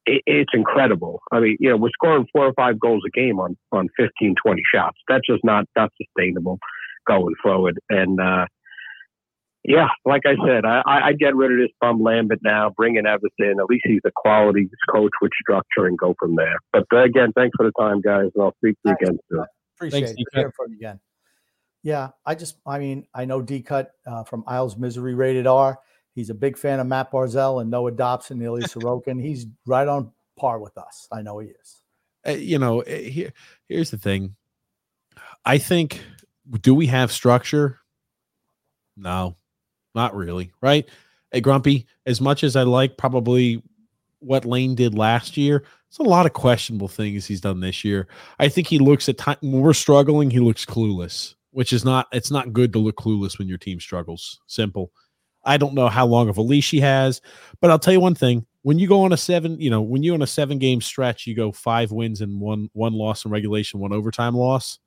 it, 0.10 0.22
it's 0.26 0.52
incredible. 0.54 1.22
I 1.32 1.40
mean, 1.40 1.58
you 1.60 1.70
know, 1.70 1.78
we're 1.78 1.90
scoring 1.94 2.28
four 2.34 2.46
or 2.46 2.54
five 2.54 2.80
goals 2.80 3.04
a 3.06 3.10
game 3.10 3.40
on 3.40 3.58
on 3.72 3.90
15, 3.98 4.36
20 4.44 4.62
shots. 4.74 4.98
That's 5.08 5.26
just 5.30 5.44
not 5.44 5.66
not 5.76 5.92
sustainable 6.02 6.60
going 7.08 7.36
forward. 7.42 7.80
And 7.90 8.20
uh, 8.20 8.46
yeah, 9.64 9.88
like 10.06 10.24
I 10.26 10.36
said, 10.46 10.66
I, 10.66 10.82
I 10.86 11.14
get 11.14 11.36
rid 11.36 11.52
of 11.52 11.58
this 11.58 11.76
bum 11.82 12.02
Lambert 12.02 12.40
now, 12.44 12.72
bring 12.76 12.96
in 12.96 13.06
Evason. 13.06 13.60
At 13.60 13.70
least 13.70 13.84
he's 13.86 14.02
a 14.06 14.12
quality 14.16 14.70
coach 14.92 15.12
with 15.22 15.32
structure, 15.42 15.86
and 15.86 15.98
go 15.98 16.16
from 16.20 16.36
there. 16.36 16.58
But 16.72 16.86
uh, 16.94 17.04
again, 17.04 17.32
thanks 17.36 17.56
for 17.58 17.66
the 17.66 17.74
time, 17.80 18.02
guys, 18.02 18.30
and 18.36 18.44
I'll 18.44 18.56
speak 18.58 18.76
to 18.86 18.90
you 18.90 18.96
again 19.02 19.20
soon. 19.30 19.46
Appreciate 19.78 20.06
thanks, 20.06 20.22
it. 20.22 20.28
Hear 20.34 20.54
from 20.56 20.72
you 20.72 20.78
again. 20.78 21.00
Yeah, 21.82 22.10
I 22.26 22.36
just, 22.36 22.58
I 22.66 22.80
mean, 22.80 23.08
I 23.14 23.24
know 23.24 23.42
D 23.42 23.62
Cut 23.62 23.94
uh, 24.06 24.24
from 24.24 24.44
Isles 24.48 24.76
Misery 24.76 25.14
Rated 25.14 25.48
R. 25.48 25.80
He's 26.20 26.30
a 26.30 26.34
big 26.34 26.58
fan 26.58 26.82
of 26.82 26.88
Matt 26.88 27.14
Barzal 27.14 27.62
and 27.62 27.72
Noah 27.72 27.92
Dobson, 27.92 28.42
Ilya 28.42 28.64
Sorokin. 28.68 29.22
He's 29.22 29.48
right 29.66 29.88
on 29.88 30.12
par 30.38 30.60
with 30.60 30.78
us. 30.78 31.08
I 31.14 31.22
know 31.22 31.40
he 31.40 31.48
is. 31.48 31.82
Uh, 32.28 32.32
you 32.32 32.60
know, 32.60 32.82
eh, 32.82 33.04
here, 33.04 33.34
here's 33.70 33.90
the 33.90 33.98
thing. 33.98 34.36
I 35.46 35.60
think, 35.60 36.04
do 36.60 36.76
we 36.76 36.88
have 36.88 37.10
structure? 37.14 37.80
No, 38.98 39.38
not 39.96 40.14
really. 40.14 40.52
Right? 40.60 40.90
Hey, 41.32 41.40
Grumpy, 41.40 41.88
as 42.06 42.20
much 42.20 42.44
as 42.44 42.58
I 42.58 42.64
like 42.64 42.98
probably 42.98 43.64
what 44.20 44.44
Lane 44.44 44.76
did 44.76 44.98
last 44.98 45.38
year, 45.38 45.64
it's 45.88 46.00
a 46.00 46.04
lot 46.04 46.26
of 46.26 46.34
questionable 46.34 46.90
things 46.90 47.26
he's 47.26 47.40
done 47.40 47.62
this 47.62 47.86
year. 47.86 48.10
I 48.40 48.50
think 48.50 48.68
he 48.68 48.78
looks 48.78 49.08
at 49.08 49.18
time 49.18 49.38
when 49.40 49.62
we're 49.62 49.72
struggling, 49.72 50.30
he 50.30 50.42
looks 50.42 50.66
clueless, 50.66 51.36
which 51.52 51.72
is 51.72 51.86
not, 51.86 52.08
it's 52.12 52.30
not 52.30 52.52
good 52.52 52.74
to 52.74 52.80
look 52.80 52.98
clueless 52.98 53.40
when 53.40 53.48
your 53.48 53.58
team 53.58 53.80
struggles. 53.80 54.42
Simple. 54.48 54.92
I 55.44 55.58
don't 55.58 55.74
know 55.74 55.88
how 55.88 56.06
long 56.06 56.30
of 56.30 56.38
a 56.38 56.42
leash 56.42 56.72
he 56.72 56.80
has, 56.82 57.22
but 57.62 57.72
I'll 57.72 57.80
tell 57.80 57.94
you 57.94 58.00
one 58.00 58.16
thing: 58.16 58.46
when 58.62 58.80
you 58.80 58.88
go 58.88 59.04
on 59.04 59.14
a 59.14 59.18
seven, 59.18 59.60
you 59.60 59.70
know, 59.70 59.82
when 59.82 60.04
you 60.04 60.14
on 60.14 60.22
a 60.22 60.28
seven 60.28 60.58
game 60.58 60.82
stretch, 60.82 61.26
you 61.26 61.36
go 61.36 61.52
five 61.52 61.92
wins 61.92 62.22
and 62.22 62.40
one 62.40 62.70
one 62.74 62.94
loss 62.94 63.26
in 63.26 63.32
regulation, 63.32 63.80
one 63.80 63.94
overtime 63.94 64.36
loss. 64.36 64.80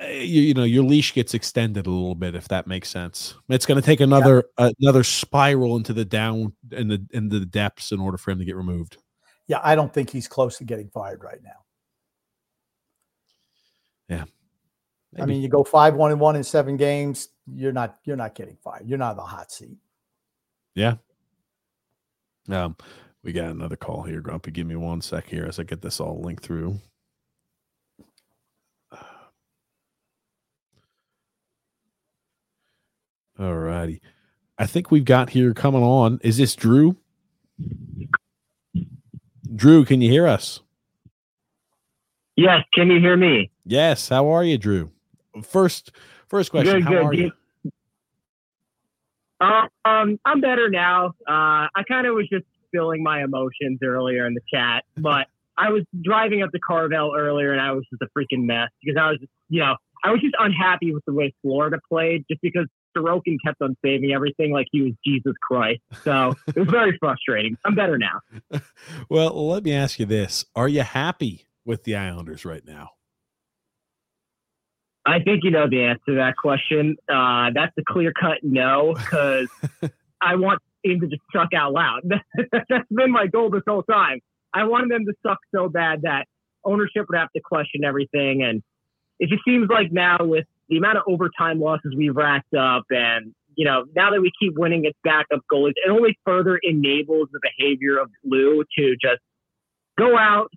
Eh, 0.00 0.20
you, 0.22 0.42
you 0.42 0.54
know 0.54 0.64
your 0.64 0.84
leash 0.84 1.14
gets 1.14 1.32
extended 1.34 1.86
a 1.86 1.90
little 1.90 2.14
bit 2.14 2.34
if 2.34 2.48
that 2.48 2.66
makes 2.66 2.88
sense. 2.88 3.34
It's 3.48 3.64
going 3.64 3.80
to 3.80 3.86
take 3.86 4.00
another 4.00 4.44
yeah. 4.58 4.66
uh, 4.66 4.72
another 4.80 5.04
spiral 5.04 5.76
into 5.76 5.92
the 5.92 6.04
down 6.04 6.52
in 6.72 6.88
the 6.88 7.06
in 7.12 7.28
the 7.28 7.46
depths 7.46 7.92
in 7.92 8.00
order 8.00 8.18
for 8.18 8.30
him 8.30 8.38
to 8.38 8.44
get 8.44 8.56
removed. 8.56 8.98
Yeah, 9.48 9.60
I 9.62 9.74
don't 9.74 9.92
think 9.92 10.10
he's 10.10 10.26
close 10.26 10.58
to 10.58 10.64
getting 10.64 10.88
fired 10.88 11.22
right 11.22 11.40
now. 11.42 11.64
Yeah, 14.08 14.24
Maybe. 15.12 15.22
I 15.22 15.26
mean, 15.26 15.42
you 15.42 15.48
go 15.48 15.64
five 15.64 15.94
one 15.94 16.10
and 16.10 16.20
one 16.20 16.36
in 16.36 16.44
seven 16.44 16.76
games 16.76 17.28
you're 17.54 17.72
not 17.72 17.98
you're 18.04 18.16
not 18.16 18.34
getting 18.34 18.56
fired. 18.56 18.88
You're 18.88 18.98
not 18.98 19.12
in 19.12 19.16
the 19.18 19.22
hot 19.22 19.52
seat. 19.52 19.78
Yeah. 20.74 20.96
Um, 22.48 22.76
we 23.22 23.32
got 23.32 23.50
another 23.50 23.76
call 23.76 24.02
here, 24.02 24.20
Grumpy. 24.20 24.50
Give 24.50 24.66
me 24.66 24.76
one 24.76 25.00
sec 25.00 25.26
here 25.26 25.46
as 25.46 25.58
I 25.58 25.62
get 25.64 25.82
this 25.82 26.00
all 26.00 26.20
linked 26.20 26.44
through. 26.44 26.80
All 33.38 33.54
righty. 33.54 34.00
I 34.58 34.66
think 34.66 34.90
we've 34.90 35.04
got 35.04 35.28
here 35.30 35.52
coming 35.52 35.82
on. 35.82 36.18
Is 36.22 36.38
this 36.38 36.56
Drew? 36.56 36.96
Drew, 39.54 39.84
can 39.84 40.00
you 40.00 40.10
hear 40.10 40.26
us? 40.26 40.60
Yes. 42.36 42.64
Can 42.72 42.90
you 42.90 42.98
hear 42.98 43.16
me? 43.16 43.50
Yes. 43.66 44.08
How 44.08 44.28
are 44.28 44.42
you, 44.42 44.56
Drew? 44.56 44.90
First, 45.42 45.92
First 46.28 46.50
question: 46.50 46.74
good, 46.74 46.84
How 46.84 46.90
good. 46.90 47.02
are 47.02 47.14
you? 47.14 47.32
Um, 49.40 50.18
I'm 50.24 50.40
better 50.40 50.70
now. 50.70 51.08
Uh, 51.28 51.68
I 51.74 51.82
kind 51.86 52.06
of 52.06 52.14
was 52.14 52.28
just 52.28 52.46
feeling 52.72 53.02
my 53.02 53.22
emotions 53.22 53.80
earlier 53.82 54.26
in 54.26 54.34
the 54.34 54.40
chat, 54.52 54.84
but 54.96 55.26
I 55.58 55.70
was 55.70 55.84
driving 56.02 56.42
up 56.42 56.50
to 56.52 56.58
Carvel 56.58 57.14
earlier, 57.16 57.52
and 57.52 57.60
I 57.60 57.72
was 57.72 57.84
just 57.90 58.02
a 58.02 58.18
freaking 58.18 58.44
mess 58.44 58.70
because 58.82 58.98
I 59.00 59.10
was, 59.10 59.18
you 59.48 59.60
know, 59.60 59.76
I 60.04 60.10
was 60.10 60.20
just 60.20 60.34
unhappy 60.38 60.92
with 60.92 61.04
the 61.06 61.12
way 61.12 61.34
Florida 61.42 61.78
played, 61.88 62.24
just 62.30 62.40
because 62.40 62.66
Sorokin 62.96 63.36
kept 63.44 63.60
on 63.62 63.76
saving 63.84 64.12
everything 64.12 64.52
like 64.52 64.66
he 64.70 64.82
was 64.82 64.92
Jesus 65.04 65.34
Christ. 65.40 65.80
So 66.02 66.34
it 66.48 66.56
was 66.56 66.68
very 66.68 66.96
frustrating. 66.98 67.56
I'm 67.64 67.74
better 67.74 67.98
now. 67.98 68.20
well, 69.10 69.48
let 69.48 69.64
me 69.64 69.72
ask 69.72 69.98
you 69.98 70.06
this: 70.06 70.44
Are 70.54 70.68
you 70.68 70.82
happy 70.82 71.46
with 71.64 71.84
the 71.84 71.96
Islanders 71.96 72.44
right 72.44 72.64
now? 72.64 72.90
I 75.06 75.20
think 75.20 75.44
you 75.44 75.52
know 75.52 75.68
the 75.68 75.84
answer 75.84 76.02
to 76.08 76.14
that 76.16 76.36
question. 76.36 76.96
Uh, 77.08 77.50
that's 77.54 77.72
a 77.78 77.82
clear 77.86 78.12
cut 78.12 78.38
no, 78.42 78.94
because 78.94 79.48
I 80.20 80.34
want 80.34 80.60
team 80.86 81.00
to 81.00 81.06
just 81.06 81.22
suck 81.32 81.52
out 81.54 81.72
loud. 81.72 82.02
that's 82.68 82.88
been 82.90 83.12
my 83.12 83.26
goal 83.26 83.50
this 83.50 83.62
whole 83.66 83.82
time. 83.82 84.20
I 84.52 84.64
wanted 84.64 84.90
them 84.90 85.04
to 85.06 85.12
suck 85.26 85.38
so 85.54 85.68
bad 85.68 86.02
that 86.02 86.26
ownership 86.64 87.06
would 87.08 87.18
have 87.18 87.30
to 87.34 87.42
question 87.42 87.84
everything. 87.84 88.42
And 88.42 88.62
it 89.18 89.28
just 89.28 89.44
seems 89.44 89.68
like 89.68 89.92
now 89.92 90.18
with 90.20 90.46
the 90.68 90.78
amount 90.78 90.98
of 90.98 91.04
overtime 91.06 91.60
losses 91.60 91.94
we've 91.96 92.16
racked 92.16 92.54
up 92.54 92.84
and 92.90 93.34
you 93.56 93.64
know, 93.64 93.86
now 93.94 94.10
that 94.10 94.20
we 94.20 94.30
keep 94.38 94.52
winning 94.58 94.84
its 94.84 94.98
backup 95.02 95.40
goalies, 95.50 95.72
it 95.76 95.90
only 95.90 96.18
further 96.26 96.60
enables 96.62 97.28
the 97.32 97.40
behavior 97.40 97.96
of 97.98 98.10
Lou 98.22 98.62
to 98.78 98.96
just 99.00 99.22
go 99.98 100.16
out, 100.16 100.50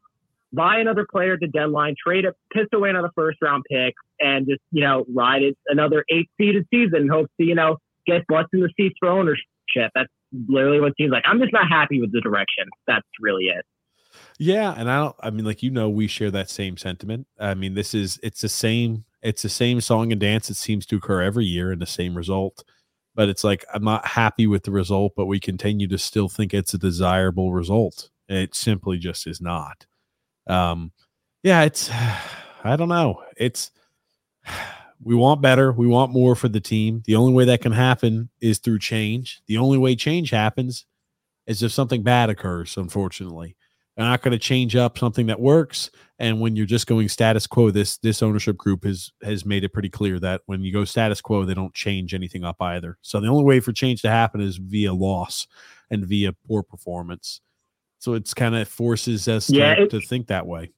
buy 0.54 0.80
another 0.80 1.06
player 1.10 1.34
at 1.34 1.40
the 1.40 1.48
deadline, 1.48 1.96
trade 2.04 2.26
it, 2.26 2.36
piss 2.54 2.68
away 2.74 2.90
another 2.90 3.12
first 3.16 3.38
round 3.42 3.64
pick, 3.70 3.94
and 4.20 4.48
just, 4.48 4.62
you 4.72 4.84
know, 4.84 5.06
ride 5.14 5.44
it 5.44 5.58
another 5.68 6.04
eight 6.10 6.30
seeded 6.40 6.66
season 6.74 7.02
and 7.02 7.12
hope 7.12 7.28
to, 7.40 7.46
you 7.46 7.56
know, 7.56 7.78
get 8.06 8.26
butts 8.28 8.50
in 8.54 8.62
the 8.62 8.70
seats 8.78 8.96
for 9.00 9.10
ownership. 9.10 9.92
That's 9.94 10.10
literally 10.48 10.80
what 10.80 10.94
seems 10.98 11.12
like. 11.12 11.24
I'm 11.26 11.40
just 11.40 11.54
not 11.54 11.68
happy 11.70 12.00
with 12.00 12.12
the 12.12 12.22
direction. 12.22 12.66
That's 12.88 13.06
really 13.20 13.46
it. 13.46 13.66
Yeah, 14.38 14.74
and 14.76 14.90
I 14.90 14.98
don't 15.00 15.16
I 15.20 15.30
mean 15.30 15.46
like 15.46 15.62
you 15.62 15.70
know 15.70 15.90
we 15.90 16.08
share 16.08 16.32
that 16.32 16.50
same 16.50 16.78
sentiment. 16.78 17.28
I 17.40 17.54
mean 17.54 17.74
this 17.76 17.94
is 17.94 18.20
it's 18.24 18.42
the 18.42 18.50
same 18.50 19.06
it's 19.22 19.42
the 19.42 19.50
same 19.50 19.82
song 19.82 20.12
and 20.12 20.20
dance 20.20 20.50
it 20.50 20.56
seems 20.56 20.86
to 20.88 20.98
occur 20.98 21.22
every 21.22 21.46
year 21.46 21.72
and 21.72 21.82
the 21.82 21.86
same 21.86 22.16
result. 22.16 22.64
But 23.16 23.30
it's 23.30 23.44
like 23.44 23.66
I'm 23.74 23.84
not 23.84 24.08
happy 24.08 24.48
with 24.48 24.64
the 24.64 24.72
result, 24.72 25.14
but 25.16 25.26
we 25.26 25.40
continue 25.40 25.88
to 25.90 25.98
still 25.98 26.30
think 26.30 26.54
it's 26.54 26.74
a 26.74 26.78
desirable 26.78 27.54
result. 27.54 28.10
It 28.28 28.56
simply 28.56 28.98
just 28.98 29.28
is 29.28 29.42
not. 29.42 29.86
Um, 30.50 30.92
yeah, 31.44 31.64
it's 31.64 31.90
I 32.64 32.76
don't 32.76 32.90
know. 32.90 33.24
It's 33.38 33.72
we 35.02 35.16
want 35.16 35.42
better, 35.42 35.72
we 35.72 35.88
want 35.88 36.12
more 36.12 36.36
for 36.36 36.50
the 36.50 36.60
team. 36.60 37.04
The 37.06 37.16
only 37.16 37.34
way 37.34 37.46
that 37.46 37.62
can 37.62 37.72
happen 37.72 38.30
is 38.42 38.58
through 38.60 38.80
change. 38.80 39.42
The 39.48 39.58
only 39.58 39.78
way 39.78 39.96
change 39.96 40.32
happens 40.32 40.86
is 41.48 41.64
if 41.64 41.72
something 41.72 42.04
bad 42.04 42.30
occurs, 42.30 42.76
unfortunately. 42.78 43.56
They're 43.96 44.08
not 44.08 44.22
going 44.22 44.32
to 44.32 44.40
change 44.40 44.78
up 44.78 44.98
something 44.98 45.26
that 45.28 45.42
works. 45.42 45.92
And 46.20 46.40
when 46.40 46.56
you're 46.56 46.66
just 46.66 46.88
going 46.88 47.10
status 47.10 47.46
quo, 47.48 47.70
this 47.70 47.98
this 47.98 48.24
ownership 48.24 48.56
group 48.56 48.86
has 48.86 49.12
has 49.24 49.46
made 49.46 49.66
it 49.66 49.74
pretty 49.74 49.90
clear 49.90 50.20
that 50.20 50.42
when 50.46 50.62
you 50.62 50.72
go 50.72 50.86
status 50.86 51.20
quo, 51.20 51.44
they 51.44 51.54
don't 51.54 51.74
change 51.74 52.14
anything 52.14 52.46
up 52.46 52.62
either. 52.62 52.98
So 53.02 53.20
the 53.20 53.28
only 53.28 53.44
way 53.44 53.60
for 53.60 53.74
change 53.74 54.02
to 54.04 54.10
happen 54.10 54.40
is 54.40 54.56
via 54.56 54.94
loss 54.94 55.48
and 55.90 56.06
via 56.06 56.32
poor 56.48 56.64
performance. 56.64 57.42
So 58.00 58.14
it's 58.14 58.34
kind 58.34 58.56
of 58.56 58.68
forces 58.68 59.28
us 59.28 59.50
Yeah, 59.50 59.76
to, 59.76 59.88
to 59.90 60.02
think 60.02 60.28
that 60.28 60.48
way. 60.48 60.72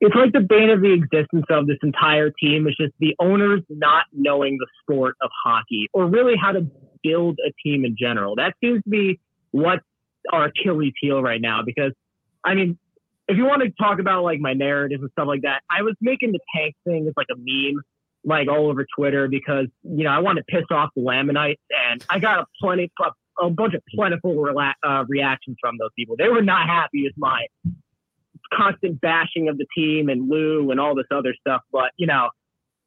it's 0.00 0.14
like 0.14 0.32
the 0.32 0.40
bane 0.40 0.68
of 0.68 0.82
the 0.82 0.92
existence 0.92 1.46
of 1.48 1.66
this 1.66 1.78
entire 1.82 2.30
team 2.30 2.66
is 2.68 2.76
just 2.76 2.92
the 3.00 3.16
owners 3.18 3.62
not 3.70 4.04
knowing 4.12 4.58
the 4.58 4.66
sport 4.82 5.16
of 5.22 5.30
hockey 5.44 5.88
or 5.94 6.06
really 6.06 6.34
how 6.36 6.52
to 6.52 6.66
build 7.02 7.38
a 7.46 7.52
team 7.62 7.84
in 7.86 7.96
general. 7.98 8.36
That 8.36 8.52
seems 8.62 8.82
to 8.84 8.90
be 8.90 9.18
what 9.52 9.80
our 10.30 10.44
Achilles 10.46 10.92
heel 11.00 11.22
right 11.22 11.40
now. 11.40 11.62
Because 11.64 11.92
I 12.44 12.54
mean, 12.54 12.78
if 13.28 13.38
you 13.38 13.44
want 13.46 13.62
to 13.62 13.70
talk 13.70 13.98
about 13.98 14.22
like 14.24 14.40
my 14.40 14.52
narratives 14.52 15.00
and 15.02 15.10
stuff 15.12 15.26
like 15.26 15.42
that, 15.42 15.62
I 15.70 15.80
was 15.80 15.94
making 16.02 16.32
the 16.32 16.40
tank 16.54 16.74
thing 16.84 17.06
as 17.08 17.14
like 17.16 17.28
a 17.32 17.36
meme, 17.38 17.80
like 18.24 18.48
all 18.48 18.68
over 18.68 18.86
Twitter 18.94 19.28
because 19.28 19.68
you 19.82 20.04
know 20.04 20.10
I 20.10 20.18
want 20.18 20.36
to 20.36 20.44
piss 20.44 20.64
off 20.70 20.90
the 20.94 21.00
Lamanites, 21.02 21.62
and 21.90 22.04
I 22.10 22.18
got 22.18 22.40
a 22.40 22.46
plenty 22.60 22.90
a 23.02 23.10
bunch 23.50 23.74
of 23.74 23.82
plentiful 23.94 24.34
rela- 24.34 24.74
uh, 24.86 25.04
reactions 25.08 25.56
from 25.60 25.76
those 25.78 25.90
people. 25.96 26.16
They 26.16 26.28
were 26.28 26.42
not 26.42 26.66
happy 26.66 27.04
with 27.04 27.14
my 27.16 27.46
constant 28.52 29.00
bashing 29.00 29.48
of 29.48 29.58
the 29.58 29.66
team 29.76 30.08
and 30.08 30.28
Lou 30.28 30.70
and 30.70 30.80
all 30.80 30.94
this 30.94 31.06
other 31.10 31.34
stuff. 31.40 31.62
But 31.72 31.90
you 31.96 32.06
know, 32.06 32.30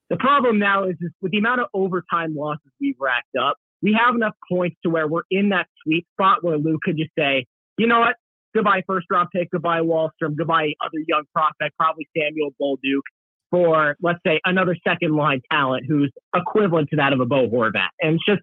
the 0.10 0.18
problem 0.18 0.60
now 0.60 0.86
is, 0.86 0.96
is 1.02 1.12
with 1.22 1.32
the 1.32 1.40
amount 1.40 1.62
of 1.62 1.68
overtime 1.74 2.36
losses 2.36 2.72
we've 2.80 2.96
racked 3.00 3.36
up, 3.40 3.58
we 3.82 3.98
have 4.00 4.16
enough 4.16 4.36
points 4.50 4.78
to 4.84 4.90
where 4.90 5.08
we're 5.08 5.24
in 5.30 5.50
that 5.50 5.68
sweet 5.84 6.08
spot 6.14 6.44
where 6.44 6.58
Lou 6.58 6.80
could 6.82 6.98
just 6.98 7.12
say, 7.18 7.46
you 7.78 7.88
know 7.88 8.00
what, 8.00 8.16
goodbye 8.56 8.84
first 8.88 9.08
round 9.12 9.30
pick, 9.34 9.52
goodbye 9.52 9.82
Wahlstrom, 9.82 10.36
goodbye 10.36 10.74
other 10.84 11.04
young 11.08 11.24
prospect, 11.34 11.78
probably 11.78 12.08
Samuel 12.18 12.52
Bolduc 12.60 13.02
for 13.50 13.96
let's 14.02 14.20
say 14.26 14.40
another 14.46 14.76
second 14.86 15.16
line 15.16 15.42
talent 15.52 15.86
who's 15.88 16.12
equivalent 16.36 16.90
to 16.90 16.98
that 16.98 17.14
of 17.14 17.20
a 17.20 17.26
Bo 17.26 17.48
Horvat. 17.48 17.90
And 18.02 18.16
it's 18.16 18.26
just, 18.26 18.42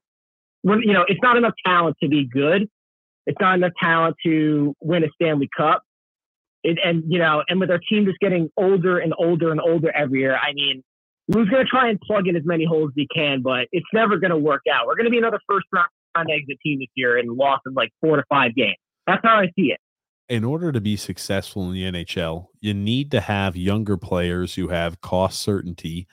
you 0.65 0.93
know, 0.93 1.05
it's 1.07 1.21
not 1.23 1.37
enough 1.37 1.55
talent 1.65 1.97
to 2.03 2.09
be 2.09 2.27
good. 2.27 2.69
It's 3.27 3.39
not 3.41 3.55
enough 3.55 3.73
talent 3.81 4.17
to 4.25 4.75
win 4.81 5.05
a 5.05 5.09
Stanley 5.15 5.49
Cup. 5.57 5.83
It, 6.62 6.79
and 6.83 7.05
you 7.07 7.19
know, 7.19 7.43
and 7.49 7.61
with 7.61 7.71
our 7.71 7.79
team 7.79 8.07
just 8.07 8.19
getting 8.21 8.51
older 8.57 8.99
and 8.99 9.12
older 9.19 9.51
and 9.51 9.61
older 9.61 9.95
every 9.95 10.21
year, 10.21 10.37
I 10.37 10.53
mean, 10.55 10.83
Lou's 11.29 11.49
going 11.49 11.65
to 11.65 11.71
try 11.71 11.91
and 11.91 12.01
plug 12.01 12.27
in 12.27 12.37
as 12.37 12.43
many 12.45 12.65
holes 12.65 12.91
as 12.91 12.95
he 12.97 13.07
can, 13.15 13.43
but 13.43 13.69
it's 13.73 13.87
never 13.93 14.19
going 14.19 14.31
to 14.31 14.39
work 14.39 14.62
out. 14.73 14.87
We're 14.87 14.97
going 14.97 15.05
to 15.07 15.11
be 15.11 15.19
another 15.19 15.41
first 15.49 15.67
round 15.73 15.89
exit 16.17 16.59
team 16.65 16.79
this 16.79 16.89
year 16.95 17.19
and 17.19 17.31
loss 17.31 17.61
of 17.67 17.75
like 17.75 17.91
four 18.01 18.17
to 18.17 18.25
five 18.31 18.55
games. 18.55 18.77
That's 19.07 19.21
how 19.23 19.37
I 19.37 19.47
see 19.57 19.73
it. 19.73 19.81
in 20.29 20.45
order 20.45 20.73
to 20.73 20.81
be 20.81 20.97
successful 20.97 21.67
in 21.71 21.73
the 21.73 21.85
NHL, 21.85 22.47
you 22.61 22.73
need 22.73 23.11
to 23.11 23.21
have 23.21 23.57
younger 23.57 23.97
players 23.97 24.55
who 24.55 24.69
have 24.69 25.01
cost 25.01 25.41
certainty 25.41 26.07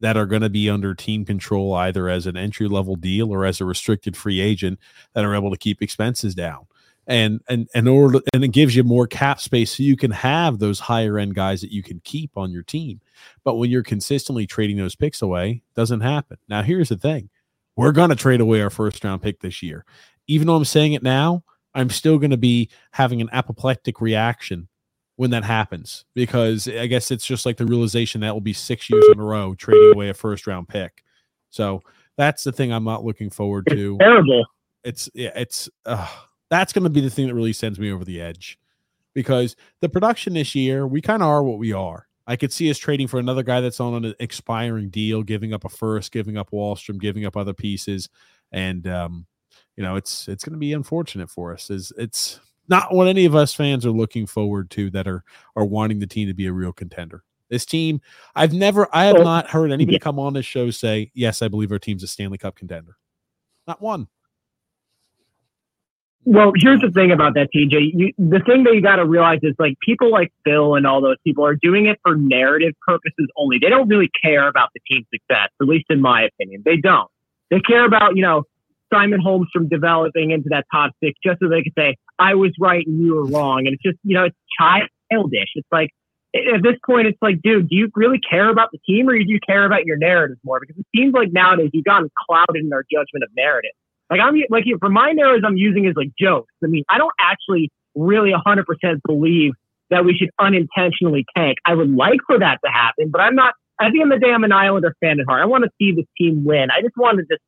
that 0.00 0.16
are 0.16 0.26
going 0.26 0.42
to 0.42 0.50
be 0.50 0.70
under 0.70 0.94
team 0.94 1.24
control 1.24 1.74
either 1.74 2.08
as 2.08 2.26
an 2.26 2.36
entry 2.36 2.68
level 2.68 2.96
deal 2.96 3.32
or 3.32 3.44
as 3.44 3.60
a 3.60 3.64
restricted 3.64 4.16
free 4.16 4.40
agent 4.40 4.78
that 5.14 5.24
are 5.24 5.34
able 5.34 5.50
to 5.50 5.56
keep 5.56 5.82
expenses 5.82 6.34
down. 6.34 6.66
And 7.06 7.40
and 7.48 7.68
and 7.74 7.88
order 7.88 8.20
and 8.34 8.44
it 8.44 8.48
gives 8.48 8.76
you 8.76 8.84
more 8.84 9.06
cap 9.06 9.40
space 9.40 9.74
so 9.74 9.82
you 9.82 9.96
can 9.96 10.10
have 10.10 10.58
those 10.58 10.78
higher 10.78 11.18
end 11.18 11.34
guys 11.34 11.62
that 11.62 11.72
you 11.72 11.82
can 11.82 12.00
keep 12.04 12.36
on 12.36 12.50
your 12.50 12.62
team. 12.62 13.00
But 13.44 13.54
when 13.54 13.70
you're 13.70 13.82
consistently 13.82 14.46
trading 14.46 14.76
those 14.76 14.94
picks 14.94 15.22
away, 15.22 15.62
doesn't 15.74 16.02
happen. 16.02 16.36
Now 16.48 16.60
here's 16.60 16.90
the 16.90 16.98
thing. 16.98 17.30
We're 17.76 17.92
going 17.92 18.10
to 18.10 18.16
trade 18.16 18.42
away 18.42 18.60
our 18.60 18.68
first 18.68 19.02
round 19.02 19.22
pick 19.22 19.40
this 19.40 19.62
year. 19.62 19.86
Even 20.26 20.48
though 20.48 20.56
I'm 20.56 20.66
saying 20.66 20.92
it 20.92 21.02
now, 21.02 21.44
I'm 21.74 21.88
still 21.88 22.18
going 22.18 22.32
to 22.32 22.36
be 22.36 22.68
having 22.90 23.22
an 23.22 23.30
apoplectic 23.32 24.02
reaction 24.02 24.68
when 25.18 25.30
that 25.30 25.42
happens 25.42 26.04
because 26.14 26.68
I 26.68 26.86
guess 26.86 27.10
it's 27.10 27.26
just 27.26 27.44
like 27.44 27.56
the 27.56 27.66
realization 27.66 28.20
that 28.20 28.32
will 28.32 28.40
be 28.40 28.52
six 28.52 28.88
years 28.88 29.04
in 29.12 29.18
a 29.18 29.24
row 29.24 29.52
trading 29.56 29.90
away 29.92 30.10
a 30.10 30.14
first 30.14 30.46
round 30.46 30.68
pick. 30.68 31.02
So 31.50 31.82
that's 32.16 32.44
the 32.44 32.52
thing 32.52 32.72
I'm 32.72 32.84
not 32.84 33.04
looking 33.04 33.28
forward 33.28 33.66
to. 33.68 33.98
Terrible. 33.98 34.46
It's 34.84 35.10
yeah, 35.14 35.32
it's 35.34 35.68
uh, 35.84 36.08
that's 36.50 36.72
going 36.72 36.84
to 36.84 36.90
be 36.90 37.00
the 37.00 37.10
thing 37.10 37.26
that 37.26 37.34
really 37.34 37.52
sends 37.52 37.80
me 37.80 37.90
over 37.90 38.04
the 38.04 38.20
edge 38.20 38.60
because 39.12 39.56
the 39.80 39.88
production 39.88 40.34
this 40.34 40.54
year 40.54 40.86
we 40.86 41.00
kind 41.00 41.20
of 41.20 41.28
are 41.28 41.42
what 41.42 41.58
we 41.58 41.72
are. 41.72 42.06
I 42.28 42.36
could 42.36 42.52
see 42.52 42.70
us 42.70 42.78
trading 42.78 43.08
for 43.08 43.18
another 43.18 43.42
guy 43.42 43.60
that's 43.60 43.80
on 43.80 44.04
an 44.04 44.14
expiring 44.20 44.88
deal, 44.88 45.24
giving 45.24 45.52
up 45.52 45.64
a 45.64 45.68
first, 45.68 46.12
giving 46.12 46.36
up 46.36 46.52
Wahlstrom, 46.52 47.00
giving 47.00 47.26
up 47.26 47.36
other 47.36 47.54
pieces, 47.54 48.08
and 48.52 48.86
um, 48.86 49.26
you 49.76 49.82
know 49.82 49.96
it's 49.96 50.28
it's 50.28 50.44
going 50.44 50.52
to 50.52 50.60
be 50.60 50.74
unfortunate 50.74 51.28
for 51.28 51.52
us. 51.52 51.70
Is 51.70 51.92
it's 51.98 52.38
not 52.68 52.94
what 52.94 53.08
any 53.08 53.24
of 53.24 53.34
us 53.34 53.54
fans 53.54 53.84
are 53.86 53.90
looking 53.90 54.26
forward 54.26 54.70
to 54.70 54.90
that 54.90 55.08
are 55.08 55.24
are 55.56 55.64
wanting 55.64 55.98
the 55.98 56.06
team 56.06 56.28
to 56.28 56.34
be 56.34 56.46
a 56.46 56.52
real 56.52 56.72
contender. 56.72 57.24
This 57.50 57.64
team, 57.64 58.00
I've 58.34 58.52
never, 58.52 58.88
I 58.92 59.06
have 59.06 59.20
not 59.20 59.48
heard 59.48 59.72
anybody 59.72 59.98
come 59.98 60.18
on 60.18 60.34
this 60.34 60.44
show 60.44 60.70
say, 60.70 61.10
"Yes, 61.14 61.40
I 61.40 61.48
believe 61.48 61.72
our 61.72 61.78
team's 61.78 62.02
a 62.02 62.06
Stanley 62.06 62.38
Cup 62.38 62.56
contender." 62.56 62.96
Not 63.66 63.80
one. 63.80 64.08
Well, 66.24 66.52
here's 66.56 66.82
the 66.82 66.90
thing 66.90 67.10
about 67.10 67.34
that, 67.34 67.48
TJ. 67.54 67.92
You, 67.94 68.12
the 68.18 68.40
thing 68.40 68.64
that 68.64 68.74
you 68.74 68.82
got 68.82 68.96
to 68.96 69.06
realize 69.06 69.38
is 69.42 69.54
like 69.58 69.78
people 69.80 70.10
like 70.10 70.30
Phil 70.44 70.74
and 70.74 70.86
all 70.86 71.00
those 71.00 71.16
people 71.24 71.42
are 71.42 71.54
doing 71.54 71.86
it 71.86 71.98
for 72.02 72.16
narrative 72.16 72.74
purposes 72.86 73.28
only. 73.38 73.58
They 73.58 73.70
don't 73.70 73.88
really 73.88 74.10
care 74.22 74.46
about 74.46 74.68
the 74.74 74.80
team's 74.86 75.06
success, 75.10 75.48
at 75.58 75.66
least 75.66 75.86
in 75.88 76.02
my 76.02 76.24
opinion. 76.24 76.62
They 76.66 76.76
don't. 76.76 77.08
They 77.50 77.60
care 77.60 77.86
about, 77.86 78.14
you 78.14 78.20
know, 78.20 78.42
Simon 78.92 79.20
Holmstrom 79.20 79.70
developing 79.70 80.30
into 80.30 80.50
that 80.50 80.66
top 80.70 80.92
six 81.02 81.18
just 81.24 81.40
so 81.40 81.48
they 81.48 81.62
can 81.62 81.72
say, 81.78 81.96
I 82.18 82.34
was 82.34 82.52
right 82.58 82.86
and 82.86 83.00
you 83.02 83.14
were 83.14 83.26
wrong. 83.26 83.66
And 83.66 83.68
it's 83.68 83.82
just, 83.82 83.98
you 84.02 84.14
know, 84.14 84.24
it's 84.24 84.36
childish. 84.58 85.48
It's 85.54 85.68
like, 85.70 85.90
at 86.34 86.62
this 86.62 86.76
point, 86.84 87.06
it's 87.06 87.18
like, 87.22 87.40
dude, 87.42 87.68
do 87.68 87.76
you 87.76 87.90
really 87.94 88.20
care 88.20 88.50
about 88.50 88.70
the 88.70 88.78
team 88.86 89.08
or 89.08 89.12
do 89.18 89.24
you 89.26 89.40
care 89.40 89.64
about 89.64 89.86
your 89.86 89.96
narrative 89.96 90.36
more? 90.44 90.60
Because 90.60 90.76
it 90.78 90.86
seems 90.94 91.14
like 91.14 91.32
nowadays 91.32 91.70
you've 91.72 91.84
gotten 91.84 92.10
clouded 92.26 92.62
in 92.62 92.72
our 92.72 92.84
judgment 92.92 93.24
of 93.24 93.30
narrative. 93.36 93.70
Like 94.10 94.20
I'm 94.20 94.34
like 94.50 94.64
for 94.80 94.88
my 94.88 95.12
narratives, 95.12 95.44
I'm 95.46 95.56
using 95.56 95.86
as 95.86 95.94
like 95.96 96.10
jokes. 96.18 96.52
I 96.62 96.66
mean, 96.66 96.84
I 96.88 96.98
don't 96.98 97.12
actually 97.18 97.70
really 97.94 98.32
100% 98.32 98.64
believe 99.06 99.52
that 99.90 100.04
we 100.04 100.14
should 100.14 100.30
unintentionally 100.38 101.24
tank. 101.36 101.58
I 101.64 101.74
would 101.74 101.90
like 101.94 102.20
for 102.26 102.38
that 102.38 102.58
to 102.64 102.70
happen, 102.70 103.10
but 103.10 103.20
I'm 103.20 103.34
not. 103.34 103.54
At 103.80 103.92
the 103.92 104.02
end 104.02 104.12
of 104.12 104.18
the 104.18 104.26
day, 104.26 104.32
I'm 104.32 104.42
an 104.42 104.50
Islander 104.50 104.92
fan 105.00 105.20
at 105.20 105.26
heart. 105.28 105.40
I 105.40 105.46
want 105.46 105.62
to 105.62 105.70
see 105.78 105.92
this 105.92 106.04
team 106.18 106.44
win. 106.44 106.68
I 106.76 106.82
just 106.82 106.96
want 106.96 107.18
to 107.18 107.24
just 107.24 107.42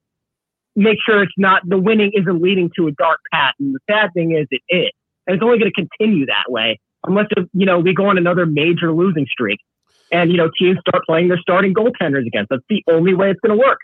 make 0.76 0.98
sure 1.05 1.22
it's 1.22 1.32
not 1.36 1.62
the 1.68 1.78
winning 1.78 2.12
isn't 2.14 2.40
leading 2.42 2.70
to 2.76 2.88
a 2.88 2.92
dark 2.92 3.18
path. 3.32 3.55
And 3.59 3.74
the 3.74 3.80
sad 3.90 4.10
thing 4.14 4.32
is, 4.32 4.47
it 4.51 4.62
is, 4.68 4.90
and 5.26 5.34
it's 5.34 5.42
only 5.42 5.59
going 5.59 5.72
to 5.74 5.86
continue 5.86 6.26
that 6.26 6.51
way 6.51 6.78
unless 7.06 7.26
you 7.52 7.66
know 7.66 7.78
we 7.78 7.94
go 7.94 8.06
on 8.06 8.18
another 8.18 8.47
major 8.47 8.92
losing 8.92 9.26
streak, 9.30 9.59
and 10.12 10.30
you 10.30 10.36
know 10.36 10.51
teams 10.59 10.78
start 10.86 11.05
playing 11.06 11.28
their 11.28 11.38
starting 11.38 11.74
goaltenders 11.74 12.26
against. 12.26 12.51
That's 12.51 12.62
the 12.68 12.82
only 12.90 13.14
way 13.14 13.30
it's 13.30 13.40
going 13.40 13.59
to 13.59 13.62
work. 13.62 13.78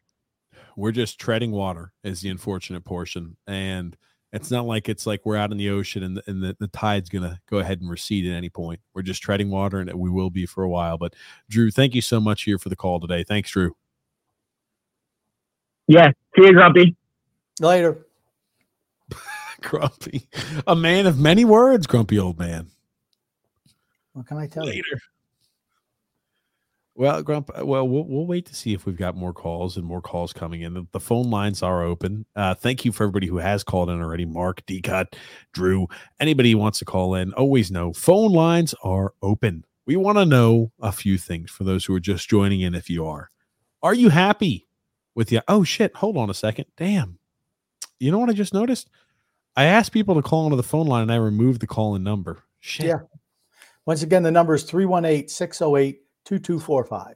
we're 0.76 0.92
just 0.92 1.18
treading 1.18 1.52
water 1.52 1.92
is 2.04 2.20
the 2.20 2.28
unfortunate 2.28 2.84
portion 2.84 3.36
and 3.46 3.96
it's 4.32 4.50
not 4.50 4.66
like 4.66 4.88
it's 4.88 5.06
like 5.06 5.24
we're 5.24 5.36
out 5.36 5.50
in 5.50 5.56
the 5.56 5.70
ocean 5.70 6.02
and, 6.02 6.16
the, 6.18 6.22
and 6.26 6.42
the, 6.42 6.56
the 6.60 6.68
tide's 6.68 7.08
going 7.08 7.22
to 7.22 7.38
go 7.48 7.58
ahead 7.58 7.80
and 7.80 7.88
recede 7.90 8.26
at 8.30 8.36
any 8.36 8.50
point 8.50 8.80
we're 8.94 9.02
just 9.02 9.22
treading 9.22 9.50
water 9.50 9.78
and 9.78 9.92
we 9.94 10.10
will 10.10 10.30
be 10.30 10.44
for 10.44 10.62
a 10.62 10.68
while 10.68 10.98
but 10.98 11.14
drew 11.48 11.70
thank 11.70 11.94
you 11.94 12.02
so 12.02 12.20
much 12.20 12.42
here 12.42 12.58
for 12.58 12.68
the 12.68 12.76
call 12.76 13.00
today 13.00 13.24
thanks 13.24 13.50
drew 13.50 13.74
Yeah, 15.88 16.10
see 16.36 16.46
you, 16.46 16.52
Grumpy. 16.52 16.96
Later. 17.60 18.06
grumpy. 19.62 20.28
A 20.66 20.76
man 20.76 21.06
of 21.06 21.18
many 21.18 21.44
words 21.44 21.86
grumpy 21.86 22.18
old 22.18 22.38
man. 22.38 22.68
What 24.12 24.26
can 24.26 24.38
I 24.38 24.46
tell 24.46 24.64
you? 24.64 24.70
later. 24.70 25.00
Well 26.94 27.22
grump 27.22 27.50
well, 27.62 27.86
well 27.86 28.04
we'll 28.04 28.26
wait 28.26 28.46
to 28.46 28.54
see 28.54 28.72
if 28.72 28.86
we've 28.86 28.96
got 28.96 29.16
more 29.16 29.34
calls 29.34 29.76
and 29.76 29.84
more 29.84 30.00
calls 30.00 30.32
coming 30.32 30.62
in. 30.62 30.74
The, 30.74 30.86
the 30.92 31.00
phone 31.00 31.30
lines 31.30 31.62
are 31.62 31.82
open. 31.82 32.24
Uh 32.34 32.54
thank 32.54 32.84
you 32.84 32.92
for 32.92 33.04
everybody 33.04 33.26
who 33.26 33.36
has 33.36 33.62
called 33.62 33.90
in 33.90 34.00
already. 34.00 34.24
Mark 34.24 34.64
dcut 34.66 35.14
drew 35.52 35.86
anybody 36.20 36.52
who 36.52 36.58
wants 36.58 36.78
to 36.78 36.84
call 36.84 37.14
in 37.14 37.32
always 37.34 37.70
know 37.70 37.92
phone 37.92 38.32
lines 38.32 38.74
are 38.82 39.12
open. 39.22 39.64
We 39.86 39.96
want 39.96 40.18
to 40.18 40.24
know 40.24 40.72
a 40.80 40.90
few 40.90 41.16
things 41.16 41.50
for 41.50 41.64
those 41.64 41.84
who 41.84 41.94
are 41.94 42.00
just 42.00 42.28
joining 42.28 42.62
in 42.62 42.74
if 42.74 42.90
you 42.90 43.06
are. 43.06 43.30
Are 43.82 43.94
you 43.94 44.08
happy 44.08 44.65
with 45.16 45.28
the 45.28 45.40
oh 45.48 45.64
shit 45.64 45.92
hold 45.96 46.16
on 46.16 46.30
a 46.30 46.34
second 46.34 46.66
damn 46.76 47.18
you 47.98 48.12
know 48.12 48.18
what 48.18 48.30
i 48.30 48.32
just 48.32 48.54
noticed 48.54 48.88
i 49.56 49.64
asked 49.64 49.90
people 49.90 50.14
to 50.14 50.22
call 50.22 50.44
into 50.44 50.56
the 50.56 50.62
phone 50.62 50.86
line 50.86 51.02
and 51.02 51.12
i 51.12 51.16
removed 51.16 51.60
the 51.60 51.66
call 51.66 51.96
in 51.96 52.04
number 52.04 52.44
shit 52.60 52.86
Yeah. 52.86 52.98
Once 53.86 54.02
again, 54.02 54.24
the 54.24 54.30
number 54.32 54.52
is 54.52 54.64
318 54.64 55.28
608 55.28 56.00
2245. 56.24 57.14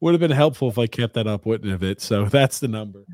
would 0.00 0.14
have 0.14 0.20
been 0.20 0.30
helpful 0.30 0.68
if 0.70 0.78
I 0.78 0.86
kept 0.86 1.12
that 1.14 1.26
up, 1.26 1.44
wouldn't 1.44 1.70
have 1.70 1.82
it? 1.82 2.00
So 2.00 2.24
that's 2.30 2.60
the 2.60 2.68
number. 2.68 3.04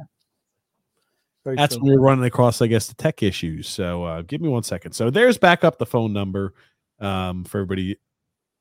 Very 1.42 1.56
That's 1.56 1.74
true. 1.74 1.82
when 1.84 1.94
we're 1.94 2.00
running 2.00 2.24
across, 2.24 2.62
I 2.62 2.68
guess, 2.68 2.86
the 2.86 2.94
tech 2.94 3.22
issues. 3.24 3.68
So 3.68 4.04
uh, 4.04 4.22
give 4.22 4.40
me 4.40 4.48
one 4.48 4.62
second. 4.62 4.92
So 4.92 5.10
there's 5.10 5.38
back 5.38 5.64
up 5.64 5.78
the 5.78 5.86
phone 5.86 6.12
number 6.12 6.54
um, 7.00 7.42
for 7.44 7.58
everybody 7.58 7.96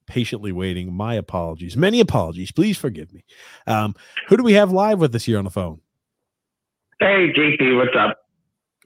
patiently 0.08 0.52
waiting. 0.52 0.94
My 0.94 1.14
apologies. 1.14 1.78
Many 1.78 2.00
apologies. 2.00 2.52
Please 2.52 2.78
forgive 2.78 3.14
me. 3.14 3.24
Um, 3.68 3.96
who 4.28 4.38
do 4.38 4.44
we 4.44 4.54
have 4.54 4.72
live 4.72 5.00
with 5.00 5.14
us 5.14 5.26
here 5.26 5.38
on 5.38 5.44
the 5.44 5.52
phone? 5.52 5.80
Hey, 7.00 7.32
JP, 7.32 7.78
what's 7.78 7.96
up? 7.98 8.18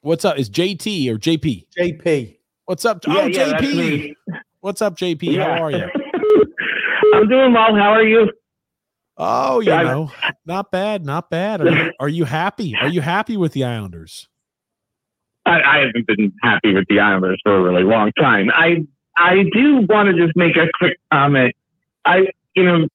What's 0.01 0.25
up? 0.25 0.37
Is 0.37 0.49
JT 0.49 1.07
or 1.09 1.17
JP? 1.17 1.65
JP. 1.77 2.37
What's 2.65 2.83
up? 2.85 3.05
Yeah, 3.07 3.13
oh, 3.17 3.25
yeah, 3.27 3.57
JP. 3.59 4.13
What's 4.59 4.81
up, 4.81 4.97
JP? 4.97 5.23
Yeah. 5.23 5.43
How 5.57 5.63
are 5.63 5.71
you? 5.71 5.85
I'm 7.13 7.27
doing 7.29 7.53
well. 7.53 7.75
How 7.75 7.91
are 7.93 8.03
you? 8.03 8.31
Oh, 9.17 9.59
you 9.59 9.69
Yeah, 9.69 9.77
I- 9.79 9.83
know, 9.83 10.11
not 10.45 10.71
bad, 10.71 11.05
not 11.05 11.29
bad. 11.29 11.61
Are 11.61 11.69
you, 11.69 11.91
are 11.99 12.09
you 12.09 12.25
happy? 12.25 12.75
Are 12.81 12.87
you 12.89 13.01
happy 13.01 13.37
with 13.37 13.53
the 13.53 13.63
Islanders? 13.63 14.27
I, 15.45 15.61
I 15.61 15.77
haven't 15.79 16.07
been 16.07 16.33
happy 16.41 16.73
with 16.73 16.85
the 16.89 16.99
Islanders 16.99 17.39
for 17.43 17.55
a 17.55 17.61
really 17.61 17.83
long 17.83 18.11
time. 18.19 18.49
I 18.53 18.85
I 19.21 19.43
do 19.53 19.85
want 19.87 20.09
to 20.09 20.25
just 20.25 20.35
make 20.35 20.57
a 20.57 20.67
quick 20.79 20.97
comment. 21.11 21.55
I 22.05 22.27
you 22.55 22.63
know, 22.63 22.87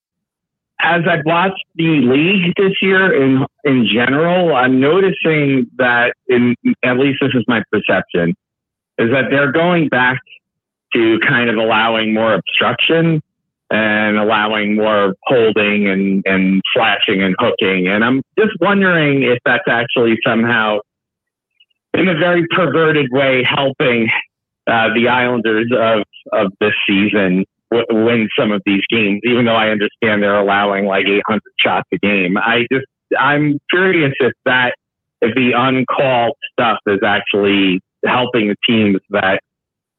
as 0.80 1.02
I've 1.08 1.24
watched 1.24 1.64
the 1.76 2.00
league 2.00 2.52
this 2.56 2.82
year 2.82 3.14
in 3.14 3.46
in 3.64 3.86
general, 3.86 4.54
I'm 4.54 4.80
noticing 4.80 5.70
that 5.78 6.14
in 6.28 6.56
at 6.82 6.98
least 6.98 7.18
this 7.20 7.30
is 7.34 7.44
my 7.46 7.62
perception, 7.70 8.34
is 8.98 9.10
that 9.12 9.30
they're 9.30 9.52
going 9.52 9.88
back 9.88 10.18
to 10.94 11.18
kind 11.20 11.48
of 11.48 11.56
allowing 11.56 12.12
more 12.12 12.34
obstruction 12.34 13.22
and 13.70 14.16
allowing 14.16 14.76
more 14.76 15.14
holding 15.24 15.88
and, 15.88 16.22
and 16.24 16.62
slashing 16.72 17.22
and 17.22 17.34
hooking. 17.38 17.88
And 17.88 18.04
I'm 18.04 18.22
just 18.38 18.52
wondering 18.60 19.24
if 19.24 19.38
that's 19.44 19.66
actually 19.68 20.16
somehow 20.24 20.78
in 21.94 22.08
a 22.08 22.14
very 22.14 22.46
perverted 22.48 23.08
way 23.10 23.42
helping 23.42 24.08
uh, 24.66 24.88
the 24.94 25.08
Islanders 25.08 25.70
of, 25.76 26.02
of 26.32 26.52
this 26.60 26.72
season 26.88 27.44
w- 27.70 28.04
win 28.04 28.28
some 28.38 28.52
of 28.52 28.62
these 28.66 28.82
games, 28.90 29.20
even 29.24 29.44
though 29.44 29.54
I 29.54 29.68
understand 29.68 30.22
they're 30.22 30.38
allowing 30.38 30.86
like 30.86 31.06
800 31.06 31.40
shots 31.60 31.88
a 31.92 31.98
game. 31.98 32.36
I 32.36 32.66
just, 32.72 32.86
I'm 33.18 33.58
curious 33.70 34.12
if 34.20 34.32
that, 34.44 34.74
if 35.20 35.34
the 35.34 35.52
uncalled 35.56 36.36
stuff 36.52 36.78
is 36.86 37.00
actually 37.04 37.80
helping 38.04 38.48
the 38.48 38.56
teams 38.68 38.98
that 39.10 39.40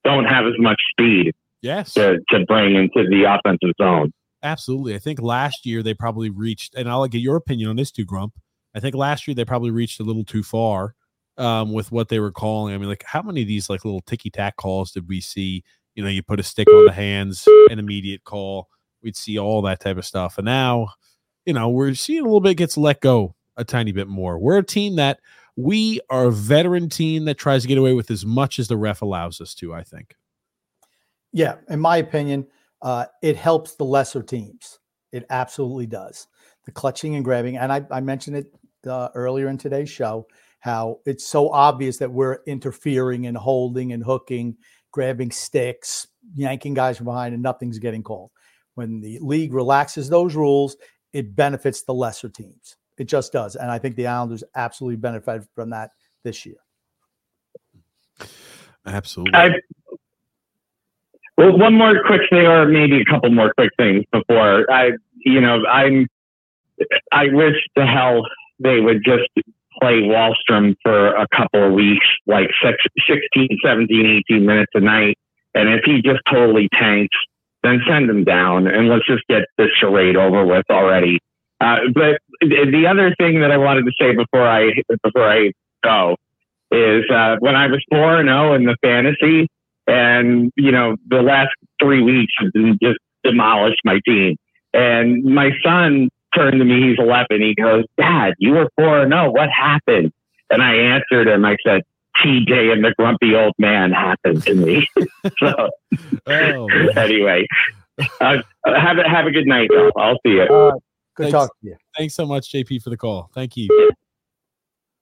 don't 0.03 0.26
have 0.26 0.45
as 0.45 0.53
much 0.60 0.80
speed 0.91 1.34
Yes, 1.61 1.94
to, 1.95 2.19
to 2.30 2.45
bring 2.45 2.76
into 2.76 3.10
the 3.10 3.23
offensive 3.23 3.73
zone. 3.81 4.11
absolutely. 4.44 4.95
I 4.95 4.99
think 4.99 5.22
last 5.22 5.65
year 5.65 5.81
they 5.84 5.94
probably 5.94 6.30
reached, 6.30 6.76
and 6.76 6.88
I'll 6.89 7.07
get 7.07 7.19
your 7.19 7.35
opinion 7.35 7.69
on 7.69 7.76
this 7.77 7.91
too, 7.91 8.06
Grump. 8.06 8.34
I 8.76 8.80
think 8.80 8.95
last 8.95 9.27
year 9.27 9.34
they 9.35 9.44
probably 9.44 9.72
reached 9.72 9.99
a 9.99 10.03
little 10.03 10.23
too 10.23 10.44
far 10.44 10.94
um, 11.38 11.72
with 11.72 11.91
what 11.91 12.09
they 12.09 12.19
were 12.19 12.31
calling. 12.31 12.73
I 12.73 12.77
mean, 12.77 12.89
like 12.89 13.03
how 13.05 13.22
many 13.22 13.41
of 13.41 13.47
these 13.47 13.69
like 13.69 13.85
little 13.85 14.01
ticky 14.01 14.30
tack 14.30 14.55
calls 14.57 14.91
did 14.91 15.07
we 15.07 15.22
see? 15.22 15.64
You 15.95 16.03
know, 16.03 16.09
you 16.09 16.22
put 16.23 16.39
a 16.39 16.43
stick 16.43 16.68
on 16.69 16.85
the 16.85 16.91
hands, 16.91 17.47
an 17.69 17.80
immediate 17.80 18.23
call. 18.23 18.69
We'd 19.01 19.15
see 19.15 19.39
all 19.39 19.61
that 19.64 19.80
type 19.80 19.97
of 19.97 20.05
stuff. 20.05 20.38
And 20.38 20.45
now, 20.45 20.89
you 21.45 21.53
know, 21.53 21.69
we're 21.69 21.93
seeing 21.93 22.22
a 22.22 22.23
little 22.23 22.41
bit 22.41 22.55
gets 22.55 22.77
let 22.77 23.01
go 23.01 23.35
a 23.55 23.64
tiny 23.64 23.91
bit 23.91 24.07
more. 24.07 24.38
We're 24.38 24.57
a 24.57 24.64
team 24.64 24.95
that 24.97 25.19
we 25.55 25.99
are 26.09 26.27
a 26.27 26.31
veteran 26.31 26.88
team 26.88 27.26
that 27.26 27.38
tries 27.38 27.64
to 27.64 27.68
get 27.68 27.77
away 27.80 27.93
with 27.93 28.11
as 28.11 28.26
much 28.26 28.59
as 28.59 28.68
the 28.68 28.77
ref 28.77 29.01
allows 29.01 29.41
us 29.41 29.55
to, 29.55 29.73
I 29.73 29.84
think. 29.84 30.15
Yeah, 31.34 31.55
in 31.69 31.80
my 31.80 31.97
opinion, 31.97 32.47
uh, 32.81 33.05
it 33.23 33.35
helps 33.35 33.76
the 33.76 33.84
lesser 33.84 34.22
teams. 34.22 34.80
It 35.11 35.26
absolutely 35.30 35.88
does. 35.88 36.27
The 36.65 36.72
clutching 36.72 37.15
and 37.15 37.26
grabbing, 37.26 37.57
and 37.57 37.72
I, 37.72 37.85
I 37.89 38.01
mentioned 38.01 38.38
it 38.38 38.53
uh, 38.88 39.09
earlier 39.15 39.47
in 39.47 39.57
today's 39.57 39.89
show, 39.89 40.27
how 40.59 40.99
it's 41.05 41.25
so 41.25 41.49
obvious 41.49 41.97
that 41.97 42.11
we're 42.11 42.39
interfering 42.45 43.27
and 43.27 43.38
holding 43.38 43.93
and 43.93 44.03
hooking, 44.03 44.57
grabbing 44.91 45.31
sticks, 45.31 46.07
yanking 46.34 46.73
guys 46.73 46.97
from 46.97 47.05
behind, 47.05 47.34
and 47.34 47.43
nothing's 47.43 47.79
getting 47.79 48.03
called. 48.03 48.31
When 48.75 48.99
the 48.99 49.19
league 49.21 49.53
relaxes 49.53 50.09
those 50.09 50.35
rules, 50.35 50.77
it 51.13 51.35
benefits 51.35 51.84
the 51.84 51.93
lesser 51.93 52.29
teams. 52.29 52.75
It 52.97 53.05
just 53.05 53.31
does, 53.31 53.55
and 53.55 53.69
I 53.69 53.77
think 53.77 53.95
the 53.95 54.07
Islanders 54.07 54.43
absolutely 54.55 54.97
benefited 54.97 55.47
from 55.53 55.69
that 55.69 55.91
this 56.23 56.45
year. 56.45 56.57
Absolutely. 58.85 59.35
I, 59.35 59.49
well, 61.38 61.55
one 61.57 61.75
more 61.75 62.01
quick 62.03 62.21
thing, 62.31 62.47
or 62.47 62.65
maybe 62.65 62.99
a 62.99 63.05
couple 63.05 63.29
more 63.29 63.53
quick 63.53 63.71
things 63.77 64.03
before 64.11 64.69
I, 64.71 64.91
you 65.17 65.39
know, 65.39 65.63
I'm, 65.67 66.07
I 67.11 67.27
wish 67.27 67.55
the 67.75 67.85
hell 67.85 68.23
they 68.59 68.79
would 68.79 69.03
just 69.05 69.29
play 69.82 70.02
Wahlstrom 70.02 70.76
for 70.84 71.16
a 71.16 71.28
couple 71.36 71.68
of 71.68 71.74
weeks, 71.74 72.06
like 72.26 72.49
six, 72.64 72.78
16, 73.08 73.60
17, 73.64 74.24
18 74.30 74.45
minutes 74.45 74.72
a 74.76 74.80
night. 74.80 75.18
And 75.54 75.70
if 75.70 75.82
he 75.86 76.02
just 76.02 76.22
totally 76.30 76.70
tanks, 76.74 77.16
then 77.64 77.82
send 77.88 78.10
him 78.10 78.24
down 78.24 78.68
and 78.68 78.88
let's 78.88 79.06
just 79.08 79.24
get 79.28 79.44
this 79.58 79.70
charade 79.80 80.16
over 80.16 80.45
with 80.45 80.66
already. 80.70 81.20
Uh, 81.60 81.80
but 81.94 82.20
the 82.41 82.70
the 82.72 82.86
other 82.88 83.16
thing 83.20 83.41
that 83.41 83.52
I 83.52 83.58
wanted 83.58 83.86
to 83.86 83.91
say 83.99 84.16
before 84.16 84.48
I, 84.48 84.72
before 85.04 85.28
I 85.28 85.52
go 85.84 86.16
is, 86.72 87.04
uh, 87.10 87.38
when 87.40 87.56
I 87.56 87.68
was 87.68 87.84
4 87.90 88.20
and 88.20 88.30
0 88.30 88.54
in 88.54 88.66
the 88.66 88.78
fantasy, 88.84 89.48
and 89.88 90.52
you 90.56 90.72
know 90.72 90.98
the 91.08 91.22
last 91.22 91.49
three 91.82 92.04
weeks 92.04 92.34
have 92.40 92.52
just 92.80 92.99
demolished 93.24 93.82
my 93.84 93.99
team. 94.06 94.36
And 94.74 95.24
my 95.24 95.52
son 95.64 96.10
turned 96.36 96.60
to 96.60 96.66
me, 96.66 96.90
he's 96.90 96.99
11. 96.99 97.41
He 97.41 97.56
goes, 97.56 97.86
"Dad, 97.98 98.34
you 98.40 98.52
were 98.52 98.70
four 98.76 99.02
and 99.02 99.12
zero. 99.12 99.32
What 99.32 99.49
happened?" 99.49 100.12
And 100.49 100.62
I 100.62 100.76
answered 100.76 101.28
him. 101.28 101.45
I 101.45 101.58
said, 101.66 101.84
"TJ 102.22 102.72
and 102.72 102.84
the 102.84 102.94
grumpy 102.98 103.36
old 103.36 103.54
man 103.58 103.91
happened 103.91 104.44
to 104.44 104.54
me." 104.54 104.88
so 105.40 105.70
oh, 106.28 106.68
anyway, 106.95 107.48
uh, 108.22 108.38
have 108.66 108.98
a 108.98 109.10
have 109.10 109.26
a 109.26 109.32
good 109.32 109.48
night. 109.48 109.70
Though. 109.74 109.91
I'll 109.95 110.20
see 110.26 110.34
you. 110.34 110.44
Uh, 110.44 110.72
good 111.16 111.24
Thanks. 111.24 111.32
talk 111.32 111.49
to 111.49 111.68
you. 111.68 111.76
Thanks 111.98 112.16
so 112.16 112.26
much, 112.26 112.52
JP, 112.52 112.84
for 112.84 112.90
the 112.90 112.98
call. 112.98 113.30
Thank 113.34 113.58
you. 113.58 113.70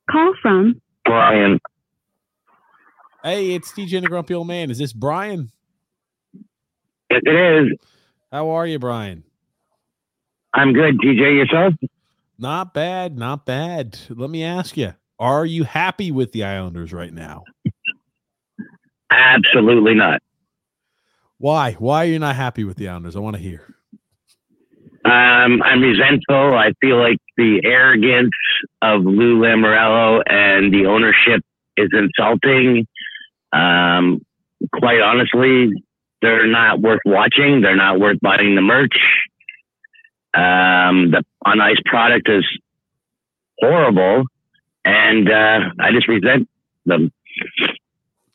Call 0.10 0.34
from 0.42 0.82
Brian. 1.04 1.60
Hey, 3.24 3.56
it's 3.56 3.72
TJ 3.72 3.96
and 3.96 4.06
the 4.06 4.10
Grumpy 4.10 4.36
Old 4.36 4.48
Man. 4.48 4.70
Is 4.70 4.78
this 4.78 4.94
Brian? 4.94 5.52
Yes, 7.10 7.22
it 7.26 7.36
is. 7.36 7.78
How 8.32 8.50
are 8.50 8.68
you, 8.68 8.80
Brian? 8.80 9.25
I'm 10.56 10.74
good. 10.74 11.00
TJ, 11.00 11.20
yourself? 11.20 11.74
Not 12.40 12.74
bad, 12.74 13.18
not 13.18 13.46
bad. 13.46 14.00
Let 14.10 14.30
me 14.30 14.44
ask 14.44 14.78
you: 14.78 14.94
Are 15.20 15.46
you 15.46 15.64
happy 15.66 16.12
with 16.12 16.32
the 16.32 16.44
Islanders 16.44 16.92
right 16.94 17.14
now? 17.14 17.44
Absolutely 19.12 19.94
not. 19.94 20.22
Why? 21.38 21.74
Why 21.74 22.06
are 22.06 22.10
you 22.10 22.20
not 22.20 22.36
happy 22.36 22.64
with 22.64 22.78
the 22.78 22.88
Islanders? 22.88 23.16
I 23.16 23.20
want 23.20 23.36
to 23.36 23.42
hear. 23.42 23.76
Um, 25.04 25.62
I'm 25.62 25.82
resentful. 25.82 26.56
I 26.56 26.72
feel 26.82 26.98
like 26.98 27.20
the 27.38 27.62
arrogance 27.64 28.32
of 28.82 29.04
Lou 29.04 29.40
Lamoriello 29.40 30.24
and 30.26 30.74
the 30.74 30.88
ownership 30.88 31.44
is 31.78 31.90
insulting. 31.94 32.88
Um, 33.54 34.26
quite 34.74 35.02
honestly, 35.02 35.72
they're 36.22 36.48
not 36.48 36.82
worth 36.82 37.02
watching. 37.06 37.62
They're 37.62 37.76
not 37.76 38.00
worth 38.00 38.20
buying 38.22 38.56
the 38.56 38.62
merch. 38.62 38.98
Um, 40.36 41.12
the 41.12 41.24
on 41.46 41.62
ice 41.62 41.78
product 41.86 42.28
is 42.30 42.46
horrible, 43.60 44.24
and 44.84 45.32
uh, 45.32 45.60
I 45.80 45.92
just 45.92 46.08
resent 46.08 46.50
them. 46.86 47.12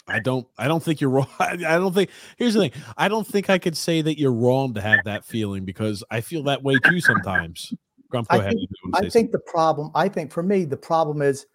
I 0.09 0.19
don't. 0.19 0.47
I 0.59 0.67
don't 0.69 0.83
think 0.83 1.01
you're 1.01 1.11
wrong. 1.19 1.29
I 1.39 1.57
don't 1.57 1.93
think. 1.95 2.11
Here's 2.37 2.55
the 2.55 2.61
thing. 2.61 2.73
I 2.97 3.09
don't 3.09 3.27
think 3.27 3.51
I 3.51 3.59
could 3.59 3.77
say 3.77 4.03
that 4.03 4.19
you're 4.19 4.33
wrong 4.33 4.75
to 4.75 4.81
have 4.81 5.01
that 5.05 5.25
feeling 5.25 5.65
because 5.65 6.03
I 6.11 6.21
feel 6.21 6.43
that 6.45 6.63
way 6.63 6.77
too 6.85 7.01
sometimes. 7.01 7.73
Grump, 8.09 8.29
go 8.29 8.37
I 8.37 8.41
ahead. 8.41 8.55
think- 8.55 8.71
I 8.95 9.03
say 9.03 9.11
think 9.11 9.33
the 9.33 9.39
problem, 9.39 9.91
I 9.95 10.09
think 10.09 10.33
for 10.33 10.43
me, 10.43 10.65
the 10.65 10.77
problem 10.77 11.23
is 11.23 11.47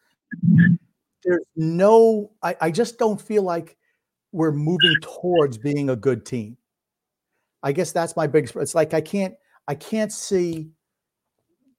there's 1.24 1.44
no, 1.58 2.32
I, 2.42 2.56
I 2.62 2.72
just 2.72 2.98
don't 2.98 3.20
feel 3.20 3.44
like 3.44 3.76
we're 4.32 4.54
moving 4.54 4.96
towards 5.02 5.58
being 5.58 5.90
a 5.90 5.96
good 5.98 6.26
team. 6.26 6.56
I 7.62 7.74
guess 7.74 7.92
that's 7.92 8.16
my 8.16 8.28
biggest, 8.28 8.56
it's 8.56 8.74
like 8.76 8.94
I 8.94 9.02
can't, 9.02 9.36
I 9.68 9.76
can't 9.76 10.12
see 10.12 10.70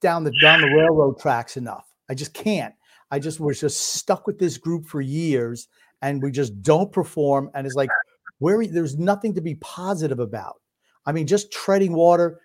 down 0.01 0.23
the 0.23 0.31
down 0.41 0.61
the 0.61 0.67
railroad 0.67 1.19
tracks 1.19 1.57
enough. 1.57 1.85
I 2.09 2.13
just 2.13 2.33
can't. 2.33 2.73
I 3.11 3.19
just 3.19 3.39
was 3.39 3.59
just 3.59 3.95
stuck 3.95 4.27
with 4.27 4.37
this 4.37 4.57
group 4.57 4.85
for 4.85 5.01
years 5.01 5.67
and 6.01 6.21
we 6.21 6.31
just 6.31 6.61
don't 6.61 6.91
perform. 6.91 7.49
And 7.53 7.65
it's 7.65 7.75
like 7.75 7.89
where 8.39 8.65
there's 8.67 8.97
nothing 8.97 9.33
to 9.35 9.41
be 9.41 9.55
positive 9.55 10.19
about. 10.19 10.61
I 11.05 11.11
mean, 11.13 11.25
just 11.25 11.51
treading 11.51 11.93
water, 11.93 12.41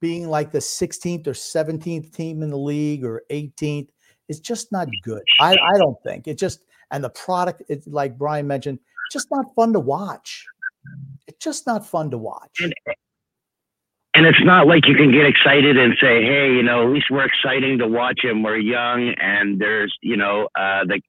being 0.00 0.28
like 0.28 0.52
the 0.52 0.58
16th 0.58 1.26
or 1.26 1.32
17th 1.32 2.12
team 2.12 2.42
in 2.42 2.50
the 2.50 2.58
league 2.58 3.04
or 3.04 3.22
18th 3.30 3.88
is 4.28 4.40
just 4.40 4.70
not 4.72 4.88
good. 5.02 5.22
I, 5.40 5.52
I 5.52 5.78
don't 5.78 6.00
think 6.02 6.28
it 6.28 6.38
just 6.38 6.60
and 6.90 7.02
the 7.02 7.10
product 7.10 7.62
it's 7.68 7.86
like 7.86 8.16
Brian 8.18 8.46
mentioned, 8.46 8.78
just 9.10 9.28
not 9.30 9.46
fun 9.54 9.72
to 9.72 9.80
watch. 9.80 10.46
It's 11.26 11.42
just 11.42 11.66
not 11.66 11.86
fun 11.86 12.10
to 12.10 12.18
watch. 12.18 12.60
and 12.60 12.74
it's 14.26 14.44
not 14.44 14.66
like 14.66 14.86
you 14.86 14.94
can 14.94 15.10
get 15.10 15.26
excited 15.26 15.76
and 15.76 15.94
say, 16.00 16.22
"Hey, 16.22 16.52
you 16.52 16.62
know, 16.62 16.86
at 16.86 16.92
least 16.92 17.06
we're 17.10 17.24
exciting 17.24 17.78
to 17.78 17.88
watch 17.88 18.20
him. 18.22 18.42
We're 18.42 18.56
young, 18.56 19.14
and 19.20 19.60
there's, 19.60 19.96
you 20.02 20.16
know, 20.16 20.48
uh, 20.54 20.84
the 20.84 21.00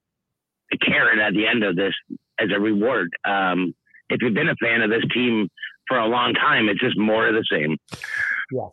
a 0.74 0.78
carrot 0.78 1.20
at 1.20 1.34
the 1.34 1.48
end 1.48 1.64
of 1.64 1.76
this 1.76 1.94
as 2.40 2.50
a 2.56 2.60
reward. 2.60 3.10
Um, 3.26 3.74
if 4.10 4.22
you've 4.22 4.34
been 4.34 4.50
a 4.50 4.56
fan 4.56 4.82
of 4.82 4.90
this 4.90 5.04
team 5.14 5.50
for 5.88 5.98
a 5.98 6.08
long 6.08 6.34
time, 6.34 6.70
it's 6.70 6.80
just 6.80 6.98
more 6.98 7.28
of 7.28 7.34
the 7.34 7.46
same. 7.50 7.78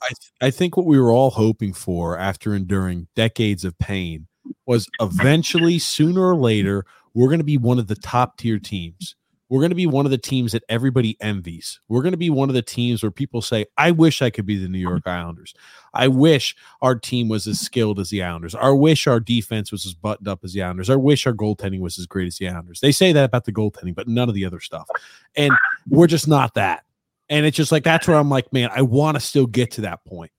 I, 0.03 0.09
th- 0.09 0.33
I 0.41 0.51
think 0.51 0.77
what 0.77 0.87
we 0.87 0.99
were 0.99 1.13
all 1.13 1.31
hoping 1.31 1.73
for 1.73 2.19
after 2.19 2.55
enduring 2.55 3.09
decades 3.15 3.65
of 3.65 3.79
pain 3.79 4.27
was 4.67 4.87
eventually, 5.01 5.79
sooner 5.79 6.23
or 6.23 6.37
later, 6.37 6.85
we're 7.15 7.29
going 7.29 7.39
to 7.39 7.45
be 7.45 7.59
one 7.59 7.79
of 7.79 7.87
the 7.87 7.95
top 7.95 8.37
tier 8.37 8.59
teams. 8.59 9.15
We're 9.53 9.61
going 9.61 9.69
to 9.69 9.77
be 9.77 9.87
one 9.87 10.07
of 10.07 10.11
the 10.11 10.17
teams 10.17 10.53
that 10.53 10.65
everybody 10.71 11.19
envies. 11.21 11.79
We're 11.87 12.01
going 12.01 12.13
to 12.13 12.17
be 12.17 12.31
one 12.31 12.49
of 12.49 12.55
the 12.55 12.63
teams 12.63 13.03
where 13.03 13.11
people 13.11 13.43
say, 13.43 13.67
I 13.77 13.91
wish 13.91 14.23
I 14.23 14.31
could 14.31 14.47
be 14.47 14.57
the 14.57 14.67
New 14.67 14.79
mm-hmm. 14.79 14.89
York 14.89 15.07
Islanders. 15.07 15.53
I 15.93 16.09
wish 16.09 16.57
our 16.81 16.95
team 16.95 17.29
was 17.29 17.47
as 17.47 17.61
skilled 17.61 18.01
as 18.01 18.09
the 18.09 18.23
Islanders. 18.23 18.55
I 18.55 18.71
wish 18.71 19.07
our 19.07 19.21
defense 19.21 19.71
was 19.71 19.85
as 19.85 19.93
buttoned 19.93 20.27
up 20.27 20.43
as 20.43 20.55
the 20.55 20.63
Islanders. 20.63 20.89
I 20.89 20.97
wish 20.97 21.27
our 21.27 21.35
goaltending 21.35 21.81
was 21.81 21.99
as 21.99 22.07
great 22.07 22.29
as 22.29 22.39
the 22.39 22.49
Islanders. 22.49 22.81
They 22.81 22.93
say 22.93 23.13
that 23.13 23.25
about 23.25 23.45
the 23.45 23.53
goaltending, 23.53 23.95
but 23.95 24.09
none 24.09 24.31
of 24.31 24.35
the 24.35 24.47
other 24.47 24.59
stuff. 24.59 24.89
And 25.37 25.53
we're 25.87 26.07
just 26.07 26.27
not 26.27 26.55
that. 26.55 26.85
And 27.29 27.45
it's 27.45 27.59
just 27.59 27.73
like, 27.73 27.85
that's 27.85 28.09
where 28.09 28.17
I'm 28.17 28.31
like, 28.31 28.51
man, 28.55 28.71
I 28.75 28.81
want 28.81 29.17
to 29.17 29.21
still 29.21 29.47
get 29.47 29.71
to 29.73 29.83
that 29.83 30.03
point. 30.07 30.33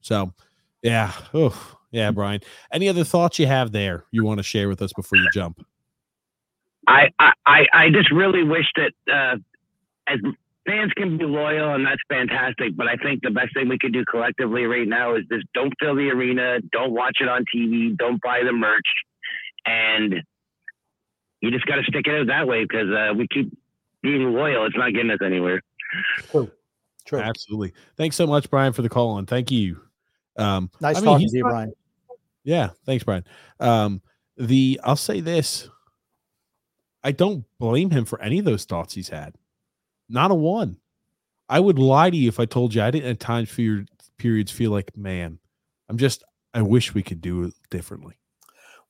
So, 0.00 0.32
yeah. 0.80 1.10
Oh, 1.34 1.76
yeah, 1.90 2.12
Brian. 2.12 2.40
Any 2.72 2.88
other 2.88 3.02
thoughts 3.02 3.40
you 3.40 3.48
have 3.48 3.72
there 3.72 4.04
you 4.12 4.22
want 4.22 4.38
to 4.38 4.44
share 4.44 4.68
with 4.68 4.80
us 4.80 4.92
before 4.92 5.18
you 5.18 5.28
jump? 5.32 5.66
I, 6.86 7.08
I, 7.46 7.66
I 7.72 7.90
just 7.90 8.10
really 8.10 8.42
wish 8.42 8.66
that 8.76 8.92
uh, 9.12 9.36
as 10.06 10.18
fans 10.66 10.92
can 10.96 11.18
be 11.18 11.24
loyal 11.24 11.74
and 11.74 11.86
that's 11.86 12.00
fantastic, 12.08 12.76
but 12.76 12.86
I 12.86 12.96
think 12.96 13.22
the 13.22 13.30
best 13.30 13.54
thing 13.54 13.68
we 13.68 13.78
could 13.78 13.92
do 13.92 14.04
collectively 14.04 14.64
right 14.64 14.88
now 14.88 15.14
is 15.16 15.24
just 15.30 15.46
don't 15.54 15.72
fill 15.80 15.94
the 15.94 16.10
arena, 16.10 16.60
don't 16.72 16.92
watch 16.92 17.18
it 17.20 17.28
on 17.28 17.44
TV, 17.54 17.96
don't 17.96 18.20
buy 18.22 18.42
the 18.44 18.52
merch, 18.52 18.86
and 19.66 20.14
you 21.40 21.50
just 21.50 21.66
got 21.66 21.76
to 21.76 21.84
stick 21.84 22.06
it 22.06 22.20
out 22.20 22.26
that 22.28 22.46
way 22.46 22.64
because 22.64 22.88
uh, 22.90 23.14
we 23.14 23.28
keep 23.28 23.56
being 24.02 24.32
loyal. 24.32 24.66
It's 24.66 24.76
not 24.76 24.92
getting 24.92 25.10
us 25.10 25.18
anywhere. 25.24 25.60
True. 26.30 26.50
True. 27.04 27.20
Absolutely. 27.20 27.74
Thanks 27.96 28.16
so 28.16 28.26
much, 28.26 28.48
Brian, 28.48 28.72
for 28.72 28.82
the 28.82 28.88
call 28.88 29.10
on. 29.10 29.26
Thank 29.26 29.50
you. 29.50 29.80
Um, 30.36 30.70
Nice 30.80 30.96
I 30.96 31.00
mean, 31.00 31.04
talking 31.04 31.20
he's 31.20 31.32
to 31.32 31.38
you, 31.38 31.44
Brian. 31.44 31.72
Yeah, 32.44 32.70
thanks, 32.86 33.04
Brian. 33.04 33.24
Um, 33.60 34.02
the 34.36 34.80
I'll 34.82 34.96
say 34.96 35.20
this. 35.20 35.68
I 37.04 37.12
don't 37.12 37.44
blame 37.58 37.90
him 37.90 38.06
for 38.06 38.20
any 38.20 38.38
of 38.38 38.46
those 38.46 38.64
thoughts 38.64 38.94
he's 38.94 39.10
had. 39.10 39.34
Not 40.08 40.30
a 40.30 40.34
one. 40.34 40.78
I 41.48 41.60
would 41.60 41.78
lie 41.78 42.08
to 42.08 42.16
you 42.16 42.28
if 42.28 42.40
I 42.40 42.46
told 42.46 42.74
you 42.74 42.82
I 42.82 42.90
didn't 42.90 43.10
at 43.10 43.20
times 43.20 43.50
feel 43.50 43.84
periods 44.16 44.50
feel 44.50 44.70
like, 44.70 44.96
man, 44.96 45.38
I'm 45.88 45.98
just 45.98 46.24
I 46.54 46.62
wish 46.62 46.94
we 46.94 47.02
could 47.02 47.20
do 47.20 47.44
it 47.44 47.54
differently. 47.70 48.14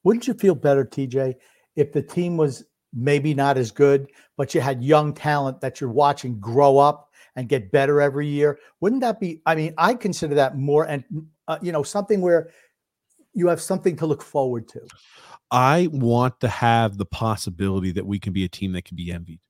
Wouldn't 0.04 0.28
you 0.28 0.34
feel 0.34 0.54
better, 0.54 0.84
TJ, 0.84 1.34
if 1.76 1.92
the 1.92 2.02
team 2.02 2.36
was 2.36 2.64
maybe 2.92 3.34
not 3.34 3.56
as 3.56 3.70
good, 3.70 4.08
but 4.36 4.54
you 4.54 4.60
had 4.60 4.84
young 4.84 5.12
talent 5.12 5.60
that 5.60 5.80
you're 5.80 5.90
watching 5.90 6.38
grow 6.38 6.78
up 6.78 7.10
and 7.36 7.48
get 7.48 7.72
better 7.72 8.00
every 8.00 8.28
year? 8.28 8.60
Wouldn't 8.80 9.00
that 9.00 9.18
be? 9.18 9.40
I 9.46 9.56
mean, 9.56 9.74
I 9.76 9.94
consider 9.94 10.36
that 10.36 10.56
more 10.56 10.84
and 10.84 11.04
uh, 11.48 11.58
you 11.60 11.72
know 11.72 11.82
something 11.82 12.20
where 12.20 12.50
you 13.34 13.48
have 13.48 13.60
something 13.60 13.96
to 13.96 14.06
look 14.06 14.22
forward 14.22 14.68
to. 14.68 14.80
I 15.50 15.88
want 15.92 16.40
to 16.40 16.48
have 16.48 16.96
the 16.96 17.04
possibility 17.04 17.92
that 17.92 18.06
we 18.06 18.18
can 18.18 18.32
be 18.32 18.44
a 18.44 18.48
team 18.48 18.72
that 18.72 18.84
can 18.84 18.96
be 18.96 19.12
envied. 19.12 19.40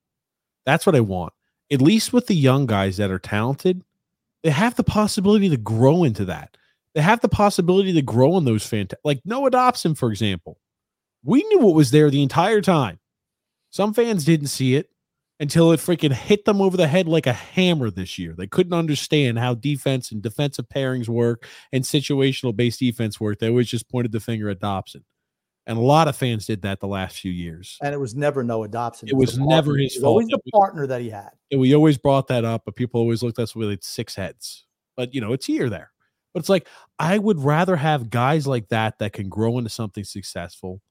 That's 0.66 0.86
what 0.86 0.96
I 0.96 1.00
want. 1.00 1.32
At 1.70 1.80
least 1.80 2.12
with 2.12 2.26
the 2.26 2.34
young 2.34 2.66
guys 2.66 2.96
that 2.96 3.10
are 3.10 3.18
talented, 3.18 3.82
they 4.42 4.50
have 4.50 4.74
the 4.74 4.84
possibility 4.84 5.48
to 5.48 5.56
grow 5.56 6.04
into 6.04 6.24
that. 6.26 6.56
They 6.94 7.00
have 7.00 7.20
the 7.20 7.28
possibility 7.28 7.92
to 7.92 8.02
grow 8.02 8.36
in 8.36 8.44
those 8.44 8.66
fantastic, 8.66 9.00
like 9.04 9.20
Noah 9.24 9.50
Dobson, 9.50 9.94
for 9.94 10.10
example. 10.10 10.58
We 11.22 11.42
knew 11.44 11.60
what 11.60 11.74
was 11.74 11.90
there 11.90 12.10
the 12.10 12.22
entire 12.22 12.60
time. 12.60 12.98
Some 13.70 13.94
fans 13.94 14.24
didn't 14.24 14.48
see 14.48 14.76
it 14.76 14.90
until 15.40 15.72
it 15.72 15.80
freaking 15.80 16.12
hit 16.12 16.44
them 16.44 16.60
over 16.60 16.76
the 16.76 16.86
head 16.86 17.08
like 17.08 17.26
a 17.26 17.32
hammer 17.32 17.90
this 17.90 18.18
year. 18.18 18.34
They 18.36 18.46
couldn't 18.46 18.72
understand 18.72 19.38
how 19.38 19.54
defense 19.54 20.12
and 20.12 20.22
defensive 20.22 20.68
pairings 20.68 21.08
work 21.08 21.46
and 21.72 21.82
situational 21.82 22.54
based 22.54 22.80
defense 22.80 23.20
work. 23.20 23.38
They 23.38 23.48
always 23.48 23.68
just 23.68 23.90
pointed 23.90 24.12
the 24.12 24.20
finger 24.20 24.48
at 24.48 24.60
Dobson. 24.60 25.04
And 25.66 25.78
a 25.78 25.80
lot 25.80 26.08
of 26.08 26.16
fans 26.16 26.46
did 26.46 26.62
that 26.62 26.80
the 26.80 26.86
last 26.86 27.20
few 27.20 27.32
years. 27.32 27.78
And 27.82 27.94
it 27.94 27.98
was 27.98 28.14
never 28.14 28.44
Noah 28.44 28.68
Dobson. 28.68 29.08
It 29.08 29.16
was 29.16 29.36
the 29.36 29.46
never 29.46 29.70
partner. 29.70 29.82
his 29.82 29.96
It 29.96 30.00
was 30.00 30.04
Always 30.04 30.26
the 30.28 30.40
partner 30.52 30.86
that 30.86 31.00
he 31.00 31.08
had. 31.08 31.30
And 31.50 31.60
we 31.60 31.74
always 31.74 31.96
brought 31.96 32.28
that 32.28 32.44
up, 32.44 32.62
but 32.66 32.76
people 32.76 33.00
always 33.00 33.22
looked 33.22 33.38
at 33.38 33.44
us 33.44 33.56
with 33.56 33.68
like 33.68 33.82
six 33.82 34.14
heads. 34.14 34.66
But 34.96 35.14
you 35.14 35.20
know, 35.20 35.32
it's 35.32 35.46
here 35.46 35.70
there. 35.70 35.90
But 36.34 36.40
it's 36.40 36.48
like 36.48 36.68
I 36.98 37.18
would 37.18 37.40
rather 37.40 37.76
have 37.76 38.10
guys 38.10 38.46
like 38.46 38.68
that 38.68 38.98
that 38.98 39.14
can 39.14 39.28
grow 39.28 39.56
into 39.56 39.70
something 39.70 40.04
successful 40.04 40.82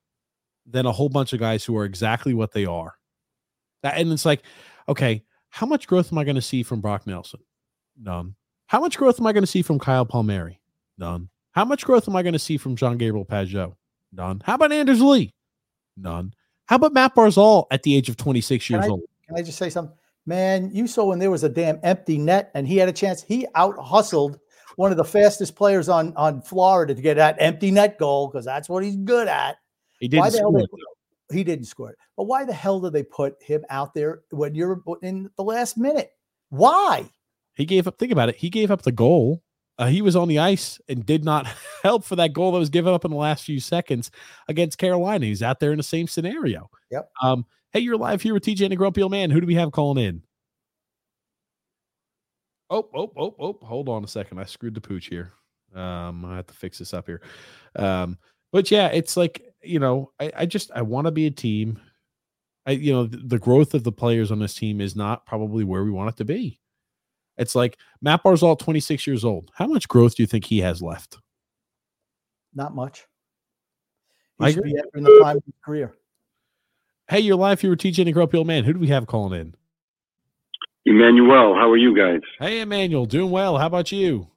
than 0.65 0.85
a 0.85 0.91
whole 0.91 1.09
bunch 1.09 1.33
of 1.33 1.39
guys 1.39 1.63
who 1.63 1.77
are 1.77 1.85
exactly 1.85 2.33
what 2.33 2.53
they 2.53 2.65
are. 2.65 2.95
That 3.83 3.97
and 3.97 4.11
it's 4.11 4.25
like, 4.25 4.43
okay, 4.89 5.23
how 5.49 5.67
much 5.67 5.87
growth 5.87 6.11
am 6.11 6.17
I 6.17 6.23
going 6.23 6.35
to 6.35 6.41
see 6.41 6.63
from 6.63 6.81
Brock 6.81 7.05
Nelson? 7.05 7.41
None. 8.01 8.35
How 8.67 8.79
much 8.79 8.97
growth 8.97 9.19
am 9.19 9.27
I 9.27 9.33
going 9.33 9.43
to 9.43 9.47
see 9.47 9.61
from 9.61 9.77
Kyle 9.77 10.05
Palmieri? 10.05 10.59
None. 10.97 11.29
How 11.51 11.65
much 11.65 11.85
growth 11.85 12.09
am 12.09 12.15
I 12.15 12.23
going 12.23 12.33
to 12.33 12.39
see 12.39 12.57
from 12.57 12.75
John 12.75 12.97
Gabriel 12.97 13.25
Pageau? 13.25 13.75
None. 14.11 14.41
How 14.43 14.55
about 14.55 14.71
Anders 14.71 15.01
Lee? 15.01 15.33
None. 15.95 16.33
How 16.65 16.77
about 16.77 16.93
Matt 16.93 17.13
Barzal 17.13 17.67
at 17.69 17.83
the 17.83 17.95
age 17.95 18.09
of 18.09 18.17
26 18.17 18.65
Can 18.65 18.75
years 18.75 18.85
I, 18.85 18.89
old? 18.89 19.01
can 19.27 19.37
I 19.37 19.41
just 19.41 19.57
say 19.57 19.69
something? 19.69 19.95
Man, 20.25 20.71
you 20.73 20.87
saw 20.87 21.05
when 21.05 21.19
there 21.19 21.29
was 21.29 21.43
a 21.43 21.49
damn 21.49 21.79
empty 21.83 22.17
net 22.17 22.49
and 22.55 22.67
he 22.67 22.77
had 22.77 22.89
a 22.89 22.93
chance. 22.93 23.21
He 23.21 23.45
out 23.55 23.77
hustled 23.77 24.39
one 24.77 24.91
of 24.91 24.97
the 24.97 25.03
fastest 25.03 25.55
players 25.55 25.89
on 25.89 26.13
on 26.15 26.41
Florida 26.41 26.95
to 26.95 27.01
get 27.01 27.15
that 27.15 27.35
empty 27.39 27.69
net 27.69 27.99
goal 27.99 28.29
because 28.29 28.45
that's 28.45 28.69
what 28.69 28.83
he's 28.83 28.95
good 28.95 29.27
at. 29.27 29.57
He 29.99 30.07
didn't 30.07 30.31
the 30.31 30.39
hell 30.39 30.51
they. 30.51 30.65
He 31.31 31.43
didn't 31.43 31.65
score 31.65 31.91
it. 31.91 31.97
But 32.17 32.25
why 32.25 32.45
the 32.45 32.53
hell 32.53 32.79
did 32.79 32.93
they 32.93 33.03
put 33.03 33.41
him 33.41 33.63
out 33.69 33.93
there 33.93 34.21
when 34.31 34.55
you're 34.55 34.81
in 35.01 35.29
the 35.37 35.43
last 35.43 35.77
minute? 35.77 36.11
Why? 36.49 37.09
He 37.55 37.65
gave 37.65 37.87
up. 37.87 37.97
Think 37.97 38.11
about 38.11 38.29
it. 38.29 38.35
He 38.35 38.49
gave 38.49 38.71
up 38.71 38.81
the 38.81 38.91
goal. 38.91 39.43
Uh, 39.79 39.87
he 39.87 40.01
was 40.01 40.15
on 40.15 40.27
the 40.27 40.39
ice 40.39 40.79
and 40.87 41.05
did 41.05 41.23
not 41.23 41.47
help 41.83 42.03
for 42.03 42.15
that 42.15 42.33
goal 42.33 42.51
that 42.51 42.59
was 42.59 42.69
given 42.69 42.93
up 42.93 43.05
in 43.05 43.11
the 43.11 43.17
last 43.17 43.43
few 43.43 43.59
seconds 43.59 44.11
against 44.47 44.77
Carolina. 44.77 45.25
He's 45.25 45.41
out 45.41 45.59
there 45.59 45.71
in 45.71 45.77
the 45.77 45.83
same 45.83 46.07
scenario. 46.07 46.69
Yep. 46.91 47.09
Um, 47.21 47.45
hey, 47.71 47.79
you're 47.79 47.97
live 47.97 48.21
here 48.21 48.33
with 48.33 48.43
TJ 48.43 48.63
and 48.63 48.71
the 48.71 48.75
Grumpy 48.75 49.01
Old 49.01 49.11
Man. 49.11 49.31
Who 49.31 49.41
do 49.41 49.47
we 49.47 49.55
have 49.55 49.71
calling 49.71 50.03
in? 50.03 50.21
Oh, 52.69 52.87
oh, 52.95 53.11
oh, 53.17 53.35
oh. 53.39 53.59
Hold 53.63 53.89
on 53.89 54.03
a 54.03 54.07
second. 54.07 54.39
I 54.39 54.45
screwed 54.45 54.75
the 54.75 54.81
pooch 54.81 55.07
here. 55.07 55.31
Um, 55.75 56.23
I 56.25 56.37
have 56.37 56.47
to 56.47 56.53
fix 56.53 56.79
this 56.79 56.93
up 56.93 57.07
here. 57.07 57.21
Um, 57.75 58.17
but 58.51 58.69
yeah, 58.69 58.87
it's 58.87 59.17
like, 59.17 59.52
you 59.63 59.79
know, 59.79 60.11
I, 60.19 60.31
I 60.37 60.45
just 60.45 60.71
I 60.73 60.81
want 60.81 61.05
to 61.05 61.11
be 61.11 61.25
a 61.25 61.31
team. 61.31 61.79
I, 62.65 62.71
you 62.71 62.93
know, 62.93 63.07
th- 63.07 63.23
the 63.25 63.39
growth 63.39 63.73
of 63.73 63.83
the 63.83 63.91
players 63.91 64.31
on 64.31 64.39
this 64.39 64.55
team 64.55 64.79
is 64.79 64.95
not 64.95 65.25
probably 65.25 65.63
where 65.63 65.83
we 65.83 65.91
want 65.91 66.09
it 66.09 66.17
to 66.17 66.25
be. 66.25 66.59
It's 67.37 67.55
like 67.55 67.77
Matt 68.01 68.23
Barzal, 68.23 68.57
26 68.59 69.07
years 69.07 69.25
old. 69.25 69.51
How 69.55 69.67
much 69.67 69.87
growth 69.87 70.15
do 70.15 70.23
you 70.23 70.27
think 70.27 70.45
he 70.45 70.59
has 70.59 70.81
left? 70.81 71.17
Not 72.53 72.75
much. 72.75 73.05
He 74.39 74.45
I 74.45 74.51
should 74.51 74.59
agree. 74.59 74.73
be 74.73 74.79
entering 74.79 75.03
the 75.03 75.19
prime 75.19 75.37
of 75.37 75.43
his 75.45 75.55
career. 75.65 75.93
Hey, 77.09 77.19
you're 77.19 77.35
live 77.35 77.59
here 77.59 77.71
with 77.71 77.79
TJ 77.79 77.99
and 77.99 78.07
the 78.07 78.11
Grumpy 78.11 78.37
Old 78.37 78.47
Man. 78.47 78.63
Who 78.63 78.73
do 78.73 78.79
we 78.79 78.87
have 78.87 79.07
calling 79.07 79.39
in? 79.39 79.55
Emmanuel, 80.85 81.55
how 81.55 81.69
are 81.69 81.77
you 81.77 81.95
guys? 81.95 82.21
Hey, 82.39 82.61
Emmanuel, 82.61 83.05
doing 83.05 83.31
well. 83.31 83.57
How 83.57 83.67
about 83.67 83.91
you? 83.91 84.27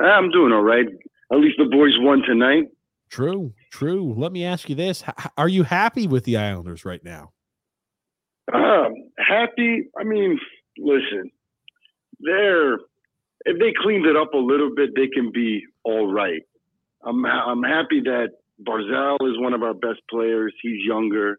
Ah, 0.00 0.04
I'm 0.04 0.30
doing 0.30 0.52
all 0.52 0.62
right. 0.62 0.86
At 1.32 1.38
least 1.38 1.56
the 1.58 1.64
boys 1.64 1.92
won 1.98 2.22
tonight. 2.22 2.64
True, 3.10 3.52
true. 3.72 4.14
Let 4.16 4.32
me 4.32 4.44
ask 4.44 4.68
you 4.68 4.74
this: 4.74 5.02
Are 5.36 5.48
you 5.48 5.64
happy 5.64 6.06
with 6.06 6.24
the 6.24 6.36
Islanders 6.36 6.84
right 6.84 7.02
now? 7.02 7.32
Um, 8.52 8.92
happy. 9.18 9.88
I 9.98 10.04
mean, 10.04 10.38
listen, 10.78 11.30
they're 12.20 12.74
if 13.44 13.58
they 13.58 13.72
cleaned 13.82 14.06
it 14.06 14.16
up 14.16 14.34
a 14.34 14.38
little 14.38 14.70
bit, 14.74 14.90
they 14.94 15.08
can 15.08 15.32
be 15.32 15.62
all 15.84 16.12
right. 16.12 16.42
I'm 17.04 17.24
I'm 17.26 17.62
happy 17.62 18.00
that 18.04 18.28
Barzal 18.66 19.16
is 19.22 19.40
one 19.40 19.54
of 19.54 19.62
our 19.62 19.74
best 19.74 20.00
players. 20.08 20.54
He's 20.62 20.84
younger. 20.86 21.38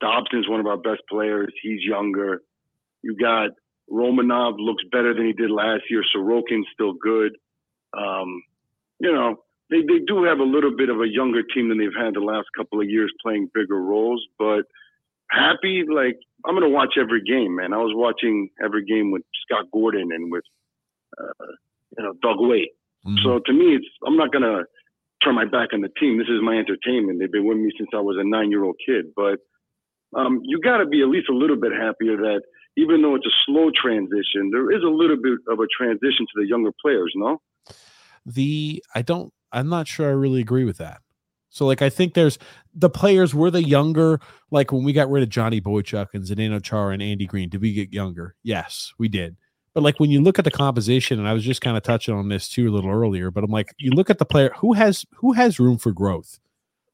Dobson's 0.00 0.48
one 0.48 0.60
of 0.60 0.66
our 0.66 0.78
best 0.78 1.02
players. 1.10 1.52
He's 1.62 1.82
younger. 1.82 2.42
You 3.02 3.16
got 3.16 3.50
Romanov 3.90 4.54
looks 4.58 4.84
better 4.90 5.14
than 5.14 5.26
he 5.26 5.32
did 5.32 5.50
last 5.50 5.82
year. 5.90 6.02
Sorokin's 6.14 6.66
still 6.72 6.94
good. 6.94 7.36
Um, 7.96 8.42
you 9.00 9.12
know, 9.12 9.36
they, 9.70 9.80
they 9.80 10.00
do 10.06 10.24
have 10.24 10.38
a 10.38 10.44
little 10.44 10.74
bit 10.76 10.88
of 10.88 11.00
a 11.00 11.08
younger 11.08 11.42
team 11.42 11.68
than 11.68 11.78
they've 11.78 11.88
had 11.96 12.14
the 12.14 12.20
last 12.20 12.48
couple 12.56 12.80
of 12.80 12.88
years 12.88 13.12
playing 13.22 13.50
bigger 13.54 13.80
roles, 13.80 14.24
but 14.38 14.62
happy, 15.30 15.84
like 15.88 16.18
I'm 16.44 16.54
gonna 16.54 16.68
watch 16.68 16.94
every 16.98 17.22
game, 17.22 17.56
man. 17.56 17.72
I 17.72 17.78
was 17.78 17.92
watching 17.94 18.50
every 18.62 18.84
game 18.84 19.10
with 19.10 19.22
Scott 19.44 19.66
Gordon 19.72 20.10
and 20.12 20.30
with 20.30 20.44
uh, 21.18 21.46
you 21.96 22.04
know 22.04 22.12
Doug 22.22 22.36
Weight. 22.40 22.70
So 23.22 23.38
to 23.38 23.52
me, 23.52 23.76
it's 23.76 23.86
I'm 24.06 24.16
not 24.16 24.32
gonna 24.32 24.64
turn 25.22 25.34
my 25.34 25.44
back 25.44 25.70
on 25.72 25.80
the 25.80 25.88
team. 26.00 26.18
This 26.18 26.28
is 26.28 26.40
my 26.42 26.56
entertainment. 26.56 27.18
They've 27.18 27.30
been 27.30 27.46
with 27.46 27.58
me 27.58 27.70
since 27.76 27.90
I 27.94 28.00
was 28.00 28.16
a 28.18 28.24
nine 28.24 28.50
year 28.50 28.64
old 28.64 28.76
kid. 28.84 29.06
But 29.14 29.38
um, 30.14 30.40
you 30.44 30.60
got 30.60 30.78
to 30.78 30.86
be 30.86 31.02
at 31.02 31.08
least 31.08 31.28
a 31.28 31.34
little 31.34 31.56
bit 31.56 31.72
happier 31.72 32.16
that 32.16 32.42
even 32.76 33.02
though 33.02 33.14
it's 33.14 33.26
a 33.26 33.36
slow 33.46 33.70
transition, 33.70 34.50
there 34.50 34.70
is 34.70 34.82
a 34.82 34.88
little 34.88 35.16
bit 35.16 35.38
of 35.48 35.60
a 35.60 35.66
transition 35.76 36.26
to 36.26 36.40
the 36.40 36.46
younger 36.46 36.72
players. 36.82 37.12
No. 37.14 37.40
The 38.26 38.82
I 38.94 39.02
don't. 39.02 39.32
I'm 39.52 39.68
not 39.68 39.88
sure. 39.88 40.08
I 40.08 40.12
really 40.12 40.40
agree 40.40 40.64
with 40.64 40.78
that. 40.78 41.00
So 41.50 41.66
like 41.66 41.82
I 41.82 41.90
think 41.90 42.14
there's 42.14 42.38
the 42.74 42.90
players 42.90 43.34
were 43.34 43.50
the 43.50 43.62
younger, 43.62 44.20
like 44.50 44.72
when 44.72 44.84
we 44.84 44.92
got 44.92 45.10
rid 45.10 45.22
of 45.22 45.28
Johnny 45.28 45.60
Boychuk 45.60 46.08
and 46.14 46.24
Zdeno 46.24 46.62
Chara 46.62 46.92
and 46.92 47.02
Andy 47.02 47.26
Greene, 47.26 47.48
did 47.48 47.60
we 47.60 47.72
get 47.72 47.92
younger? 47.92 48.36
Yes, 48.42 48.92
we 48.98 49.08
did. 49.08 49.36
But 49.74 49.82
like 49.82 49.98
when 50.00 50.10
you 50.10 50.20
look 50.20 50.38
at 50.38 50.44
the 50.44 50.50
composition, 50.50 51.18
and 51.18 51.28
I 51.28 51.32
was 51.32 51.44
just 51.44 51.60
kind 51.60 51.76
of 51.76 51.82
touching 51.82 52.14
on 52.14 52.28
this 52.28 52.48
too 52.48 52.68
a 52.68 52.72
little 52.72 52.90
earlier, 52.90 53.30
but 53.30 53.44
I'm 53.44 53.50
like, 53.50 53.74
you 53.78 53.90
look 53.90 54.10
at 54.10 54.18
the 54.18 54.24
player 54.24 54.52
who 54.58 54.72
has 54.72 55.04
who 55.14 55.32
has 55.32 55.60
room 55.60 55.78
for 55.78 55.92
growth. 55.92 56.38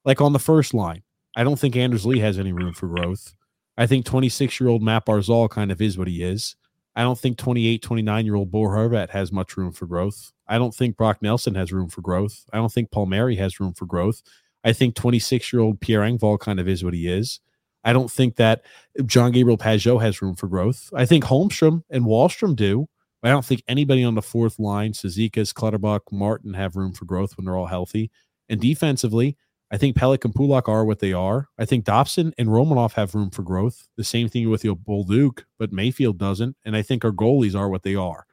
Like 0.05 0.21
on 0.21 0.33
the 0.33 0.39
first 0.39 0.73
line, 0.73 1.03
I 1.37 1.45
don't 1.45 1.59
think 1.59 1.77
Anders 1.77 2.07
Lee 2.07 2.21
has 2.21 2.39
any 2.39 2.53
room 2.53 2.73
for 2.73 2.89
growth. 2.89 3.35
I 3.77 3.87
think 3.87 4.07
26 4.07 4.59
year 4.59 4.71
old 4.71 4.83
Matt 4.83 5.05
Barzal 5.05 5.51
kind 5.51 5.71
of 5.71 5.83
is 5.83 5.99
what 5.99 6.09
he 6.09 6.23
is. 6.23 6.57
I 6.95 7.03
don't 7.03 7.19
think 7.19 7.37
28, 7.37 7.83
29 7.83 8.25
year 8.25 8.35
old 8.37 8.51
Bo 8.51 8.61
Horvat 8.61 9.11
has 9.11 9.31
much 9.31 9.57
room 9.57 9.73
for 9.73 9.87
growth. 9.87 10.33
I 10.49 10.59
don't 10.59 10.75
think 10.75 10.97
Brock 10.97 11.23
Nelson 11.23 11.55
has 11.55 11.73
room 11.73 11.89
for 11.89 12.01
growth. 12.01 12.45
I 12.53 12.57
don't 12.57 12.73
think 12.73 12.91
Paul 12.91 13.07
Palmieri 13.07 13.37
has 13.37 13.61
room 13.61 13.73
for 13.73 13.87
growth. 13.87 14.23
I 14.65 14.73
think 14.73 14.95
26 14.95 15.53
year 15.53 15.63
old 15.63 15.81
Pierre 15.81 16.01
Engvall 16.01 16.39
kind 16.39 16.61
of 16.61 16.69
is 16.69 16.83
what 16.83 16.95
he 16.95 17.09
is. 17.09 17.41
I 17.85 17.93
don't 17.93 18.11
think 18.11 18.37
that 18.37 18.65
John 19.07 19.31
Gabriel 19.31 19.57
Pageau 19.57 20.01
has 20.03 20.21
room 20.21 20.35
for 20.35 20.49
growth. 20.49 20.91
I 20.95 21.07
think 21.07 21.25
Holmstrom 21.25 21.85
and 21.89 22.05
Wahlstrom 22.05 22.57
do. 22.57 22.89
I 23.23 23.31
don't 23.31 23.45
think 23.45 23.63
anybody 23.67 24.05
on 24.05 24.15
the 24.15 24.23
fourth 24.23 24.59
line, 24.59 24.93
Cizikas, 24.93 25.53
Clutterbuck, 25.53 26.13
Martin, 26.13 26.55
have 26.55 26.77
room 26.77 26.93
for 26.93 27.05
growth 27.07 27.37
when 27.37 27.45
they're 27.45 27.57
all 27.57 27.67
healthy. 27.67 28.11
And 28.49 28.61
defensively, 28.61 29.37
I 29.71 29.79
think 29.79 29.97
Pelech 29.97 30.25
and 30.25 30.35
Pulock 30.35 30.69
are 30.69 30.85
what 30.85 31.01
they 31.01 31.13
are. 31.13 31.49
I 31.59 31.65
think 31.65 31.85
Dobson 31.85 32.33
and 32.39 32.49
Romanov 32.49 32.93
have 32.93 33.15
room 33.15 33.31
for 33.31 33.43
growth. 33.43 33.89
The 33.97 34.05
same 34.05 34.29
thing 34.29 34.49
with 34.49 34.65
your 34.65 34.77
Bolduc, 34.77 35.45
but 35.59 35.73
Mayfield 35.73 36.19
doesn't. 36.19 36.57
And 36.65 36.77
I 36.77 36.83
think 36.83 37.05
our 37.05 37.11
goalies 37.11 37.57
are 37.59 37.69
what 37.69 37.83
they 37.83 37.97
are. 37.97 38.27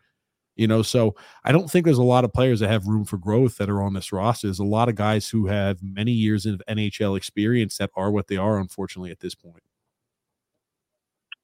You 0.56 0.68
know, 0.68 0.84
so 0.84 1.16
I 1.44 1.52
don't 1.52 1.70
think 1.70 1.86
there's 1.86 1.98
a 1.98 2.04
lot 2.04 2.24
of 2.24 2.32
players 2.32 2.60
that 2.60 2.70
have 2.70 2.86
room 2.86 3.06
for 3.06 3.18
growth 3.18 3.58
that 3.58 3.70
are 3.70 3.82
on 3.82 3.94
this 3.94 4.12
roster. 4.12 4.48
There's 4.48 4.60
a 4.60 4.64
lot 4.64 4.88
of 4.88 4.96
guys 4.96 5.30
who 5.30 5.48
have 5.48 5.82
many 5.82 6.12
years 6.12 6.46
of 6.46 6.62
NHL 6.70 7.18
experience 7.18 7.78
that 7.78 7.90
are 7.96 8.12
what 8.12 8.28
they 8.28 8.38
are, 8.38 8.60
unfortunately, 8.60 9.10
at 9.10 9.20
this 9.20 9.34
point. 9.34 9.64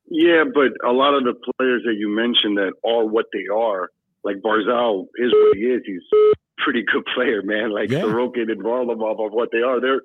Yeah, 0.10 0.44
but 0.54 0.74
a 0.88 0.92
lot 0.92 1.14
of 1.14 1.24
the 1.24 1.34
players 1.58 1.84
that 1.86 1.96
you 1.98 2.10
mentioned 2.10 2.58
that 2.58 2.74
are 2.88 3.06
what 3.06 3.26
they 3.34 3.46
are, 3.54 3.90
like 4.24 4.38
Barzal 4.38 5.06
is 5.16 5.32
what 5.32 5.56
he 5.58 5.64
is. 5.64 5.82
He's 5.86 6.02
a 6.14 6.64
pretty 6.64 6.84
good 6.92 7.06
player, 7.16 7.42
man. 7.44 7.72
Like 7.72 7.90
Yeah. 7.90 8.02
Sorokin 8.02 8.52
and 8.52 8.64
Varlamov 8.64 9.20
are 9.20 9.30
what 9.30 9.50
they 9.52 9.62
are. 9.62 9.80
They're 9.80 10.02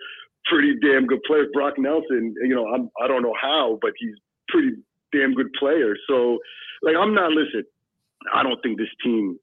pretty 0.47 0.75
damn 0.81 1.07
good 1.07 1.23
players. 1.27 1.49
Brock 1.53 1.75
Nelson, 1.79 2.35
you 2.43 2.55
know, 2.55 2.67
I'm 2.69 2.91
I 3.03 3.09
don't 3.09 3.23
know 3.23 3.35
how, 3.41 3.79
but 3.81 3.93
he's 3.99 4.15
pretty 4.49 4.73
damn 5.13 5.35
good 5.35 5.53
player. 5.59 5.97
So, 6.09 6.39
like, 6.83 6.97
I'm 6.97 7.15
not 7.15 7.31
listen. 7.31 7.65
I 8.33 8.43
don't 8.43 8.61
think 8.63 8.79
this 8.79 8.89
team 9.03 9.39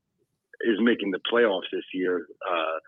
is 0.61 0.77
making 0.79 1.11
the 1.11 1.19
playoffs 1.31 1.69
this 1.71 1.83
year. 1.93 2.27
Uh, 2.47 2.79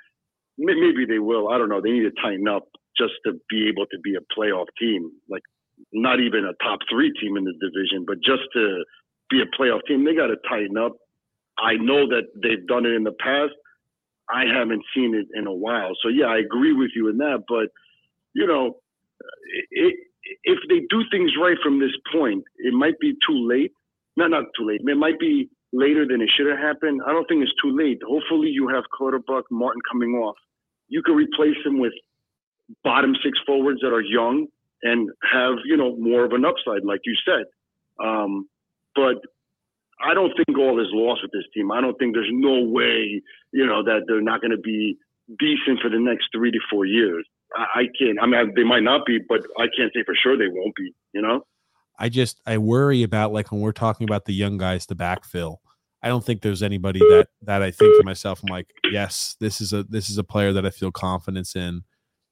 maybe 0.57 1.05
they 1.07 1.19
will. 1.19 1.49
I 1.49 1.57
don't 1.57 1.69
know. 1.69 1.81
They 1.81 1.91
need 1.91 2.03
to 2.03 2.21
tighten 2.21 2.47
up 2.47 2.67
just 2.97 3.13
to 3.25 3.33
be 3.49 3.67
able 3.69 3.85
to 3.87 3.99
be 4.03 4.15
a 4.15 4.39
playoff 4.39 4.67
team. 4.79 5.11
Like, 5.29 5.43
not 5.91 6.19
even 6.19 6.45
a 6.45 6.53
top 6.63 6.79
three 6.89 7.11
team 7.19 7.37
in 7.37 7.43
the 7.43 7.53
division, 7.53 8.05
but 8.05 8.17
just 8.23 8.43
to 8.53 8.83
be 9.29 9.41
a 9.41 9.57
playoff 9.57 9.81
team, 9.87 10.05
they 10.05 10.15
got 10.15 10.27
to 10.27 10.37
tighten 10.47 10.77
up. 10.77 10.93
I 11.57 11.75
know 11.75 12.07
that 12.07 12.29
they've 12.41 12.65
done 12.67 12.85
it 12.85 12.93
in 12.93 13.03
the 13.03 13.15
past. 13.19 13.53
I 14.29 14.45
haven't 14.45 14.83
seen 14.95 15.15
it 15.15 15.27
in 15.37 15.47
a 15.47 15.53
while. 15.53 15.91
So 16.01 16.09
yeah, 16.09 16.25
I 16.25 16.37
agree 16.37 16.73
with 16.73 16.91
you 16.95 17.09
in 17.09 17.17
that. 17.17 17.43
But 17.47 17.69
you 18.33 18.47
know, 18.47 18.77
it, 19.71 19.95
if 20.43 20.59
they 20.69 20.81
do 20.89 21.03
things 21.11 21.31
right 21.39 21.57
from 21.61 21.79
this 21.79 21.91
point, 22.11 22.43
it 22.57 22.73
might 22.73 22.99
be 22.99 23.13
too 23.27 23.47
late. 23.47 23.71
No, 24.15 24.27
not 24.27 24.45
too 24.57 24.67
late. 24.67 24.81
It 24.83 24.97
might 24.97 25.19
be 25.19 25.49
later 25.73 26.05
than 26.07 26.21
it 26.21 26.29
should 26.37 26.47
have 26.47 26.59
happened. 26.59 27.01
I 27.05 27.11
don't 27.11 27.27
think 27.27 27.41
it's 27.43 27.51
too 27.61 27.75
late. 27.75 27.99
Hopefully, 28.07 28.49
you 28.49 28.69
have 28.69 28.83
Clutterbuck, 28.93 29.43
Martin 29.51 29.81
coming 29.91 30.11
off. 30.13 30.37
You 30.87 31.01
can 31.01 31.15
replace 31.15 31.57
him 31.65 31.79
with 31.79 31.93
bottom 32.83 33.15
six 33.23 33.37
forwards 33.45 33.81
that 33.81 33.91
are 33.91 34.01
young 34.01 34.47
and 34.83 35.09
have 35.31 35.55
you 35.65 35.75
know 35.75 35.97
more 35.97 36.23
of 36.23 36.31
an 36.31 36.45
upside, 36.45 36.85
like 36.85 37.01
you 37.05 37.15
said. 37.25 37.45
Um, 38.03 38.47
but 38.95 39.17
I 39.99 40.13
don't 40.13 40.33
think 40.35 40.57
all 40.57 40.79
is 40.79 40.87
lost 40.91 41.21
with 41.23 41.31
this 41.31 41.49
team. 41.53 41.71
I 41.71 41.81
don't 41.81 41.97
think 41.97 42.13
there's 42.13 42.31
no 42.31 42.63
way 42.63 43.21
you 43.51 43.65
know 43.65 43.83
that 43.83 44.03
they're 44.07 44.21
not 44.21 44.41
going 44.41 44.51
to 44.51 44.61
be 44.61 44.97
decent 45.39 45.79
for 45.81 45.89
the 45.89 45.99
next 45.99 46.27
three 46.33 46.51
to 46.51 46.59
four 46.69 46.85
years. 46.85 47.25
I, 47.55 47.81
I 47.81 47.83
can't. 47.97 48.19
I 48.21 48.27
mean, 48.27 48.53
they 48.55 48.63
might 48.63 48.83
not 48.83 49.05
be, 49.05 49.19
but 49.27 49.41
I 49.57 49.65
can't 49.75 49.91
say 49.93 50.03
for 50.05 50.15
sure 50.21 50.37
they 50.37 50.47
won't 50.47 50.75
be. 50.75 50.93
You 51.13 51.21
know. 51.21 51.45
I 51.97 52.09
just 52.09 52.41
I 52.45 52.57
worry 52.57 53.03
about 53.03 53.33
like 53.33 53.51
when 53.51 53.61
we're 53.61 53.71
talking 53.71 54.07
about 54.07 54.25
the 54.25 54.33
young 54.33 54.57
guys 54.57 54.85
to 54.87 54.95
backfill. 54.95 55.57
I 56.03 56.09
don't 56.09 56.23
think 56.23 56.41
there's 56.41 56.61
anybody 56.61 56.99
that 56.99 57.29
that 57.43 57.61
I 57.61 57.71
think 57.71 57.97
to 57.97 58.03
myself, 58.03 58.41
I'm 58.43 58.51
like, 58.51 58.67
yes, 58.91 59.37
this 59.39 59.61
is 59.61 59.71
a 59.71 59.83
this 59.83 60.09
is 60.09 60.17
a 60.17 60.23
player 60.23 60.51
that 60.53 60.65
I 60.65 60.69
feel 60.69 60.91
confidence 60.91 61.55
in, 61.55 61.83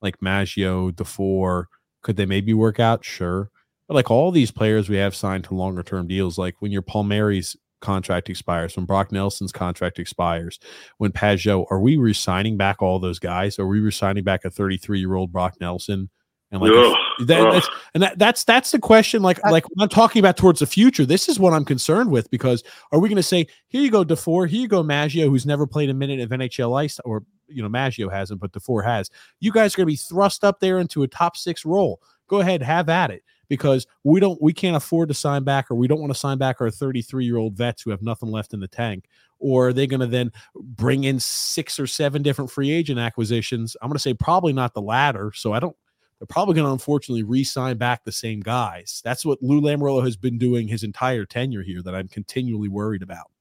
like 0.02 0.22
Maggio, 0.22 0.92
Dufour. 0.92 1.70
Could 2.04 2.18
they 2.18 2.26
maybe 2.26 2.54
work 2.54 2.80
out? 2.80 3.06
Sure. 3.06 3.50
But 3.88 3.96
like 3.96 4.12
all 4.12 4.32
these 4.32 4.52
players 4.52 4.90
we 4.90 4.98
have 4.98 5.16
signed 5.16 5.46
to 5.46 5.56
longer 5.56 5.84
term 5.84 6.08
deals, 6.08 6.38
like 6.38 6.56
when 6.60 6.72
your 6.72 6.82
Palmieri's 6.82 7.56
contract 7.82 8.30
expires, 8.30 8.76
when 8.76 8.86
Brock 8.86 9.12
Nelson's 9.12 9.52
contract 9.52 10.00
expires, 10.00 10.60
when 10.98 11.12
Pageau, 11.12 11.66
are 11.72 11.80
we 11.80 11.98
resigning 11.98 12.58
back 12.58 12.82
all 12.82 13.00
those 13.00 13.20
guys? 13.20 13.58
Are 13.58 13.68
we 13.68 13.80
resigning 13.80 14.24
back 14.24 14.46
a 14.46 14.50
33 14.50 15.00
year 15.00 15.16
old 15.16 15.32
Brock 15.32 15.56
Nelson? 15.62 16.10
And 16.52 16.62
like 16.62 16.72
Ugh, 16.72 16.98
that, 17.28 17.40
ugh. 17.40 17.54
that's 17.54 17.70
and 17.94 18.04
that, 18.04 18.20
that's 18.20 18.44
that's 18.44 18.72
the 18.72 18.80
question. 18.80 19.22
Like 19.22 19.40
uh, 19.46 19.52
like 19.52 19.64
when 19.70 19.82
I'm 19.82 19.90
talking 19.90 20.20
about 20.20 20.36
towards 20.36 20.60
the 20.60 20.66
future, 20.66 21.06
this 21.06 21.30
is 21.30 21.40
what 21.40 21.54
I'm 21.54 21.64
concerned 21.64 22.12
with 22.12 22.30
because 22.30 22.62
are 22.92 23.00
we 23.00 23.08
going 23.08 23.16
to 23.16 23.24
say 23.24 23.48
here 23.70 23.82
you 23.82 23.90
go 23.90 24.04
Dufour, 24.04 24.48
here 24.48 24.62
you 24.62 24.68
go 24.68 24.84
Maggio, 24.84 25.30
who's 25.30 25.46
never 25.46 25.66
played 25.66 25.90
a 25.90 25.94
minute 25.94 26.20
of 26.20 26.30
NHL 26.30 26.78
ice, 26.78 27.00
or 27.06 27.24
you 27.48 27.64
know 27.64 27.70
Maggio 27.70 28.10
hasn't, 28.10 28.42
but 28.42 28.52
Dufour 28.52 28.82
has. 28.84 29.10
You 29.40 29.54
guys 29.54 29.74
are 29.74 29.78
going 29.78 29.88
to 29.88 29.94
be 29.94 29.98
thrust 29.98 30.44
up 30.44 30.60
there 30.60 30.80
into 30.80 31.04
a 31.04 31.08
top 31.08 31.38
six 31.38 31.66
role. 31.66 32.02
Go 32.28 32.42
ahead, 32.42 32.62
have 32.62 32.90
at 32.90 33.12
it 33.12 33.24
because 33.52 33.86
we 34.06 34.22
don't 34.22 34.42
we 34.42 34.54
can't 34.54 34.78
afford 34.78 35.10
to 35.10 35.14
sign 35.14 35.44
back 35.44 35.70
or 35.70 35.76
we 35.76 35.86
don't 35.86 36.00
want 36.00 36.14
to 36.14 36.18
sign 36.18 36.38
back 36.38 36.62
our 36.62 36.72
33 36.72 37.26
year 37.26 37.36
old 37.36 37.54
vets 37.54 37.82
who 37.82 37.92
have 37.92 38.02
nothing 38.02 38.32
left 38.32 38.54
in 38.54 38.62
the 38.62 38.68
tank 38.68 39.10
or 39.40 39.68
are 39.68 39.74
they 39.74 39.86
going 39.86 40.00
to 40.00 40.08
then 40.08 40.32
bring 40.56 41.04
in 41.04 41.20
six 41.20 41.78
or 41.78 41.86
seven 41.86 42.22
different 42.22 42.50
free 42.50 42.72
agent 42.72 42.98
acquisitions 42.98 43.76
i'm 43.82 43.90
going 43.90 43.96
to 43.96 44.00
say 44.00 44.14
probably 44.14 44.54
not 44.54 44.74
the 44.74 44.82
latter 44.82 45.34
so 45.36 45.52
i 45.52 45.60
don't 45.60 45.76
they're 46.22 46.28
probably 46.28 46.54
going 46.54 46.68
to 46.68 46.72
unfortunately 46.72 47.24
re-sign 47.24 47.78
back 47.78 48.04
the 48.06 48.12
same 48.12 48.40
guys 48.42 49.02
that's 49.04 49.26
what 49.26 49.42
lou 49.42 49.60
lamoriello 49.60 50.04
has 50.04 50.16
been 50.16 50.38
doing 50.38 50.68
his 50.68 50.84
entire 50.84 51.26
tenure 51.26 51.64
here 51.64 51.82
that 51.82 51.96
i'm 51.96 52.08
continually 52.08 52.70
worried 52.70 53.02
about 53.02 53.32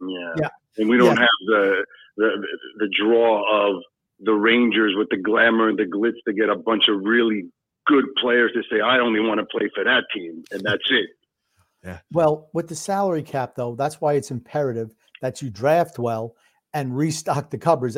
Yeah. 0.00 0.34
Yeah. 0.40 0.48
And 0.76 0.88
we 0.88 0.96
don't 0.96 1.16
Yeah. 1.16 1.20
have 1.20 1.46
the, 1.46 1.84
the 2.16 2.46
the 2.78 2.88
draw 3.00 3.42
of 3.50 3.82
the 4.20 4.32
Rangers 4.32 4.94
with 4.96 5.08
the 5.10 5.16
glamour 5.16 5.68
and 5.68 5.78
the 5.78 5.84
glitz 5.84 6.16
to 6.26 6.32
get 6.32 6.48
a 6.48 6.56
bunch 6.56 6.84
of 6.88 7.00
really 7.02 7.44
good 7.86 8.04
players 8.20 8.52
to 8.52 8.62
say, 8.70 8.80
I 8.80 8.98
only 8.98 9.20
want 9.20 9.40
to 9.40 9.46
play 9.46 9.68
for 9.74 9.82
that 9.84 10.04
team, 10.14 10.44
and 10.50 10.60
that's 10.62 10.88
it. 10.90 11.10
Yeah. 11.84 11.98
Well, 12.12 12.48
with 12.52 12.68
the 12.68 12.74
salary 12.76 13.22
cap, 13.22 13.54
though, 13.56 13.74
that's 13.76 14.00
why 14.00 14.14
it's 14.14 14.30
imperative 14.30 14.92
that 15.22 15.40
you 15.40 15.50
draft 15.50 15.98
well 15.98 16.34
and 16.74 16.96
restock 16.96 17.50
the 17.50 17.58
cupboards. 17.58 17.96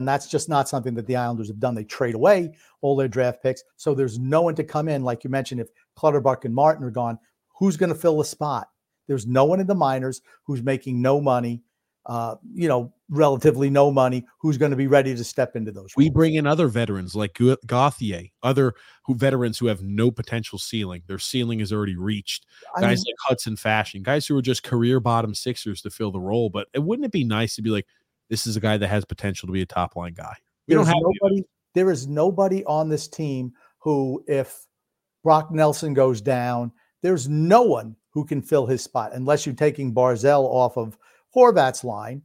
And 0.00 0.08
that's 0.08 0.26
just 0.26 0.48
not 0.48 0.66
something 0.66 0.94
that 0.94 1.06
the 1.06 1.14
Islanders 1.14 1.48
have 1.48 1.60
done. 1.60 1.74
They 1.74 1.84
trade 1.84 2.14
away 2.14 2.54
all 2.80 2.96
their 2.96 3.06
draft 3.06 3.42
picks. 3.42 3.62
So 3.76 3.94
there's 3.94 4.18
no 4.18 4.40
one 4.40 4.54
to 4.54 4.64
come 4.64 4.88
in. 4.88 5.04
Like 5.04 5.24
you 5.24 5.30
mentioned, 5.30 5.60
if 5.60 5.68
Clutterbuck 5.94 6.46
and 6.46 6.54
Martin 6.54 6.82
are 6.84 6.90
gone, 6.90 7.18
who's 7.54 7.76
going 7.76 7.92
to 7.92 7.94
fill 7.94 8.16
the 8.16 8.24
spot? 8.24 8.68
There's 9.08 9.26
no 9.26 9.44
one 9.44 9.60
in 9.60 9.66
the 9.66 9.74
minors 9.74 10.22
who's 10.44 10.62
making 10.62 11.02
no 11.02 11.20
money, 11.20 11.62
uh, 12.06 12.36
you 12.54 12.66
know, 12.66 12.94
relatively 13.10 13.68
no 13.68 13.90
money, 13.90 14.24
who's 14.38 14.56
going 14.56 14.70
to 14.70 14.76
be 14.76 14.86
ready 14.86 15.14
to 15.14 15.22
step 15.22 15.54
into 15.54 15.70
those. 15.70 15.90
we 15.96 16.04
roles. 16.04 16.14
bring 16.14 16.34
in 16.36 16.46
other 16.46 16.68
veterans 16.68 17.14
like 17.14 17.38
Gauthier, 17.66 18.22
other 18.42 18.72
who 19.04 19.14
veterans 19.14 19.58
who 19.58 19.66
have 19.66 19.82
no 19.82 20.10
potential 20.10 20.58
ceiling. 20.58 21.02
Their 21.08 21.18
ceiling 21.18 21.60
is 21.60 21.74
already 21.74 21.96
reached. 21.96 22.46
I 22.74 22.80
Guys 22.80 23.04
mean, 23.04 23.12
like 23.12 23.16
Hudson 23.28 23.56
Fasching, 23.56 24.02
guys 24.02 24.26
who 24.26 24.38
are 24.38 24.42
just 24.42 24.62
career 24.62 24.98
bottom 24.98 25.34
sixers 25.34 25.82
to 25.82 25.90
fill 25.90 26.10
the 26.10 26.20
role. 26.20 26.48
But 26.48 26.68
it 26.72 26.82
wouldn't 26.82 27.04
it 27.04 27.12
be 27.12 27.24
nice 27.24 27.54
to 27.56 27.62
be 27.62 27.68
like, 27.68 27.86
this 28.30 28.46
is 28.46 28.56
a 28.56 28.60
guy 28.60 28.78
that 28.78 28.88
has 28.88 29.04
potential 29.04 29.46
to 29.48 29.52
be 29.52 29.60
a 29.60 29.66
top 29.66 29.96
line 29.96 30.14
guy. 30.14 30.34
We 30.66 30.74
don't 30.74 30.84
there's 30.84 30.94
have 30.94 31.02
nobody. 31.02 31.44
There 31.74 31.90
is 31.90 32.06
nobody 32.06 32.64
on 32.64 32.88
this 32.88 33.08
team 33.08 33.52
who, 33.78 34.24
if 34.26 34.66
Brock 35.22 35.50
Nelson 35.52 35.92
goes 35.92 36.20
down, 36.20 36.72
there's 37.02 37.28
no 37.28 37.62
one 37.62 37.96
who 38.10 38.24
can 38.24 38.40
fill 38.40 38.66
his 38.66 38.82
spot 38.82 39.12
unless 39.12 39.44
you're 39.44 39.54
taking 39.54 39.94
Barzal 39.94 40.44
off 40.44 40.76
of 40.76 40.96
Horvat's 41.34 41.84
line. 41.84 42.22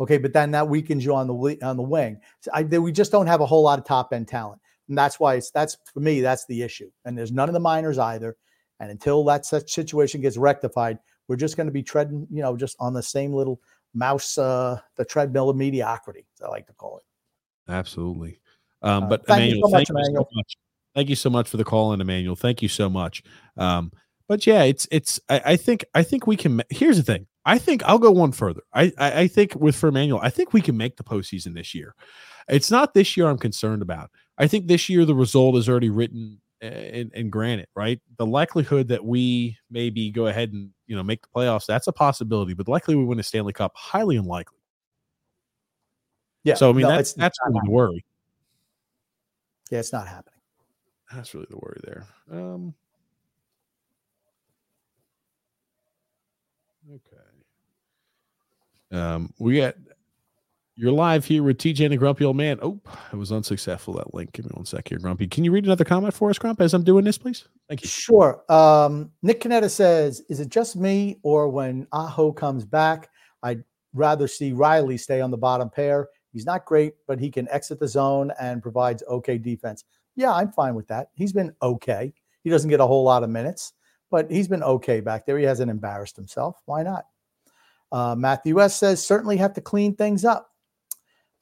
Okay, 0.00 0.18
but 0.18 0.32
then 0.32 0.50
that 0.52 0.68
weakens 0.68 1.04
you 1.04 1.14
on 1.14 1.26
the 1.26 1.58
on 1.62 1.76
the 1.76 1.82
wing. 1.82 2.18
So 2.40 2.50
I, 2.54 2.62
we 2.62 2.92
just 2.92 3.12
don't 3.12 3.26
have 3.26 3.40
a 3.40 3.46
whole 3.46 3.62
lot 3.62 3.78
of 3.78 3.84
top 3.84 4.12
end 4.12 4.28
talent, 4.28 4.60
and 4.88 4.96
that's 4.96 5.20
why 5.20 5.34
it's 5.34 5.50
that's 5.50 5.76
for 5.92 6.00
me 6.00 6.20
that's 6.20 6.46
the 6.46 6.62
issue. 6.62 6.90
And 7.04 7.16
there's 7.16 7.32
none 7.32 7.48
of 7.48 7.52
the 7.52 7.60
minors 7.60 7.98
either. 7.98 8.36
And 8.80 8.90
until 8.90 9.22
that 9.24 9.46
situation 9.46 10.20
gets 10.20 10.36
rectified, 10.36 10.98
we're 11.28 11.36
just 11.36 11.56
going 11.56 11.68
to 11.68 11.72
be 11.72 11.84
treading, 11.84 12.26
you 12.30 12.42
know, 12.42 12.56
just 12.56 12.76
on 12.80 12.92
the 12.92 13.02
same 13.02 13.32
little 13.32 13.60
mouse, 13.94 14.38
uh, 14.38 14.78
the 14.96 15.04
treadmill 15.04 15.50
of 15.50 15.56
mediocrity, 15.56 16.26
I 16.44 16.48
like 16.48 16.66
to 16.68 16.72
call 16.74 16.98
it. 16.98 17.72
Absolutely. 17.72 18.40
Um, 18.82 19.04
Uh, 19.04 19.08
but 19.08 19.26
thank 19.26 19.40
you 19.54 19.62
Emmanuel, 19.62 19.68
so 19.68 19.72
much, 19.72 19.86
thank 19.86 19.88
you 19.88 19.94
so 19.94 20.00
Emmanuel. 20.00 20.28
much. 20.32 20.56
Thank 20.94 21.08
you 21.08 21.16
so 21.16 21.30
much 21.30 21.48
for 21.48 21.56
the 21.56 21.64
call 21.64 21.92
in, 21.92 22.00
Emmanuel. 22.00 22.36
Thank 22.36 22.60
you 22.62 22.68
so 22.68 22.88
much. 22.90 23.22
Um, 23.56 23.92
but 24.28 24.46
yeah, 24.46 24.62
it's 24.64 24.86
it's 24.90 25.20
I, 25.28 25.42
I 25.46 25.56
think 25.56 25.84
I 25.94 26.02
think 26.02 26.26
we 26.26 26.36
can. 26.36 26.62
Here's 26.70 26.96
the 26.96 27.02
thing: 27.02 27.26
I 27.44 27.58
think 27.58 27.82
I'll 27.84 27.98
go 27.98 28.10
one 28.10 28.32
further. 28.32 28.62
I, 28.72 28.92
I, 28.98 29.20
I 29.20 29.26
think 29.28 29.54
with 29.54 29.74
for 29.76 29.88
Emmanuel, 29.88 30.20
I 30.22 30.30
think 30.30 30.52
we 30.52 30.60
can 30.60 30.76
make 30.76 30.96
the 30.96 31.04
postseason 31.04 31.54
this 31.54 31.74
year. 31.74 31.94
It's 32.48 32.70
not 32.70 32.92
this 32.94 33.16
year 33.16 33.28
I'm 33.28 33.38
concerned 33.38 33.82
about. 33.82 34.10
I 34.38 34.46
think 34.48 34.66
this 34.66 34.88
year 34.88 35.04
the 35.04 35.14
result 35.14 35.56
is 35.56 35.68
already 35.68 35.90
written 35.90 36.40
and, 36.60 37.10
and 37.14 37.30
granted, 37.30 37.68
right? 37.76 38.00
The 38.18 38.26
likelihood 38.26 38.88
that 38.88 39.04
we 39.04 39.56
maybe 39.70 40.10
go 40.10 40.26
ahead 40.26 40.52
and 40.52 40.70
you 40.92 40.96
know 40.98 41.02
make 41.02 41.22
the 41.22 41.28
playoffs, 41.34 41.64
that's 41.64 41.86
a 41.86 41.92
possibility, 41.92 42.52
but 42.52 42.68
likely 42.68 42.94
we 42.94 43.02
win 43.02 43.18
a 43.18 43.22
Stanley 43.22 43.54
Cup, 43.54 43.72
highly 43.74 44.18
unlikely. 44.18 44.58
Yeah. 46.44 46.52
So 46.52 46.68
I 46.68 46.74
mean 46.74 46.82
no, 46.82 46.90
that's 46.90 47.14
that's 47.14 47.38
really 47.46 47.60
the 47.64 47.70
worry. 47.70 48.04
Yeah, 49.70 49.78
it's 49.78 49.90
not 49.90 50.06
happening. 50.06 50.38
That's 51.14 51.32
really 51.32 51.46
the 51.48 51.56
worry 51.56 51.80
there. 51.82 52.04
Um 52.30 52.74
Okay. 56.90 57.16
Um 58.90 59.32
we 59.38 59.56
got 59.56 59.76
you're 60.74 60.92
live 60.92 61.24
here 61.24 61.42
with 61.42 61.58
TJ 61.58 61.84
and 61.84 61.92
the 61.92 61.96
Grumpy 61.96 62.24
Old 62.24 62.36
Man. 62.36 62.58
Oh, 62.62 62.80
it 63.12 63.16
was 63.16 63.30
unsuccessful 63.30 63.94
that 63.94 64.14
link. 64.14 64.32
Give 64.32 64.46
me 64.46 64.50
one 64.54 64.64
sec 64.64 64.88
here, 64.88 64.98
Grumpy. 64.98 65.26
Can 65.26 65.44
you 65.44 65.52
read 65.52 65.64
another 65.64 65.84
comment 65.84 66.14
for 66.14 66.30
us, 66.30 66.38
Grump, 66.38 66.60
as 66.60 66.72
I'm 66.72 66.82
doing 66.82 67.04
this, 67.04 67.18
please? 67.18 67.46
Thank 67.68 67.82
you. 67.82 67.88
Sure. 67.88 68.42
Um, 68.50 69.10
Nick 69.22 69.42
Canetta 69.42 69.70
says, 69.70 70.22
"Is 70.28 70.40
it 70.40 70.48
just 70.48 70.76
me, 70.76 71.18
or 71.22 71.48
when 71.48 71.86
Aho 71.92 72.32
comes 72.32 72.64
back, 72.64 73.10
I'd 73.42 73.62
rather 73.92 74.26
see 74.26 74.52
Reilly 74.52 74.96
stay 74.96 75.20
on 75.20 75.30
the 75.30 75.36
bottom 75.36 75.68
pair? 75.68 76.08
He's 76.32 76.46
not 76.46 76.64
great, 76.64 76.94
but 77.06 77.20
he 77.20 77.30
can 77.30 77.48
exit 77.50 77.78
the 77.78 77.88
zone 77.88 78.32
and 78.40 78.62
provides 78.62 79.02
okay 79.08 79.36
defense. 79.36 79.84
Yeah, 80.16 80.32
I'm 80.32 80.50
fine 80.52 80.74
with 80.74 80.88
that. 80.88 81.08
He's 81.12 81.32
been 81.32 81.54
okay. 81.60 82.14
He 82.44 82.50
doesn't 82.50 82.70
get 82.70 82.80
a 82.80 82.86
whole 82.86 83.04
lot 83.04 83.22
of 83.22 83.28
minutes, 83.30 83.74
but 84.10 84.30
he's 84.30 84.48
been 84.48 84.62
okay 84.62 85.00
back 85.00 85.26
there. 85.26 85.36
He 85.36 85.44
hasn't 85.44 85.70
embarrassed 85.70 86.16
himself. 86.16 86.62
Why 86.64 86.82
not?" 86.82 87.04
Uh, 87.90 88.14
Matthew 88.16 88.58
S 88.58 88.74
says, 88.74 89.04
"Certainly 89.04 89.36
have 89.36 89.52
to 89.52 89.60
clean 89.60 89.94
things 89.94 90.24
up." 90.24 90.48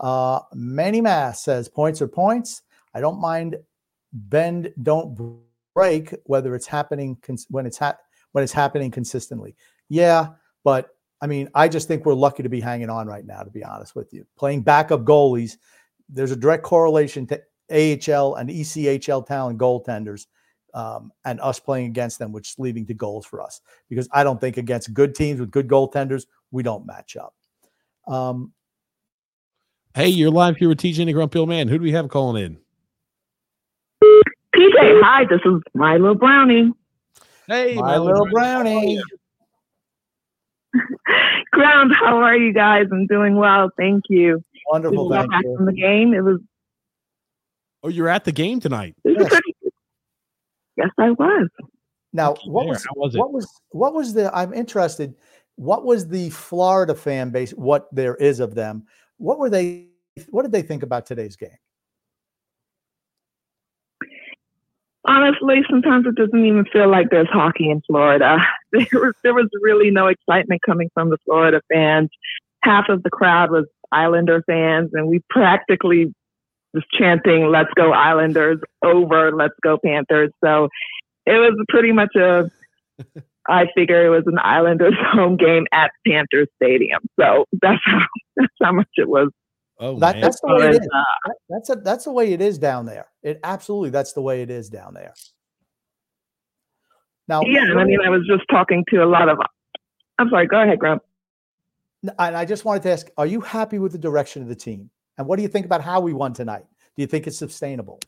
Uh, 0.00 0.40
Manny 0.54 1.00
Mass 1.00 1.44
says, 1.44 1.68
"Points 1.68 2.02
are 2.02 2.08
points. 2.08 2.62
I 2.94 3.00
don't 3.00 3.20
mind 3.20 3.56
bend, 4.12 4.72
don't 4.82 5.38
break, 5.74 6.14
whether 6.24 6.54
it's 6.54 6.66
happening 6.66 7.16
cons- 7.22 7.46
when 7.50 7.66
it's 7.66 7.78
ha- 7.78 7.98
when 8.32 8.44
it's 8.44 8.52
happening 8.52 8.90
consistently. 8.90 9.54
Yeah, 9.88 10.28
but 10.64 10.90
I 11.20 11.26
mean, 11.26 11.48
I 11.54 11.68
just 11.68 11.86
think 11.88 12.04
we're 12.04 12.14
lucky 12.14 12.42
to 12.42 12.48
be 12.48 12.60
hanging 12.60 12.90
on 12.90 13.06
right 13.06 13.26
now. 13.26 13.42
To 13.42 13.50
be 13.50 13.64
honest 13.64 13.94
with 13.94 14.12
you, 14.12 14.26
playing 14.36 14.62
backup 14.62 15.04
goalies, 15.04 15.58
there's 16.08 16.30
a 16.32 16.36
direct 16.36 16.62
correlation 16.62 17.26
to 17.28 17.40
AHL 17.70 18.36
and 18.36 18.50
ECHL 18.50 19.26
talent 19.26 19.58
goaltenders, 19.58 20.26
um, 20.74 21.12
and 21.24 21.40
us 21.40 21.60
playing 21.60 21.86
against 21.86 22.18
them, 22.18 22.32
which 22.32 22.50
is 22.50 22.58
leading 22.58 22.86
to 22.86 22.94
goals 22.94 23.26
for 23.26 23.40
us. 23.40 23.60
Because 23.88 24.08
I 24.12 24.24
don't 24.24 24.40
think 24.40 24.56
against 24.56 24.94
good 24.94 25.14
teams 25.14 25.40
with 25.40 25.50
good 25.50 25.68
goaltenders, 25.68 26.26
we 26.50 26.62
don't 26.62 26.86
match 26.86 27.16
up. 27.16 27.34
Um, 28.08 28.52
Hey, 29.94 30.08
you're 30.08 30.30
live 30.30 30.56
here 30.56 30.68
with 30.68 30.78
TJ 30.78 31.00
and 31.00 31.08
the 31.08 31.12
Grumpy 31.12 31.40
Old 31.40 31.48
Man. 31.48 31.66
Who 31.66 31.78
do 31.78 31.82
we 31.82 31.90
have 31.90 32.08
calling 32.08 32.42
in? 32.44 32.58
PJ, 34.54 35.00
hi, 35.02 35.24
this 35.24 35.40
is 35.44 35.60
my 35.74 35.96
little 35.96 36.14
Brownie. 36.14 36.72
Hey, 37.48 37.74
my 37.74 37.98
little 37.98 38.28
brownie. 38.30 39.02
Ground, 41.52 41.92
how 41.98 42.18
are 42.18 42.36
you 42.36 42.52
guys? 42.52 42.86
I'm 42.92 43.08
doing 43.08 43.34
well, 43.34 43.70
thank 43.76 44.04
you. 44.08 44.44
Wonderful, 44.70 45.08
Did 45.08 45.16
thank 45.18 45.30
back 45.32 45.42
you. 45.42 45.56
from 45.56 45.66
the 45.66 45.72
game? 45.72 46.14
It 46.14 46.20
was, 46.20 46.38
Oh, 47.82 47.88
you're 47.88 48.08
at 48.08 48.24
the 48.24 48.30
game 48.32 48.60
tonight. 48.60 48.94
Yes. 49.04 49.40
Yes, 50.76 50.90
I 50.98 51.10
was. 51.10 51.48
Now, 52.12 52.36
what 52.44 52.66
was, 52.66 52.86
was 52.94 53.14
it? 53.16 53.18
what 53.18 53.32
was 53.32 53.48
what 53.70 53.94
was 53.94 54.14
the? 54.14 54.34
I'm 54.34 54.52
interested. 54.54 55.14
What 55.56 55.84
was 55.84 56.08
the 56.08 56.30
Florida 56.30 56.94
fan 56.94 57.30
base? 57.30 57.50
What 57.52 57.88
there 57.92 58.14
is 58.16 58.40
of 58.40 58.54
them? 58.54 58.84
What 59.20 59.38
were 59.38 59.50
they? 59.50 59.86
What 60.30 60.42
did 60.42 60.52
they 60.52 60.62
think 60.62 60.82
about 60.82 61.04
today's 61.04 61.36
game? 61.36 61.50
Honestly, 65.04 65.62
sometimes 65.68 66.06
it 66.06 66.14
doesn't 66.14 66.44
even 66.44 66.64
feel 66.72 66.88
like 66.90 67.10
there's 67.10 67.28
hockey 67.28 67.70
in 67.70 67.82
Florida. 67.86 68.38
There 68.72 68.86
was 68.92 69.14
there 69.24 69.34
was 69.34 69.48
really 69.60 69.90
no 69.90 70.06
excitement 70.06 70.62
coming 70.64 70.90
from 70.94 71.10
the 71.10 71.18
Florida 71.24 71.60
fans. 71.72 72.08
Half 72.62 72.88
of 72.88 73.02
the 73.02 73.10
crowd 73.10 73.50
was 73.50 73.66
Islander 73.90 74.44
fans, 74.46 74.90
and 74.92 75.08
we 75.08 75.20
practically 75.28 76.14
was 76.72 76.84
chanting 76.96 77.48
"Let's 77.48 77.72
go 77.74 77.92
Islanders" 77.92 78.60
over 78.82 79.32
"Let's 79.32 79.56
go 79.60 79.76
Panthers." 79.84 80.30
So 80.42 80.68
it 81.26 81.34
was 81.34 81.62
pretty 81.68 81.92
much 81.92 82.14
a. 82.14 82.50
I 83.48 83.66
figure 83.74 84.04
it 84.04 84.10
was 84.10 84.24
an 84.26 84.38
Islanders 84.42 84.94
home 85.12 85.36
game 85.36 85.66
at 85.72 85.90
Panthers 86.06 86.48
Stadium. 86.62 87.00
So 87.18 87.46
that's 87.62 87.80
how 87.84 88.00
that's 88.36 88.52
how 88.62 88.72
much 88.72 88.88
it 88.96 89.08
was. 89.08 89.28
Oh, 89.82 89.98
That, 89.98 90.20
that's 90.20 90.38
the 90.42 90.48
way 90.48 90.68
it 90.68 90.72
But, 90.72 90.82
is. 90.82 90.88
uh, 90.94 91.04
That- 91.26 91.36
That's 91.48 91.70
a, 91.70 91.76
that's 91.76 92.04
the 92.04 92.12
way 92.12 92.32
it 92.34 92.42
is 92.42 92.58
down 92.58 92.84
there. 92.84 93.06
It 93.22 93.40
absolutely 93.44 93.90
that's 93.90 94.12
the 94.12 94.20
way 94.22 94.42
it 94.42 94.50
is 94.50 94.68
down 94.68 94.92
there. 94.94 95.14
Now, 97.28 97.42
yeah, 97.42 97.62
and 97.62 97.78
I 97.80 97.84
mean, 97.84 98.00
I 98.04 98.08
was 98.10 98.26
just 98.26 98.42
talking 98.50 98.84
to 98.90 99.04
a 99.04 99.06
lot 99.06 99.28
of. 99.28 99.38
I'm 100.18 100.28
sorry. 100.30 100.46
Go 100.48 100.60
ahead, 100.62 100.78
Grump. 100.80 101.02
and 102.02 102.36
I 102.36 102.44
just 102.44 102.64
wanted 102.64 102.82
to 102.84 102.90
ask: 102.92 103.08
Are 103.16 103.26
you 103.26 103.40
happy 103.40 103.78
with 103.78 103.92
the 103.92 103.98
direction 103.98 104.42
of 104.42 104.48
the 104.48 104.54
team? 104.56 104.90
And 105.16 105.26
what 105.26 105.36
do 105.36 105.42
you 105.42 105.48
think 105.48 105.64
about 105.64 105.80
how 105.80 106.00
we 106.00 106.12
won 106.12 106.32
tonight? 106.32 106.64
Do 106.96 107.02
you 107.02 107.06
think 107.06 107.26
it's 107.26 107.38
sustainable? 107.38 108.00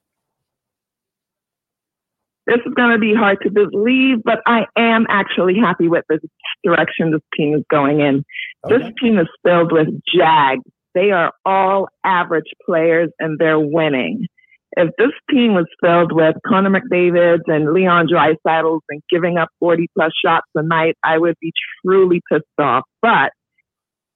This 2.46 2.58
is 2.66 2.74
going 2.74 2.90
to 2.90 2.98
be 2.98 3.14
hard 3.14 3.38
to 3.42 3.50
believe, 3.50 4.22
but 4.24 4.40
I 4.46 4.66
am 4.76 5.06
actually 5.08 5.54
happy 5.58 5.88
with 5.88 6.04
the 6.08 6.18
direction 6.64 7.12
this 7.12 7.20
team 7.36 7.54
is 7.54 7.62
going 7.70 8.00
in. 8.00 8.24
This 8.68 8.82
team 9.00 9.18
is 9.18 9.28
filled 9.44 9.72
with 9.72 9.88
jags. 10.12 10.64
They 10.94 11.10
are 11.12 11.32
all 11.44 11.88
average 12.04 12.50
players 12.66 13.10
and 13.20 13.38
they're 13.38 13.60
winning. 13.60 14.26
If 14.76 14.90
this 14.98 15.12
team 15.30 15.54
was 15.54 15.66
filled 15.82 16.12
with 16.12 16.34
Connor 16.46 16.70
McDavid 16.70 17.40
and 17.46 17.72
Leon 17.72 18.08
Draisaitl 18.08 18.80
and 18.88 19.02
giving 19.10 19.36
up 19.36 19.48
40 19.60 19.88
plus 19.94 20.12
shots 20.24 20.46
a 20.54 20.62
night, 20.62 20.96
I 21.04 21.18
would 21.18 21.36
be 21.40 21.52
truly 21.84 22.22
pissed 22.30 22.44
off. 22.58 22.84
But 23.02 23.32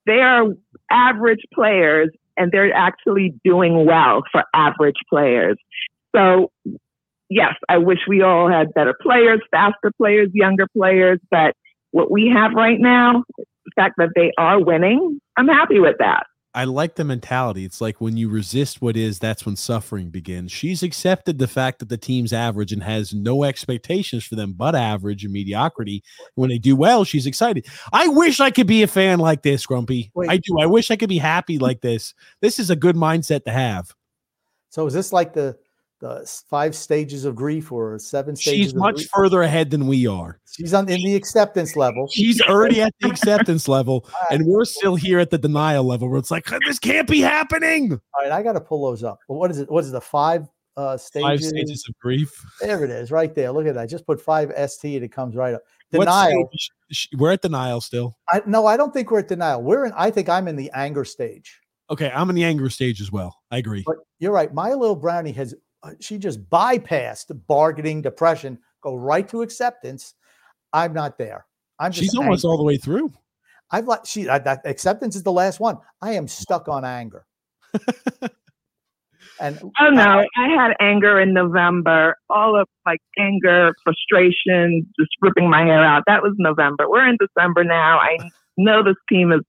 they 0.06 0.20
are 0.20 0.46
average 0.90 1.42
players 1.54 2.10
and 2.36 2.50
they're 2.52 2.72
actually 2.72 3.34
doing 3.44 3.86
well 3.86 4.22
for 4.32 4.44
average 4.54 4.96
players. 5.10 5.56
So 6.14 6.50
yes, 7.28 7.54
I 7.68 7.78
wish 7.78 8.00
we 8.08 8.22
all 8.22 8.48
had 8.48 8.72
better 8.74 8.94
players, 9.00 9.40
faster 9.50 9.92
players, 9.96 10.30
younger 10.32 10.66
players, 10.76 11.18
but 11.30 11.54
what 11.90 12.10
we 12.10 12.28
have 12.28 12.52
right 12.54 12.80
now, 12.80 13.24
the 13.36 13.44
fact 13.74 13.94
that 13.98 14.10
they 14.14 14.32
are 14.38 14.62
winning, 14.62 15.20
I'm 15.36 15.48
happy 15.48 15.78
with 15.78 15.96
that. 15.98 16.26
I 16.56 16.64
like 16.64 16.94
the 16.94 17.04
mentality. 17.04 17.66
It's 17.66 17.82
like 17.82 18.00
when 18.00 18.16
you 18.16 18.30
resist 18.30 18.80
what 18.80 18.96
is, 18.96 19.18
that's 19.18 19.44
when 19.44 19.56
suffering 19.56 20.08
begins. 20.08 20.50
She's 20.50 20.82
accepted 20.82 21.38
the 21.38 21.46
fact 21.46 21.80
that 21.80 21.90
the 21.90 21.98
team's 21.98 22.32
average 22.32 22.72
and 22.72 22.82
has 22.82 23.12
no 23.12 23.44
expectations 23.44 24.24
for 24.24 24.36
them 24.36 24.54
but 24.54 24.74
average 24.74 25.22
and 25.22 25.34
mediocrity. 25.34 26.02
When 26.34 26.48
they 26.48 26.56
do 26.56 26.74
well, 26.74 27.04
she's 27.04 27.26
excited. 27.26 27.66
I 27.92 28.08
wish 28.08 28.40
I 28.40 28.50
could 28.50 28.66
be 28.66 28.82
a 28.82 28.86
fan 28.86 29.18
like 29.18 29.42
this, 29.42 29.66
Grumpy. 29.66 30.10
Wait. 30.14 30.30
I 30.30 30.38
do. 30.38 30.58
I 30.58 30.64
wish 30.64 30.90
I 30.90 30.96
could 30.96 31.10
be 31.10 31.18
happy 31.18 31.58
like 31.58 31.82
this. 31.82 32.14
This 32.40 32.58
is 32.58 32.70
a 32.70 32.76
good 32.76 32.96
mindset 32.96 33.44
to 33.44 33.50
have. 33.50 33.92
So 34.70 34.86
is 34.86 34.94
this 34.94 35.12
like 35.12 35.34
the 35.34 35.58
the 36.00 36.30
five 36.48 36.74
stages 36.74 37.24
of 37.24 37.34
grief 37.34 37.72
or 37.72 37.98
seven 37.98 38.36
stages? 38.36 38.66
She's 38.66 38.74
much 38.74 38.96
grief? 38.96 39.08
further 39.14 39.42
ahead 39.42 39.70
than 39.70 39.86
we 39.86 40.06
are. 40.06 40.38
She's 40.50 40.74
on 40.74 40.88
in 40.88 41.00
the 41.02 41.14
acceptance 41.14 41.76
level. 41.76 42.08
She's 42.08 42.40
already 42.42 42.82
at 42.82 42.94
the 43.00 43.08
acceptance 43.08 43.68
level, 43.68 44.08
and 44.30 44.46
we're 44.46 44.64
still 44.64 44.96
here 44.96 45.18
at 45.18 45.30
the 45.30 45.38
denial 45.38 45.84
level 45.84 46.08
where 46.08 46.18
it's 46.18 46.30
like, 46.30 46.46
this 46.66 46.78
can't 46.78 47.08
be 47.08 47.20
happening. 47.20 47.92
All 47.92 48.22
right, 48.22 48.32
I 48.32 48.42
got 48.42 48.52
to 48.52 48.60
pull 48.60 48.84
those 48.90 49.02
up. 49.02 49.18
What 49.26 49.50
is 49.50 49.58
it? 49.58 49.70
What 49.70 49.84
is 49.84 49.90
it? 49.90 49.92
The 49.92 50.00
five 50.00 50.46
uh, 50.76 50.96
stages? 50.96 51.26
Five 51.26 51.42
stages 51.42 51.84
of 51.88 51.98
grief. 51.98 52.32
There 52.60 52.84
it 52.84 52.90
is, 52.90 53.10
right 53.10 53.34
there. 53.34 53.50
Look 53.52 53.66
at 53.66 53.74
that. 53.74 53.80
I 53.80 53.86
just 53.86 54.06
put 54.06 54.20
five 54.20 54.52
ST 54.70 54.94
and 54.94 55.04
it 55.04 55.12
comes 55.12 55.34
right 55.34 55.54
up. 55.54 55.62
Denial. 55.90 56.50
We're 57.16 57.32
at 57.32 57.42
denial 57.42 57.80
still. 57.80 58.16
I, 58.30 58.42
no, 58.46 58.66
I 58.66 58.76
don't 58.76 58.92
think 58.92 59.10
we're 59.10 59.20
at 59.20 59.28
denial. 59.28 59.62
We're 59.62 59.86
in. 59.86 59.92
I 59.96 60.10
think 60.10 60.28
I'm 60.28 60.48
in 60.48 60.56
the 60.56 60.70
anger 60.74 61.04
stage. 61.04 61.60
Okay, 61.88 62.10
I'm 62.10 62.28
in 62.30 62.36
the 62.36 62.44
anger 62.44 62.68
stage 62.68 63.00
as 63.00 63.12
well. 63.12 63.36
I 63.50 63.58
agree. 63.58 63.84
But 63.86 63.96
you're 64.18 64.32
right. 64.32 64.52
My 64.52 64.72
little 64.72 64.96
brownie 64.96 65.32
has. 65.32 65.54
Uh, 65.86 65.94
She 66.00 66.18
just 66.18 66.48
bypassed 66.50 67.38
bargaining, 67.46 68.02
depression, 68.02 68.58
go 68.82 68.94
right 68.94 69.28
to 69.28 69.42
acceptance. 69.42 70.14
I'm 70.72 70.92
not 70.92 71.18
there. 71.18 71.46
I'm 71.78 71.92
just. 71.92 72.04
She's 72.04 72.14
almost 72.14 72.44
all 72.44 72.56
the 72.56 72.64
way 72.64 72.76
through. 72.76 73.12
I've 73.70 73.86
like 73.86 74.06
she 74.06 74.28
uh, 74.28 74.38
that 74.40 74.62
acceptance 74.64 75.16
is 75.16 75.22
the 75.22 75.32
last 75.32 75.60
one. 75.60 75.78
I 76.00 76.12
am 76.12 76.28
stuck 76.28 76.68
on 76.68 76.84
anger. 76.84 77.26
and 79.40 79.60
Oh 79.80 79.90
no, 79.90 80.24
I 80.36 80.48
had 80.48 80.74
anger 80.80 81.20
in 81.20 81.34
November, 81.34 82.16
all 82.30 82.60
of 82.60 82.68
like 82.84 83.00
anger, 83.18 83.74
frustration, 83.82 84.86
just 84.98 85.10
ripping 85.20 85.50
my 85.50 85.64
hair 85.64 85.84
out. 85.84 86.04
That 86.06 86.22
was 86.22 86.34
November. 86.38 86.88
We're 86.88 87.08
in 87.08 87.18
December 87.18 87.64
now. 87.64 87.98
I 87.98 88.18
know 88.56 88.82
this 88.82 88.96
team 89.08 89.32
is, 89.32 89.40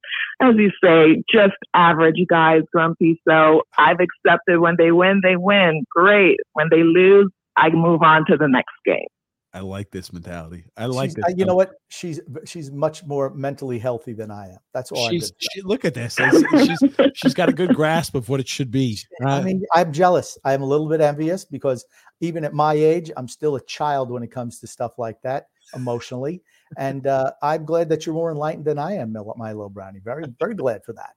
as 0.42 0.56
you 0.58 0.72
say, 0.84 1.24
just 1.32 1.56
average 1.74 2.18
guys, 2.30 2.62
grumpy. 2.74 3.22
So 3.28 3.64
I've 3.78 3.98
accepted 4.00 4.60
when 4.60 4.76
they 4.78 4.92
win, 4.92 5.22
they 5.24 5.36
win. 5.36 5.84
Great. 5.96 6.38
When 6.54 6.68
they 6.72 6.84
lose, 6.84 7.30
I 7.56 7.70
move 7.70 8.02
on 8.04 8.26
to 8.28 8.38
the 8.38 8.48
next 8.48 8.74
game. 8.86 9.08
I 9.54 9.62
like 9.62 9.90
this 9.90 10.14
mentality. 10.14 10.66
I 10.76 10.86
like 10.86 11.12
She's- 11.12 11.16
this. 11.16 11.26
uh, 11.26 11.36
you 11.36 11.46
know 11.46 11.56
what? 11.56 11.72
She's 11.88 12.20
she's 12.46 12.70
much 12.70 13.04
more 13.06 13.34
mentally 13.34 13.80
healthy 13.80 14.14
than 14.14 14.30
I 14.30 14.50
am. 14.50 14.58
That's 14.74 14.92
all. 14.92 15.06
I'm 15.06 15.12
She's, 15.12 15.32
she, 15.40 15.62
look 15.64 15.84
at 15.84 15.96
this. 15.96 16.16
She's, 16.16 16.84
she's 17.16 17.34
got 17.34 17.50
a 17.50 17.54
good 17.54 17.74
grasp 17.74 18.14
of 18.14 18.30
what 18.30 18.40
it 18.40 18.48
should 18.48 18.70
be. 18.70 19.00
I 19.26 19.42
mean, 19.42 19.64
I'm 19.74 19.92
jealous. 19.94 20.38
I'm 20.46 20.62
a 20.62 20.66
little 20.66 20.88
bit 20.88 21.02
envious 21.02 21.44
because 21.46 21.84
even 22.20 22.44
at 22.44 22.54
my 22.54 22.74
age, 22.74 23.10
I'm 23.18 23.28
still 23.28 23.56
a 23.56 23.62
child 23.66 24.12
when 24.12 24.22
it 24.22 24.32
comes 24.32 24.60
to 24.60 24.68
stuff 24.68 25.00
like 25.00 25.20
that 25.24 25.48
emotionally. 25.74 26.44
And 26.76 27.08
uh, 27.08 27.32
I'm 27.42 27.66
glad 27.66 27.90
that 27.90 28.06
you're 28.06 28.16
more 28.16 28.32
enlightened 28.32 28.66
than 28.66 28.78
I 28.78 28.94
am, 28.96 29.14
Mil- 29.14 29.34
my 29.38 29.54
little 29.54 29.70
brownie. 29.70 30.00
Very, 30.04 30.26
very 30.40 30.56
glad 30.56 30.84
for 30.84 30.94
that. 30.94 31.14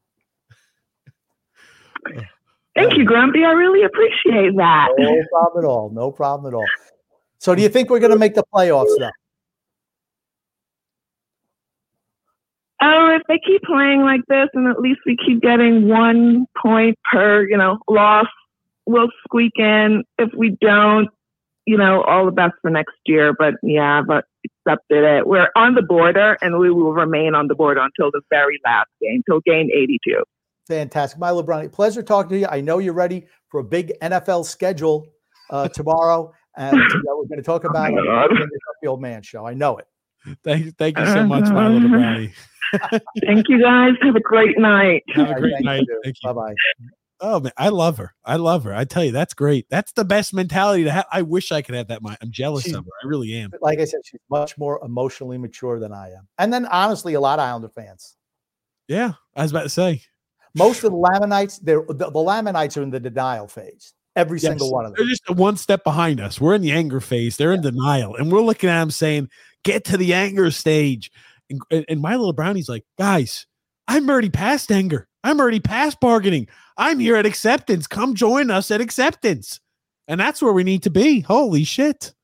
Thank 2.76 2.96
you, 2.96 3.04
Grumpy. 3.04 3.44
I 3.44 3.50
really 3.50 3.82
appreciate 3.82 4.56
that. 4.56 4.88
No 4.96 5.22
problem 5.30 5.64
at 5.64 5.68
all. 5.68 5.90
No 5.90 6.10
problem 6.12 6.52
at 6.52 6.56
all. 6.56 6.66
So, 7.38 7.54
do 7.54 7.62
you 7.62 7.68
think 7.68 7.90
we're 7.90 7.98
going 7.98 8.12
to 8.12 8.18
make 8.18 8.34
the 8.34 8.44
playoffs 8.54 8.96
though? 8.98 9.10
Oh, 12.82 13.14
if 13.14 13.22
they 13.28 13.38
keep 13.44 13.62
playing 13.62 14.02
like 14.02 14.22
this 14.28 14.48
and 14.54 14.66
at 14.68 14.80
least 14.80 15.00
we 15.04 15.16
keep 15.16 15.42
getting 15.42 15.88
one 15.88 16.46
point 16.60 16.98
per, 17.10 17.46
you 17.46 17.56
know, 17.56 17.78
loss, 17.88 18.26
we'll 18.86 19.10
squeak 19.24 19.52
in. 19.56 20.02
If 20.18 20.30
we 20.34 20.56
don't, 20.62 21.08
you 21.66 21.76
know, 21.76 22.02
all 22.02 22.24
the 22.24 22.32
best 22.32 22.54
for 22.62 22.70
next 22.70 22.96
year. 23.06 23.34
But 23.38 23.54
yeah, 23.62 24.02
but 24.06 24.24
accepted 24.66 25.04
it. 25.04 25.26
We're 25.26 25.48
on 25.56 25.74
the 25.74 25.82
border 25.82 26.36
and 26.42 26.58
we 26.58 26.70
will 26.70 26.92
remain 26.92 27.34
on 27.34 27.48
the 27.48 27.54
border 27.54 27.80
until 27.80 28.10
the 28.10 28.22
very 28.30 28.58
last 28.64 28.88
game, 29.00 29.22
till 29.28 29.40
game 29.40 29.68
82. 29.72 30.22
Fantastic, 30.66 31.18
my 31.18 31.30
little 31.30 31.42
brownie. 31.42 31.68
Pleasure 31.68 32.02
talking 32.02 32.30
to 32.30 32.38
you. 32.38 32.46
I 32.48 32.60
know 32.60 32.78
you're 32.78 32.92
ready 32.92 33.26
for 33.48 33.60
a 33.60 33.64
big 33.64 33.92
NFL 34.00 34.44
schedule 34.44 35.06
uh, 35.50 35.68
tomorrow, 35.74 36.32
and 36.56 36.76
uh, 36.76 37.00
we're 37.06 37.26
going 37.26 37.38
to 37.38 37.42
talk 37.42 37.64
about 37.64 37.92
it 37.92 38.50
the 38.82 38.88
Old 38.88 39.00
Man 39.00 39.22
Show. 39.22 39.46
I 39.46 39.54
know 39.54 39.78
it. 39.78 39.86
thank, 40.44 40.66
you. 40.66 40.72
thank 40.72 40.98
you 40.98 41.06
so 41.06 41.26
much, 41.26 41.48
my 41.50 41.68
little 41.68 41.88
brownie. 41.88 42.32
Thank 43.26 43.48
you 43.48 43.60
guys. 43.60 43.94
Have 44.00 44.14
a 44.14 44.20
great 44.20 44.56
night. 44.58 45.02
Have 45.14 45.30
a 45.30 45.34
great 45.34 45.54
thank 45.54 45.64
night. 45.64 45.82
you. 45.88 46.00
Thank 46.04 46.16
you. 46.22 46.32
Bye 46.32 46.32
bye. 46.32 46.94
Oh 47.20 47.40
man, 47.40 47.52
I 47.56 47.68
love 47.68 47.98
her. 47.98 48.14
I 48.24 48.36
love 48.36 48.64
her. 48.64 48.74
I 48.74 48.84
tell 48.84 49.04
you, 49.04 49.12
that's 49.12 49.34
great. 49.34 49.66
That's 49.68 49.92
the 49.92 50.04
best 50.04 50.32
mentality 50.32 50.84
to 50.84 50.90
have. 50.90 51.06
I 51.12 51.22
wish 51.22 51.52
I 51.52 51.60
could 51.60 51.74
have 51.74 51.88
that. 51.88 52.02
Mind. 52.02 52.16
I'm 52.22 52.30
jealous 52.30 52.66
of 52.72 52.84
her. 52.84 52.90
I 53.02 53.06
really 53.06 53.34
am. 53.34 53.50
Like 53.60 53.78
I 53.78 53.84
said, 53.84 54.00
she's 54.04 54.20
much 54.30 54.56
more 54.56 54.80
emotionally 54.82 55.36
mature 55.36 55.78
than 55.78 55.92
I 55.92 56.08
am. 56.10 56.28
And 56.38 56.52
then, 56.52 56.66
honestly, 56.66 57.14
a 57.14 57.20
lot 57.20 57.38
of 57.38 57.44
Islander 57.44 57.68
fans. 57.68 58.16
Yeah, 58.88 59.12
I 59.36 59.42
was 59.42 59.50
about 59.50 59.64
to 59.64 59.68
say. 59.68 60.02
Most 60.54 60.82
of 60.82 60.90
the 60.90 60.96
Lamanites, 60.96 61.58
they're 61.58 61.84
the, 61.86 62.10
the 62.10 62.18
Lamanites 62.18 62.76
are 62.76 62.82
in 62.82 62.90
the 62.90 63.00
denial 63.00 63.46
phase. 63.46 63.92
Every 64.16 64.38
Yes, 64.38 64.50
single 64.50 64.72
one 64.72 64.86
of 64.86 64.92
them. 64.92 64.96
They're 64.98 65.10
just 65.10 65.30
one 65.30 65.56
step 65.56 65.84
behind 65.84 66.20
us. 66.20 66.40
We're 66.40 66.54
in 66.54 66.62
the 66.62 66.72
anger 66.72 67.00
phase. 67.00 67.36
They're 67.36 67.52
in 67.52 67.60
denial, 67.60 68.16
and 68.16 68.32
we're 68.32 68.40
looking 68.40 68.70
at 68.70 68.80
them 68.80 68.90
saying, 68.90 69.28
"Get 69.62 69.84
to 69.86 69.96
the 69.96 70.14
anger 70.14 70.50
stage." 70.50 71.12
And, 71.70 71.84
and 71.88 72.00
my 72.00 72.16
little 72.16 72.32
brownie's 72.32 72.68
like, 72.68 72.84
"Guys, 72.98 73.46
I'm 73.86 74.08
already 74.08 74.30
past 74.30 74.72
anger. 74.72 75.08
I'm 75.24 75.40
already 75.40 75.60
past 75.60 76.00
bargaining. 76.00 76.48
I'm 76.76 76.98
here 76.98 77.16
at 77.16 77.26
acceptance. 77.26 77.86
Come 77.86 78.14
join 78.14 78.50
us 78.50 78.70
at 78.70 78.80
acceptance." 78.80 79.60
And 80.08 80.18
that's 80.18 80.42
where 80.42 80.52
we 80.52 80.64
need 80.64 80.82
to 80.84 80.90
be. 80.90 81.20
Holy 81.20 81.64
shit! 81.64 82.14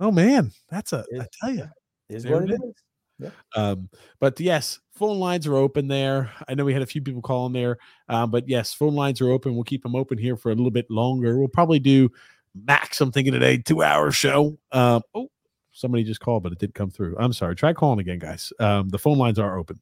Oh 0.00 0.10
man, 0.10 0.52
that's 0.70 0.92
a. 0.92 1.04
I 1.20 1.26
tell 1.40 1.54
you. 1.54 1.68
Is 2.08 2.26
what 2.26 2.44
it 2.44 2.50
it 2.50 2.60
is. 2.62 2.74
Yeah. 3.18 3.30
Um, 3.54 3.88
but 4.20 4.38
yes, 4.40 4.80
phone 4.94 5.18
lines 5.18 5.46
are 5.46 5.56
open 5.56 5.88
there. 5.88 6.30
I 6.48 6.54
know 6.54 6.64
we 6.64 6.72
had 6.72 6.82
a 6.82 6.86
few 6.86 7.00
people 7.00 7.22
calling 7.22 7.52
there, 7.52 7.78
um, 8.08 8.30
but 8.30 8.48
yes, 8.48 8.74
phone 8.74 8.94
lines 8.94 9.20
are 9.20 9.30
open. 9.30 9.54
We'll 9.54 9.64
keep 9.64 9.82
them 9.82 9.94
open 9.94 10.18
here 10.18 10.36
for 10.36 10.50
a 10.50 10.54
little 10.54 10.70
bit 10.70 10.90
longer. 10.90 11.38
We'll 11.38 11.48
probably 11.48 11.78
do 11.78 12.10
max. 12.54 13.00
I'm 13.00 13.12
thinking 13.12 13.32
today, 13.32 13.58
two 13.58 13.82
hour 13.82 14.10
show. 14.10 14.58
Um, 14.72 15.02
oh, 15.14 15.30
somebody 15.72 16.04
just 16.04 16.20
called, 16.20 16.42
but 16.42 16.52
it 16.52 16.58
did 16.58 16.74
come 16.74 16.90
through. 16.90 17.16
I'm 17.18 17.32
sorry. 17.32 17.54
Try 17.54 17.72
calling 17.72 18.00
again, 18.00 18.18
guys. 18.18 18.52
Um, 18.58 18.88
the 18.88 18.98
phone 18.98 19.18
lines 19.18 19.38
are 19.38 19.58
open. 19.58 19.80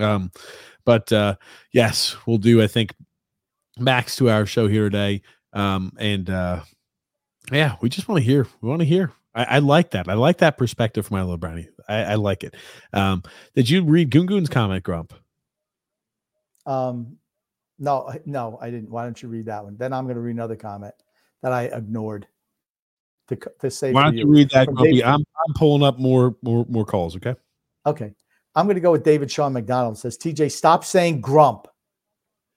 Um, 0.00 0.30
but 0.84 1.12
uh, 1.12 1.36
yes, 1.72 2.16
we'll 2.26 2.38
do. 2.38 2.62
I 2.62 2.66
think 2.66 2.94
max 3.78 4.16
two 4.16 4.30
hour 4.30 4.46
show 4.46 4.68
here 4.68 4.84
today. 4.84 5.22
Um, 5.52 5.92
and 5.98 6.28
uh, 6.28 6.62
yeah, 7.52 7.76
we 7.80 7.88
just 7.88 8.08
want 8.08 8.20
to 8.20 8.24
hear. 8.24 8.46
We 8.60 8.68
want 8.68 8.80
to 8.80 8.86
hear. 8.86 9.12
I, 9.34 9.44
I 9.44 9.58
like 9.58 9.90
that. 9.92 10.08
I 10.08 10.14
like 10.14 10.38
that 10.38 10.58
perspective 10.58 11.06
from 11.06 11.16
my 11.16 11.22
little 11.22 11.36
brownie. 11.36 11.68
I, 11.88 12.02
I 12.02 12.14
like 12.16 12.44
it. 12.44 12.54
Um, 12.92 13.22
did 13.54 13.70
you 13.70 13.84
read 13.84 14.10
Gungun's 14.10 14.48
comment, 14.48 14.82
Grump? 14.82 15.14
Um, 16.66 17.16
no, 17.78 18.12
no, 18.26 18.58
I 18.60 18.70
didn't. 18.70 18.90
Why 18.90 19.04
don't 19.04 19.20
you 19.22 19.28
read 19.28 19.46
that 19.46 19.64
one? 19.64 19.76
Then 19.76 19.92
I'm 19.92 20.04
going 20.04 20.16
to 20.16 20.20
read 20.20 20.32
another 20.32 20.56
comment 20.56 20.94
that 21.42 21.52
I 21.52 21.64
ignored 21.64 22.26
to 23.28 23.36
to 23.60 23.70
say. 23.70 23.92
Why 23.92 24.04
don't 24.04 24.16
you 24.16 24.26
read 24.26 24.50
that, 24.50 24.66
Grumpy? 24.66 25.04
I'm 25.04 25.20
I'm 25.20 25.54
pulling 25.54 25.82
up 25.82 25.98
more 25.98 26.36
more 26.42 26.66
more 26.68 26.84
calls. 26.84 27.16
Okay. 27.16 27.34
Okay, 27.86 28.12
I'm 28.58 28.66
going 28.66 28.74
to 28.74 28.80
go 28.80 28.90
with 28.90 29.04
David 29.04 29.30
Sean 29.30 29.52
McDonald. 29.52 29.96
Says 29.98 30.18
TJ, 30.18 30.50
stop 30.50 30.84
saying 30.84 31.20
grump. 31.20 31.68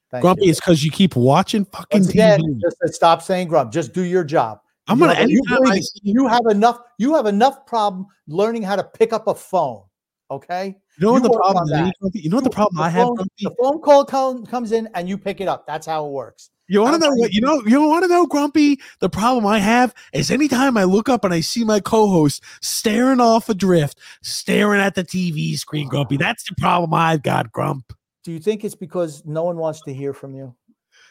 Thank 0.10 0.24
Grumpy, 0.24 0.46
you. 0.46 0.50
it's 0.52 0.60
because 0.60 0.84
you 0.84 0.90
keep 0.90 1.16
watching 1.16 1.64
fucking 1.66 2.10
again, 2.10 2.42
TV. 2.42 2.60
just 2.60 2.96
stop 2.96 3.22
saying 3.22 3.48
grump. 3.50 3.72
Just 3.72 3.94
do 3.94 4.02
your 4.02 4.24
job. 4.24 4.62
I'm 4.88 5.00
You 5.00 5.06
gonna. 5.06 5.20
you, 5.20 5.38
anytime 5.38 5.58
I 5.62 5.70
believe- 5.70 5.84
you 6.02 6.28
have 6.28 6.48
enough. 6.50 6.80
You 6.98 7.14
have 7.16 7.28
enough 7.28 7.68
problem 7.68 8.08
learning 8.28 8.64
how 8.64 8.76
to 8.76 8.84
pick 8.84 9.14
up 9.14 9.28
a 9.28 9.36
phone. 9.36 9.84
Okay. 10.32 10.80
You 11.02 11.08
know 11.08 11.14
what 11.14 11.24
the 11.24 11.30
problem 11.32 11.68
is, 12.14 12.24
You 12.24 12.30
know 12.30 12.38
what 12.38 12.44
the 12.44 12.50
problem 12.52 12.78
the 12.78 12.84
I 12.84 12.90
have, 12.90 13.08
phone- 13.08 13.28
The 13.40 13.56
phone 13.60 13.82
call 13.82 14.06
com- 14.06 14.46
comes 14.46 14.72
in 14.72 14.88
and 14.94 15.10
you 15.10 15.18
pick 15.18 15.42
it 15.42 15.48
up. 15.48 15.66
That's 15.66 15.88
how 15.88 16.06
it 16.06 16.12
works. 16.12 16.52
You 16.68 16.82
want 16.82 16.94
to 16.94 17.00
know 17.00 17.14
what? 17.16 17.34
You 17.34 17.42
know, 17.42 17.62
you 17.66 17.82
want 17.82 18.04
to 18.04 18.08
know, 18.08 18.28
Grumpy? 18.28 18.80
The 19.00 19.10
problem 19.10 19.46
I 19.46 19.58
have 19.58 19.96
is 20.14 20.30
anytime 20.30 20.78
I 20.78 20.84
look 20.84 21.10
up 21.10 21.26
and 21.26 21.34
I 21.34 21.42
see 21.42 21.64
my 21.64 21.80
co-host 21.80 22.44
staring 22.62 23.20
off 23.20 23.50
adrift, 23.50 24.00
staring 24.22 24.80
at 24.80 24.94
the 24.96 25.04
TV 25.04 25.58
screen, 25.58 25.90
Grumpy. 25.90 26.18
That's 26.18 26.48
the 26.48 26.56
problem 26.60 26.94
I've 26.94 27.24
got, 27.24 27.52
Grump. 27.52 27.92
Do 28.24 28.32
you 28.32 28.40
think 28.40 28.64
it's 28.64 28.76
because 28.76 29.26
no 29.26 29.44
one 29.44 29.58
wants 29.58 29.82
to 29.82 29.94
hear 29.94 30.14
from 30.14 30.36
you? 30.36 30.56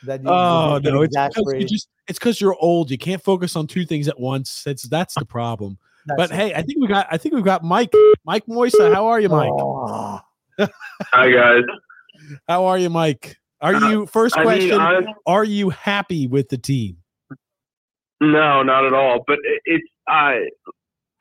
That 0.04 0.22
you, 0.22 0.30
Oh 0.30 0.80
you 0.82 0.90
no, 0.92 1.02
it's 1.02 1.14
because 1.14 1.52
you 1.52 1.66
just, 1.66 1.88
it's 2.06 2.18
because 2.18 2.40
you're 2.40 2.56
old. 2.58 2.90
You 2.90 2.96
can't 2.96 3.22
focus 3.22 3.56
on 3.56 3.66
two 3.66 3.84
things 3.84 4.08
at 4.08 4.18
once. 4.18 4.62
That's 4.62 4.84
that's 4.84 5.14
the 5.14 5.26
problem. 5.26 5.78
That's 6.16 6.30
but 6.30 6.30
it. 6.30 6.36
hey, 6.36 6.54
I 6.54 6.62
think 6.62 6.80
we 6.80 6.86
got 6.88 7.06
I 7.10 7.16
think 7.16 7.34
we've 7.34 7.44
got 7.44 7.62
Mike. 7.64 7.92
Mike 8.24 8.46
Moisa. 8.46 8.92
How 8.92 9.06
are 9.06 9.20
you, 9.20 9.28
Mike? 9.28 9.50
Oh, 9.52 10.20
Hi 11.12 11.30
guys. 11.30 11.62
How 12.48 12.64
are 12.66 12.78
you, 12.78 12.90
Mike? 12.90 13.36
Are 13.60 13.74
Uh, 13.74 13.90
you 13.90 14.06
first 14.06 14.36
I 14.36 14.42
question? 14.42 14.78
I- 14.80 15.04
are 15.26 15.44
you 15.44 15.70
happy 15.70 16.26
with 16.26 16.48
the 16.48 16.58
team? 16.58 16.96
No, 18.20 18.62
not 18.62 18.84
at 18.84 18.92
all. 18.92 19.24
But 19.26 19.38
it- 19.44 19.62
it's 19.64 19.88
I, 20.08 20.48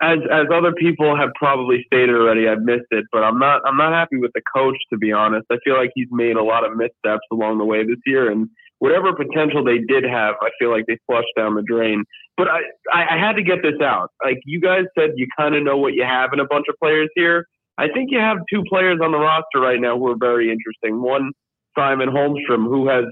as 0.01 0.19
as 0.31 0.47
other 0.53 0.71
people 0.73 1.15
have 1.15 1.29
probably 1.35 1.83
stated 1.85 2.15
already. 2.15 2.47
I've 2.47 2.61
missed 2.61 2.87
it, 2.91 3.05
but 3.11 3.23
I'm 3.23 3.37
not. 3.39 3.61
I'm 3.65 3.77
not 3.77 3.93
happy 3.93 4.17
with 4.17 4.31
the 4.33 4.41
coach 4.55 4.75
to 4.91 4.97
be 4.97 5.11
honest. 5.11 5.45
I 5.51 5.57
feel 5.63 5.75
like 5.77 5.91
he's 5.95 6.07
made 6.11 6.35
a 6.35 6.43
lot 6.43 6.65
of 6.65 6.75
missteps 6.75 7.25
along 7.31 7.57
the 7.59 7.65
way 7.65 7.83
this 7.85 7.99
year, 8.05 8.29
and 8.31 8.49
whatever 8.79 9.13
potential 9.13 9.63
they 9.63 9.77
did 9.79 10.03
have, 10.03 10.35
I 10.41 10.49
feel 10.59 10.71
like 10.71 10.85
they 10.87 10.97
flushed 11.05 11.33
down 11.37 11.55
the 11.55 11.61
drain. 11.63 12.03
But 12.39 12.47
I, 12.47 13.15
I, 13.15 13.19
had 13.19 13.33
to 13.33 13.43
get 13.43 13.61
this 13.61 13.81
out. 13.83 14.11
Like 14.23 14.39
you 14.45 14.61
guys 14.61 14.85
said, 14.97 15.09
you 15.17 15.27
kind 15.37 15.55
of 15.55 15.63
know 15.63 15.75
what 15.75 15.93
you 15.93 16.03
have 16.03 16.31
in 16.31 16.39
a 16.39 16.45
bunch 16.45 16.67
of 16.69 16.75
players 16.81 17.09
here. 17.13 17.45
I 17.77 17.89
think 17.93 18.11
you 18.11 18.19
have 18.19 18.37
two 18.49 18.63
players 18.63 18.99
on 19.03 19.11
the 19.11 19.17
roster 19.17 19.59
right 19.59 19.79
now 19.79 19.97
who 19.97 20.07
are 20.07 20.15
very 20.17 20.49
interesting. 20.49 21.01
One, 21.01 21.31
Simon 21.77 22.07
Holmstrom, 22.07 22.63
who 22.63 22.87
has 22.87 23.03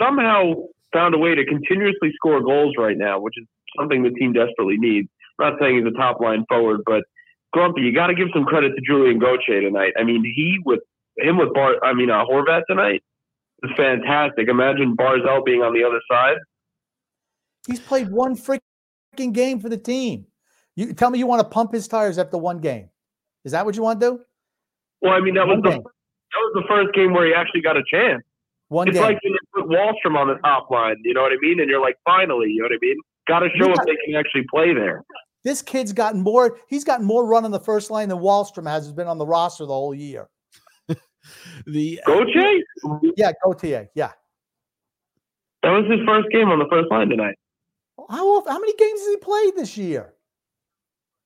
somehow 0.00 0.54
found 0.92 1.16
a 1.16 1.18
way 1.18 1.34
to 1.34 1.44
continuously 1.44 2.12
score 2.14 2.40
goals 2.40 2.74
right 2.78 2.96
now, 2.96 3.18
which 3.18 3.34
is 3.36 3.46
something 3.76 4.04
the 4.04 4.10
team 4.10 4.32
desperately 4.32 4.76
needs. 4.78 5.08
I'm 5.40 5.50
not 5.50 5.60
saying 5.60 5.78
he's 5.78 5.92
a 5.92 5.96
top 5.98 6.20
line 6.20 6.44
forward, 6.48 6.82
but 6.86 7.02
Grumpy, 7.52 7.80
you 7.82 7.92
got 7.92 8.08
to 8.08 8.14
give 8.14 8.28
some 8.32 8.44
credit 8.44 8.74
to 8.76 8.82
Julien 8.86 9.18
Gauthier 9.18 9.60
tonight. 9.60 9.94
I 9.98 10.04
mean, 10.04 10.22
he 10.22 10.58
with 10.64 10.80
him 11.18 11.36
with 11.36 11.52
Bar, 11.52 11.76
I 11.82 11.94
mean, 11.94 12.10
uh, 12.10 12.24
Horvat 12.24 12.62
tonight 12.68 13.02
was 13.62 13.72
fantastic. 13.76 14.48
Imagine 14.48 14.96
Barzal 14.96 15.44
being 15.44 15.62
on 15.62 15.74
the 15.74 15.84
other 15.84 16.00
side. 16.10 16.36
he's 17.66 17.80
played 17.80 18.10
one 18.10 18.36
freaking 18.36 18.60
game 19.16 19.60
for 19.60 19.68
the 19.68 19.76
team. 19.78 20.26
You 20.76 20.92
tell 20.92 21.10
me 21.10 21.18
you 21.18 21.26
want 21.26 21.40
to 21.42 21.48
pump 21.48 21.72
his 21.72 21.88
tires 21.88 22.18
after 22.18 22.38
one 22.38 22.58
game. 22.58 22.88
Is 23.44 23.52
that 23.52 23.64
what 23.66 23.76
you 23.76 23.82
want 23.82 24.00
to 24.00 24.10
do? 24.10 24.20
Well, 25.02 25.12
I 25.12 25.20
mean, 25.20 25.34
that 25.34 25.46
was 25.46 25.60
One 25.60 25.62
the 25.62 25.70
that 25.70 25.80
was 25.80 26.52
the 26.54 26.64
first 26.68 26.94
game 26.94 27.12
where 27.12 27.26
he 27.26 27.34
actually 27.34 27.62
got 27.62 27.76
a 27.76 27.82
chance. 27.90 28.22
One 28.68 28.86
it's 28.88 28.96
game. 28.96 29.02
like 29.04 29.18
when 29.24 29.32
you 29.32 29.38
put 29.54 29.64
Wahlstrom 29.70 30.16
on 30.16 30.28
the 30.28 30.34
top 30.44 30.70
line, 30.70 30.96
you 31.02 31.14
know 31.14 31.22
what 31.22 31.32
I 31.32 31.36
mean? 31.40 31.58
And 31.58 31.68
you're 31.70 31.80
like, 31.80 31.96
finally, 32.04 32.50
you 32.50 32.58
know 32.58 32.66
what 32.66 32.72
I 32.72 32.78
mean? 32.82 32.96
Got 33.26 33.40
to 33.40 33.48
show 33.58 33.70
if 33.70 33.78
they 33.86 33.96
can 34.04 34.14
actually 34.14 34.44
play 34.52 34.74
there. 34.74 35.04
this 35.44 35.62
kid's 35.62 35.92
gotten 35.92 36.20
more. 36.20 36.58
He's 36.68 36.84
gotten 36.84 37.06
more 37.06 37.26
run 37.26 37.44
on 37.44 37.50
the 37.50 37.60
first 37.60 37.90
line 37.90 38.08
than 38.10 38.18
Wahlstrom 38.18 38.68
has. 38.68 38.84
Has 38.84 38.92
been 38.92 39.06
on 39.06 39.18
the 39.18 39.26
roster 39.26 39.64
the 39.64 39.72
whole 39.72 39.94
year. 39.94 40.28
The 41.66 42.00
uh, 42.06 42.10
Gauthier, 42.10 42.62
Yeah, 43.16 43.32
Gauthier. 43.44 43.90
Yeah. 43.94 44.12
that 45.62 45.70
was 45.70 45.84
his 45.90 46.00
first 46.06 46.28
game 46.30 46.48
on 46.48 46.58
the 46.58 46.66
first 46.70 46.90
line 46.90 47.08
tonight. 47.10 47.36
How 48.08 48.26
often, 48.28 48.52
how 48.52 48.58
many 48.58 48.74
games 48.74 49.00
has 49.00 49.08
he 49.08 49.16
played 49.16 49.56
this 49.56 49.76
year? 49.76 50.14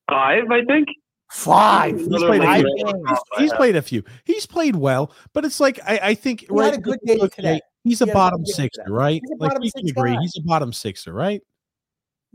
Five, 0.09 0.45
I 0.51 0.65
think. 0.65 0.89
Five. 1.31 1.97
He's 1.99 2.07
Another 2.09 2.27
played, 2.27 2.43
a 2.43 2.55
few. 2.57 3.05
He's, 3.09 3.19
he's 3.39 3.53
played 3.55 3.77
a 3.77 3.83
few. 3.83 4.05
He's 4.25 4.47
played 4.47 4.77
well, 4.77 5.13
but 5.33 5.45
it's 5.45 5.61
like 5.61 5.81
I, 5.87 6.01
I 6.03 6.15
think 6.15 6.41
He 6.41 6.61
had 6.61 6.75
a 6.75 6.79
good 6.79 6.99
game 7.07 7.23
okay, 7.23 7.29
today. 7.35 7.61
He's 7.85 8.03
a 8.03 8.05
He 8.05 8.11
had 8.11 8.13
a 8.13 8.13
good 8.13 8.19
bottom 8.19 8.47
sixer, 8.47 8.85
right? 8.89 9.21
He's 9.23 9.31
a 9.33 9.37
bottom 9.37 9.63
we 9.63 9.71
can 9.71 9.87
six 9.87 9.91
agree. 9.91 10.15
guy. 10.15 10.21
He's 10.21 10.37
a 10.37 10.43
bottom 10.43 10.73
sixer, 10.73 11.13
right? 11.13 11.41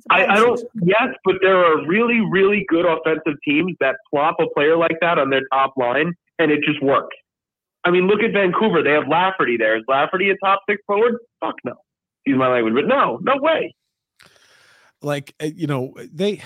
I, 0.10 0.26
I 0.26 0.36
don't. 0.36 0.60
Yes, 0.82 1.10
but 1.26 1.36
there 1.42 1.58
are 1.58 1.86
really, 1.88 2.22
really 2.32 2.66
good 2.68 2.86
offensive 2.86 3.34
teams 3.44 3.76
that 3.80 3.96
plop 4.10 4.38
a 4.40 4.48
player 4.54 4.78
like 4.78 4.98
that 5.02 5.20
on 5.20 5.30
their 5.30 5.42
top 5.52 5.74
line, 5.78 6.14
and 6.40 6.52
it 6.52 6.62
just 6.64 6.82
works. 6.82 7.16
I 7.84 7.92
mean, 7.92 8.08
look 8.08 8.22
at 8.22 8.32
Vancouver. 8.34 8.84
They 8.84 8.92
have 8.92 9.08
Lafferty 9.08 9.58
there. 9.58 9.78
Is 9.78 9.84
Lafferty 9.88 10.30
a 10.30 10.38
top 10.44 10.62
six 10.70 10.82
forward? 10.86 11.18
Fuck 11.40 11.56
no. 11.64 11.74
Excuse 12.26 12.40
my 12.40 12.48
language, 12.48 12.74
but 12.74 12.88
no, 12.88 13.20
no 13.22 13.34
way. 13.38 13.74
Like 15.02 15.36
uh, 15.42 15.48
you 15.56 15.68
know, 15.68 15.94
they 16.12 16.42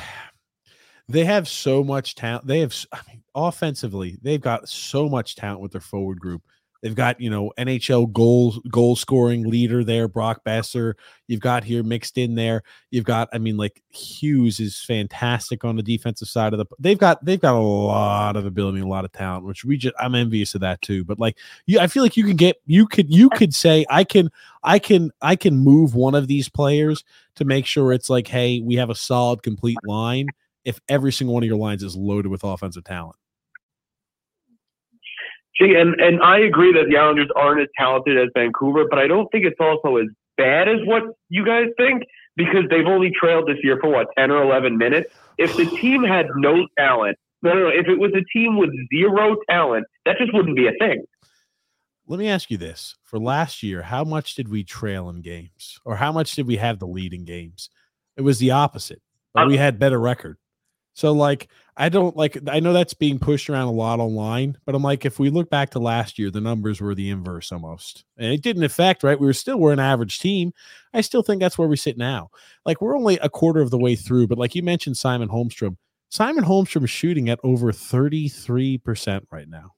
they 1.07 1.25
have 1.25 1.47
so 1.47 1.83
much 1.83 2.15
talent. 2.15 2.47
They 2.47 2.59
have, 2.59 2.73
I 2.91 2.99
mean, 3.07 3.23
offensively, 3.35 4.17
they've 4.21 4.41
got 4.41 4.69
so 4.69 5.09
much 5.09 5.35
talent 5.35 5.61
with 5.61 5.71
their 5.71 5.81
forward 5.81 6.19
group. 6.19 6.41
They've 6.81 6.95
got, 6.95 7.21
you 7.21 7.29
know, 7.29 7.51
NHL 7.59 8.11
goal 8.11 8.55
goal 8.69 8.95
scoring 8.95 9.47
leader 9.47 9.83
there, 9.83 10.07
Brock 10.07 10.41
Boeser. 10.43 10.95
You've 11.27 11.39
got 11.39 11.63
here 11.63 11.83
mixed 11.83 12.17
in 12.17 12.33
there. 12.33 12.63
You've 12.89 13.05
got, 13.05 13.29
I 13.31 13.37
mean, 13.37 13.55
like 13.55 13.83
Hughes 13.89 14.59
is 14.59 14.79
fantastic 14.79 15.63
on 15.63 15.75
the 15.75 15.83
defensive 15.83 16.27
side 16.27 16.53
of 16.53 16.59
the. 16.59 16.65
They've 16.79 16.97
got 16.97 17.23
they've 17.23 17.39
got 17.39 17.53
a 17.53 17.59
lot 17.59 18.35
of 18.35 18.47
ability, 18.47 18.79
a 18.79 18.87
lot 18.87 19.05
of 19.05 19.11
talent, 19.11 19.45
which 19.45 19.63
we 19.63 19.77
just 19.77 19.93
I'm 19.99 20.15
envious 20.15 20.55
of 20.55 20.61
that 20.61 20.81
too. 20.81 21.05
But 21.05 21.19
like, 21.19 21.37
you, 21.67 21.79
I 21.79 21.85
feel 21.85 22.01
like 22.01 22.17
you 22.17 22.25
can 22.25 22.35
get 22.35 22.57
you 22.65 22.87
could 22.87 23.13
you 23.13 23.29
could 23.29 23.53
say 23.53 23.85
I 23.89 24.03
can 24.03 24.31
I 24.63 24.79
can 24.79 25.11
I 25.21 25.35
can 25.35 25.57
move 25.57 25.93
one 25.93 26.15
of 26.15 26.27
these 26.27 26.49
players 26.49 27.03
to 27.35 27.45
make 27.45 27.67
sure 27.67 27.93
it's 27.93 28.09
like, 28.09 28.27
hey, 28.27 28.59
we 28.59 28.75
have 28.75 28.89
a 28.89 28.95
solid 28.95 29.43
complete 29.43 29.77
line. 29.83 30.27
If 30.65 30.79
every 30.89 31.11
single 31.11 31.35
one 31.35 31.43
of 31.43 31.47
your 31.47 31.57
lines 31.57 31.83
is 31.83 31.95
loaded 31.95 32.29
with 32.29 32.43
offensive 32.43 32.83
talent. 32.83 33.15
See, 35.61 35.75
and, 35.75 35.99
and 36.01 36.21
I 36.23 36.39
agree 36.39 36.73
that 36.73 36.89
the 36.89 36.97
Islanders 36.97 37.29
aren't 37.35 37.61
as 37.61 37.67
talented 37.77 38.17
as 38.17 38.29
Vancouver, 38.35 38.85
but 38.89 38.97
I 38.97 39.07
don't 39.07 39.27
think 39.31 39.45
it's 39.45 39.59
also 39.59 39.97
as 39.97 40.07
bad 40.37 40.67
as 40.67 40.77
what 40.85 41.03
you 41.29 41.45
guys 41.45 41.67
think 41.77 42.03
because 42.35 42.63
they've 42.69 42.87
only 42.87 43.11
trailed 43.11 43.47
this 43.47 43.57
year 43.63 43.77
for 43.79 43.89
what, 43.91 44.07
10 44.17 44.31
or 44.31 44.41
11 44.41 44.77
minutes? 44.77 45.13
If 45.37 45.55
the 45.55 45.65
team 45.65 46.03
had 46.03 46.27
no 46.35 46.67
talent, 46.79 47.17
no, 47.43 47.53
no, 47.53 47.59
no, 47.59 47.67
if 47.67 47.87
it 47.87 47.99
was 47.99 48.11
a 48.15 48.23
team 48.35 48.57
with 48.57 48.69
zero 48.89 49.35
talent, 49.49 49.85
that 50.05 50.17
just 50.17 50.33
wouldn't 50.33 50.55
be 50.55 50.67
a 50.67 50.73
thing. 50.79 51.03
Let 52.07 52.19
me 52.19 52.27
ask 52.27 52.49
you 52.49 52.57
this. 52.57 52.95
For 53.03 53.19
last 53.19 53.61
year, 53.61 53.83
how 53.83 54.03
much 54.03 54.35
did 54.35 54.49
we 54.49 54.63
trail 54.63 55.09
in 55.09 55.21
games? 55.21 55.79
Or 55.85 55.95
how 55.95 56.11
much 56.11 56.35
did 56.35 56.47
we 56.47 56.57
have 56.57 56.79
the 56.79 56.87
lead 56.87 57.13
in 57.13 57.25
games? 57.25 57.69
It 58.17 58.21
was 58.21 58.39
the 58.39 58.51
opposite. 58.51 59.01
But 59.33 59.43
uh, 59.43 59.47
we 59.47 59.57
had 59.57 59.79
better 59.79 59.99
record. 59.99 60.37
So 60.93 61.11
like 61.13 61.47
I 61.77 61.89
don't 61.89 62.15
like 62.15 62.37
I 62.47 62.59
know 62.59 62.73
that's 62.73 62.93
being 62.93 63.17
pushed 63.17 63.49
around 63.49 63.67
a 63.67 63.71
lot 63.71 63.99
online, 63.99 64.57
but 64.65 64.75
I'm 64.75 64.83
like 64.83 65.05
if 65.05 65.19
we 65.19 65.29
look 65.29 65.49
back 65.49 65.69
to 65.71 65.79
last 65.79 66.19
year, 66.19 66.29
the 66.29 66.41
numbers 66.41 66.81
were 66.81 66.93
the 66.93 67.09
inverse 67.09 67.51
almost. 67.51 68.05
And 68.17 68.33
it 68.33 68.41
didn't 68.41 68.63
affect, 68.63 69.03
right? 69.03 69.19
We 69.19 69.25
were 69.25 69.33
still 69.33 69.57
we're 69.57 69.73
an 69.73 69.79
average 69.79 70.19
team. 70.19 70.53
I 70.93 71.01
still 71.01 71.23
think 71.23 71.41
that's 71.41 71.57
where 71.57 71.67
we 71.67 71.77
sit 71.77 71.97
now. 71.97 72.29
Like 72.65 72.81
we're 72.81 72.97
only 72.97 73.17
a 73.19 73.29
quarter 73.29 73.61
of 73.61 73.71
the 73.71 73.77
way 73.77 73.95
through, 73.95 74.27
but 74.27 74.37
like 74.37 74.55
you 74.55 74.63
mentioned 74.63 74.97
Simon 74.97 75.29
Holmstrom. 75.29 75.77
Simon 76.09 76.43
Holmstrom 76.43 76.83
is 76.83 76.89
shooting 76.89 77.29
at 77.29 77.39
over 77.41 77.71
33% 77.71 79.23
right 79.31 79.47
now. 79.47 79.73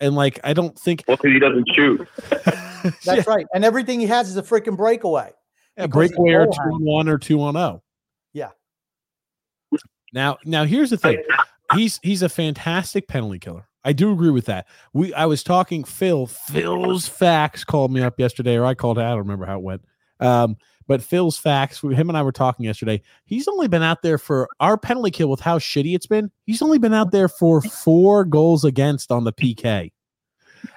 And 0.00 0.14
like 0.14 0.38
I 0.44 0.52
don't 0.52 0.78
think 0.78 1.04
Well, 1.08 1.16
he 1.22 1.38
doesn't 1.38 1.66
shoot. 1.72 2.06
That's 2.44 3.06
yeah. 3.06 3.22
right. 3.26 3.46
And 3.54 3.64
everything 3.64 4.00
he 4.00 4.06
has 4.06 4.28
is 4.28 4.36
a 4.36 4.42
freaking 4.42 4.76
breakaway. 4.76 5.32
A 5.78 5.88
breakaway 5.88 6.32
or 6.34 6.46
two 6.46 6.60
on 6.60 6.84
one 6.84 7.08
or 7.08 7.16
two 7.16 7.40
on 7.40 7.56
oh. 7.56 7.82
Now, 10.14 10.38
now 10.44 10.64
here's 10.64 10.90
the 10.90 10.96
thing. 10.96 11.22
He's 11.74 11.98
he's 12.02 12.22
a 12.22 12.28
fantastic 12.28 13.08
penalty 13.08 13.40
killer. 13.40 13.66
I 13.84 13.92
do 13.92 14.12
agree 14.12 14.30
with 14.30 14.46
that. 14.46 14.66
We 14.92 15.12
I 15.12 15.26
was 15.26 15.42
talking 15.42 15.82
Phil. 15.82 16.26
Phil's 16.26 17.08
facts 17.08 17.64
called 17.64 17.92
me 17.92 18.00
up 18.00 18.18
yesterday, 18.18 18.56
or 18.56 18.64
I 18.64 18.74
called. 18.74 18.96
Him 18.96 19.04
I 19.04 19.10
don't 19.10 19.18
remember 19.18 19.44
how 19.44 19.58
it 19.58 19.64
went. 19.64 19.84
Um, 20.20 20.56
but 20.86 21.02
Phil's 21.02 21.36
facts. 21.36 21.80
Him 21.80 22.08
and 22.08 22.16
I 22.16 22.22
were 22.22 22.32
talking 22.32 22.64
yesterday. 22.64 23.02
He's 23.24 23.48
only 23.48 23.66
been 23.66 23.82
out 23.82 24.02
there 24.02 24.16
for 24.16 24.48
our 24.60 24.78
penalty 24.78 25.10
kill 25.10 25.28
with 25.28 25.40
how 25.40 25.58
shitty 25.58 25.96
it's 25.96 26.06
been. 26.06 26.30
He's 26.46 26.62
only 26.62 26.78
been 26.78 26.94
out 26.94 27.10
there 27.10 27.28
for 27.28 27.60
four 27.60 28.24
goals 28.24 28.64
against 28.64 29.10
on 29.10 29.24
the 29.24 29.32
PK, 29.32 29.90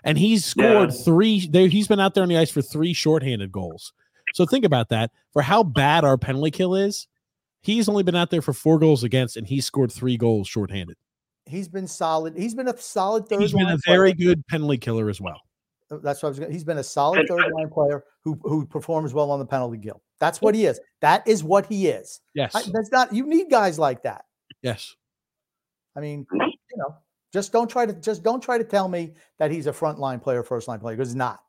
and 0.04 0.18
he's 0.18 0.44
scored 0.44 0.92
yeah. 0.92 1.04
three. 1.04 1.48
There, 1.48 1.68
he's 1.68 1.88
been 1.88 2.00
out 2.00 2.16
there 2.16 2.24
on 2.24 2.30
the 2.30 2.38
ice 2.38 2.50
for 2.50 2.64
three 2.64 2.94
shorthanded 2.94 3.52
goals. 3.52 3.94
So 4.34 4.46
think 4.46 4.66
about 4.66 4.90
that. 4.90 5.12
For 5.32 5.42
how 5.42 5.64
bad 5.64 6.04
our 6.04 6.18
penalty 6.18 6.52
kill 6.52 6.76
is, 6.76 7.08
He's 7.62 7.90
only 7.90 8.04
been 8.04 8.16
out 8.16 8.30
there 8.30 8.42
for 8.42 8.54
four 8.54 8.80
goals 8.80 9.04
against, 9.04 9.38
and 9.38 9.48
he 9.48 9.62
scored 9.62 9.92
three 9.92 10.18
goals 10.18 10.48
shorthanded. 10.48 10.96
He's 11.46 11.68
been 11.68 11.88
solid. 11.88 12.38
He's 12.38 12.56
been 12.56 12.68
a 12.68 12.78
solid 12.78 13.28
third. 13.28 13.42
He's 13.42 13.54
been 13.54 13.68
a 13.68 13.78
very 13.86 14.14
player. 14.14 14.30
good 14.30 14.48
penalty 14.48 14.78
killer 14.78 15.10
as 15.10 15.22
well. 15.22 15.42
Uh, 15.90 15.98
that's 16.04 16.22
what 16.22 16.28
I 16.28 16.30
was. 16.30 16.40
Gonna, 16.40 16.52
he's 16.52 16.64
been 16.64 16.78
a 16.78 16.84
solid 16.84 17.28
third 17.28 17.52
line 17.54 17.70
player 17.70 18.04
who 18.24 18.40
who 18.44 18.66
performs 18.66 19.14
well 19.14 19.32
on 19.32 19.40
the 19.40 19.46
penalty 19.46 19.78
kill. 19.78 20.02
That's 20.20 20.42
what 20.42 20.56
he 20.56 20.66
is. 20.66 20.80
That 21.02 21.28
is 21.28 21.44
what 21.44 21.66
he 21.66 21.88
is. 21.88 22.20
Yes. 22.34 22.56
I, 22.56 22.64
that's 22.72 22.92
not. 22.92 23.14
You 23.14 23.26
need 23.26 23.50
guys 23.50 23.80
like 23.80 24.04
that. 24.04 24.26
Yes. 24.62 24.96
I 25.96 26.00
mean, 26.00 26.26
you 26.32 26.78
know, 26.78 26.96
just 27.34 27.52
don't 27.52 27.70
try 27.70 27.86
to 27.86 27.94
just 27.94 28.24
don't 28.24 28.42
try 28.42 28.58
to 28.58 28.64
tell 28.64 28.88
me 28.88 29.14
that 29.40 29.52
he's 29.52 29.68
a 29.68 29.74
front 29.74 30.00
line 30.00 30.20
player, 30.20 30.44
first 30.44 30.68
line 30.68 30.80
player 30.80 30.96
because 30.96 31.10
he's 31.10 31.16
not. 31.16 31.40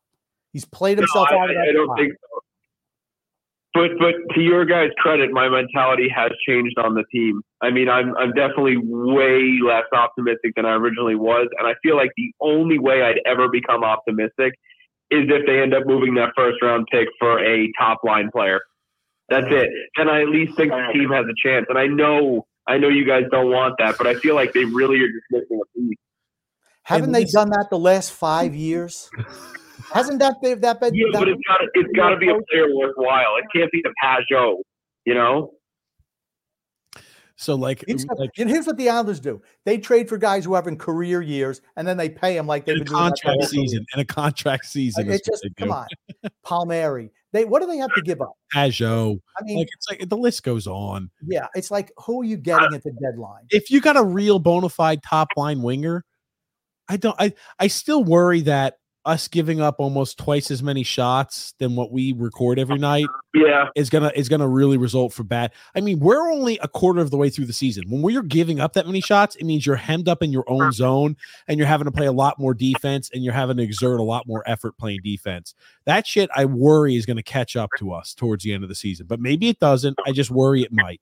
He's 0.53 0.65
played 0.65 0.99
himself 0.99 1.29
no, 1.31 1.39
out 1.39 1.49
I, 1.49 1.53
of 1.53 1.57
that. 1.57 1.69
I 1.69 1.73
don't 1.73 1.97
think 1.97 2.13
so. 2.13 2.28
But 3.79 3.91
but 4.01 4.35
to 4.35 4.41
your 4.41 4.65
guys' 4.65 4.91
credit, 4.99 5.31
my 5.31 5.49
mentality 5.49 6.09
has 6.09 6.33
changed 6.45 6.77
on 6.79 6.95
the 6.95 7.05
team. 7.13 7.43
I 7.63 7.71
mean, 7.71 7.89
I'm 7.89 8.17
I'm 8.17 8.33
definitely 8.33 8.77
way 8.77 9.61
less 9.65 9.85
optimistic 9.93 10.55
than 10.57 10.67
I 10.67 10.73
originally 10.73 11.15
was, 11.15 11.47
and 11.57 11.69
I 11.69 11.75
feel 11.81 11.95
like 11.95 12.11
the 12.17 12.33
only 12.41 12.81
way 12.81 13.03
I'd 13.03 13.21
ever 13.25 13.49
become 13.49 13.85
optimistic 13.85 14.55
is 15.13 15.31
if 15.31 15.47
they 15.47 15.61
end 15.61 15.75
up 15.75 15.87
moving 15.87 16.17
that 16.17 16.31
first 16.37 16.61
round 16.61 16.89
pick 16.91 17.07
for 17.21 17.39
a 17.39 17.71
top 17.79 18.01
line 18.03 18.31
player. 18.33 18.63
That's 19.29 19.47
it. 19.49 19.69
Then 19.97 20.09
I 20.09 20.23
at 20.23 20.29
least 20.29 20.57
think 20.57 20.73
the 20.73 20.91
team 20.93 21.11
has 21.11 21.27
a 21.27 21.49
chance. 21.49 21.67
And 21.69 21.79
I 21.79 21.87
know 21.87 22.47
I 22.67 22.79
know 22.79 22.89
you 22.89 23.07
guys 23.07 23.27
don't 23.31 23.53
want 23.53 23.77
that, 23.79 23.97
but 23.97 24.09
I 24.09 24.15
feel 24.15 24.35
like 24.35 24.55
they 24.55 24.65
really 24.65 24.97
are 24.97 25.09
just 25.09 25.25
missing 25.31 25.61
a 25.63 25.79
piece. 25.79 25.99
Haven't 26.83 27.13
they 27.13 27.27
done 27.27 27.51
that 27.51 27.69
the 27.71 27.79
last 27.79 28.11
five 28.11 28.57
years? 28.57 29.09
Hasn't 29.93 30.19
that 30.21 30.41
been 30.43 30.61
that 30.61 30.81
been? 30.81 30.95
Yeah, 30.95 31.07
that 31.13 31.19
but 31.19 31.29
it's 31.29 31.41
got 31.47 31.61
it's 31.75 31.93
got 31.97 32.11
to 32.11 32.17
be 32.17 32.29
a 32.29 32.35
player 32.51 32.75
worthwhile. 32.75 33.37
It 33.39 33.45
can't 33.55 33.71
be 33.71 33.83
the 33.83 33.93
Pageau, 34.03 34.57
you 35.05 35.15
know. 35.15 35.53
So 37.41 37.55
like, 37.55 37.85
like 38.17 38.31
and 38.37 38.51
here's 38.51 38.67
what 38.67 38.77
the 38.77 38.89
Islanders 38.89 39.21
do: 39.21 39.41
they 39.65 39.79
trade 39.79 40.09
for 40.09 40.19
guys 40.19 40.45
who 40.45 40.55
have 40.55 40.67
in 40.67 40.77
career 40.77 41.23
years, 41.23 41.61
and 41.77 41.87
then 41.87 41.97
they 41.97 42.09
pay 42.09 42.35
them 42.35 42.49
like 42.49 42.65
they've 42.65 42.77
in 42.77 42.85
been 42.85 42.93
a 42.93 42.99
contract 42.99 43.45
season. 43.45 43.87
In 43.95 44.01
a 44.01 44.05
contract 44.05 44.67
season, 44.67 45.09
it's 45.09 45.25
just 45.25 45.47
come 45.57 45.71
on, 45.71 45.87
Palmieri. 46.45 47.13
They 47.33 47.45
what 47.45 47.63
do 47.63 47.69
they 47.69 47.77
have 47.77 47.95
to 47.95 48.03
give 48.03 48.21
up? 48.21 48.33
Pageau. 48.53 49.21
I 49.39 49.45
mean, 49.45 49.59
like 49.59 49.69
it's 49.73 49.87
like 49.89 50.09
the 50.09 50.17
list 50.17 50.43
goes 50.43 50.67
on. 50.67 51.11
Yeah, 51.25 51.47
it's 51.55 51.71
like 51.71 51.93
who 52.05 52.23
are 52.23 52.25
you 52.25 52.37
getting 52.37 52.75
at 52.75 52.83
the 52.83 52.93
deadline? 53.01 53.45
If 53.51 53.71
you 53.71 53.81
got 53.81 53.97
a 53.97 54.03
real 54.03 54.41
bona 54.41 54.69
fide 54.69 55.05
top 55.05 55.29
line 55.37 55.63
winger, 55.63 56.05
I 56.89 56.97
don't. 56.97 57.15
I 57.21 57.35
I 57.61 57.69
still 57.69 58.03
worry 58.03 58.41
that 58.43 58.79
us 59.09 59.27
giving 59.27 59.61
up 59.61 59.77
almost 59.79 60.19
twice 60.19 60.51
as 60.51 60.63
many 60.63 60.83
shots 60.83 61.55
than 61.59 61.75
what 61.75 61.91
we 61.91 62.13
record 62.13 62.59
every 62.59 62.77
night 62.77 63.07
yeah. 63.35 63.69
is 63.75 63.89
gonna 63.89 64.13
is 64.15 64.29
gonna 64.29 64.47
really 64.47 64.77
result 64.77 65.15
for 65.15 65.25
bad. 65.25 65.51
I 65.75 65.81
mean 65.81 65.99
we're 65.99 66.31
only 66.31 66.59
a 66.59 66.69
quarter 66.69 67.01
of 67.01 67.11
the 67.11 67.17
way 67.17 67.31
through 67.31 67.47
the 67.47 67.53
season. 67.55 67.85
When 67.89 68.03
we're 68.03 68.23
giving 68.23 68.61
up 68.61 68.75
that 68.75 68.87
many 68.87 69.01
shots 69.01 69.35
it 69.37 69.45
means 69.45 69.65
you're 69.65 69.77
hemmed 69.77 70.09
up 70.09 70.23
in 70.23 70.31
your 70.31 70.45
own 70.47 70.73
zone 70.73 71.17
and 71.49 71.59
you're 71.59 71.67
having 71.67 71.87
to 71.87 71.91
play 71.91 72.07
a 72.07 72.13
lot 72.13 72.39
more 72.39 72.53
defense 72.53 73.11
and 73.15 73.25
you're 73.25 73.33
having 73.33 73.57
to 73.57 73.63
exert 73.63 73.99
a 73.99 74.03
lot 74.05 74.27
more 74.27 74.43
effort 74.47 74.77
playing 74.77 75.01
defense. 75.03 75.55
That 75.87 76.07
shit 76.07 76.29
i 76.37 76.45
worry 76.45 76.95
is 76.95 77.07
going 77.07 77.17
to 77.17 77.23
catch 77.23 77.57
up 77.57 77.71
to 77.79 77.93
us 77.93 78.13
towards 78.13 78.45
the 78.45 78.53
end 78.53 78.63
of 78.63 78.69
the 78.69 78.75
season 78.75 79.07
but 79.07 79.21
maybe 79.21 79.49
it 79.49 79.59
doesn't. 79.59 79.99
I 80.07 80.13
just 80.13 80.31
worry 80.31 80.63
it 80.63 80.73
might 80.73 81.01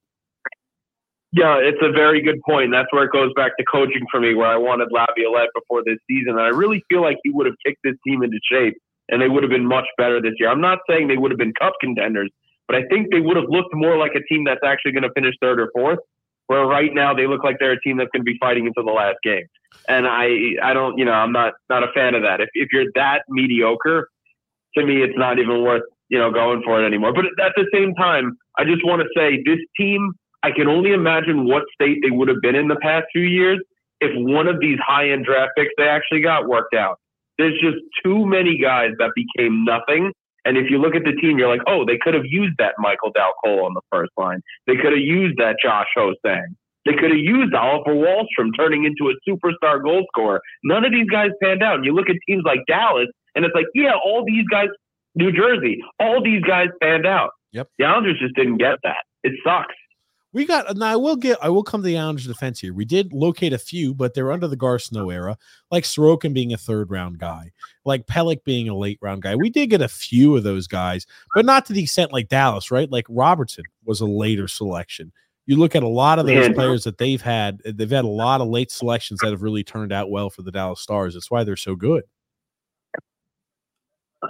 yeah, 1.32 1.59
it's 1.59 1.78
a 1.82 1.90
very 1.90 2.23
good 2.23 2.40
point. 2.48 2.70
That's 2.73 2.89
where 2.93 3.05
it 3.05 3.12
goes 3.12 3.32
back 3.35 3.57
to 3.59 3.65
coaching 3.65 4.07
for 4.11 4.20
me, 4.20 4.35
where 4.35 4.47
I 4.47 4.57
wanted 4.57 4.89
Laviolette 4.90 5.51
before 5.55 5.82
this 5.85 5.98
season. 6.09 6.32
And 6.32 6.40
I 6.40 6.48
really 6.48 6.82
feel 6.89 7.03
like 7.03 7.19
he 7.23 7.31
would 7.31 7.47
have 7.47 7.57
kicked 7.65 7.81
this 7.85 7.97
team 8.07 8.23
into 8.23 8.39
shape 8.51 8.74
and 9.09 9.20
they 9.20 9.28
would 9.28 9.43
have 9.43 9.51
been 9.51 9.66
much 9.66 9.86
better 9.98 10.20
this 10.20 10.35
year. 10.39 10.51
I'm 10.51 10.61
not 10.61 10.78
saying 10.89 11.09
they 11.09 11.16
would 11.16 11.31
have 11.31 11.39
been 11.39 11.53
cup 11.53 11.74
contenders, 11.81 12.31
but 12.66 12.77
I 12.77 12.85
think 12.90 13.11
they 13.11 13.20
would 13.20 13.36
have 13.36 13.47
looked 13.48 13.74
more 13.74 13.97
like 13.97 14.12
a 14.15 14.23
team 14.32 14.44
that's 14.44 14.61
actually 14.65 14.93
going 14.93 15.05
to 15.05 15.12
finish 15.15 15.35
third 15.40 15.61
or 15.61 15.70
fourth. 15.74 15.98
Where 16.48 16.65
right 16.65 16.94
now 16.94 17.12
they 17.12 17.27
look 17.27 17.43
like 17.43 17.57
they're 17.59 17.73
a 17.73 17.81
team 17.81 17.97
that's 17.97 18.11
going 18.12 18.24
to 18.24 18.24
be 18.24 18.39
fighting 18.39 18.69
until 18.69 18.85
the 18.85 18.93
last 18.93 19.16
game. 19.24 19.47
And 19.89 20.07
I, 20.07 20.55
I 20.62 20.74
don't, 20.74 20.97
you 20.97 21.05
know, 21.05 21.12
I'm 21.12 21.32
not 21.32 21.55
not 21.69 21.82
a 21.82 21.89
fan 21.93 22.15
of 22.15 22.23
that. 22.23 22.40
If 22.40 22.48
if 22.55 22.69
you're 22.73 22.86
that 22.94 23.23
mediocre, 23.28 24.09
to 24.78 24.86
me, 24.86 25.03
it's 25.03 25.19
not 25.19 25.40
even 25.40 25.65
worth 25.65 25.82
you 26.09 26.19
know 26.19 26.31
going 26.31 26.62
for 26.65 26.81
it 26.81 26.86
anymore. 26.86 27.12
But 27.12 27.24
at 27.44 27.53
the 27.57 27.66
same 27.74 27.94
time, 27.94 28.39
I 28.57 28.65
just 28.65 28.85
want 28.85 29.03
to 29.03 29.09
say 29.16 29.43
this 29.44 29.59
team 29.77 30.12
I 30.47 30.52
can 30.52 30.68
only 30.68 30.93
imagine 30.93 31.48
what 31.48 31.64
state 31.74 31.98
they 32.02 32.10
would 32.10 32.28
have 32.28 32.40
been 32.40 32.55
in 32.55 32.68
the 32.68 32.77
past 32.81 33.06
few 33.12 33.23
years 33.23 33.59
if 34.01 34.12
one 34.14 34.47
of 34.47 34.60
these 34.60 34.78
high 34.78 35.10
end 35.10 35.24
draft 35.24 35.51
picks 35.56 35.73
they 35.77 35.89
actually 35.89 36.20
got 36.20 36.47
worked 36.47 36.73
out. 36.73 37.01
There's 37.36 37.59
just 37.60 37.78
too 38.05 38.24
many 38.24 38.56
guys 38.56 38.90
that 39.01 39.10
became 39.16 39.64
nothing. 39.64 40.12
And 40.44 40.56
if 40.56 40.70
you 40.70 40.78
look 40.78 40.94
at 40.94 41.02
the 41.02 41.18
team, 41.20 41.36
you're 41.36 41.48
like, 41.48 41.66
oh, 41.66 41.85
they 41.85 41.98
could 41.98 42.14
have 42.14 42.23
used 42.24 42.55
that 42.59 42.74
Michael 42.78 43.10
Dal 43.12 43.32
Colle 43.43 43.66
on 43.66 43.74
the 43.74 43.81
first 43.90 44.12
line. 44.16 44.40
They 44.68 44.77
could 44.77 44.93
have 44.93 45.02
used 45.02 45.36
that 45.39 45.56
Josh 45.60 45.89
Ho-Sang. 45.97 46.55
They 46.85 46.93
could 46.93 47.10
have 47.10 47.18
used 47.18 47.52
Oliver 47.52 47.97
Wahlstrom 47.97 48.51
turning 48.56 48.85
into 48.85 49.10
a 49.10 49.14
superstar 49.28 49.82
goal 49.82 50.05
scorer. 50.12 50.40
None 50.62 50.85
of 50.85 50.93
these 50.93 51.10
guys 51.10 51.31
panned 51.43 51.64
out. 51.64 51.74
And 51.74 51.85
you 51.85 51.93
look 51.93 52.09
at 52.09 52.14
teams 52.28 52.44
like 52.47 52.60
Dallas, 52.68 53.09
and 53.35 53.44
it's 53.44 53.55
like, 53.56 53.66
yeah, 53.74 53.94
all 54.05 54.24
these 54.24 54.44
guys, 54.48 54.68
New 55.16 55.32
Jersey, 55.32 55.82
all 55.98 56.23
these 56.23 56.43
guys 56.43 56.68
panned 56.81 57.05
out. 57.05 57.31
Yep. 57.51 57.66
The 57.81 57.85
Islanders 57.86 58.20
just 58.20 58.36
didn't 58.36 58.59
get 58.59 58.78
that 58.85 59.02
It 59.24 59.32
sucks. 59.44 59.74
We 60.36 60.44
got 60.44 60.76
now. 60.76 60.92
I 60.92 60.96
will 60.96 61.16
get. 61.16 61.38
I 61.40 61.48
will 61.48 61.62
come 61.62 61.80
to 61.80 61.86
the 61.86 61.96
Islanders' 61.96 62.26
defense 62.26 62.60
here. 62.60 62.74
We 62.74 62.84
did 62.84 63.14
locate 63.14 63.54
a 63.54 63.58
few, 63.58 63.94
but 63.94 64.12
they're 64.12 64.32
under 64.32 64.46
the 64.46 64.54
Gar 64.54 64.78
Snow 64.78 65.08
era, 65.08 65.38
like 65.70 65.84
Sorokin 65.84 66.34
being 66.34 66.52
a 66.52 66.58
third 66.58 66.90
round 66.90 67.18
guy, 67.18 67.52
like 67.86 68.06
Pelech 68.06 68.44
being 68.44 68.68
a 68.68 68.76
late 68.76 68.98
round 69.00 69.22
guy. 69.22 69.34
We 69.34 69.48
did 69.48 69.70
get 69.70 69.80
a 69.80 69.88
few 69.88 70.36
of 70.36 70.42
those 70.42 70.66
guys, 70.66 71.06
but 71.34 71.46
not 71.46 71.64
to 71.66 71.72
the 71.72 71.82
extent 71.84 72.12
like 72.12 72.28
Dallas, 72.28 72.70
right? 72.70 72.90
Like 72.90 73.06
Robertson 73.08 73.64
was 73.86 74.02
a 74.02 74.06
later 74.06 74.46
selection. 74.46 75.10
You 75.46 75.56
look 75.56 75.74
at 75.74 75.82
a 75.82 75.88
lot 75.88 76.18
of 76.18 76.26
those 76.26 76.48
Yeah. 76.48 76.52
players 76.52 76.84
that 76.84 76.98
they've 76.98 77.22
had. 77.22 77.60
They've 77.64 77.88
had 77.88 78.04
a 78.04 78.08
lot 78.08 78.42
of 78.42 78.48
late 78.48 78.70
selections 78.70 79.20
that 79.20 79.30
have 79.30 79.40
really 79.40 79.64
turned 79.64 79.90
out 79.92 80.10
well 80.10 80.28
for 80.28 80.42
the 80.42 80.52
Dallas 80.52 80.80
Stars. 80.80 81.14
That's 81.14 81.30
why 81.30 81.44
they're 81.44 81.56
so 81.56 81.74
good. 81.76 82.04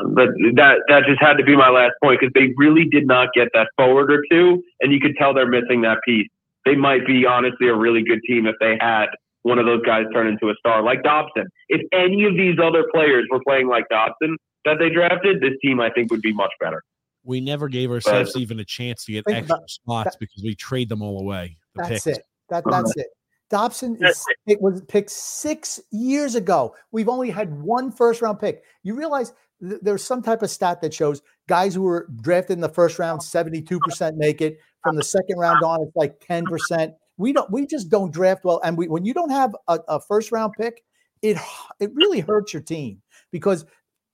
But 0.08 0.28
that 0.54 0.78
that 0.88 1.04
just 1.06 1.20
had 1.20 1.34
to 1.34 1.44
be 1.44 1.56
my 1.56 1.68
last 1.68 1.92
point 2.02 2.20
because 2.20 2.32
they 2.34 2.52
really 2.56 2.84
did 2.84 3.06
not 3.06 3.28
get 3.34 3.48
that 3.54 3.68
forward 3.76 4.12
or 4.12 4.24
two, 4.30 4.62
and 4.80 4.92
you 4.92 5.00
could 5.00 5.16
tell 5.16 5.34
they're 5.34 5.46
missing 5.46 5.82
that 5.82 5.98
piece. 6.04 6.28
They 6.64 6.74
might 6.74 7.06
be 7.06 7.24
honestly 7.26 7.68
a 7.68 7.74
really 7.74 8.02
good 8.02 8.20
team 8.26 8.46
if 8.46 8.56
they 8.60 8.76
had 8.80 9.06
one 9.42 9.58
of 9.60 9.66
those 9.66 9.82
guys 9.82 10.04
turn 10.12 10.26
into 10.26 10.48
a 10.50 10.54
star 10.58 10.82
like 10.82 11.04
Dobson. 11.04 11.46
If 11.68 11.82
any 11.92 12.24
of 12.24 12.34
these 12.34 12.58
other 12.62 12.84
players 12.92 13.26
were 13.30 13.40
playing 13.46 13.68
like 13.68 13.88
Dobson 13.88 14.36
that 14.64 14.78
they 14.80 14.90
drafted, 14.90 15.40
this 15.40 15.52
team 15.62 15.80
I 15.80 15.90
think 15.90 16.10
would 16.10 16.22
be 16.22 16.32
much 16.32 16.50
better. 16.60 16.82
We 17.22 17.40
never 17.40 17.68
gave 17.68 17.90
ourselves 17.90 18.36
even 18.36 18.60
a 18.60 18.64
chance 18.64 19.04
to 19.06 19.12
get 19.12 19.24
extra 19.28 19.56
about- 19.56 19.70
spots 19.70 20.16
because 20.16 20.42
we 20.42 20.54
trade 20.54 20.88
them 20.88 21.02
all 21.02 21.20
away. 21.20 21.56
The 21.74 21.82
That's 21.82 22.04
picks. 22.04 22.18
it. 22.18 22.24
That 22.48 22.64
that's 22.68 22.96
it. 22.96 23.06
Dobson 23.48 23.96
is 24.00 24.24
it 24.46 24.60
was 24.60 24.82
picked 24.82 25.10
six 25.10 25.80
years 25.92 26.34
ago. 26.34 26.74
We've 26.90 27.08
only 27.08 27.30
had 27.30 27.52
one 27.62 27.92
first 27.92 28.22
round 28.22 28.40
pick. 28.40 28.64
You 28.82 28.94
realize 28.94 29.32
th- 29.60 29.80
there's 29.82 30.02
some 30.04 30.22
type 30.22 30.42
of 30.42 30.50
stat 30.50 30.80
that 30.80 30.92
shows 30.94 31.22
guys 31.48 31.74
who 31.74 31.82
were 31.82 32.08
drafted 32.20 32.54
in 32.54 32.60
the 32.60 32.68
first 32.68 32.98
round, 32.98 33.20
72% 33.20 34.16
make 34.16 34.40
it. 34.40 34.58
From 34.82 34.96
the 34.96 35.02
second 35.02 35.38
round 35.38 35.62
on, 35.64 35.82
it's 35.82 35.96
like 35.96 36.20
10%. 36.20 36.92
We 37.18 37.32
don't 37.32 37.50
we 37.50 37.66
just 37.66 37.88
don't 37.88 38.12
draft 38.12 38.44
well. 38.44 38.60
And 38.62 38.76
we 38.78 38.88
when 38.88 39.04
you 39.04 39.14
don't 39.14 39.30
have 39.30 39.56
a, 39.68 39.78
a 39.88 40.00
first 40.00 40.30
round 40.32 40.52
pick, 40.58 40.84
it 41.22 41.38
it 41.80 41.90
really 41.94 42.20
hurts 42.20 42.52
your 42.52 42.62
team 42.62 43.00
because 43.32 43.64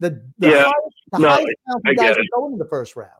the, 0.00 0.22
the 0.38 0.48
Yeah. 0.48 0.62
highest, 0.62 0.96
the 1.12 1.18
No, 1.18 1.28
highest 1.28 1.56
I 1.86 1.94
guys 1.94 2.16
it. 2.16 2.20
are 2.20 2.40
going 2.40 2.52
in 2.54 2.58
the 2.58 2.68
first 2.70 2.96
round. 2.96 3.10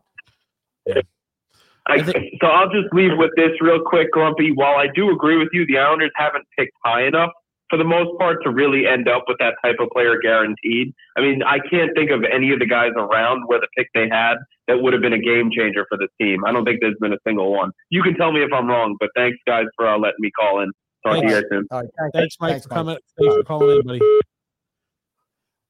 I, 1.86 1.98
so 2.04 2.46
I'll 2.46 2.70
just 2.70 2.92
leave 2.94 3.10
with 3.18 3.32
this 3.36 3.50
real 3.60 3.80
quick, 3.84 4.12
Grumpy. 4.12 4.52
While 4.52 4.76
I 4.76 4.86
do 4.94 5.10
agree 5.10 5.36
with 5.36 5.48
you, 5.52 5.66
the 5.66 5.78
Islanders 5.78 6.12
haven't 6.14 6.46
picked 6.56 6.72
high 6.84 7.04
enough 7.06 7.30
for 7.72 7.78
the 7.78 7.84
most 7.84 8.10
part 8.18 8.36
to 8.44 8.50
really 8.50 8.86
end 8.86 9.08
up 9.08 9.24
with 9.26 9.38
that 9.38 9.54
type 9.64 9.76
of 9.80 9.88
player 9.94 10.18
guaranteed. 10.22 10.92
I 11.16 11.22
mean, 11.22 11.42
I 11.42 11.58
can't 11.58 11.90
think 11.96 12.10
of 12.10 12.22
any 12.22 12.52
of 12.52 12.58
the 12.58 12.66
guys 12.66 12.90
around 12.96 13.44
where 13.46 13.58
the 13.60 13.66
pick 13.74 13.88
they 13.94 14.10
had 14.10 14.34
that 14.68 14.82
would 14.82 14.92
have 14.92 15.00
been 15.00 15.14
a 15.14 15.18
game 15.18 15.50
changer 15.50 15.86
for 15.88 15.96
this 15.96 16.10
team. 16.20 16.44
I 16.44 16.52
don't 16.52 16.66
think 16.66 16.80
there's 16.82 16.98
been 17.00 17.14
a 17.14 17.18
single 17.26 17.50
one. 17.50 17.70
You 17.88 18.02
can 18.02 18.14
tell 18.14 18.30
me 18.30 18.42
if 18.42 18.52
I'm 18.52 18.66
wrong, 18.68 18.98
but 19.00 19.08
thanks 19.16 19.38
guys 19.46 19.64
for 19.74 19.88
uh, 19.88 19.96
letting 19.98 20.16
me 20.18 20.30
call 20.38 20.60
in. 20.60 20.70
Talk 21.02 21.22
to 21.22 21.26
you 21.26 21.32
guys 21.32 21.44
soon. 21.50 21.66
All 21.70 21.80
right, 21.80 21.88
thanks, 21.98 22.12
Thanks, 22.14 22.36
Mike, 22.40 22.50
thanks, 22.50 22.66
for 22.66 22.74
coming. 22.74 22.98
Thanks 23.18 23.34
for 23.36 23.42
calling 23.44 23.76
in, 23.78 23.86
buddy. 23.86 24.00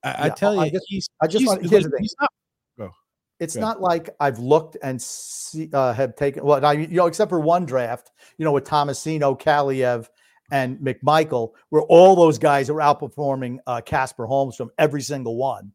I, 0.02 0.26
I 0.26 0.28
tell 0.30 0.54
you, 0.56 0.60
I 0.62 0.70
just- 0.70 0.86
he's, 0.88 1.08
I 1.20 1.26
just 1.28 1.38
he's- 1.38 1.48
want- 1.48 1.70
here's 1.70 1.84
the 1.84 1.90
thing. 1.90 2.00
he's 2.02 2.16
not. 2.20 2.30
Go. 2.78 2.90
It's 3.38 3.54
Go. 3.54 3.60
not 3.60 3.80
like 3.80 4.10
I've 4.18 4.40
looked 4.40 4.76
and 4.82 5.00
see, 5.00 5.70
uh, 5.72 5.92
have 5.92 6.16
taken 6.16 6.44
well, 6.44 6.64
I, 6.64 6.72
you 6.72 6.88
know, 6.88 7.06
except 7.06 7.28
for 7.28 7.38
one 7.38 7.64
draft, 7.64 8.10
you 8.38 8.44
know, 8.44 8.50
with 8.50 8.64
Tomasino, 8.64 9.40
Kaliyev, 9.40 10.08
and 10.52 10.78
McMichael, 10.78 11.52
where 11.70 11.82
all 11.82 12.14
those 12.14 12.38
guys 12.38 12.70
are 12.70 12.74
outperforming 12.74 13.58
uh, 13.66 13.80
Casper 13.80 14.26
Holmes 14.26 14.54
from 14.54 14.70
every 14.78 15.00
single 15.02 15.36
one. 15.36 15.72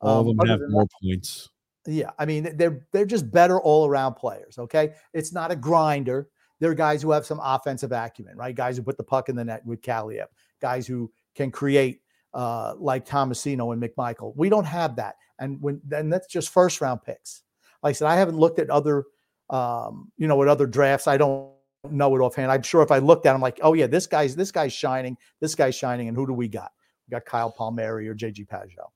All 0.00 0.20
Um, 0.20 0.28
of 0.28 0.36
them 0.38 0.48
have 0.48 0.60
more 0.70 0.86
points. 1.02 1.50
yeah, 1.86 2.10
I 2.18 2.24
mean 2.24 2.56
they're 2.56 2.86
they're 2.92 3.04
just 3.04 3.30
better 3.30 3.60
all 3.60 3.86
around 3.86 4.14
players. 4.14 4.56
Okay, 4.58 4.94
it's 5.12 5.32
not 5.32 5.50
a 5.50 5.56
grinder. 5.56 6.30
They're 6.60 6.74
guys 6.74 7.02
who 7.02 7.10
have 7.10 7.26
some 7.26 7.40
offensive 7.42 7.90
acumen, 7.92 8.36
right? 8.36 8.54
Guys 8.54 8.76
who 8.76 8.82
put 8.82 8.96
the 8.96 9.04
puck 9.04 9.28
in 9.28 9.36
the 9.36 9.44
net 9.44 9.66
with 9.66 9.82
Kaliyev, 9.82 10.26
guys 10.60 10.86
who 10.86 11.10
can 11.34 11.50
create 11.50 12.02
uh, 12.32 12.74
like 12.78 13.06
Tomasino 13.06 13.72
and 13.72 13.82
McMichael. 13.82 14.32
We 14.36 14.48
don't 14.48 14.66
have 14.66 14.96
that, 14.96 15.16
and 15.38 15.60
when 15.60 15.80
then 15.84 16.08
that's 16.08 16.28
just 16.28 16.50
first 16.50 16.80
round 16.80 17.02
picks. 17.02 17.42
Like 17.82 17.90
I 17.90 17.94
said, 17.94 18.08
I 18.08 18.16
haven't 18.16 18.38
looked 18.38 18.58
at 18.60 18.70
other, 18.70 19.04
um, 19.48 20.12
you 20.18 20.28
know, 20.28 20.36
what 20.36 20.48
other 20.48 20.66
drafts. 20.66 21.08
I 21.08 21.16
don't 21.16 21.50
know 21.88 22.14
it 22.14 22.20
offhand. 22.20 22.52
I'm 22.52 22.62
sure 22.62 22.82
if 22.82 22.90
I 22.90 22.98
looked 22.98 23.26
at, 23.26 23.32
them, 23.32 23.40
like, 23.40 23.60
oh 23.62 23.74
yeah, 23.74 23.86
this 23.86 24.06
guy's 24.06 24.36
this 24.36 24.52
guy's 24.52 24.72
shining, 24.72 25.16
this 25.40 25.54
guy's 25.54 25.74
shining, 25.74 26.08
and 26.08 26.16
who 26.16 26.26
do 26.26 26.32
we 26.32 26.48
got? 26.48 26.72
We 27.08 27.12
got 27.12 27.24
Kyle 27.24 27.50
Palmieri 27.50 28.08
or 28.08 28.14
JG 28.14 28.46
Pageau. 28.48 28.88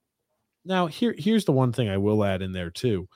Now, 0.65 0.86
here 0.86 1.15
here's 1.16 1.44
the 1.44 1.52
one 1.52 1.73
thing 1.73 1.89
I 1.89 1.98
will 1.98 2.24
add 2.24 2.43
in 2.43 2.52
there 2.52 2.70
too. 2.70 3.09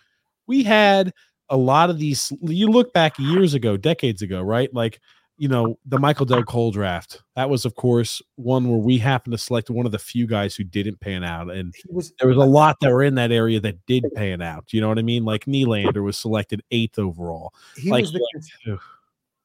We 0.47 0.63
had 0.65 1.13
a 1.49 1.57
lot 1.57 1.91
of 1.91 1.99
these. 1.99 2.33
You 2.43 2.69
look 2.69 2.93
back 2.93 3.19
years 3.19 3.55
ago, 3.55 3.77
decades 3.77 4.23
ago, 4.23 4.41
right? 4.43 4.73
Like 4.73 5.01
you 5.39 5.49
know 5.49 5.79
the 5.87 5.99
Michael 5.99 6.27
Dal 6.27 6.43
Colle 6.43 6.73
draft. 6.73 7.23
That 7.37 7.49
was, 7.49 7.65
of 7.65 7.75
course, 7.75 8.21
one 8.37 8.69
where 8.69 8.79
we 8.79 8.99
happened 8.99 9.33
to 9.33 9.39
select 9.39 9.71
one 9.71 9.87
of 9.87 9.93
the 9.93 9.99
few 9.99 10.27
guys 10.27 10.57
who 10.57 10.65
didn't 10.65 11.01
pan 11.01 11.25
out, 11.25 11.51
and 11.51 11.75
was, 11.89 12.13
there 12.19 12.29
was 12.29 12.37
a 12.37 12.41
lot 12.41 12.79
that 12.81 12.91
were 12.91 13.05
in 13.05 13.15
that 13.15 13.33
area 13.33 13.61
that 13.61 13.85
did 13.87 14.05
pan 14.15 14.43
out. 14.43 14.73
You 14.73 14.81
know 14.81 14.89
what 14.89 14.99
I 14.99 15.03
mean? 15.03 15.25
Like 15.25 15.45
Nylander 15.45 16.03
was 16.03 16.19
selected 16.19 16.63
eighth 16.71 16.99
overall. 16.99 17.55
He 17.77 17.91
like, 17.91 18.03
was 18.03 18.13
the 18.13 18.79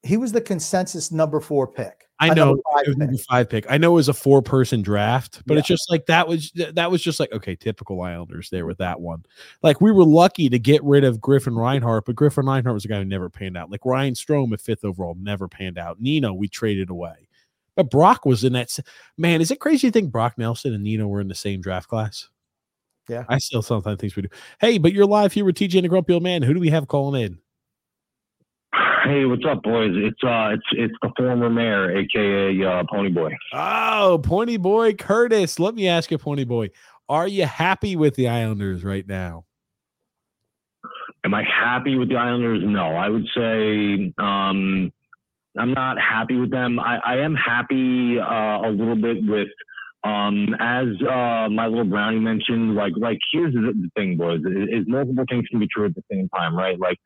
he 0.03 0.17
was 0.17 0.33
the 0.33 0.41
consensus 0.41 1.11
number 1.11 1.39
four 1.39 1.65
pick. 1.65 2.07
I 2.19 2.33
know 2.33 2.57
five 2.71 2.83
it 2.85 2.89
was 2.89 2.95
pick. 2.95 2.97
number 2.97 3.17
five 3.17 3.49
pick. 3.49 3.65
I 3.69 3.77
know 3.77 3.91
it 3.91 3.95
was 3.95 4.09
a 4.09 4.13
four 4.13 4.41
person 4.41 4.81
draft, 4.81 5.41
but 5.45 5.57
it's 5.57 5.67
just 5.67 5.89
like 5.89 6.05
that 6.05 6.27
was 6.27 6.51
that 6.51 6.91
was 6.91 7.01
just 7.01 7.19
like 7.19 7.31
okay, 7.31 7.55
typical 7.55 8.01
Islanders 8.01 8.49
there 8.49 8.65
with 8.65 8.77
that 8.77 8.99
one. 9.01 9.25
Like 9.61 9.81
we 9.81 9.91
were 9.91 10.03
lucky 10.03 10.49
to 10.49 10.59
get 10.59 10.83
rid 10.83 11.03
of 11.03 11.19
Griffin 11.19 11.55
Reinhart, 11.55 12.05
but 12.05 12.15
Griffin 12.15 12.45
Reinhart 12.45 12.73
was 12.73 12.85
a 12.85 12.89
guy 12.89 12.97
who 12.97 13.05
never 13.05 13.29
panned 13.29 13.57
out. 13.57 13.71
Like 13.71 13.85
Ryan 13.85 14.13
Strome 14.13 14.53
at 14.53 14.61
fifth 14.61 14.85
overall 14.85 15.15
never 15.19 15.47
panned 15.47 15.77
out. 15.77 15.99
Nino 15.99 16.33
we 16.33 16.47
traded 16.47 16.89
away, 16.89 17.27
but 17.75 17.89
Brock 17.89 18.25
was 18.25 18.43
in 18.43 18.53
that. 18.53 18.77
Man, 19.17 19.41
is 19.41 19.51
it 19.51 19.59
crazy 19.59 19.87
to 19.87 19.91
think 19.91 20.11
Brock 20.11 20.37
Nelson 20.37 20.73
and 20.73 20.83
Nino 20.83 21.07
were 21.07 21.21
in 21.21 21.29
the 21.29 21.35
same 21.35 21.61
draft 21.61 21.89
class? 21.89 22.29
Yeah, 23.09 23.25
I 23.27 23.37
still 23.39 23.61
sometimes 23.61 23.99
think 23.99 24.15
we 24.15 24.21
do. 24.21 24.29
Hey, 24.61 24.77
but 24.77 24.93
you're 24.93 25.05
live 25.05 25.33
here 25.33 25.43
with 25.43 25.55
TJ 25.55 25.75
and 25.75 25.85
the 25.85 25.89
Grumpy 25.89 26.13
Old 26.13 26.23
Man. 26.23 26.41
Who 26.41 26.53
do 26.53 26.59
we 26.59 26.69
have 26.69 26.87
calling 26.87 27.21
in? 27.21 27.39
Hey, 29.03 29.25
what's 29.25 29.43
up, 29.45 29.63
boys? 29.63 29.91
It's 29.95 30.23
uh, 30.23 30.51
it's 30.53 30.63
it's 30.71 30.93
the 31.01 31.11
former 31.17 31.49
mayor, 31.49 31.91
aka 31.97 32.63
uh, 32.63 32.83
Pony 32.89 33.09
Boy. 33.09 33.35
Oh, 33.53 34.21
Pony 34.23 34.55
Boy 34.55 34.93
Curtis. 34.93 35.59
Let 35.59 35.75
me 35.75 35.89
ask 35.89 36.09
you, 36.09 36.17
Pony 36.17 36.45
Boy, 36.45 36.69
are 37.09 37.27
you 37.27 37.45
happy 37.45 37.97
with 37.97 38.15
the 38.15 38.29
Islanders 38.29 38.81
right 38.81 39.05
now? 39.05 39.43
Am 41.25 41.33
I 41.33 41.43
happy 41.43 41.97
with 41.97 42.07
the 42.07 42.15
Islanders? 42.15 42.63
No, 42.63 42.95
I 42.95 43.09
would 43.09 43.27
say 43.35 44.13
um, 44.17 44.93
I'm 45.57 45.73
not 45.73 45.97
happy 45.99 46.37
with 46.37 46.51
them. 46.51 46.79
I, 46.79 46.97
I 47.05 47.17
am 47.17 47.35
happy 47.35 48.19
uh, 48.19 48.61
a 48.61 48.71
little 48.71 48.95
bit 48.95 49.17
with, 49.23 49.49
um, 50.05 50.55
as 50.61 50.87
uh, 51.01 51.49
my 51.49 51.67
little 51.67 51.83
brownie 51.83 52.19
mentioned. 52.19 52.75
Like, 52.75 52.93
like 52.95 53.19
here's 53.33 53.53
the, 53.53 53.59
the 53.59 53.89
thing, 53.97 54.15
boys: 54.15 54.39
is, 54.41 54.81
is 54.81 54.87
multiple 54.87 55.25
things 55.29 55.45
can 55.49 55.59
be 55.59 55.67
true 55.67 55.87
at 55.87 55.95
the 55.95 56.03
same 56.09 56.29
time, 56.29 56.55
right? 56.55 56.79
Like, 56.79 56.99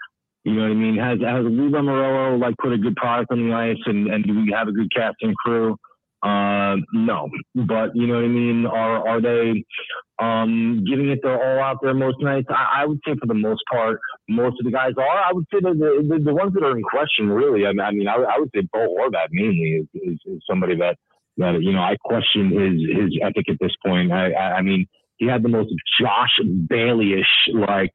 you 0.48 0.56
know 0.56 0.62
what 0.62 0.72
I 0.72 0.76
mean? 0.76 0.96
Has 0.98 1.20
has 1.20 1.44
Lou 1.44 1.70
Lamoriello 1.70 2.40
like 2.40 2.56
put 2.62 2.72
a 2.72 2.78
good 2.78 2.96
product 2.96 3.32
on 3.32 3.50
the 3.50 3.54
ice, 3.54 3.78
and 3.86 4.08
and 4.08 4.24
do 4.26 4.34
we 4.34 4.54
have 4.56 4.70
a 4.70 4.72
good 4.72 4.90
casting 4.96 5.34
crew? 5.36 5.76
Uh, 6.24 6.78
no, 6.94 7.30
but 7.54 7.94
you 7.96 8.08
know 8.08 8.16
what 8.16 8.24
I 8.24 8.30
mean. 8.30 8.66
Are 8.66 9.08
are 9.08 9.22
they 9.22 9.66
um, 10.20 10.86
giving 10.90 11.10
it 11.10 11.20
their 11.22 11.36
all 11.36 11.62
out 11.64 11.80
there 11.82 11.94
most 11.94 12.22
nights? 12.22 12.48
I, 12.50 12.82
I 12.82 12.86
would 12.86 13.00
say 13.06 13.14
for 13.20 13.28
the 13.28 13.34
most 13.34 13.62
part, 13.70 14.00
most 14.30 14.56
of 14.60 14.66
the 14.66 14.72
guys 14.72 14.94
are. 14.98 15.04
I 15.04 15.34
would 15.34 15.46
say 15.54 15.60
that 15.62 15.78
the, 15.78 16.08
the, 16.08 16.24
the 16.24 16.34
ones 16.34 16.54
that 16.54 16.64
are 16.64 16.76
in 16.78 16.82
question, 16.84 17.30
really. 17.30 17.66
I 17.66 17.72
mean, 17.72 17.82
I, 17.82 17.92
mean, 17.92 18.08
I, 18.08 18.18
would- 18.18 18.28
I 18.28 18.40
would 18.40 18.50
say 18.56 18.62
Bo 18.72 18.96
Horvat 18.98 19.28
mainly 19.32 19.82
is, 19.82 19.88
is, 19.94 20.18
is 20.26 20.42
somebody 20.50 20.76
that 20.78 20.96
that 21.38 21.62
you 21.62 21.74
know 21.74 21.82
I 21.82 21.98
question 22.04 22.52
his 22.52 22.82
his 22.98 23.20
ethic 23.22 23.50
at 23.50 23.58
this 23.60 23.76
point. 23.86 24.14
I 24.14 24.32
I, 24.32 24.58
I 24.58 24.62
mean, 24.62 24.88
he 25.18 25.28
had 25.28 25.44
the 25.44 25.50
most 25.50 25.74
Josh 26.00 26.40
Bailey-ish 26.70 27.54
like 27.54 27.94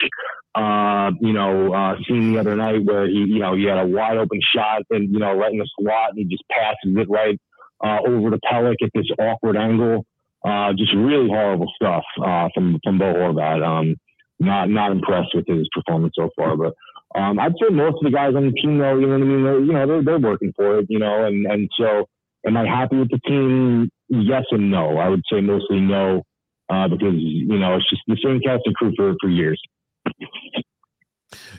uh, 0.55 1.11
you 1.21 1.33
know, 1.33 1.73
uh, 1.73 1.97
scene 2.07 2.33
the 2.33 2.41
other 2.41 2.57
night 2.57 2.85
where 2.85 3.07
he, 3.07 3.25
you 3.25 3.39
know, 3.39 3.57
he 3.57 3.65
had 3.65 3.79
a 3.79 3.87
wide 3.87 4.19
open 4.19 4.41
shot 4.55 4.83
and, 4.91 5.13
you 5.13 5.19
know, 5.19 5.33
right 5.33 5.53
in 5.53 5.59
the 5.59 5.69
slot 5.79 6.11
and 6.11 6.19
he 6.19 6.25
just 6.25 6.45
passes 6.51 6.97
it 6.97 7.09
right, 7.09 7.41
uh, 7.83 7.99
over 8.07 8.31
to 8.31 8.39
Pelech 8.39 8.83
at 8.83 8.91
this 8.95 9.07
awkward 9.19 9.57
angle. 9.57 10.05
Uh, 10.45 10.73
just 10.73 10.93
really 10.95 11.29
horrible 11.29 11.71
stuff, 11.77 12.05
uh, 12.23 12.49
from, 12.55 12.79
from 12.85 12.99
Bo 12.99 13.15
Horvat. 13.15 13.65
Um, 13.65 13.97
not, 14.41 14.69
not 14.69 14.91
impressed 14.93 15.35
with 15.35 15.47
his 15.47 15.69
performance 15.73 16.15
so 16.19 16.29
far, 16.37 16.57
but, 16.57 16.75
um, 17.15 17.39
I'd 17.39 17.53
say 17.53 17.73
most 17.73 17.97
of 17.97 18.05
the 18.05 18.11
guys 18.11 18.35
on 18.35 18.47
the 18.47 18.53
team 18.53 18.79
though, 18.79 18.97
you 18.99 19.07
know 19.07 19.19
what 19.19 19.23
I 19.23 19.27
mean? 19.27 19.45
They're, 19.45 19.61
you 19.61 19.73
know, 19.73 19.87
they're, 19.87 20.05
they're 20.05 20.19
working 20.19 20.53
for 20.57 20.79
it, 20.81 20.87
you 20.89 20.99
know, 20.99 21.25
and, 21.25 21.47
and 21.47 21.71
so 21.79 22.07
am 22.47 22.57
I 22.57 22.67
happy 22.67 22.97
with 22.97 23.11
the 23.11 23.21
team? 23.21 23.91
Yes 24.09 24.45
and 24.51 24.71
no. 24.71 24.99
I 24.99 25.09
would 25.09 25.23
say 25.31 25.41
mostly 25.41 25.81
no, 25.81 26.23
uh, 26.69 26.89
because, 26.89 27.15
you 27.15 27.59
know, 27.59 27.77
it's 27.77 27.89
just 27.89 28.03
the 28.07 28.19
same 28.23 28.41
cast 28.41 28.63
and 28.67 28.75
crew 28.75 28.93
for, 28.97 29.15
for 29.21 29.31
years. 29.31 29.61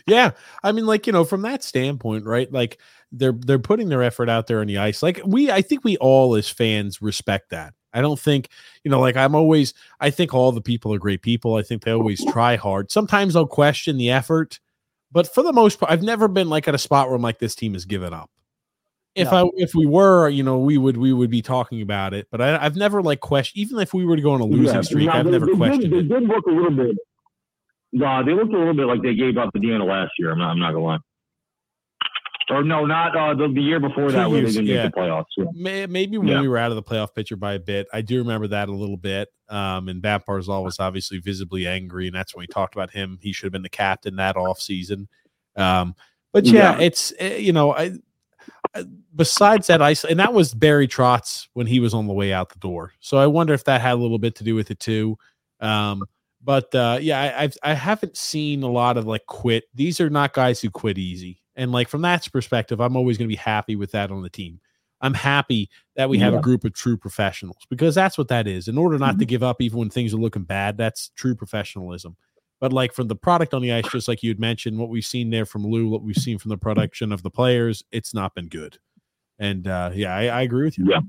Yeah, 0.05 0.31
I 0.63 0.71
mean, 0.71 0.85
like 0.85 1.07
you 1.07 1.13
know, 1.13 1.23
from 1.23 1.41
that 1.43 1.63
standpoint, 1.63 2.25
right? 2.25 2.51
Like 2.51 2.79
they're 3.11 3.31
they're 3.31 3.59
putting 3.59 3.89
their 3.89 4.03
effort 4.03 4.29
out 4.29 4.47
there 4.47 4.59
on 4.59 4.67
the 4.67 4.77
ice. 4.77 5.01
Like 5.01 5.21
we, 5.25 5.49
I 5.49 5.61
think 5.61 5.83
we 5.83 5.97
all 5.97 6.35
as 6.35 6.49
fans 6.49 7.01
respect 7.01 7.49
that. 7.51 7.73
I 7.93 8.01
don't 8.01 8.19
think 8.19 8.49
you 8.83 8.91
know, 8.91 8.99
like 8.99 9.15
I'm 9.15 9.33
always. 9.35 9.73
I 9.99 10.09
think 10.09 10.33
all 10.33 10.51
the 10.51 10.61
people 10.61 10.93
are 10.93 10.99
great 10.99 11.21
people. 11.21 11.55
I 11.55 11.63
think 11.63 11.83
they 11.83 11.91
always 11.91 12.23
try 12.25 12.55
hard. 12.55 12.91
Sometimes 12.91 13.35
I'll 13.35 13.47
question 13.47 13.97
the 13.97 14.11
effort, 14.11 14.59
but 15.11 15.33
for 15.33 15.41
the 15.43 15.53
most 15.53 15.79
part, 15.79 15.91
I've 15.91 16.03
never 16.03 16.27
been 16.27 16.49
like 16.49 16.67
at 16.67 16.75
a 16.75 16.79
spot 16.79 17.07
where 17.07 17.15
I'm 17.15 17.21
like, 17.21 17.39
this 17.39 17.55
team 17.55 17.73
has 17.73 17.85
given 17.85 18.13
up. 18.13 18.29
If 19.15 19.31
No. 19.31 19.47
I 19.47 19.49
if 19.55 19.73
we 19.75 19.85
were, 19.85 20.27
you 20.27 20.43
know, 20.43 20.57
we 20.59 20.77
would 20.77 20.97
we 20.97 21.13
would 21.13 21.29
be 21.29 21.41
talking 21.41 21.81
about 21.81 22.13
it. 22.13 22.27
But 22.29 22.41
I, 22.41 22.63
I've 22.63 22.75
never 22.75 23.01
like 23.01 23.19
questioned. 23.21 23.59
Even 23.61 23.79
if 23.79 23.93
we 23.93 24.05
were 24.05 24.15
to 24.15 24.21
go 24.21 24.31
on 24.31 24.41
a 24.41 24.45
losing 24.45 24.75
Yeah, 24.75 24.81
streak, 24.81 25.05
no, 25.05 25.13
I've 25.13 25.25
they, 25.25 25.31
never 25.31 25.45
they 25.45 25.53
questioned 25.55 25.91
Did, 25.91 25.93
it. 26.05 26.09
they 26.09 26.19
did 26.19 26.29
work 26.29 26.45
a 26.47 26.51
little 26.51 26.71
bit. 26.71 26.97
No, 27.93 28.23
they 28.25 28.33
looked 28.33 28.53
a 28.53 28.57
little 28.57 28.73
bit 28.73 28.87
like 28.87 29.01
they 29.03 29.13
gave 29.13 29.37
up 29.37 29.51
at 29.55 29.61
the 29.61 29.71
end 29.71 29.81
of 29.81 29.87
last 29.87 30.11
year. 30.17 30.31
I'm 30.31 30.39
not, 30.39 30.51
I'm 30.51 30.59
not 30.59 30.71
gonna 30.73 30.83
lie. 30.83 30.97
Or 32.49 32.63
no, 32.63 32.85
not 32.85 33.15
uh, 33.15 33.33
the, 33.33 33.47
the 33.47 33.61
year 33.61 33.79
before 33.79 34.11
that 34.11 34.29
when 34.29 34.43
they 34.43 34.51
didn't 34.51 34.65
yeah. 34.65 34.83
make 34.83 34.93
the 34.93 34.99
playoffs. 34.99 35.25
Yeah. 35.37 35.45
May- 35.53 35.85
Maybe 35.85 36.17
when 36.17 36.27
Yeah. 36.27 36.41
we 36.41 36.47
were 36.49 36.57
out 36.57 36.71
of 36.71 36.75
the 36.75 36.83
playoff 36.83 37.13
picture 37.15 37.37
by 37.37 37.53
a 37.53 37.59
bit, 37.59 37.87
I 37.93 38.01
do 38.01 38.17
remember 38.17 38.47
that 38.47 38.67
a 38.67 38.73
little 38.73 38.97
bit. 38.97 39.29
Um, 39.47 39.87
and 39.87 40.01
Bat 40.01 40.25
Barzal 40.27 40.63
was 40.63 40.77
obviously 40.79 41.19
visibly 41.19 41.67
angry, 41.67 42.07
and 42.07 42.15
that's 42.15 42.35
when 42.35 42.41
we 42.41 42.47
talked 42.47 42.75
about 42.75 42.91
him. 42.91 43.17
He 43.21 43.31
should 43.31 43.45
have 43.45 43.53
been 43.53 43.61
the 43.61 43.69
captain 43.69 44.17
that 44.17 44.35
off 44.35 44.59
season. 44.59 45.07
Um, 45.55 45.95
but 46.33 46.45
yeah, 46.45 46.77
Yeah. 46.77 46.85
it's 46.85 47.13
eh, 47.19 47.37
you 47.37 47.53
know, 47.53 47.73
I, 47.73 47.91
I 48.75 48.85
besides 49.15 49.67
that, 49.67 49.81
I 49.81 49.95
and 50.09 50.19
that 50.19 50.33
was 50.33 50.53
Barry 50.53 50.87
Trotz 50.87 51.47
when 51.53 51.67
he 51.67 51.79
was 51.79 51.93
on 51.93 52.07
the 52.07 52.13
way 52.13 52.33
out 52.33 52.49
the 52.49 52.59
door. 52.59 52.91
So 52.99 53.17
I 53.17 53.27
wonder 53.27 53.53
if 53.53 53.63
that 53.65 53.79
had 53.79 53.93
a 53.93 54.01
little 54.01 54.19
bit 54.19 54.35
to 54.35 54.43
do 54.43 54.55
with 54.55 54.69
it 54.69 54.79
too. 54.79 55.17
Um, 55.61 56.03
but 56.43 56.73
uh, 56.75 56.97
yeah, 57.01 57.21
I, 57.21 57.43
I've 57.43 57.57
I 57.63 57.73
haven't 57.73 58.17
seen 58.17 58.63
a 58.63 58.69
lot 58.69 58.97
of 58.97 59.05
like 59.05 59.25
quit. 59.27 59.65
These 59.73 60.01
are 60.01 60.09
not 60.09 60.33
guys 60.33 60.61
who 60.61 60.69
quit 60.69 60.97
easy, 60.97 61.41
and 61.55 61.71
like 61.71 61.87
from 61.87 62.01
that 62.01 62.27
perspective, 62.31 62.81
I'm 62.81 62.95
always 62.95 63.17
going 63.17 63.27
to 63.27 63.33
be 63.33 63.37
happy 63.37 63.75
with 63.75 63.91
that 63.91 64.11
on 64.11 64.21
the 64.21 64.29
team. 64.29 64.59
I'm 65.01 65.13
happy 65.13 65.69
that 65.97 66.09
we 66.09 66.17
have 66.19 66.33
a 66.33 66.39
group 66.39 66.63
of 66.63 66.73
true 66.73 66.95
professionals 66.95 67.57
because 67.69 67.93
that's 67.93 68.17
what 68.17 68.29
that 68.29 68.47
is. 68.47 68.69
In 68.69 68.77
order 68.77 68.97
not 68.97 69.19
to 69.19 69.25
give 69.25 69.43
up, 69.43 69.61
even 69.61 69.77
when 69.77 69.89
things 69.89 70.13
are 70.13 70.17
looking 70.17 70.43
bad, 70.43 70.77
that's 70.77 71.09
true 71.09 71.35
professionalism. 71.35 72.15
But 72.61 72.71
like 72.71 72.93
from 72.93 73.09
the 73.09 73.15
product 73.15 73.53
on 73.53 73.61
the 73.61 73.73
ice, 73.73 73.85
just 73.91 74.07
like 74.07 74.23
you 74.23 74.29
had 74.29 74.39
mentioned, 74.39 74.77
what 74.77 74.87
we've 74.87 75.03
seen 75.03 75.29
there 75.29 75.45
from 75.45 75.67
Lou, 75.67 75.89
what 75.89 76.03
we've 76.03 76.15
seen 76.15 76.37
from 76.37 76.49
the 76.49 76.57
production 76.57 77.11
of 77.11 77.21
the 77.21 77.29
players, 77.29 77.83
it's 77.91 78.13
not 78.13 78.33
been 78.33 78.47
good. 78.47 78.77
And 79.39 79.67
uh, 79.67 79.91
yeah, 79.93 80.15
I, 80.15 80.27
I 80.27 80.41
agree 80.43 80.63
with 80.63 80.77
you. 80.77 80.89
Yeah. 80.89 81.01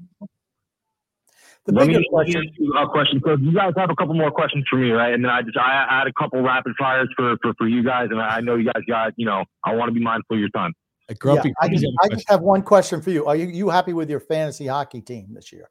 The 1.67 1.73
Let 1.73 1.87
me 1.87 1.95
bigger 1.95 2.05
let 2.13 2.27
me 2.27 2.35
question, 2.35 2.51
ask 2.51 2.61
you 2.61 2.75
a 2.75 2.89
question. 2.89 3.23
So 3.25 3.37
you 3.37 3.55
guys 3.55 3.73
have 3.77 3.91
a 3.91 3.97
couple 3.97 4.15
more 4.15 4.31
questions 4.31 4.65
for 4.69 4.77
me, 4.77 4.91
right? 4.91 5.15
And 5.15 5.25
then 5.25 5.31
I 5.31 5.41
just 5.43 5.57
I, 5.57 5.87
I 5.89 5.99
had 6.01 6.07
a 6.07 6.13
couple 6.13 6.43
rapid 6.43 6.75
fires 6.79 7.09
for, 7.17 7.37
for 7.43 7.55
for 7.57 7.67
you 7.67 7.83
guys, 7.83 8.09
and 8.11 8.21
I 8.21 8.41
know 8.41 8.57
you 8.57 8.67
guys 8.67 8.83
got 8.87 9.15
you 9.17 9.25
know 9.25 9.45
I 9.65 9.75
want 9.75 9.89
to 9.89 9.93
be 9.93 10.01
mindful 10.01 10.37
of 10.37 10.41
your 10.41 10.51
time. 10.51 10.75
A 11.09 11.15
yeah, 11.23 11.43
I, 11.61 11.69
just, 11.69 11.87
I 12.03 12.09
just 12.09 12.29
have 12.31 12.41
one 12.41 12.63
question 12.63 13.03
for 13.03 13.11
you. 13.11 13.27
Are 13.27 13.37
you, 13.37 13.47
you 13.47 13.69
happy 13.69 13.93
with 13.93 14.09
your 14.09 14.21
fantasy 14.21 14.67
hockey 14.67 15.03
team 15.03 15.35
this 15.35 15.53
year? 15.53 15.69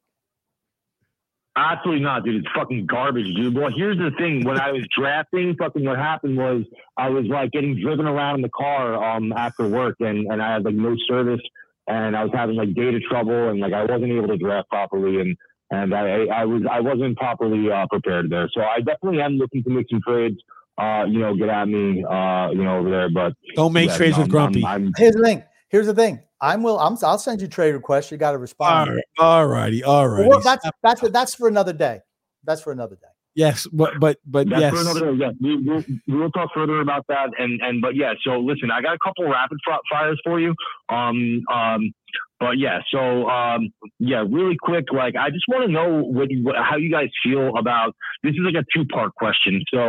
Absolutely 1.56 2.04
not, 2.04 2.24
dude. 2.24 2.44
It's 2.44 2.54
fucking 2.56 2.88
garbage, 2.88 3.34
dude. 3.36 3.56
Well, 3.56 3.72
here's 3.76 3.98
the 3.98 4.12
thing. 4.18 4.44
When 4.44 4.60
I 4.60 4.72
was 4.72 4.88
drafting, 4.96 5.56
fucking 5.56 5.86
what 5.86 5.98
happened 5.98 6.38
was 6.38 6.64
I 6.98 7.10
was 7.10 7.26
like 7.26 7.52
getting 7.52 7.80
driven 7.80 8.08
around 8.08 8.36
in 8.36 8.42
the 8.42 8.50
car 8.50 8.96
um 9.04 9.32
after 9.34 9.68
work 9.68 9.96
and, 10.00 10.32
and 10.32 10.42
I 10.42 10.54
had 10.54 10.66
like 10.66 10.76
no 10.76 10.96
service 11.08 11.42
and 11.88 12.16
I 12.16 12.24
was 12.24 12.32
having 12.34 12.56
like 12.56 12.74
data 12.74 13.00
trouble 13.00 13.50
and 13.50 13.60
like 13.60 13.74
I 13.74 13.84
wasn't 13.86 14.12
able 14.12 14.30
to 14.30 14.38
draft 14.38 14.70
properly 14.70 15.20
and 15.20 15.38
and 15.74 15.94
I 15.94 16.26
I 16.42 16.46
was 16.46 16.62
I 16.70 16.80
wasn't 16.80 17.18
properly 17.18 17.72
uh, 17.72 17.86
prepared 17.90 18.30
there. 18.30 18.50
So 18.54 18.62
I 18.62 18.78
definitely 18.80 19.22
am 19.22 19.34
looking 19.34 19.64
to 19.64 19.70
make 19.70 19.88
some 19.90 20.02
trades. 20.08 20.38
Uh, 20.76 21.04
you 21.08 21.20
know, 21.20 21.36
get 21.36 21.50
at 21.50 21.68
me, 21.68 22.04
uh, 22.04 22.50
you 22.50 22.64
know, 22.64 22.80
over 22.80 22.90
there. 22.90 23.10
But 23.10 23.34
Don't 23.56 23.74
make 23.74 23.90
yeah, 23.90 23.98
trades 23.98 24.18
no, 24.18 24.24
with 24.24 24.32
I'm- 24.36 24.52
Grumpy. 24.52 24.66
I'm- 24.66 24.92
Here's 24.98 25.14
the 25.16 25.24
thing. 25.24 25.44
Here's 25.70 25.86
the 25.86 25.94
thing. 25.94 26.20
I'm 26.42 26.64
will. 26.64 26.80
I'm. 26.80 26.98
I'll 27.04 27.20
send 27.20 27.42
you 27.42 27.48
trade 27.48 27.74
requests. 27.74 28.12
You 28.12 28.18
got 28.18 28.32
to 28.32 28.38
respond. 28.38 28.90
right, 28.96 29.04
all 29.20 29.46
righty, 29.48 29.84
all 29.84 30.08
righty. 30.10 30.30
Well, 30.30 30.42
that's 30.42 30.66
that's 30.82 31.02
that's 31.12 31.36
for 31.36 31.48
another 31.48 31.74
day. 31.74 32.02
That's 32.44 32.62
for 32.62 32.72
another 32.72 32.96
day. 32.96 33.08
yes, 33.36 33.66
but 33.72 34.00
but 34.00 34.18
but 34.26 34.50
That's 34.50 34.62
yes, 34.62 34.74
for 34.74 34.82
another 34.82 35.12
day. 35.16 35.18
Yeah, 35.24 35.32
we, 35.42 35.58
we'll, 35.68 35.84
we'll 36.08 36.32
talk 36.32 36.50
further 36.54 36.82
about 36.82 37.06
that. 37.08 37.30
And 37.38 37.62
and 37.62 37.82
but 37.82 37.96
yeah, 37.96 38.14
so 38.26 38.40
listen, 38.40 38.70
I 38.72 38.82
got 38.82 38.94
a 38.96 39.00
couple 39.04 39.24
rapid 39.30 39.58
fi- 39.66 39.80
fires 39.92 40.20
for 40.24 40.40
you. 40.40 40.54
Um 40.90 41.42
um, 41.54 41.94
but 42.44 42.58
yeah, 42.66 42.80
so 42.94 43.30
um 43.30 43.62
yeah, 44.00 44.24
really 44.30 44.58
quick. 44.70 44.86
Like, 44.92 45.16
I 45.16 45.30
just 45.30 45.46
want 45.48 45.66
to 45.66 45.72
know 45.72 45.90
what, 46.16 46.28
what 46.46 46.56
how 46.70 46.78
you 46.78 46.92
guys 46.92 47.12
feel 47.24 47.56
about 47.58 47.96
this. 48.22 48.34
Is 48.34 48.40
like 48.44 48.62
a 48.64 48.66
two 48.74 48.86
part 48.86 49.12
question. 49.16 49.64
So. 49.74 49.82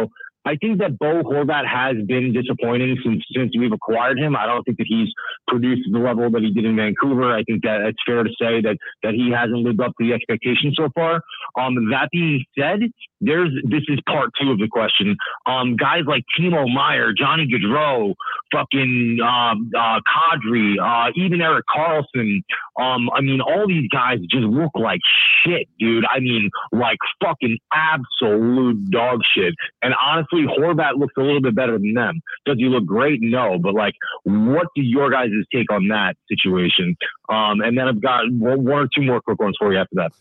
I 0.47 0.57
think 0.57 0.79
that 0.81 0.99
Bo 0.99 1.23
Horvat 1.23 1.67
has 1.67 1.97
been 2.07 2.35
disappointing 2.35 2.99
since 3.03 3.25
since 3.35 3.57
we've 3.57 3.73
acquired 3.73 4.19
him. 4.19 4.37
I 4.37 4.45
don't 4.45 4.63
think 4.63 4.77
that 4.77 4.87
he's 4.87 5.09
produced 5.49 5.89
the 5.91 5.99
level 5.99 6.31
that 6.31 6.43
he 6.43 6.51
did 6.53 6.67
in 6.67 6.77
Vancouver. 6.77 7.33
I 7.33 7.43
think 7.45 7.63
that 7.63 7.81
it's 7.81 8.03
fair 8.07 8.23
to 8.23 8.29
say 8.39 8.61
that 8.61 8.77
that 9.03 9.15
he 9.15 9.31
hasn't 9.31 9.61
lived 9.67 9.81
up 9.81 9.93
to 9.97 10.07
the 10.07 10.13
expectations 10.13 10.75
so 10.77 10.91
far. 10.95 11.23
Um, 11.59 11.89
that 11.93 12.09
being 12.13 12.45
said, 12.59 12.81
there's 13.25 13.51
this 13.65 13.83
is 13.89 13.99
part 14.07 14.31
two 14.41 14.51
of 14.51 14.59
the 14.59 14.69
question. 14.69 15.17
Um, 15.47 15.77
guys 15.77 16.03
like 16.07 16.25
Timo 16.39 16.73
Meier, 16.73 17.13
Johnny 17.13 17.47
Gaudreau, 17.47 18.15
fucking 18.53 19.19
um, 19.23 19.71
uh, 19.77 20.01
Kadri, 20.07 20.77
uh, 20.81 21.11
even 21.17 21.41
Erik 21.41 21.65
Karlsson. 21.75 22.43
Um, 22.79 23.11
I 23.15 23.21
mean, 23.21 23.41
all 23.41 23.67
these 23.67 23.89
guys 23.89 24.19
just 24.31 24.45
look 24.45 24.73
like 24.75 25.01
shit, 25.45 25.69
dude. 25.79 26.05
I 26.11 26.21
mean, 26.21 26.51
like 26.73 26.99
fucking 27.23 27.59
absolute 27.73 28.91
dog 28.91 29.21
shit. 29.35 29.55
And 29.83 29.95
honestly, 30.03 30.45
Horvat 30.47 30.99
looks 30.99 31.15
a 31.17 31.21
little 31.21 31.41
bit 31.43 31.55
better 31.55 31.79
than 31.79 31.95
them. 31.95 32.21
Does 32.47 32.57
he 32.59 32.65
look 32.65 32.87
great? 32.87 33.21
No, 33.23 33.59
but 33.59 33.75
like, 33.75 33.95
what 34.25 34.69
do 34.75 34.83
your 34.83 35.11
guys' 35.11 35.31
take 35.53 35.71
on 35.73 35.89
that 35.89 36.17
situation? 36.29 36.97
Um, 37.29 37.61
and 37.61 37.77
then 37.77 37.89
I've 37.89 38.01
got 38.01 38.31
one, 38.33 38.65
one 38.65 38.83
or 38.85 38.89
two 38.95 39.03
more 39.03 39.21
quick 39.21 39.41
ones 39.41 39.57
for 39.59 39.73
you 39.73 39.79
after 39.79 39.97
that. 39.97 40.13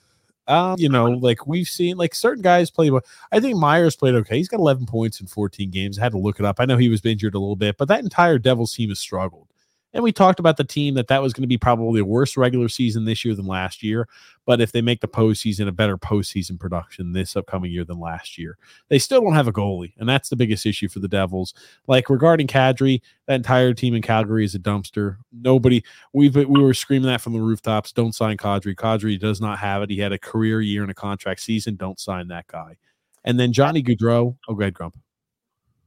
Um, 0.48 0.76
you 0.78 0.90
know, 0.90 1.06
like 1.06 1.48
we've 1.48 1.68
seen, 1.68 1.98
like 1.98 2.14
certain 2.14 2.41
guys 2.41 2.70
play. 2.70 2.91
I 3.32 3.40
think 3.40 3.57
Meier's 3.57 3.95
played 3.95 4.15
okay. 4.15 4.38
He's 4.38 4.49
got 4.49 4.60
11 4.60 4.86
points 4.86 5.22
in 5.22 5.28
14 5.28 5.70
games. 5.70 5.98
I 5.98 6.03
had 6.03 6.11
to 6.11 6.18
look 6.18 6.40
it 6.40 6.45
up. 6.45 6.60
I 6.60 6.65
know 6.65 6.78
he 6.78 6.90
was 6.90 7.06
injured 7.06 7.36
a 7.36 7.40
little 7.40 7.56
bit, 7.56 7.78
but 7.78 7.88
that 7.88 8.02
entire 8.03 8.38
Devils 8.38 8.74
team 8.74 8.90
has 8.90 8.99
struggled. 8.99 9.52
And 9.94 10.03
we 10.03 10.11
talked 10.11 10.40
about 10.40 10.57
the 10.57 10.64
team 10.64 10.95
that 10.95 11.07
that 11.07 11.22
was 11.22 11.34
going 11.34 11.44
to 11.44 11.48
be 11.48 11.57
probably 11.57 12.02
a 12.02 12.06
worse 12.06 12.36
regular 12.36 12.68
season 12.68 13.06
this 13.06 13.24
year 13.24 13.36
than 13.36 13.45
last 13.45 13.84
year. 13.84 14.07
But 14.45 14.60
if 14.60 14.72
they 14.72 14.82
make 14.82 15.02
the 15.02 15.07
postseason, 15.07 15.68
a 15.68 15.72
better 15.72 15.98
postseason 15.98 16.60
production 16.60 17.14
this 17.14 17.36
upcoming 17.36 17.72
year 17.72 17.86
than 17.86 17.99
last 17.99 18.38
year, 18.38 18.57
they 18.90 18.99
still 18.99 19.22
don't 19.22 19.36
have 19.36 19.48
a 19.48 19.53
goalie, 19.53 19.94
and 19.98 20.10
that's 20.10 20.30
the 20.30 20.36
biggest 20.36 20.65
issue 20.65 20.90
for 20.90 20.99
the 20.99 21.07
Devils. 21.07 21.53
Like 21.88 22.10
regarding 22.10 22.48
Kadri, 22.48 23.02
that 23.28 23.36
entire 23.36 23.74
team 23.74 23.95
in 23.95 24.02
Calgary 24.02 24.44
is 24.44 24.56
a 24.56 24.60
dumpster. 24.60 25.18
Nobody, 25.32 25.84
we've 26.11 26.36
we 26.36 26.45
were 26.45 26.74
screaming 26.74 27.07
that 27.07 27.22
from 27.22 27.34
the 27.34 27.41
rooftops. 27.41 27.91
Don't 27.91 28.14
sign 28.14 28.38
Kadri. 28.38 28.76
Kadri 28.76 29.20
does 29.20 29.40
not 29.40 29.60
have 29.60 29.84
it. 29.84 29.90
He 29.90 29.99
had 29.99 30.11
a 30.11 30.20
career 30.20 30.60
year 30.60 30.82
and 30.82 30.91
a 30.91 30.95
contract 30.95 31.41
season. 31.41 31.76
Don't 31.76 31.99
sign 31.99 32.28
that 32.30 32.48
guy. 32.48 32.78
And 33.24 33.40
then 33.40 33.53
Johnny 33.53 33.82
Gaudreau. 33.82 34.36
Oh, 34.49 34.53
go 34.53 34.61
ahead, 34.61 34.74
Grump. 34.74 34.98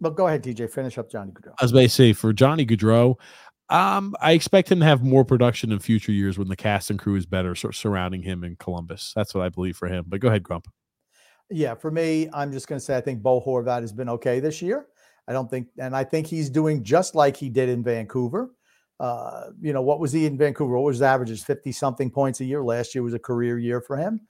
But 0.01 0.15
go 0.15 0.27
ahead, 0.27 0.43
TJ. 0.43 0.71
Finish 0.71 0.99
up 0.99 1.11
Johnny 1.11 1.33
Gaudreau. 1.33 1.55
As 1.63 1.73
they 1.73 1.89
say 1.89 2.13
for 2.13 2.33
Johnny 2.33 2.67
Gaudreau, 2.67 3.17
um, 3.69 4.15
I 4.21 4.33
expect 4.33 4.71
him 4.71 4.81
to 4.81 4.87
have 4.87 5.03
more 5.03 5.25
production 5.25 5.73
in 5.73 5.79
future 5.79 6.13
years 6.13 6.39
when 6.39 6.49
the 6.49 6.57
cast 6.57 6.91
and 6.91 6.99
crew 6.99 7.17
is 7.17 7.27
better 7.27 7.55
sur- 7.55 7.73
surrounding 7.73 8.23
him 8.23 8.45
in 8.45 8.57
Columbus. 8.57 9.13
That's 9.17 9.35
what 9.35 9.45
I 9.45 9.49
believe 9.49 9.77
for 9.77 9.89
him. 9.89 10.05
But 10.07 10.21
go 10.21 10.29
ahead, 10.29 10.43
Grump. 10.43 10.67
Yeah, 11.51 11.75
for 11.75 11.91
me, 11.91 12.29
I'm 12.33 12.53
just 12.53 12.69
going 12.69 12.79
to 12.79 12.85
say 12.85 12.97
I 12.97 13.01
think 13.01 13.23
Bo 13.23 13.41
Horvat 13.41 13.81
has 13.81 13.93
been 13.93 14.09
okay 14.09 14.41
this 14.41 14.61
year. 14.61 14.87
I 15.29 15.33
don't 15.33 15.51
think, 15.51 15.69
and 15.79 15.97
I 15.97 16.05
think 16.05 16.27
he's 16.27 16.51
doing 16.51 16.83
just 16.85 17.15
like 17.15 17.37
he 17.37 17.49
did 17.49 17.69
in 17.69 17.83
Vancouver. 17.83 18.53
Uh, 18.99 19.51
you 19.61 19.73
know, 19.73 19.83
what 19.83 20.01
was 20.01 20.13
he 20.13 20.27
in 20.27 20.39
Vancouver? 20.39 20.75
What 20.75 20.85
was 20.85 20.97
his 20.97 21.03
averages? 21.03 21.45
50 21.45 21.73
something 21.73 22.11
points 22.11 22.41
a 22.41 22.45
year. 22.45 22.63
Last 22.63 22.95
year 22.95 23.03
was 23.03 23.15
a 23.15 23.19
career 23.19 23.59
year 23.59 23.81
for 23.81 23.97
him. 23.97 24.21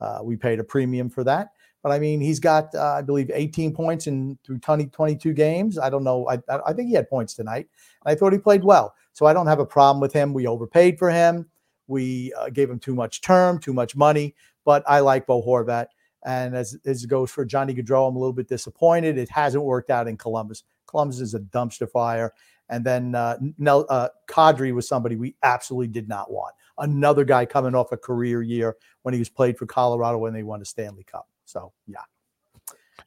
Uh, 0.00 0.20
we 0.22 0.36
paid 0.36 0.58
a 0.58 0.64
premium 0.64 1.08
for 1.08 1.24
that. 1.24 1.50
But 1.86 1.92
I 1.92 2.00
mean, 2.00 2.20
he's 2.20 2.40
got, 2.40 2.74
uh, 2.74 2.94
I 2.94 3.02
believe, 3.02 3.30
18 3.32 3.72
points 3.72 4.08
in 4.08 4.36
through 4.42 4.58
20, 4.58 4.86
22 4.86 5.32
games. 5.32 5.78
I 5.78 5.88
don't 5.88 6.02
know. 6.02 6.28
I, 6.28 6.40
I 6.66 6.72
think 6.72 6.88
he 6.88 6.94
had 6.94 7.08
points 7.08 7.32
tonight. 7.32 7.68
And 8.04 8.12
I 8.12 8.16
thought 8.16 8.32
he 8.32 8.40
played 8.40 8.64
well. 8.64 8.92
So 9.12 9.24
I 9.24 9.32
don't 9.32 9.46
have 9.46 9.60
a 9.60 9.64
problem 9.64 10.00
with 10.00 10.12
him. 10.12 10.34
We 10.34 10.48
overpaid 10.48 10.98
for 10.98 11.12
him. 11.12 11.46
We 11.86 12.32
uh, 12.36 12.48
gave 12.48 12.68
him 12.68 12.80
too 12.80 12.96
much 12.96 13.20
term, 13.20 13.60
too 13.60 13.72
much 13.72 13.94
money. 13.94 14.34
But 14.64 14.82
I 14.88 14.98
like 14.98 15.28
Bo 15.28 15.40
Horvat. 15.40 15.86
And 16.24 16.56
as, 16.56 16.76
as 16.86 17.04
it 17.04 17.06
goes 17.06 17.30
for 17.30 17.44
Johnny 17.44 17.72
Gaudreau, 17.72 18.08
I'm 18.08 18.16
a 18.16 18.18
little 18.18 18.32
bit 18.32 18.48
disappointed. 18.48 19.16
It 19.16 19.28
hasn't 19.28 19.62
worked 19.62 19.90
out 19.90 20.08
in 20.08 20.16
Columbus. 20.16 20.64
Columbus 20.88 21.20
is 21.20 21.34
a 21.34 21.38
dumpster 21.38 21.88
fire. 21.88 22.34
And 22.68 22.84
then 22.84 23.14
uh, 23.14 23.38
Nel, 23.58 23.86
uh, 23.88 24.08
Kadri 24.26 24.74
was 24.74 24.88
somebody 24.88 25.14
we 25.14 25.36
absolutely 25.44 25.86
did 25.86 26.08
not 26.08 26.32
want. 26.32 26.52
Another 26.78 27.24
guy 27.24 27.46
coming 27.46 27.76
off 27.76 27.92
a 27.92 27.96
career 27.96 28.42
year 28.42 28.74
when 29.02 29.14
he 29.14 29.20
was 29.20 29.28
played 29.28 29.56
for 29.56 29.66
Colorado 29.66 30.18
when 30.18 30.32
they 30.32 30.42
won 30.42 30.60
a 30.60 30.64
Stanley 30.64 31.04
Cup. 31.04 31.28
So, 31.46 31.72
yeah. 31.86 32.00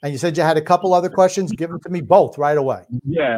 And 0.01 0.11
you 0.11 0.17
said 0.17 0.37
you 0.37 0.43
had 0.43 0.57
a 0.57 0.61
couple 0.61 0.93
other 0.93 1.09
questions. 1.09 1.51
Give 1.51 1.69
them 1.69 1.79
to 1.81 1.89
me 1.89 2.01
both 2.01 2.37
right 2.37 2.57
away. 2.57 2.83
Yeah, 3.05 3.37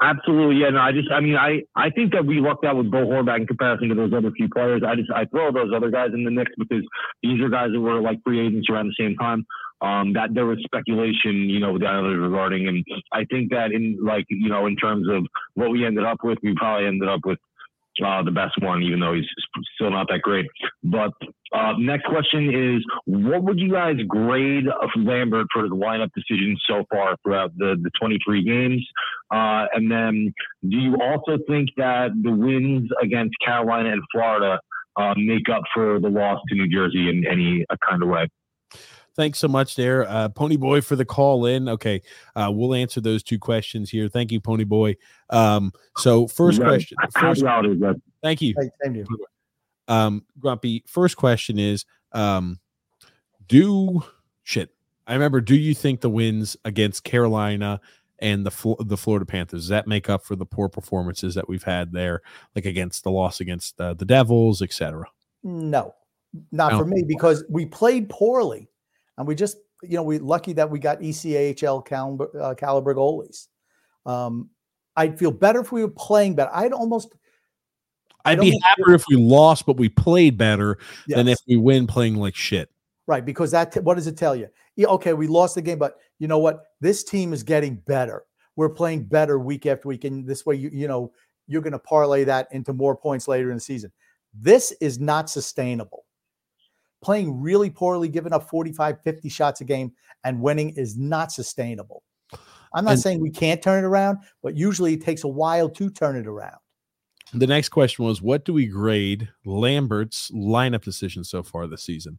absolutely. 0.00 0.62
Yeah, 0.62 0.70
no, 0.70 0.80
I 0.80 0.92
just, 0.92 1.10
I 1.10 1.20
mean, 1.20 1.36
I, 1.36 1.62
I 1.74 1.90
think 1.90 2.12
that 2.12 2.24
we 2.24 2.40
lucked 2.40 2.64
out 2.64 2.76
with 2.76 2.90
Bo 2.90 3.06
Horvat 3.06 3.40
in 3.40 3.46
comparison 3.46 3.88
to 3.88 3.94
those 3.94 4.12
other 4.12 4.30
few 4.30 4.48
players. 4.48 4.82
I 4.86 4.94
just, 4.94 5.10
I 5.10 5.24
throw 5.26 5.52
those 5.52 5.72
other 5.74 5.90
guys 5.90 6.10
in 6.14 6.24
the 6.24 6.30
mix 6.30 6.52
because 6.56 6.84
these 7.22 7.40
are 7.40 7.48
guys 7.48 7.70
that 7.72 7.80
were 7.80 8.00
like 8.00 8.18
free 8.24 8.46
agents 8.46 8.68
around 8.70 8.86
the 8.86 9.04
same 9.04 9.16
time. 9.16 9.44
Um, 9.80 10.12
that 10.14 10.34
there 10.34 10.44
was 10.44 10.58
speculation, 10.64 11.48
you 11.48 11.60
know, 11.60 11.78
Islanders 11.78 12.18
regarding, 12.18 12.66
and 12.66 12.84
I 13.12 13.24
think 13.26 13.50
that 13.50 13.70
in 13.70 13.96
like, 14.02 14.24
you 14.28 14.48
know, 14.48 14.66
in 14.66 14.74
terms 14.74 15.06
of 15.08 15.24
what 15.54 15.70
we 15.70 15.86
ended 15.86 16.04
up 16.04 16.18
with, 16.24 16.38
we 16.42 16.54
probably 16.56 16.88
ended 16.88 17.08
up 17.08 17.20
with 17.24 17.38
uh, 18.04 18.22
the 18.22 18.30
best 18.30 18.54
one, 18.60 18.82
even 18.82 19.00
though 19.00 19.14
he's 19.14 19.26
still 19.74 19.90
not 19.90 20.08
that 20.08 20.22
great. 20.22 20.46
But 20.82 21.12
uh, 21.52 21.72
next 21.78 22.06
question 22.06 22.76
is, 22.76 22.84
what 23.06 23.42
would 23.42 23.58
you 23.58 23.72
guys 23.72 23.96
grade 24.06 24.66
of 24.68 24.90
Lambert 24.96 25.46
for 25.52 25.62
his 25.62 25.72
lineup 25.72 26.10
decisions 26.14 26.62
so 26.66 26.84
far 26.90 27.16
throughout 27.22 27.56
the, 27.56 27.76
the 27.82 27.90
23 28.00 28.44
games? 28.44 28.86
Uh, 29.32 29.66
and 29.74 29.90
then 29.90 30.32
do 30.68 30.76
you 30.76 30.96
also 31.00 31.38
think 31.48 31.70
that 31.76 32.10
the 32.22 32.30
wins 32.30 32.88
against 33.02 33.34
Carolina 33.44 33.92
and 33.92 34.02
Florida 34.12 34.60
uh, 34.96 35.14
make 35.16 35.48
up 35.48 35.62
for 35.72 36.00
the 36.00 36.08
loss 36.08 36.40
to 36.48 36.54
New 36.54 36.68
Jersey 36.68 37.08
in 37.08 37.26
any 37.26 37.64
uh, 37.70 37.76
kind 37.88 38.02
of 38.02 38.08
way? 38.08 38.28
Thanks 39.18 39.40
so 39.40 39.48
much 39.48 39.74
there, 39.74 40.08
uh, 40.08 40.28
Pony 40.28 40.56
Boy, 40.56 40.80
for 40.80 40.94
the 40.94 41.04
call 41.04 41.46
in. 41.46 41.68
Okay, 41.68 42.00
uh, 42.36 42.52
we'll 42.54 42.72
answer 42.72 43.00
those 43.00 43.24
two 43.24 43.36
questions 43.36 43.90
here. 43.90 44.08
Thank 44.08 44.30
you, 44.30 44.40
Pony 44.40 44.62
Boy. 44.62 44.96
Um, 45.28 45.72
so 45.96 46.28
first 46.28 46.60
question. 46.60 46.96
First, 47.18 47.42
thank 48.22 48.40
you. 48.40 48.54
Same 48.80 48.94
to 48.94 49.00
you. 49.00 49.06
Um, 49.88 50.24
Grumpy. 50.38 50.84
First 50.86 51.16
question 51.16 51.58
is, 51.58 51.84
um, 52.12 52.60
do 53.48 54.04
shit. 54.44 54.70
I 55.08 55.14
remember. 55.14 55.40
Do 55.40 55.56
you 55.56 55.74
think 55.74 56.00
the 56.00 56.10
wins 56.10 56.56
against 56.64 57.02
Carolina 57.02 57.80
and 58.20 58.46
the 58.46 58.76
the 58.84 58.96
Florida 58.96 59.26
Panthers 59.26 59.62
does 59.62 59.68
that 59.70 59.88
make 59.88 60.08
up 60.08 60.24
for 60.24 60.36
the 60.36 60.46
poor 60.46 60.68
performances 60.68 61.34
that 61.34 61.48
we've 61.48 61.64
had 61.64 61.90
there, 61.90 62.22
like 62.54 62.66
against 62.66 63.02
the 63.02 63.10
loss 63.10 63.40
against 63.40 63.80
uh, 63.80 63.94
the 63.94 64.04
Devils, 64.04 64.62
etc.? 64.62 65.06
No, 65.42 65.96
not 66.52 66.70
No. 66.70 66.78
for 66.78 66.84
me 66.84 67.02
because 67.02 67.44
we 67.48 67.66
played 67.66 68.08
poorly, 68.08 68.68
and 69.18 69.26
we 69.26 69.34
just 69.34 69.58
you 69.82 69.96
know 69.96 70.02
we 70.02 70.18
lucky 70.18 70.54
that 70.54 70.70
we 70.70 70.78
got 70.78 71.02
E 71.02 71.10
ECHL 71.10 71.84
caliber, 71.84 72.30
uh, 72.40 72.54
caliber 72.54 72.94
goalies. 72.94 73.48
Um, 74.06 74.48
I'd 74.96 75.18
feel 75.18 75.30
better 75.30 75.60
if 75.60 75.70
we 75.70 75.82
were 75.82 75.90
playing 75.90 76.34
better. 76.34 76.50
I'd 76.54 76.72
almost 76.72 77.14
I'd 78.24 78.40
be 78.40 78.58
happier 78.62 78.94
if 78.94 79.04
we 79.08 79.16
lost, 79.16 79.66
but 79.66 79.76
we 79.76 79.88
played 79.88 80.38
better 80.38 80.78
than 81.06 81.28
if 81.28 81.38
we 81.46 81.56
win 81.56 81.86
playing 81.86 82.16
like 82.16 82.34
shit. 82.34 82.70
Right, 83.06 83.24
because 83.24 83.50
that 83.52 83.74
what 83.84 83.94
does 83.94 84.06
it 84.06 84.16
tell 84.16 84.36
you? 84.36 84.48
Yeah, 84.76 84.88
okay, 84.88 85.12
we 85.12 85.26
lost 85.26 85.54
the 85.54 85.62
game, 85.62 85.78
but 85.78 85.96
you 86.18 86.28
know 86.28 86.38
what? 86.38 86.64
This 86.80 87.04
team 87.04 87.32
is 87.32 87.42
getting 87.42 87.76
better. 87.76 88.24
We're 88.56 88.68
playing 88.68 89.04
better 89.04 89.38
week 89.38 89.66
after 89.66 89.88
week, 89.88 90.04
and 90.04 90.26
this 90.26 90.44
way, 90.44 90.56
you 90.56 90.70
you 90.72 90.88
know, 90.88 91.12
you're 91.46 91.62
going 91.62 91.72
to 91.72 91.78
parlay 91.78 92.24
that 92.24 92.48
into 92.50 92.72
more 92.72 92.96
points 92.96 93.26
later 93.26 93.50
in 93.50 93.56
the 93.56 93.60
season. 93.60 93.92
This 94.34 94.72
is 94.80 94.98
not 94.98 95.30
sustainable. 95.30 96.04
Playing 97.00 97.40
really 97.40 97.70
poorly, 97.70 98.08
giving 98.08 98.32
up 98.32 98.48
45, 98.50 99.02
50 99.02 99.28
shots 99.28 99.60
a 99.60 99.64
game, 99.64 99.92
and 100.24 100.40
winning 100.40 100.70
is 100.70 100.96
not 100.96 101.30
sustainable. 101.32 102.02
I'm 102.74 102.84
not 102.84 102.92
And- 102.94 103.00
saying 103.00 103.20
we 103.20 103.30
can't 103.30 103.62
turn 103.62 103.84
it 103.84 103.86
around, 103.86 104.18
but 104.42 104.56
usually 104.56 104.94
it 104.94 105.02
takes 105.02 105.24
a 105.24 105.28
while 105.28 105.68
to 105.70 105.90
turn 105.90 106.16
it 106.16 106.26
around. 106.26 106.58
The 107.34 107.46
next 107.46 107.68
question 107.68 108.04
was, 108.04 108.22
what 108.22 108.44
do 108.44 108.52
we 108.54 108.66
grade 108.66 109.28
Lambert's 109.44 110.30
lineup 110.30 110.82
decision 110.82 111.24
so 111.24 111.42
far 111.42 111.66
this 111.66 111.82
season? 111.82 112.18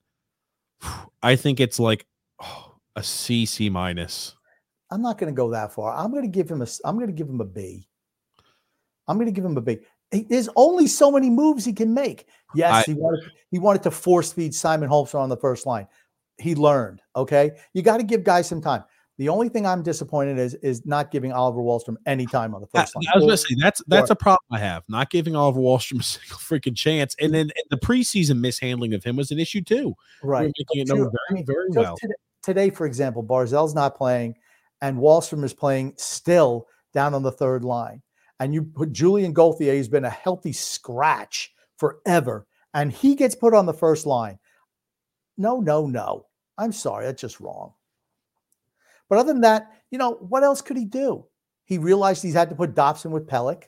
I 1.23 1.35
think 1.35 1.59
it's 1.59 1.79
like 1.79 2.05
oh, 2.41 2.75
a 2.95 3.03
C, 3.03 3.45
C 3.45 3.69
minus. 3.69 4.35
I'm 4.91 5.01
not 5.01 5.17
going 5.19 5.31
to 5.31 5.35
go 5.37 5.51
that 5.51 5.71
far. 5.73 5.93
I'm 5.95 6.09
going 6.11 6.23
to 6.23 6.29
give 6.29 6.49
him 6.49 6.61
a. 6.61 6.67
I'm 6.85 6.95
going 6.95 7.07
to 7.07 7.13
give 7.13 7.27
him 7.29 7.41
a 7.41 7.45
B. 7.45 7.87
I'm 9.07 9.17
going 9.17 9.27
to 9.27 9.31
give 9.31 9.45
him 9.45 9.57
a 9.57 9.61
B. 9.61 9.79
He- 10.11 10.23
There's 10.23 10.49
only 10.55 10.87
so 10.87 11.11
many 11.11 11.29
moves 11.29 11.65
he 11.65 11.73
can 11.73 11.93
make. 11.93 12.27
Yes, 12.55 12.73
I- 12.73 12.83
he 12.91 12.93
wanted. 12.93 13.23
He 13.51 13.59
wanted 13.59 13.83
to 13.83 13.91
force 13.91 14.31
feed 14.33 14.53
Simon 14.53 14.89
Holmstrom 14.89 15.19
on 15.21 15.29
the 15.29 15.37
first 15.37 15.65
line. 15.65 15.87
He 16.37 16.55
learned. 16.55 17.01
Okay, 17.15 17.51
you 17.73 17.81
got 17.81 17.97
to 17.97 18.03
give 18.03 18.23
guys 18.23 18.47
some 18.47 18.61
time. 18.61 18.83
The 19.17 19.27
only 19.27 19.49
thing 19.49 19.65
I'm 19.65 19.83
disappointed 19.83 20.37
is 20.39 20.53
is 20.55 20.85
not 20.85 21.11
giving 21.11 21.33
Oliver 21.33 21.59
Wahlstrom 21.61 21.95
any 22.05 22.25
time 22.25 22.55
on 22.55 22.61
the 22.61 22.67
I, 22.73 22.81
first 22.81 22.95
line. 22.95 23.03
I 23.13 23.17
was 23.17 23.25
going 23.25 23.31
to 23.31 23.37
say 23.37 23.55
that's 23.59 23.81
that's 23.87 24.09
Or- 24.09 24.13
a 24.13 24.15
problem 24.15 24.45
I 24.51 24.59
have. 24.59 24.83
Not 24.87 25.09
giving 25.09 25.35
Oliver 25.35 25.59
Wahlstrom 25.59 25.99
a 25.99 26.03
single 26.03 26.37
freaking 26.37 26.75
chance, 26.75 27.15
and 27.19 27.33
then 27.33 27.49
the 27.69 27.77
preseason 27.77 28.39
mishandling 28.39 28.93
of 28.93 29.03
him 29.03 29.15
was 29.15 29.31
an 29.31 29.39
issue 29.39 29.61
too. 29.61 29.93
right. 30.23 30.43
We're 30.43 30.53
making 30.57 30.81
it 30.81 30.87
known 30.87 31.11
very, 31.29 31.43
very 31.43 31.69
well. 31.71 31.97
Today, 31.97 32.13
today, 32.43 32.69
for 32.69 32.85
example, 32.85 33.23
Barzal's 33.23 33.75
not 33.75 33.95
playing, 33.97 34.35
and 34.81 34.97
Wahlstrom 34.97 35.43
is 35.43 35.53
playing 35.53 35.95
still 35.97 36.67
down 36.93 37.13
on 37.13 37.21
the 37.23 37.31
third 37.31 37.63
line. 37.65 38.01
And 38.39 38.53
you 38.53 38.63
put 38.63 38.93
Julien 38.93 39.33
Gauthier, 39.33 39.75
who's 39.75 39.89
been 39.89 40.05
a 40.05 40.09
healthy 40.09 40.53
scratch 40.53 41.51
forever, 41.79 42.45
and 42.73 42.91
he 42.91 43.15
gets 43.15 43.35
put 43.35 43.53
on 43.53 43.65
the 43.65 43.73
first 43.73 44.05
line. 44.05 44.37
No, 45.37 45.59
no, 45.59 45.87
no. 45.87 46.25
I'm 46.57 46.73
sorry, 46.73 47.05
that's 47.05 47.21
just 47.21 47.39
wrong. 47.39 47.73
But 49.09 49.19
other 49.19 49.33
than 49.33 49.41
that, 49.41 49.71
you 49.89 49.97
know, 49.97 50.13
what 50.15 50.43
else 50.43 50.61
could 50.61 50.77
he 50.77 50.85
do? 50.85 51.25
He 51.65 51.77
realized 51.77 52.21
he's 52.21 52.33
had 52.33 52.49
to 52.49 52.55
put 52.55 52.75
Dobson 52.75 53.11
with 53.11 53.27
Pelech. 53.27 53.63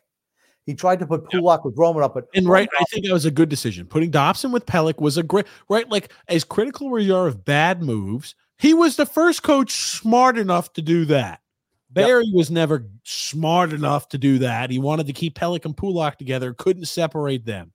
He 0.65 0.75
tried 0.75 0.99
to 0.99 1.07
put 1.07 1.27
Pulock 1.29 1.65
with 1.65 1.75
Romanov, 1.75 2.13
but 2.13 2.27
And 2.35 2.47
right, 2.47 2.69
I 2.79 2.83
think 2.91 3.05
that 3.05 3.13
was 3.13 3.25
a 3.25 3.31
good 3.31 3.49
decision. 3.49 3.88
Putting 3.88 4.11
Dobson 4.11 4.51
with 4.51 4.65
Pelech 4.67 5.01
was 5.01 5.17
a 5.17 5.23
great 5.23 5.47
right. 5.69 5.89
Like 5.89 6.11
as 6.27 6.43
critical 6.43 6.95
as 6.97 7.07
you 7.07 7.15
are 7.15 7.27
of 7.27 7.43
bad 7.43 7.81
moves, 7.81 8.35
he 8.59 8.73
was 8.73 8.95
the 8.95 9.07
first 9.07 9.41
coach 9.41 9.71
smart 9.71 10.38
enough 10.38 10.71
to 10.73 10.81
do 10.83 11.05
that. 11.05 11.41
Barry 11.89 12.31
was 12.31 12.49
never 12.51 12.88
smart 13.03 13.73
enough 13.73 14.07
to 14.09 14.17
do 14.17 14.38
that. 14.39 14.69
He 14.69 14.79
wanted 14.79 15.07
to 15.07 15.13
keep 15.13 15.38
Pelech 15.38 15.65
and 15.65 15.75
Pulock 15.75 16.17
together, 16.17 16.53
couldn't 16.53 16.85
separate 16.85 17.45
them. 17.45 17.73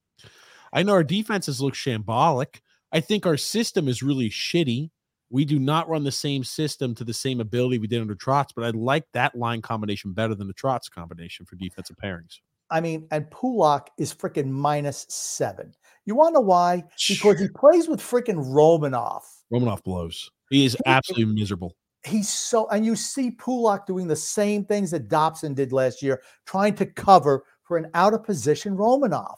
I 0.73 0.83
know 0.83 0.93
our 0.93 1.05
defenses 1.05 1.61
look 1.61 1.75
shambolic. 1.75 2.61
I 2.93 3.01
think 3.01 3.27
our 3.27 3.37
system 3.37 3.89
is 3.89 4.03
really 4.03 4.31
shitty. 4.31 4.91
We 5.31 5.45
do 5.45 5.59
not 5.59 5.89
run 5.89 6.05
the 6.05 6.13
same 6.13 6.45
system 6.45 6.95
to 6.95 7.05
the 7.05 7.13
same 7.13 7.41
ability 7.41 7.79
we 7.79 7.89
did 7.89 8.01
under 8.01 8.15
Trotz, 8.15 8.51
but 8.55 8.65
I 8.65 8.71
like 8.71 9.05
that 9.13 9.35
line 9.35 9.61
combination 9.61 10.13
better 10.13 10.35
than 10.35 10.47
the 10.47 10.55
Trotz 10.55 10.91
combination 10.91 11.47
for 11.47 11.57
defensive 11.57 11.97
pairings. 12.03 12.39
I 12.71 12.81
mean, 12.81 13.07
and 13.11 13.31
Pulock 13.31 13.89
is 13.99 14.15
freaking 14.15 14.51
minus 14.51 15.07
seven. 15.09 15.73
You 16.05 16.15
want 16.15 16.35
to 16.35 16.41
know 16.41 16.47
why? 16.47 16.85
Because 17.09 17.41
he 17.41 17.49
plays 17.49 17.89
with 17.89 18.01
freaking 18.01 18.45
Romanov. 18.45 19.23
Romanoff 19.51 19.83
blows. 19.83 20.31
He 20.51 20.65
is 20.65 20.77
absolutely 20.87 21.35
miserable. 21.35 21.75
He's 22.05 22.29
so, 22.29 22.69
and 22.69 22.87
you 22.87 22.95
see 22.95 23.33
Pulock 23.33 23.87
doing 23.87 24.07
the 24.07 24.17
same 24.17 24.65
things 24.65 24.93
that 24.93 25.09
Dobson 25.09 25.55
did 25.55 25.73
last 25.73 26.03
year, 26.03 26.23
trying 26.47 26.77
to 26.77 26.87
cover 26.87 27.45
for 27.65 27.77
an 27.77 27.91
out 27.95 28.15
of 28.15 28.23
position 28.23 28.77
Romanov. 28.77 29.35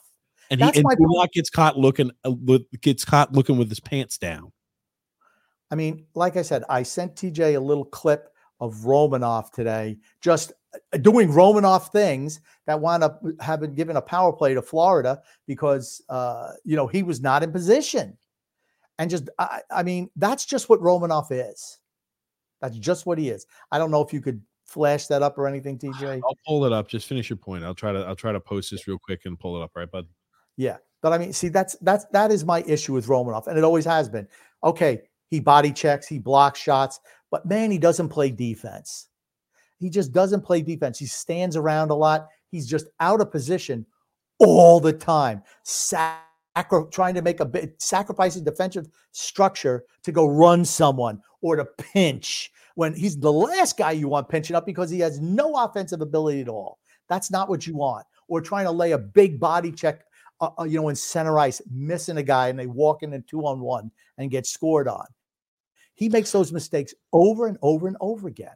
And 0.49 0.61
That's 0.61 0.77
he 0.77 0.79
and 0.79 0.85
my 0.85 0.95
Pulock 0.95 1.31
gets 1.33 1.49
caught 1.49 1.77
looking 1.77 2.11
uh, 2.25 2.29
look- 2.29 2.69
gets 2.81 3.05
caught 3.05 3.33
looking 3.33 3.57
with 3.57 3.69
his 3.69 3.79
pants 3.79 4.17
down. 4.17 4.51
I 5.71 5.75
mean, 5.75 6.05
like 6.15 6.35
I 6.35 6.41
said, 6.41 6.63
I 6.69 6.83
sent 6.83 7.15
TJ 7.15 7.55
a 7.55 7.59
little 7.59 7.85
clip 7.85 8.29
of 8.59 8.75
Romanov 8.77 9.51
today, 9.51 9.97
just 10.21 10.51
uh, 10.93 10.97
doing 10.97 11.29
Romanov 11.29 11.91
things 11.91 12.41
that 12.65 12.79
wound 12.79 13.03
up 13.03 13.21
having 13.39 13.75
given 13.75 13.95
a 13.95 14.01
power 14.01 14.33
play 14.33 14.53
to 14.53 14.61
Florida 14.61 15.21
because 15.45 16.01
uh, 16.09 16.51
you 16.63 16.75
know 16.75 16.87
he 16.87 17.03
was 17.03 17.21
not 17.21 17.43
in 17.43 17.51
position, 17.51 18.17
and 18.97 19.09
just 19.09 19.29
I, 19.37 19.61
I 19.71 19.83
mean 19.83 20.09
that's 20.15 20.45
just 20.45 20.69
what 20.69 20.81
Romanov 20.81 21.27
is. 21.31 21.79
That's 22.61 22.77
just 22.77 23.05
what 23.05 23.17
he 23.17 23.29
is. 23.29 23.45
I 23.71 23.77
don't 23.77 23.91
know 23.91 24.01
if 24.01 24.11
you 24.11 24.21
could 24.21 24.41
flash 24.65 25.07
that 25.07 25.21
up 25.23 25.37
or 25.37 25.47
anything, 25.47 25.77
TJ. 25.77 26.21
I'll 26.23 26.37
pull 26.45 26.65
it 26.65 26.73
up. 26.73 26.87
Just 26.87 27.07
finish 27.07 27.29
your 27.29 27.37
point. 27.37 27.63
I'll 27.63 27.75
try 27.75 27.91
to 27.91 27.99
I'll 27.99 28.15
try 28.15 28.31
to 28.31 28.39
post 28.39 28.71
this 28.71 28.87
real 28.87 28.99
quick 28.99 29.21
and 29.25 29.39
pull 29.39 29.61
it 29.61 29.63
up, 29.63 29.71
right, 29.75 29.89
bud? 29.89 30.07
Yeah, 30.59 30.75
but 31.01 31.13
I 31.13 31.17
mean, 31.17 31.31
see, 31.31 31.47
that's 31.47 31.77
that's 31.77 32.03
that 32.11 32.31
is 32.31 32.43
my 32.43 32.63
issue 32.67 32.91
with 32.91 33.07
Romanov, 33.07 33.47
and 33.47 33.57
it 33.57 33.63
always 33.63 33.85
has 33.85 34.09
been. 34.09 34.27
Okay, 34.61 35.03
he 35.29 35.39
body 35.39 35.71
checks, 35.71 36.05
he 36.05 36.19
blocks 36.19 36.59
shots, 36.59 36.99
but 37.31 37.45
man, 37.45 37.71
he 37.71 37.77
doesn't 37.77 38.09
play 38.09 38.29
defense. 38.29 39.07
He 39.77 39.89
just 39.89 40.11
doesn't 40.11 40.41
play 40.41 40.61
defense. 40.61 40.99
He 40.99 41.05
stands 41.05 41.55
around 41.55 41.91
a 41.91 41.95
lot. 41.95 42.27
He's 42.51 42.67
just 42.67 42.87
out 42.99 43.21
of 43.21 43.31
position 43.31 43.85
all 44.39 44.81
the 44.81 44.91
time, 44.91 45.43
sacri- 45.63 46.89
trying 46.91 47.15
to 47.15 47.21
make 47.21 47.39
a 47.39 47.45
bit 47.45 47.81
sacrificing 47.81 48.43
defensive 48.43 48.89
structure 49.13 49.85
to 50.03 50.11
go 50.11 50.27
run 50.27 50.65
someone 50.65 51.21
or 51.39 51.55
to 51.55 51.63
pinch 51.77 52.51
when 52.75 52.93
he's 52.93 53.17
the 53.17 53.31
last 53.31 53.77
guy 53.77 53.91
you 53.91 54.09
want 54.09 54.27
pinching 54.27 54.57
up 54.57 54.65
because 54.65 54.89
he 54.89 54.99
has 54.99 55.21
no 55.21 55.55
offensive 55.55 56.01
ability 56.01 56.41
at 56.41 56.49
all. 56.49 56.79
That's 57.07 57.31
not 57.31 57.47
what 57.47 57.65
you 57.65 57.77
want. 57.77 58.05
Or 58.27 58.41
trying 58.41 58.65
to 58.65 58.71
lay 58.71 58.91
a 58.91 58.97
big 58.97 59.39
body 59.39 59.71
check, 59.71 60.03
uh, 60.41 60.49
uh, 60.59 60.63
you 60.63 60.79
know, 60.79 60.89
in 60.89 60.95
center 60.95 61.37
ice, 61.39 61.61
missing 61.69 62.17
a 62.17 62.23
guy, 62.23 62.47
and 62.49 62.57
they 62.57 62.67
walk 62.67 63.03
in 63.03 63.13
a 63.13 63.21
two 63.21 63.45
on 63.45 63.59
one 63.59 63.91
and 64.17 64.31
get 64.31 64.45
scored 64.45 64.87
on. 64.87 65.05
He 65.95 66.07
makes 66.09 66.31
those 66.31 66.51
mistakes 66.53 66.93
over 67.11 67.47
and 67.47 67.57
over 67.61 67.87
and 67.87 67.97
over 67.99 68.27
again. 68.27 68.55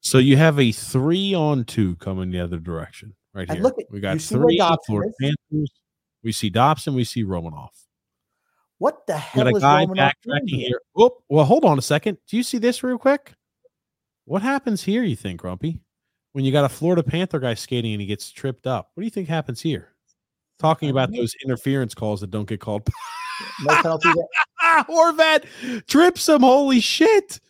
So 0.00 0.18
you 0.18 0.36
have 0.36 0.58
a 0.58 0.72
three 0.72 1.34
on 1.34 1.64
two 1.64 1.94
coming 1.96 2.30
the 2.32 2.40
other 2.40 2.58
direction, 2.58 3.14
right 3.32 3.48
And 3.48 3.58
here. 3.58 3.62
look 3.62 3.78
at- 3.78 3.86
we 3.90 4.00
got 4.00 4.20
three 4.20 4.58
is? 4.60 5.14
Panthers. 5.20 5.70
We 6.24 6.32
see 6.32 6.50
Dobson. 6.50 6.94
We 6.94 7.04
see 7.04 7.22
Romanov. 7.24 7.68
What 8.78 9.06
the 9.06 9.16
hell 9.16 9.44
got 9.44 9.52
a 9.52 9.56
is 9.56 9.62
guy 9.62 9.86
Romanov 9.86 10.12
backtracking 10.26 10.48
here. 10.48 10.80
well, 11.28 11.44
hold 11.44 11.64
on 11.64 11.78
a 11.78 11.82
second. 11.82 12.18
Do 12.26 12.36
you 12.36 12.42
see 12.42 12.58
this 12.58 12.82
real 12.82 12.98
quick? 12.98 13.34
What 14.24 14.42
happens 14.42 14.82
here? 14.82 15.04
You 15.04 15.14
think, 15.14 15.40
Grumpy, 15.40 15.80
when 16.32 16.44
you 16.44 16.50
got 16.50 16.64
a 16.64 16.68
Florida 16.68 17.02
Panther 17.04 17.38
guy 17.38 17.54
skating 17.54 17.92
and 17.92 18.00
he 18.00 18.06
gets 18.06 18.30
tripped 18.32 18.66
up? 18.66 18.90
What 18.94 19.02
do 19.02 19.04
you 19.04 19.10
think 19.10 19.28
happens 19.28 19.60
here? 19.60 19.91
Talking 20.62 20.90
about 20.90 21.12
those 21.12 21.34
interference 21.44 21.92
calls 21.92 22.20
that 22.20 22.30
don't 22.30 22.48
get 22.48 22.60
called. 22.60 22.88
No 23.62 23.98
ah, 24.62 24.84
Horvat 24.88 25.86
trips 25.88 26.28
him. 26.28 26.42
Holy 26.42 26.78
shit. 26.78 27.40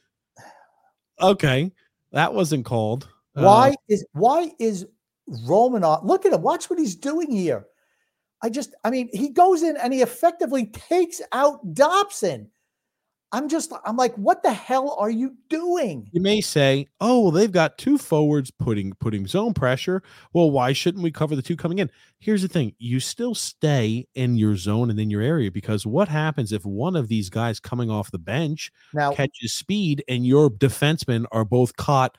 Okay. 1.21 1.71
That 2.13 2.33
wasn't 2.33 2.65
called. 2.65 3.09
Uh, 3.37 3.43
Why 3.43 3.75
is 3.91 4.07
why 4.13 4.53
is 4.59 4.87
Romanov? 5.47 6.05
Look 6.05 6.25
at 6.25 6.33
him. 6.33 6.41
Watch 6.41 6.71
what 6.71 6.79
he's 6.79 6.97
doing 6.97 7.31
here. 7.31 7.67
I 8.43 8.49
just, 8.49 8.75
I 8.83 8.89
mean, 8.89 9.11
he 9.13 9.29
goes 9.29 9.63
in 9.63 9.77
and 9.77 9.93
he 9.93 10.01
effectively 10.01 10.67
takes 10.67 11.21
out 11.33 11.75
Dobson. 11.75 12.51
I'm 13.35 13.49
just, 13.49 13.73
I'm 13.87 13.97
like, 13.97 14.15
what 14.17 14.43
the 14.43 14.53
hell 14.53 14.95
are 14.99 15.09
you 15.11 15.35
doing? 15.49 16.07
You 16.13 16.21
may 16.21 16.43
say, 16.43 16.87
"Oh, 17.01 17.23
well, 17.23 17.31
they've 17.31 17.51
got 17.51 17.79
two 17.79 17.97
forwards 17.97 18.51
putting 18.51 18.93
putting 18.93 19.27
zone 19.27 19.55
pressure. 19.55 20.03
Well, 20.35 20.51
why 20.51 20.75
shouldn't 20.75 21.03
we 21.03 21.11
cover 21.11 21.35
the 21.35 21.41
two 21.41 21.57
coming 21.57 21.79
in?" 21.79 21.91
Here's 22.19 22.43
the 22.43 22.49
thing: 22.49 22.75
you 22.79 23.01
still 23.01 23.35
stay 23.35 24.07
in 24.15 24.37
your 24.37 24.57
zone 24.57 24.91
and 24.91 25.01
in 25.01 25.09
your 25.09 25.23
area 25.23 25.51
because 25.51 25.87
what 25.87 26.09
happens 26.09 26.53
if 26.53 26.67
one 26.67 26.95
of 26.95 27.09
these 27.09 27.31
guys 27.31 27.59
coming 27.59 27.91
off 27.91 28.11
the 28.11 28.19
bench 28.19 28.71
Now- 28.93 29.13
catches 29.15 29.55
speed 29.55 30.05
and 30.09 30.27
your 30.27 30.51
defensemen 30.51 31.25
are 31.33 31.47
both 31.47 31.75
caught 31.77 32.19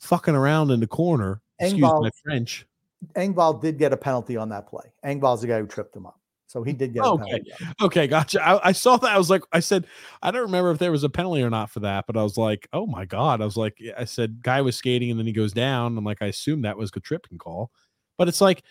fucking 0.00 0.34
around 0.34 0.72
in 0.72 0.80
the 0.80 0.88
corner? 0.88 1.40
Excuse 1.60 1.84
Engvall- 1.84 2.02
my 2.02 2.10
French. 2.24 2.66
Engvall 3.14 3.62
did 3.62 3.78
get 3.78 3.92
a 3.92 3.96
penalty 3.96 4.36
on 4.36 4.48
that 4.48 4.66
play. 4.66 4.86
Engvall's 5.04 5.42
the 5.42 5.46
guy 5.46 5.60
who 5.60 5.68
tripped 5.68 5.94
him 5.94 6.04
up. 6.04 6.17
So 6.48 6.62
he 6.62 6.72
did 6.72 6.94
get 6.94 7.04
a 7.04 7.08
Okay. 7.08 7.24
penalty. 7.42 7.52
Okay, 7.80 8.06
gotcha. 8.06 8.44
I, 8.44 8.68
I 8.68 8.72
saw 8.72 8.96
that. 8.96 9.12
I 9.14 9.18
was 9.18 9.28
like, 9.28 9.42
I 9.52 9.60
said, 9.60 9.86
I 10.22 10.30
don't 10.30 10.42
remember 10.42 10.70
if 10.70 10.78
there 10.78 10.90
was 10.90 11.04
a 11.04 11.10
penalty 11.10 11.42
or 11.42 11.50
not 11.50 11.70
for 11.70 11.80
that, 11.80 12.06
but 12.06 12.16
I 12.16 12.22
was 12.22 12.36
like, 12.38 12.66
oh 12.72 12.86
my 12.86 13.04
god. 13.04 13.40
I 13.42 13.44
was 13.44 13.56
like, 13.56 13.78
I 13.96 14.04
said, 14.06 14.42
guy 14.42 14.62
was 14.62 14.74
skating 14.74 15.10
and 15.10 15.20
then 15.20 15.26
he 15.26 15.32
goes 15.32 15.52
down. 15.52 15.96
I'm 15.96 16.04
like, 16.04 16.22
I 16.22 16.26
assume 16.26 16.62
that 16.62 16.78
was 16.78 16.90
a 16.96 17.00
tripping 17.00 17.36
call, 17.38 17.70
but 18.16 18.28
it's 18.28 18.40
like, 18.40 18.62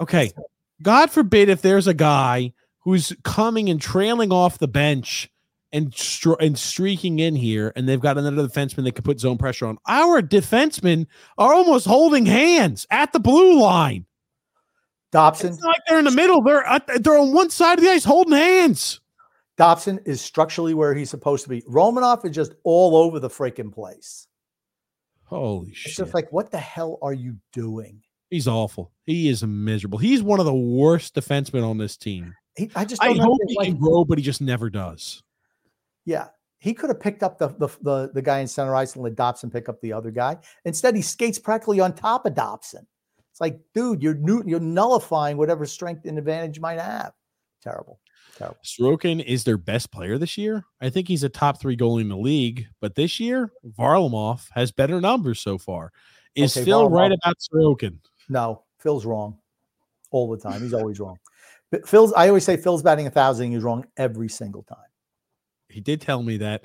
okay, 0.00 0.32
God 0.82 1.10
forbid 1.10 1.48
if 1.48 1.62
there's 1.62 1.86
a 1.86 1.94
guy 1.94 2.52
who's 2.80 3.12
coming 3.22 3.68
and 3.70 3.80
trailing 3.80 4.32
off 4.32 4.58
the 4.58 4.68
bench 4.68 5.30
and 5.72 5.94
and 6.40 6.58
streaking 6.58 7.18
in 7.18 7.36
here, 7.36 7.72
and 7.76 7.88
they've 7.88 8.00
got 8.00 8.18
another 8.18 8.48
defenseman 8.48 8.84
that 8.84 8.94
could 8.96 9.04
put 9.04 9.20
zone 9.20 9.38
pressure 9.38 9.66
on. 9.66 9.78
Our 9.86 10.22
defensemen 10.22 11.06
are 11.38 11.54
almost 11.54 11.86
holding 11.86 12.26
hands 12.26 12.86
at 12.90 13.12
the 13.12 13.20
blue 13.20 13.60
line. 13.60 14.06
Dobson, 15.16 15.48
It's 15.48 15.62
not 15.62 15.68
like 15.68 15.80
they're 15.88 15.98
in 15.98 16.04
the 16.04 16.10
middle. 16.10 16.42
They're 16.42 16.64
they're 17.00 17.16
on 17.16 17.32
one 17.32 17.48
side 17.48 17.78
of 17.78 17.84
the 17.84 17.90
ice 17.90 18.04
holding 18.04 18.34
hands. 18.34 19.00
Dobson 19.56 19.98
is 20.04 20.20
structurally 20.20 20.74
where 20.74 20.94
he's 20.94 21.08
supposed 21.08 21.42
to 21.44 21.48
be. 21.48 21.62
Romanov 21.62 22.26
is 22.26 22.34
just 22.34 22.52
all 22.64 22.94
over 22.94 23.18
the 23.18 23.30
freaking 23.30 23.72
place. 23.72 24.26
Holy 25.24 25.70
It's 25.70 25.78
shit. 25.78 25.86
It's 25.88 25.96
just 25.96 26.12
like, 26.12 26.30
what 26.32 26.50
the 26.50 26.58
hell 26.58 26.98
are 27.00 27.14
you 27.14 27.36
doing? 27.54 28.02
He's 28.28 28.46
awful. 28.46 28.92
He 29.06 29.28
is 29.28 29.42
miserable. 29.42 29.96
He's 29.96 30.22
one 30.22 30.38
of 30.38 30.44
the 30.44 30.54
worst 30.54 31.14
defensemen 31.14 31.66
on 31.66 31.78
this 31.78 31.96
team. 31.96 32.34
He, 32.54 32.70
I 32.76 32.84
just 32.84 33.02
I 33.02 33.14
don't 33.14 33.20
hope 33.20 33.38
he 33.48 33.56
like, 33.56 33.68
can 33.68 33.78
grow, 33.78 34.04
but 34.04 34.18
he 34.18 34.24
just 34.24 34.42
never 34.42 34.68
does. 34.68 35.22
Yeah. 36.04 36.26
He 36.58 36.74
could 36.74 36.90
have 36.90 37.00
picked 37.00 37.22
up 37.22 37.38
the, 37.38 37.48
the 37.48 37.68
the 37.80 38.10
the 38.12 38.22
guy 38.22 38.40
in 38.40 38.48
center 38.48 38.74
ice 38.76 38.94
and 38.94 39.02
let 39.02 39.14
Dobson 39.14 39.50
pick 39.50 39.70
up 39.70 39.80
the 39.80 39.94
other 39.94 40.10
guy. 40.10 40.36
Instead, 40.66 40.94
he 40.94 41.02
skates 41.02 41.38
practically 41.38 41.80
on 41.80 41.94
top 41.94 42.26
of 42.26 42.34
Dobson. 42.34 42.86
It's 43.36 43.40
like, 43.42 43.60
dude, 43.74 44.02
you're 44.02 44.14
new, 44.14 44.42
you're 44.46 44.60
nullifying 44.60 45.36
whatever 45.36 45.66
strength 45.66 46.06
and 46.06 46.16
advantage 46.16 46.56
you 46.56 46.62
might 46.62 46.80
have. 46.80 47.12
Terrible. 47.62 48.00
Terrible. 48.38 48.56
Sorokin 48.64 49.22
is 49.22 49.44
their 49.44 49.58
best 49.58 49.92
player 49.92 50.16
this 50.16 50.38
year. 50.38 50.64
I 50.80 50.88
think 50.88 51.06
he's 51.06 51.22
a 51.22 51.28
top 51.28 51.60
three 51.60 51.76
goalie 51.76 52.00
in 52.00 52.08
the 52.08 52.16
league. 52.16 52.66
But 52.80 52.94
this 52.94 53.20
year, 53.20 53.52
Varlamov 53.78 54.48
has 54.52 54.72
better 54.72 55.02
numbers 55.02 55.38
so 55.38 55.58
far. 55.58 55.92
Is 56.34 56.56
Okay, 56.56 56.64
Phil 56.64 56.88
right 56.88 57.12
about 57.12 57.36
Sorokin? 57.38 57.98
No, 58.30 58.62
Phil's 58.78 59.04
wrong 59.04 59.36
all 60.10 60.30
the 60.30 60.38
time. 60.38 60.62
He's 60.62 60.72
always 60.72 60.98
wrong. 60.98 61.18
But 61.70 61.86
Phil's 61.86 62.14
I 62.14 62.28
always 62.28 62.44
say 62.44 62.56
Phil's 62.56 62.82
batting 62.82 63.06
a 63.06 63.10
thousand, 63.10 63.52
he's 63.52 63.62
wrong 63.62 63.84
every 63.98 64.30
single 64.30 64.62
time. 64.62 64.78
He 65.68 65.82
did 65.82 66.00
tell 66.00 66.22
me 66.22 66.38
that 66.38 66.64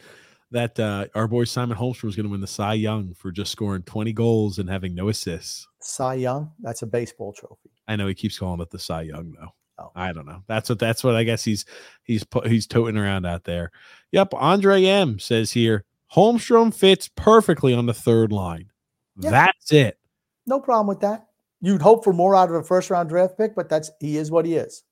that 0.51 0.79
uh, 0.79 1.07
our 1.15 1.27
boy 1.27 1.45
Simon 1.45 1.77
Holmstrom 1.77 2.03
was 2.03 2.15
going 2.15 2.25
to 2.25 2.31
win 2.31 2.41
the 2.41 2.47
Cy 2.47 2.73
Young 2.73 3.13
for 3.13 3.31
just 3.31 3.51
scoring 3.51 3.83
20 3.83 4.13
goals 4.13 4.59
and 4.59 4.69
having 4.69 4.93
no 4.93 5.09
assists. 5.09 5.67
Cy 5.79 6.15
Young, 6.15 6.51
that's 6.59 6.81
a 6.81 6.87
baseball 6.87 7.33
trophy. 7.33 7.71
I 7.87 7.95
know 7.95 8.07
he 8.07 8.13
keeps 8.13 8.37
calling 8.37 8.61
it 8.61 8.69
the 8.69 8.79
Cy 8.79 9.03
Young 9.03 9.33
though. 9.39 9.53
Oh. 9.79 9.91
I 9.95 10.13
don't 10.13 10.27
know. 10.27 10.43
That's 10.47 10.69
what 10.69 10.77
that's 10.77 11.03
what 11.03 11.15
I 11.15 11.23
guess 11.23 11.43
he's 11.43 11.65
he's 12.03 12.23
he's 12.45 12.67
toting 12.67 12.97
around 12.97 13.25
out 13.25 13.45
there. 13.45 13.71
Yep, 14.11 14.33
Andre 14.35 14.85
M 14.85 15.17
says 15.17 15.51
here, 15.51 15.85
Holmstrom 16.13 16.73
fits 16.73 17.09
perfectly 17.15 17.73
on 17.73 17.85
the 17.87 17.93
third 17.93 18.31
line. 18.31 18.71
That's 19.15 19.71
it. 19.71 19.97
No 20.45 20.59
problem 20.59 20.87
with 20.87 20.99
that. 21.01 21.27
You'd 21.61 21.81
hope 21.81 22.03
for 22.03 22.13
more 22.13 22.35
out 22.35 22.49
of 22.49 22.55
a 22.55 22.63
first 22.63 22.89
round 22.89 23.09
draft 23.09 23.37
pick, 23.37 23.55
but 23.55 23.69
that's 23.69 23.91
he 23.99 24.17
is 24.17 24.29
what 24.29 24.45
he 24.45 24.55
is. 24.55 24.83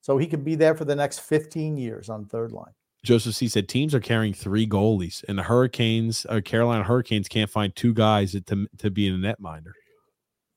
So 0.00 0.18
he 0.18 0.26
could 0.26 0.44
be 0.44 0.56
there 0.56 0.74
for 0.74 0.84
the 0.84 0.96
next 0.96 1.20
15 1.20 1.76
years 1.76 2.08
on 2.08 2.24
third 2.24 2.50
line. 2.50 2.72
Joseph 3.04 3.34
C 3.34 3.48
said 3.48 3.68
teams 3.68 3.94
are 3.94 4.00
carrying 4.00 4.32
three 4.32 4.66
goalies, 4.66 5.24
and 5.28 5.38
the 5.38 5.42
Hurricanes, 5.42 6.24
uh, 6.28 6.40
Carolina 6.40 6.84
Hurricanes, 6.84 7.28
can't 7.28 7.50
find 7.50 7.74
two 7.74 7.92
guys 7.92 8.32
to 8.32 8.68
to 8.78 8.90
be 8.90 9.08
in 9.08 9.24
a 9.24 9.34
netminder. 9.34 9.72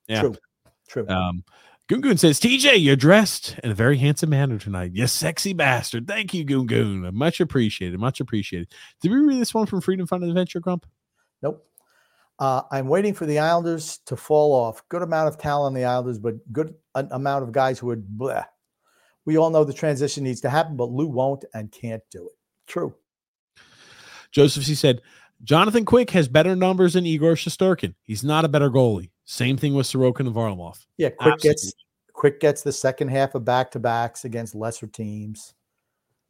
Yeah, 0.08 0.22
True. 0.22 0.36
True. 0.88 1.08
Um, 1.08 1.44
Gungun 1.88 2.18
says, 2.18 2.40
TJ, 2.40 2.82
you're 2.82 2.96
dressed 2.96 3.60
in 3.64 3.70
a 3.70 3.76
very 3.76 3.98
handsome 3.98 4.32
manner 4.32 4.58
tonight. 4.58 4.92
You 4.96 5.06
sexy 5.06 5.54
bastard. 5.54 6.08
Thank 6.08 6.34
you, 6.34 6.44
Gungun. 6.44 7.14
Much 7.14 7.40
appreciated. 7.40 8.00
Much 8.00 8.20
appreciated. 8.20 8.72
Did 9.02 9.12
we 9.12 9.18
read 9.18 9.40
this 9.40 9.54
one 9.54 9.68
from 9.68 9.82
Freedom 9.82 10.08
Fund 10.08 10.24
Adventure, 10.24 10.60
Grump? 10.60 10.88
Nope. 11.44 11.64
Uh, 12.40 12.64
I'm 12.72 12.88
waiting 12.88 13.14
for 13.14 13.28
the 13.28 13.38
Islanders 13.38 14.00
to 14.08 14.16
fall 14.16 14.52
off. 14.52 14.82
Good 14.90 15.04
amount 15.04 15.30
of 15.30 15.38
talent 15.38 15.68
on 15.68 15.74
the 15.76 15.86
Islanders, 15.86 16.18
but 16.18 16.36
good 16.52 16.74
amount 16.96 17.44
of 17.44 17.52
guys 17.52 17.78
who 17.78 17.92
are 17.92 17.98
bleh. 17.98 18.46
We 19.26 19.38
all 19.38 19.50
know 19.50 19.64
the 19.64 19.74
transition 19.74 20.24
needs 20.24 20.42
to 20.42 20.50
happen, 20.50 20.76
but 20.76 20.92
Lou 20.92 21.08
won't 21.08 21.46
and 21.54 21.72
can't 21.72 22.04
do 22.12 22.26
it. 22.28 22.38
True. 22.68 22.94
Joseph 24.32 24.66
C 24.66 24.76
said, 24.76 25.02
Jonathan 25.44 25.86
Quick 25.86 26.12
has 26.12 26.28
better 26.28 26.56
numbers 26.56 26.94
than 26.94 27.06
Igor 27.06 27.34
Shesterkin. 27.34 27.96
He's 28.04 28.24
not 28.24 28.46
a 28.46 28.48
better 28.48 28.70
goalie. 28.70 29.12
Same 29.26 29.58
thing 29.58 29.74
with 29.74 29.88
Sorokin 29.88 30.22
and 30.22 30.36
Varlamov. 30.36 30.86
Yeah, 30.98 31.10
Quick 31.10 31.40
gets 31.40 31.74
Quick 32.14 32.40
gets 32.40 32.62
the 32.62 32.72
second 32.72 33.10
half 33.10 33.36
of 33.36 33.44
back 33.44 33.72
to 33.72 33.80
backs 33.80 34.24
against 34.24 34.56
lesser 34.56 34.88
teams. 34.88 35.54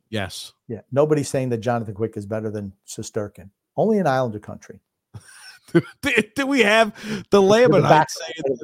Yes. 0.10 0.54
Yeah, 0.68 0.82
nobody's 0.92 1.30
saying 1.30 1.50
that 1.50 1.60
Jonathan 1.60 1.94
Quick 1.94 2.18
is 2.18 2.26
better 2.26 2.50
than 2.50 2.74
Shesterkin. 2.88 3.50
Only 3.78 4.00
in 4.00 4.08
Islander 4.08 4.40
country. 4.40 4.80
do, 6.02 6.12
do 6.36 6.48
we 6.48 6.62
have 6.62 6.94
the 7.30 7.42
Lamanites 7.42 8.18
saying 8.20 8.60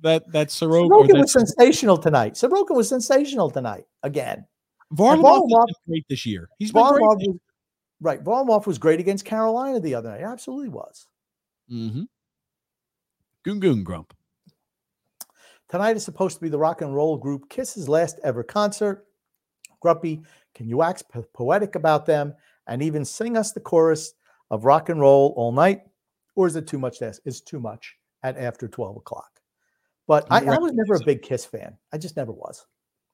better 0.00 0.24
than 0.24 0.32
the 0.32 0.48
Star. 0.48 0.68
that 0.68 0.68
that 0.68 0.88
Sorokin, 0.88 0.88
Sorokin 0.88 1.20
was 1.20 1.32
sensational 1.32 1.98
tonight. 1.98 2.34
Sorokin 2.34 2.76
was 2.76 2.88
sensational 2.88 3.50
tonight 3.50 3.86
again. 4.02 4.46
Varlamov 4.94 5.16
has 5.16 5.22
Varlamov- 5.22 5.66
been 5.66 5.74
great 5.88 6.06
this 6.08 6.26
year. 6.26 6.48
He's 6.58 6.72
been 6.72 6.86
great. 6.86 7.02
Varlamov 7.02 7.16
was, 7.18 7.36
right. 8.00 8.22
Varlamov 8.24 8.66
was 8.66 8.78
great 8.78 9.00
against 9.00 9.24
Carolina 9.24 9.80
the 9.80 9.94
other 9.94 10.10
night. 10.10 10.22
Absolutely 10.22 10.68
was. 10.68 11.06
Mm-hmm. 11.70 12.02
Goon 13.42 13.60
Goon 13.60 13.82
Grump. 13.84 14.12
Tonight 15.68 15.96
is 15.96 16.04
supposed 16.04 16.36
to 16.36 16.42
be 16.42 16.48
the 16.48 16.58
rock 16.58 16.80
and 16.82 16.94
roll 16.94 17.16
group 17.16 17.48
Kiss's 17.48 17.88
last 17.88 18.20
ever 18.22 18.44
concert. 18.44 19.06
Grumpy, 19.80 20.22
can 20.54 20.68
you 20.68 20.76
wax 20.76 21.02
po- 21.02 21.24
poetic 21.34 21.74
about 21.74 22.06
them 22.06 22.34
and 22.68 22.82
even 22.82 23.04
sing 23.04 23.36
us 23.36 23.52
the 23.52 23.60
chorus 23.60 24.14
of 24.50 24.64
rock 24.64 24.88
and 24.88 25.00
roll 25.00 25.34
all 25.36 25.50
night? 25.50 25.82
Or 26.36 26.46
is 26.46 26.54
it 26.54 26.66
too 26.68 26.78
much 26.78 26.98
to 27.00 27.08
ask? 27.08 27.20
It's 27.24 27.40
too 27.40 27.58
much 27.58 27.96
at 28.22 28.36
after 28.36 28.68
12 28.68 28.96
o'clock. 28.98 29.35
But 30.06 30.26
I, 30.30 30.44
I 30.44 30.58
was 30.58 30.72
never 30.72 30.94
a 30.94 31.04
big 31.04 31.22
Kiss 31.22 31.44
fan. 31.44 31.76
I 31.92 31.98
just 31.98 32.16
never 32.16 32.32
was. 32.32 32.64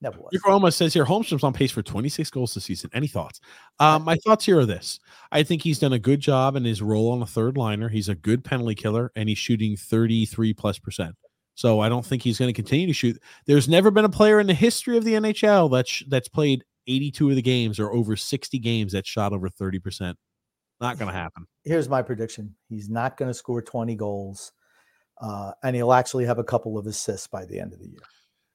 Never 0.03 0.19
was. 0.19 0.31
Rick 0.33 0.47
Roma 0.47 0.73
says 0.73 0.93
here, 0.93 1.05
Holmstrom's 1.05 1.45
on 1.45 1.53
pace 1.53 1.71
for 1.71 1.83
26 1.83 2.29
goals 2.31 2.55
this 2.55 2.65
season. 2.65 2.91
Any 2.93 3.07
thoughts? 3.07 3.41
Um, 3.79 4.03
my 4.03 4.17
thoughts 4.17 4.45
here 4.45 4.59
are 4.59 4.67
this. 4.67 4.99
I 5.31 5.45
think 5.45 5.63
he's 5.63 5.79
done 5.79 5.93
a 5.93 5.99
good 5.99 6.21
job 6.21 6.57
in 6.57 6.65
his 6.65 6.83
role 6.83 7.13
on 7.13 7.21
the 7.21 7.27
third 7.27 7.57
liner. 7.57 7.89
He's 7.89 8.09
a 8.09 8.15
good 8.17 8.43
penalty 8.43 8.75
killer, 8.75 9.13
and 9.15 9.29
he's 9.29 9.39
shooting 9.39 9.77
33 9.77 10.55
plus 10.55 10.79
percent. 10.79 11.15
So 11.55 11.81
I 11.81 11.89
don't 11.89 12.05
think 12.05 12.23
he's 12.23 12.39
going 12.39 12.49
to 12.49 12.53
continue 12.53 12.87
to 12.89 12.93
shoot. 12.93 13.23
There's 13.47 13.69
never 13.69 13.91
been 13.91 14.05
a 14.05 14.11
player 14.11 14.41
in 14.41 14.47
the 14.47 14.55
history 14.55 14.97
of 14.97 15.05
the 15.05 15.15
NHL 15.15 15.71
that's 15.71 16.03
that's 16.09 16.29
played 16.29 16.65
82 16.89 17.31
of 17.31 17.37
the 17.37 17.43
games 17.43 17.79
or 17.79 17.93
over 17.93 18.17
60 18.17 18.59
games 18.59 18.93
that 18.93 19.07
shot 19.07 19.33
over 19.33 19.49
30 19.49 19.79
percent. 19.79 20.19
Not 20.81 20.99
going 20.99 21.13
to 21.13 21.17
happen. 21.17 21.47
Here's 21.63 21.89
my 21.89 22.03
prediction 22.03 22.57
he's 22.69 22.89
not 22.89 23.17
going 23.17 23.31
to 23.31 23.35
score 23.35 23.63
20 23.63 23.95
goals, 23.95 24.51
uh, 25.23 25.53
and 25.63 25.75
he'll 25.77 25.93
actually 25.93 26.27
have 26.27 26.39
a 26.39 26.45
couple 26.45 26.77
of 26.77 26.87
assists 26.87 27.27
by 27.27 27.45
the 27.45 27.59
end 27.59 27.73
of 27.73 27.79
the 27.79 27.89
year. 27.89 28.03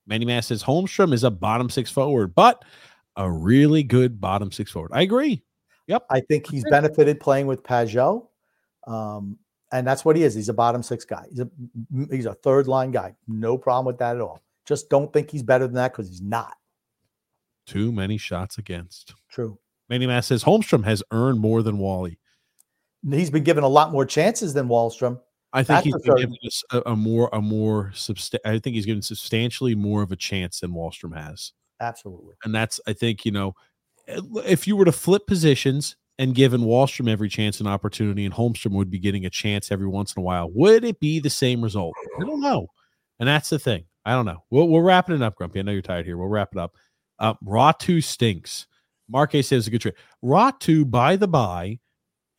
Manny 0.06 0.26
Mass 0.26 0.48
says 0.48 0.62
Holmstrom 0.62 1.14
is 1.14 1.24
a 1.24 1.32
bottom 1.32 1.70
six 1.70 1.90
forward, 1.90 2.36
but 2.36 2.64
a 3.16 3.30
really 3.30 3.84
good 3.84 4.22
bottom 4.22 4.52
six 4.52 4.72
forward. 4.72 4.92
I 4.94 5.02
agree. 5.02 5.44
Yep. 5.88 6.06
I 6.10 6.20
think 6.20 6.48
he's 6.48 6.66
benefited 6.70 7.20
playing 7.20 7.48
with 7.48 7.64
Pageau. 7.64 8.28
Um, 8.86 9.38
and 9.72 9.86
that's 9.86 10.06
what 10.06 10.16
he 10.16 10.24
is. 10.24 10.34
He's 10.34 10.50
a 10.50 10.54
bottom 10.54 10.84
six 10.84 11.04
guy. 11.04 11.26
He's 11.30 11.40
a 11.40 11.50
he's 12.10 12.26
a 12.26 12.34
third 12.36 12.68
line 12.68 12.92
guy. 12.92 13.16
No 13.28 13.58
problem 13.58 13.86
with 13.86 13.98
that 14.00 14.16
at 14.16 14.22
all. 14.22 14.42
Just 14.66 14.90
don't 14.90 15.12
think 15.12 15.30
he's 15.30 15.44
better 15.44 15.66
than 15.66 15.76
that 15.76 15.92
because 15.92 16.10
he's 16.10 16.22
not. 16.22 16.56
Too 17.66 17.92
many 17.92 18.18
shots 18.18 18.58
against. 18.58 19.14
True. 19.30 19.58
Manny 19.90 20.08
Mass 20.08 20.28
says 20.28 20.44
Holmstrom 20.44 20.84
has 20.86 21.04
earned 21.12 21.40
more 21.40 21.64
than 21.64 21.78
Wally. 21.80 22.18
He's 23.10 23.30
been 23.30 23.44
given 23.44 23.64
a 23.64 23.70
lot 23.70 23.92
more 23.92 24.06
chances 24.06 24.54
than 24.54 24.68
Wahlstrom. 24.68 25.20
I 25.58 25.64
think 25.64 25.68
That's 25.68 25.86
he's 25.86 25.94
for 25.94 26.00
been 26.00 26.06
certain. 26.06 26.22
given 26.32 26.38
us 26.46 26.64
a, 26.72 26.82
a 26.92 26.96
more 26.96 27.30
a 27.34 27.42
more 27.42 27.92
substa- 27.94 28.40
I 28.46 28.60
think 28.60 28.76
he's 28.76 28.86
given 28.86 29.02
substantially 29.02 29.76
more 29.76 30.02
of 30.04 30.12
a 30.12 30.16
chance 30.16 30.60
than 30.60 30.72
Wahlstrom 30.72 31.16
has. 31.18 31.54
Absolutely. 31.82 32.36
And 32.44 32.54
that's 32.54 32.80
I 32.88 32.94
think, 32.94 33.26
you 33.26 33.32
know, 33.32 33.54
if 34.08 34.68
you 34.68 34.76
were 34.76 34.86
to 34.86 34.92
flip 34.92 35.28
positions 35.28 35.96
and 36.20 36.34
given 36.34 36.62
Wahlstrom 36.62 37.10
every 37.10 37.30
chance 37.30 37.60
and 37.60 37.68
opportunity 37.68 38.26
and 38.26 38.34
Holmstrom 38.34 38.72
would 38.72 38.90
be 38.90 39.00
getting 39.00 39.26
a 39.26 39.30
chance 39.30 39.72
every 39.72 39.88
once 39.88 40.14
in 40.16 40.22
a 40.22 40.24
while, 40.24 40.50
would 40.52 40.84
it 40.84 41.00
be 41.00 41.20
the 41.20 41.30
same 41.30 41.62
result? 41.62 41.94
I 42.20 42.24
don't 42.24 42.42
know. 42.42 42.68
And 43.20 43.28
that's 43.28 43.50
the 43.50 43.60
thing. 43.60 43.86
I 44.06 44.12
don't 44.12 44.26
know. 44.26 44.44
We'll 44.50 44.68
we're 44.68 44.84
wrapping 44.84 45.16
it 45.16 45.22
up, 45.22 45.36
Grumpy. 45.36 45.60
I 45.60 45.64
know 45.64 45.72
you're 45.72 45.82
tired 45.82 46.06
here. 46.06 46.18
We'll 46.18 46.30
wrap 46.30 46.50
it 46.54 46.60
up. 46.60 46.76
Uh, 47.20 47.74
two 47.80 48.00
stinks. 48.00 48.68
Mark 49.10 49.34
A 49.36 49.42
says 49.42 49.68
a 49.68 49.70
good 49.70 49.82
trade. 49.82 49.96
Raw 50.22 50.52
2, 50.52 50.86
by 50.86 51.16
the 51.16 51.28
by, 51.28 51.80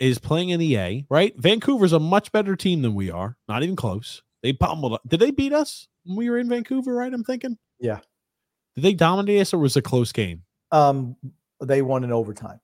is 0.00 0.18
playing 0.18 0.50
in 0.50 0.60
the 0.60 0.76
A, 0.76 1.06
right? 1.08 1.34
Vancouver's 1.36 1.92
a 1.92 1.98
much 1.98 2.30
better 2.32 2.56
team 2.56 2.82
than 2.82 2.94
we 2.94 3.10
are. 3.10 3.36
Not 3.48 3.62
even 3.62 3.76
close. 3.76 4.22
They 4.42 4.52
pummeled. 4.52 4.98
Did 5.06 5.20
they 5.20 5.30
beat 5.30 5.52
us 5.52 5.88
when 6.04 6.16
we 6.16 6.30
were 6.30 6.38
in 6.38 6.48
Vancouver? 6.48 6.94
Right? 6.94 7.12
I'm 7.12 7.24
thinking. 7.24 7.58
Yeah. 7.80 8.00
Did 8.74 8.82
they 8.82 8.94
dominate 8.94 9.40
us, 9.40 9.52
or 9.52 9.58
was 9.58 9.76
it 9.76 9.80
a 9.80 9.82
close 9.82 10.12
game? 10.12 10.42
Um, 10.70 11.16
they 11.60 11.82
won 11.82 12.04
in 12.04 12.12
overtime. 12.12 12.60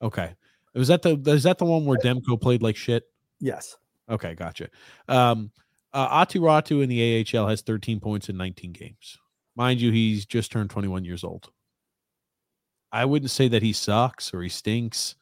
Okay. 0.00 0.34
Was 0.74 0.88
that 0.88 1.02
the 1.02 1.20
is 1.26 1.42
that 1.42 1.58
the 1.58 1.64
one 1.64 1.84
where 1.84 1.98
Demko 1.98 2.40
played 2.40 2.62
like 2.62 2.76
shit? 2.76 3.04
Yes. 3.40 3.76
Okay, 4.08 4.34
gotcha. 4.34 4.68
Um, 5.08 5.50
uh, 5.92 6.24
Aatu 6.24 6.40
Räty 6.40 6.82
in 6.82 6.88
the 6.88 7.38
AHL 7.38 7.48
has 7.48 7.62
13 7.62 8.00
points 8.00 8.28
in 8.28 8.36
19 8.36 8.72
games. 8.72 9.18
Mind 9.54 9.80
you, 9.80 9.92
he's 9.92 10.24
just 10.24 10.50
turned 10.50 10.70
21 10.70 11.04
years 11.04 11.24
old. 11.24 11.50
I 12.90 13.04
wouldn't 13.04 13.30
say 13.30 13.48
that 13.48 13.62
he 13.62 13.72
sucks 13.72 14.32
or 14.32 14.42
he 14.42 14.48
stinks. 14.48 15.14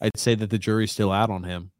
I'd 0.00 0.18
say 0.18 0.34
that 0.34 0.50
the 0.50 0.58
jury's 0.58 0.92
still 0.92 1.12
out 1.12 1.30
on 1.30 1.44
him. 1.44 1.72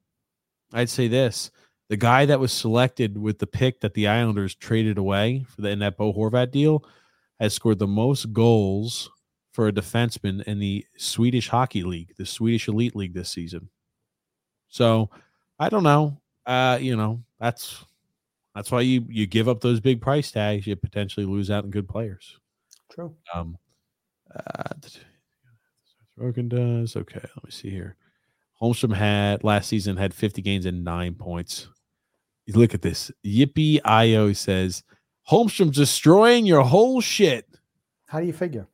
I'd 0.73 0.91
say 0.91 1.09
this 1.09 1.51
the 1.89 1.97
guy 1.97 2.25
that 2.25 2.39
was 2.39 2.53
selected 2.53 3.19
with 3.19 3.41
the 3.41 3.47
pick 3.47 3.81
that 3.81 3.95
the 3.95 4.07
Islanders 4.07 4.55
traded 4.55 4.97
away 4.97 5.45
for 5.49 5.63
the 5.63 5.71
in 5.71 5.81
that 5.81 5.97
Bo 5.97 6.13
Horvat 6.13 6.53
deal 6.53 6.85
has 7.41 7.53
scored 7.53 7.81
the 7.81 7.87
most 7.87 8.33
goals 8.33 9.11
for 9.53 9.67
a 9.67 9.73
defenseman 9.73 10.43
in 10.45 10.61
the 10.61 10.87
Swedish 10.97 11.49
Hockey 11.49 11.83
League, 11.83 12.15
the 12.17 12.25
Swedish 12.25 12.69
Elite 12.69 12.95
League 12.95 13.15
this 13.15 13.31
season. 13.31 13.69
So 14.69 15.11
I 15.59 15.69
don't 15.69 15.83
know. 15.83 16.21
Uh, 16.47 16.79
you 16.81 16.97
know, 16.97 17.25
that's 17.41 17.85
that's 18.55 18.71
why 18.71 18.83
you 18.83 19.05
you 19.09 19.27
give 19.27 19.49
up 19.49 19.61
those 19.61 19.81
big 19.81 20.01
price 20.01 20.31
tags, 20.31 20.67
you 20.67 20.77
potentially 20.77 21.27
lose 21.27 21.51
out 21.51 21.65
on 21.65 21.71
good 21.71 21.89
players. 21.89 22.39
True. 22.93 23.15
Um 23.35 23.59
uh 24.33 24.75
Rogan 26.17 26.49
does. 26.49 26.97
Okay, 26.97 27.21
let 27.21 27.45
me 27.45 27.51
see 27.51 27.71
here. 27.71 27.97
Holmstrom 28.63 28.95
had 28.95 29.43
last 29.43 29.69
season 29.69 29.97
had 29.97 30.13
50 30.13 30.43
games 30.43 30.67
and 30.67 30.85
nine 30.85 31.15
points. 31.15 31.69
You 32.47 32.55
look 32.55 32.75
at 32.75 32.83
this. 32.83 33.11
Yippee 33.25 33.81
IO 33.85 34.33
says 34.33 34.83
Holmstrom's 35.31 35.77
destroying 35.77 36.47
your 36.47 36.63
whole 36.63 37.01
shit. 37.01 37.47
How 38.07 38.21
do 38.21 38.27
you 38.27 38.33
figure? 38.33 38.67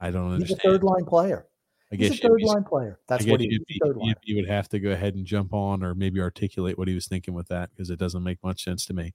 I 0.00 0.10
don't 0.10 0.32
understand. 0.32 0.60
He's 0.62 0.70
a 0.70 0.70
third 0.70 0.84
line 0.84 1.04
player. 1.04 1.46
I 1.92 1.96
He's 1.96 2.10
guess 2.10 2.18
a 2.18 2.28
third 2.28 2.42
line 2.42 2.64
player. 2.64 2.98
That's 3.08 3.24
what 3.26 3.40
he. 3.40 3.48
He's 3.48 3.60
Yippee, 3.60 3.86
third 3.86 3.96
line. 3.96 4.14
Yippee 4.14 4.36
would 4.36 4.48
have 4.48 4.68
to 4.70 4.78
go 4.78 4.90
ahead 4.90 5.14
and 5.14 5.24
jump 5.24 5.54
on 5.54 5.82
or 5.82 5.94
maybe 5.94 6.20
articulate 6.20 6.76
what 6.76 6.88
he 6.88 6.94
was 6.94 7.06
thinking 7.06 7.34
with 7.34 7.48
that 7.48 7.70
because 7.70 7.90
it 7.90 7.98
doesn't 7.98 8.22
make 8.22 8.42
much 8.42 8.62
sense 8.62 8.84
to 8.86 8.94
me. 8.94 9.14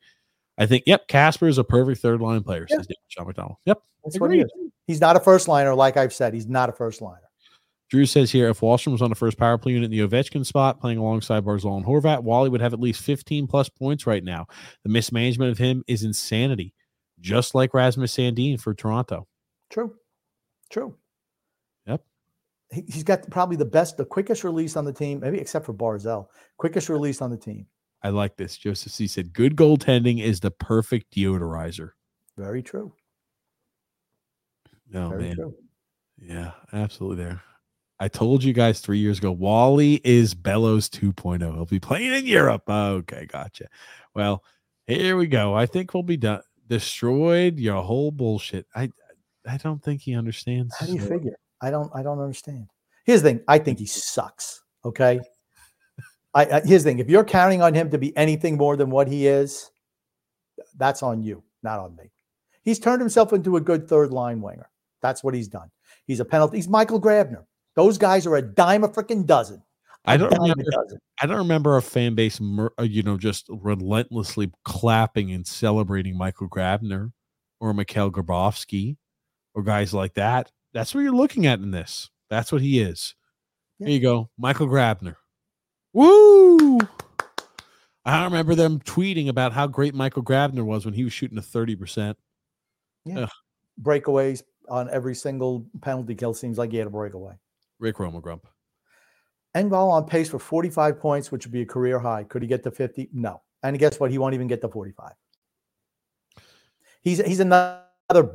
I 0.57 0.65
think, 0.65 0.83
yep, 0.85 1.07
Casper 1.07 1.47
is 1.47 1.57
a 1.57 1.63
perfect 1.63 2.01
third 2.01 2.19
line 2.19 2.43
player, 2.43 2.67
says 2.67 2.85
David 2.85 2.97
Sean 3.07 3.27
McDonald. 3.27 3.57
Yep. 3.65 3.81
That's 4.03 4.19
what 4.19 4.31
he 4.31 4.41
is. 4.41 4.51
He's 4.87 4.99
not 4.99 5.15
a 5.15 5.19
first 5.19 5.47
liner, 5.47 5.73
like 5.73 5.97
I've 5.97 6.13
said. 6.13 6.33
He's 6.33 6.47
not 6.47 6.67
a 6.67 6.73
first 6.73 7.01
liner. 7.01 7.28
Drew 7.89 8.05
says 8.05 8.31
here 8.31 8.49
if 8.49 8.59
Wahlstrom 8.59 8.91
was 8.91 9.01
on 9.01 9.09
the 9.09 9.15
first 9.15 9.37
power 9.37 9.57
play 9.57 9.73
unit 9.73 9.91
in 9.91 9.97
the 9.97 10.07
Ovechkin 10.07 10.45
spot 10.45 10.79
playing 10.79 10.99
alongside 10.99 11.43
Barzal 11.43 11.75
and 11.75 11.85
Horvat, 11.85 12.21
Wally 12.23 12.49
would 12.49 12.61
have 12.61 12.73
at 12.73 12.79
least 12.79 13.01
15 13.01 13.47
plus 13.47 13.67
points 13.67 14.05
right 14.05 14.23
now. 14.23 14.45
The 14.83 14.89
mismanagement 14.89 15.51
of 15.51 15.57
him 15.57 15.83
is 15.87 16.03
insanity, 16.03 16.73
just 17.19 17.55
like 17.55 17.73
Rasmus 17.73 18.15
Sandin 18.15 18.61
for 18.61 18.75
Toronto. 18.75 19.27
True. 19.71 19.95
True. 20.69 20.95
Yep. 21.87 22.03
He, 22.71 22.83
he's 22.87 23.03
got 23.03 23.27
probably 23.31 23.55
the 23.55 23.65
best, 23.65 23.97
the 23.97 24.05
quickest 24.05 24.43
release 24.43 24.77
on 24.77 24.85
the 24.85 24.93
team, 24.93 25.19
maybe 25.19 25.39
except 25.39 25.65
for 25.65 25.73
Barzal. 25.73 26.27
Quickest 26.57 26.89
release 26.89 27.21
on 27.23 27.31
the 27.31 27.37
team. 27.37 27.65
I 28.03 28.09
like 28.09 28.37
this. 28.37 28.55
Joseph 28.55 28.91
C 28.91 29.07
said, 29.07 29.33
good 29.33 29.55
goaltending 29.55 30.21
is 30.21 30.39
the 30.39 30.51
perfect 30.51 31.11
deodorizer. 31.13 31.91
Very 32.37 32.61
true. 32.61 32.93
Oh, 34.93 35.09
Very 35.09 35.23
man. 35.23 35.35
true. 35.35 35.55
Yeah, 36.21 36.51
absolutely 36.71 37.23
there. 37.23 37.41
I 37.99 38.07
told 38.07 38.43
you 38.43 38.53
guys 38.53 38.79
three 38.79 38.99
years 38.99 39.17
ago, 39.17 39.31
Wally 39.31 39.99
is 40.03 40.33
Bellows 40.33 40.89
2.0. 40.89 41.53
He'll 41.53 41.65
be 41.65 41.79
playing 41.79 42.13
in 42.13 42.25
Europe. 42.25 42.63
Okay, 42.69 43.25
gotcha. 43.25 43.67
Well, 44.15 44.43
here 44.87 45.17
we 45.17 45.27
go. 45.27 45.53
I 45.53 45.65
think 45.65 45.93
we'll 45.93 46.03
be 46.03 46.17
done. 46.17 46.41
Destroyed 46.67 47.59
your 47.59 47.81
whole 47.81 48.11
bullshit. 48.11 48.65
I 48.75 48.89
I 49.49 49.57
don't 49.57 49.83
think 49.83 50.01
he 50.01 50.15
understands. 50.15 50.75
How 50.77 50.85
do 50.85 50.93
you 50.93 51.01
figure? 51.01 51.37
I 51.61 51.71
don't. 51.71 51.91
I 51.93 52.03
don't 52.03 52.19
understand. 52.19 52.67
Here's 53.05 53.21
the 53.21 53.29
thing. 53.29 53.41
I 53.47 53.57
think 53.57 53.79
he 53.79 53.85
sucks. 53.85 54.63
Okay. 54.85 55.19
I, 56.33 56.45
I 56.45 56.61
here's 56.61 56.83
the 56.83 56.91
thing. 56.91 56.99
If 56.99 57.09
you're 57.09 57.23
counting 57.23 57.61
on 57.61 57.73
him 57.73 57.89
to 57.89 57.97
be 57.97 58.15
anything 58.15 58.57
more 58.57 58.77
than 58.77 58.91
what 58.91 59.07
he 59.07 59.27
is, 59.27 59.71
that's 60.77 61.01
on 61.01 61.23
you, 61.23 61.43
not 61.63 61.79
on 61.79 61.95
me. 61.95 62.11
He's 62.61 62.79
turned 62.79 63.01
himself 63.01 63.33
into 63.33 63.57
a 63.57 63.61
good 63.61 63.87
third 63.87 64.11
line 64.11 64.41
winger. 64.41 64.69
That's 65.01 65.23
what 65.23 65.33
he's 65.33 65.47
done. 65.47 65.71
He's 66.05 66.19
a 66.19 66.25
penalty. 66.25 66.57
He's 66.57 66.67
Michael 66.67 67.01
Grabner. 67.01 67.45
Those 67.79 67.97
guys 67.97 68.27
are 68.27 68.35
a 68.35 68.41
dime 68.41 68.83
a 68.83 68.89
freaking 68.89 69.25
dozen. 69.25 69.63
I 70.03 70.17
don't 70.17 70.33
remember. 70.33 70.65
I 71.21 71.25
don't 71.25 71.37
remember 71.37 71.77
a 71.77 71.81
fan 71.81 72.13
base, 72.13 72.41
uh, 72.41 72.83
you 72.83 73.03
know, 73.03 73.15
just 73.15 73.45
relentlessly 73.47 74.51
clapping 74.65 75.31
and 75.31 75.47
celebrating 75.47 76.17
Michael 76.17 76.49
Grabner 76.49 77.13
or 77.61 77.73
Mikhail 77.73 78.11
Grabovski 78.11 78.97
or 79.55 79.63
guys 79.63 79.93
like 79.93 80.15
that. 80.15 80.51
That's 80.73 80.93
what 80.93 81.01
you're 81.01 81.13
looking 81.13 81.45
at 81.45 81.59
in 81.59 81.71
this. 81.71 82.09
That's 82.29 82.51
what 82.51 82.61
he 82.61 82.81
is. 82.81 83.15
There 83.79 83.87
you 83.89 84.01
go, 84.01 84.29
Michael 84.37 84.67
Grabner. 84.67 85.15
Woo! 85.93 86.79
I 88.03 88.25
remember 88.25 88.55
them 88.55 88.81
tweeting 88.81 89.29
about 89.29 89.53
how 89.53 89.67
great 89.67 89.95
Michael 89.95 90.23
Grabner 90.23 90.65
was 90.65 90.83
when 90.83 90.95
he 90.95 91.05
was 91.05 91.13
shooting 91.13 91.37
a 91.37 91.41
thirty 91.41 91.77
percent. 91.77 92.17
Yeah. 93.05 93.27
Breakaways 93.81 94.43
on 94.67 94.89
every 94.89 95.15
single 95.15 95.65
penalty 95.81 96.13
kill 96.13 96.33
seems 96.33 96.57
like 96.57 96.71
he 96.71 96.77
had 96.77 96.87
a 96.87 96.89
breakaway. 96.89 97.35
Rick 97.79 97.97
Romagrump. 97.97 98.41
Engvall 99.55 99.91
on 99.91 100.05
pace 100.05 100.29
for 100.29 100.39
45 100.39 100.99
points, 100.99 101.31
which 101.31 101.45
would 101.45 101.51
be 101.51 101.61
a 101.61 101.65
career 101.65 101.99
high. 101.99 102.23
Could 102.23 102.41
he 102.41 102.47
get 102.47 102.63
to 102.63 102.71
50? 102.71 103.09
No. 103.13 103.41
And 103.63 103.77
guess 103.79 103.99
what? 103.99 104.11
He 104.11 104.17
won't 104.17 104.35
even 104.35 104.47
get 104.47 104.61
to 104.61 104.69
45. 104.69 105.11
He's 107.01 107.25
he's 107.25 107.39
another 107.39 107.83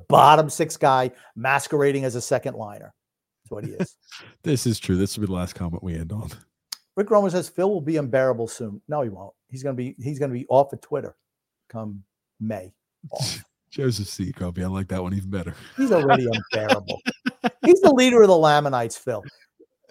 bottom 0.08 0.48
six 0.48 0.76
guy 0.76 1.10
masquerading 1.36 2.04
as 2.04 2.14
a 2.14 2.20
second 2.20 2.54
liner. 2.54 2.94
That's 3.42 3.50
what 3.50 3.64
he 3.64 3.72
is. 3.72 3.96
This 4.42 4.66
is 4.66 4.78
true. 4.78 4.96
This 4.96 5.16
will 5.16 5.22
be 5.22 5.26
the 5.26 5.32
last 5.32 5.54
comment 5.54 5.82
we 5.82 5.94
end 5.94 6.12
on. 6.12 6.30
Rick 6.96 7.10
Roman 7.10 7.30
says 7.30 7.48
Phil 7.48 7.68
will 7.68 7.80
be 7.80 7.96
unbearable 7.96 8.46
soon. 8.46 8.80
No, 8.88 9.02
he 9.02 9.08
won't. 9.08 9.34
He's 9.48 9.62
gonna 9.62 9.74
be 9.74 9.96
he's 9.98 10.18
gonna 10.18 10.32
be 10.32 10.46
off 10.48 10.72
of 10.72 10.80
Twitter 10.80 11.16
come 11.68 12.04
May. 12.40 12.72
Joseph 13.70 14.06
C. 14.06 14.32
Kobe. 14.32 14.62
I 14.62 14.68
like 14.68 14.88
that 14.88 15.02
one 15.02 15.14
even 15.14 15.30
better. 15.30 15.54
He's 15.76 15.90
already 15.90 16.26
unbearable. 16.52 17.00
He's 17.64 17.80
the 17.80 17.92
leader 17.94 18.22
of 18.22 18.28
the 18.28 18.36
Lamanites, 18.36 18.96
Phil. 18.96 19.22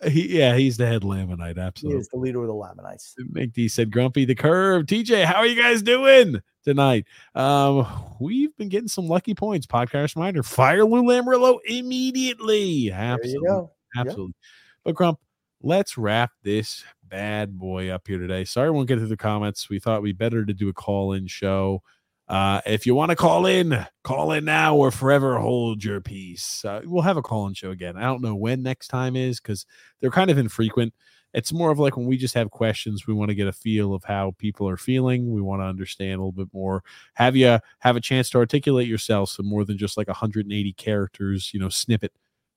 He, 0.08 0.38
yeah, 0.38 0.56
he's 0.56 0.78
the 0.78 0.86
head 0.86 1.04
Lamanite. 1.04 1.56
He 1.56 1.62
Absolutely. 1.62 2.00
is 2.00 2.08
the 2.10 2.18
leader 2.18 2.42
of 2.42 2.48
the 2.48 2.54
Lamanites. 2.54 3.16
Make 3.30 3.54
D 3.54 3.68
said 3.68 3.92
Grumpy 3.92 4.26
the 4.26 4.36
curve. 4.36 4.86
TJ, 4.86 5.26
how 5.26 5.36
are 5.36 5.46
you 5.46 5.62
guys 5.62 5.82
doing 5.82 6.42
tonight? 6.64 7.06
Um, 7.36 7.88
we've 8.20 8.56
been 8.58 8.70
getting 8.70 8.88
some 8.88 9.08
lucky 9.08 9.34
points. 9.34 9.66
Podcast 9.66 10.16
reminder: 10.16 10.44
fire 10.44 10.84
Lou 10.84 11.04
Lamoriello 11.04 11.60
immediately. 11.66 12.92
Absolutely, 12.92 13.48
go. 13.48 13.72
Yep. 13.96 14.08
absolutely. 14.08 14.36
But 14.84 14.96
Grump, 14.96 15.20
let's 15.62 15.98
wrap 15.98 16.32
this 16.44 16.84
bad 17.08 17.58
boy 17.58 17.90
up 17.90 18.08
here 18.08 18.20
today. 18.20 18.44
Sorry, 18.44 18.70
we 18.70 18.76
won't 18.76 18.88
get 18.88 18.96
to 18.96 19.08
the 19.08 19.18
comments. 19.18 19.70
We 19.70 19.80
thought 19.80 20.02
we 20.02 20.12
better 20.12 20.46
to 20.46 20.54
do 20.54 20.70
a 20.70 20.74
call-in 20.74 21.28
show. 21.28 21.82
Uh, 22.28 22.62
if 22.66 22.86
you 22.86 22.96
want 22.96 23.10
to 23.10 23.16
call 23.16 23.46
in, 23.46 23.86
call 24.04 24.32
in 24.32 24.46
now 24.46 24.76
or 24.76 24.92
forever 24.92 25.38
hold 25.38 25.84
your 25.84 26.00
peace. 26.00 26.64
Uh, 26.64 26.82
we'll 26.86 27.02
have 27.02 27.18
a 27.18 27.22
call 27.22 27.48
in 27.48 27.54
show 27.54 27.72
again. 27.72 27.98
I 27.98 28.04
don't 28.04 28.22
know 28.22 28.36
when 28.36 28.64
next 28.64 28.88
time 28.88 29.16
is 29.16 29.40
because 29.40 29.66
they're 30.00 30.10
kind 30.10 30.32
of 30.32 30.38
infrequent. 30.38 30.94
It's 31.34 31.52
more 31.52 31.72
of 31.72 31.80
like 31.80 31.98
when 31.98 32.06
we 32.06 32.16
just 32.16 32.36
have 32.36 32.52
questions, 32.52 33.08
we 33.08 33.14
want 33.14 33.30
to 33.30 33.36
get 33.36 33.48
a 33.48 33.54
feel 33.54 33.94
of 33.94 34.04
how 34.04 34.36
people 34.38 34.70
are 34.70 34.78
feeling. 34.78 35.34
We 35.34 35.42
want 35.42 35.62
to 35.62 35.66
understand 35.66 36.14
a 36.14 36.24
little 36.24 36.32
bit 36.32 36.50
more. 36.54 36.84
Have 37.16 37.36
you 37.36 37.60
have 37.80 37.96
a 37.96 38.02
chance 38.02 38.30
to 38.30 38.38
articulate 38.38 38.88
yourself 38.88 39.30
so 39.30 39.44
more 39.44 39.66
than 39.66 39.78
just 39.78 39.98
like 39.98 40.08
180 40.08 40.74
characters, 40.74 41.52
you 41.54 41.60
know, 41.60 41.70
snippet. 41.70 42.14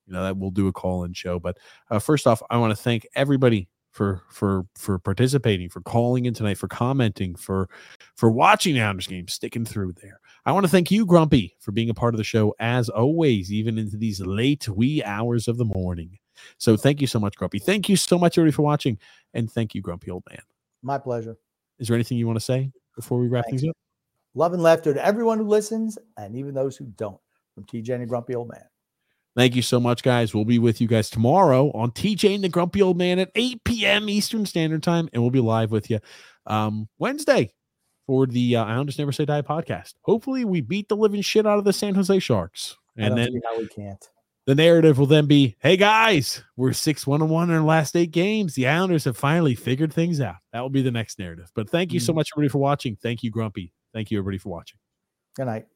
You 0.06 0.12
know, 0.12 0.22
that 0.22 0.36
we'll 0.36 0.50
do 0.50 0.68
a 0.68 0.72
call 0.72 1.02
in 1.02 1.14
show. 1.14 1.40
But 1.40 1.58
uh, 1.90 1.98
first 1.98 2.28
off, 2.28 2.40
I 2.48 2.58
want 2.58 2.70
to 2.70 2.80
thank 2.80 3.08
everybody 3.16 3.68
for 3.96 4.22
for 4.28 4.66
for 4.74 4.98
participating, 4.98 5.70
for 5.70 5.80
calling 5.80 6.26
in 6.26 6.34
tonight, 6.34 6.58
for 6.58 6.68
commenting, 6.68 7.34
for 7.34 7.68
for 8.14 8.30
watching 8.30 8.74
the 8.74 8.82
Islanders 8.82 9.06
game, 9.06 9.26
sticking 9.26 9.64
through 9.64 9.94
there. 10.02 10.20
I 10.44 10.52
want 10.52 10.66
to 10.66 10.70
thank 10.70 10.90
you, 10.90 11.06
Grumpy, 11.06 11.56
for 11.60 11.72
being 11.72 11.88
a 11.88 11.94
part 11.94 12.12
of 12.12 12.18
the 12.18 12.24
show 12.24 12.54
as 12.60 12.90
always, 12.90 13.50
even 13.50 13.78
into 13.78 13.96
these 13.96 14.20
late 14.20 14.68
wee 14.68 15.02
hours 15.02 15.48
of 15.48 15.56
the 15.56 15.64
morning. 15.64 16.18
So 16.58 16.76
thank 16.76 17.00
you 17.00 17.06
so 17.06 17.18
much, 17.18 17.36
Grumpy. 17.36 17.58
Thank 17.58 17.88
you 17.88 17.96
so 17.96 18.18
much, 18.18 18.36
everybody, 18.36 18.54
for 18.54 18.62
watching, 18.62 18.98
and 19.32 19.50
thank 19.50 19.74
you, 19.74 19.80
Grumpy 19.80 20.10
Old 20.10 20.24
Man. 20.28 20.42
My 20.82 20.98
pleasure. 20.98 21.38
Is 21.78 21.88
there 21.88 21.94
anything 21.94 22.18
you 22.18 22.26
want 22.26 22.38
to 22.38 22.44
say 22.44 22.70
before 22.94 23.18
we 23.18 23.28
wrap 23.28 23.46
Thanks. 23.46 23.62
things 23.62 23.70
up? 23.70 23.76
Love 24.34 24.52
and 24.52 24.62
laughter 24.62 24.92
to 24.92 25.04
everyone 25.04 25.38
who 25.38 25.48
listens 25.48 25.96
and 26.18 26.36
even 26.36 26.54
those 26.54 26.76
who 26.76 26.84
don't. 26.96 27.18
From 27.54 27.64
TJ 27.64 27.94
and 27.94 28.06
Grumpy 28.06 28.34
Old 28.34 28.50
Man. 28.50 28.64
Thank 29.36 29.54
you 29.54 29.60
so 29.62 29.78
much, 29.78 30.02
guys. 30.02 30.34
We'll 30.34 30.46
be 30.46 30.58
with 30.58 30.80
you 30.80 30.88
guys 30.88 31.10
tomorrow 31.10 31.70
on 31.72 31.90
TJ 31.90 32.36
and 32.36 32.42
the 32.44 32.48
Grumpy 32.48 32.80
Old 32.80 32.96
Man 32.96 33.18
at 33.18 33.30
8 33.34 33.64
p.m. 33.64 34.08
Eastern 34.08 34.46
Standard 34.46 34.82
Time, 34.82 35.08
and 35.12 35.22
we'll 35.22 35.30
be 35.30 35.40
live 35.40 35.70
with 35.70 35.90
you 35.90 36.00
um, 36.46 36.88
Wednesday 36.98 37.52
for 38.06 38.26
the 38.26 38.56
uh, 38.56 38.64
Islanders 38.64 38.98
Never 38.98 39.12
Say 39.12 39.26
Die 39.26 39.42
podcast. 39.42 39.94
Hopefully, 40.02 40.44
we 40.46 40.62
beat 40.62 40.88
the 40.88 40.96
living 40.96 41.20
shit 41.20 41.46
out 41.46 41.58
of 41.58 41.64
the 41.64 41.72
San 41.74 41.94
Jose 41.94 42.18
Sharks, 42.20 42.78
and 42.96 43.16
then 43.16 43.28
we 43.58 43.68
can't. 43.68 44.02
the 44.46 44.54
narrative 44.54 44.96
will 44.98 45.04
then 45.06 45.26
be, 45.26 45.54
"Hey 45.58 45.76
guys, 45.76 46.42
we're 46.56 46.72
six 46.72 47.06
one 47.06 47.20
and 47.20 47.28
one 47.30 47.50
in 47.50 47.56
our 47.56 47.62
last 47.62 47.94
eight 47.94 48.12
games. 48.12 48.54
The 48.54 48.66
Islanders 48.68 49.04
have 49.04 49.18
finally 49.18 49.54
figured 49.54 49.92
things 49.92 50.18
out." 50.18 50.36
That 50.54 50.60
will 50.60 50.70
be 50.70 50.80
the 50.82 50.90
next 50.90 51.18
narrative. 51.18 51.50
But 51.54 51.68
thank 51.68 51.92
you 51.92 52.00
so 52.00 52.12
Mhm. 52.12 52.16
much, 52.16 52.30
everybody, 52.34 52.48
for 52.52 52.58
watching. 52.58 52.96
Thank 52.96 53.22
you, 53.22 53.30
Grumpy. 53.30 53.74
Thank 53.92 54.10
you, 54.10 54.18
everybody, 54.18 54.38
for 54.38 54.48
watching. 54.48 54.78
Good 55.34 55.44
night. 55.46 55.66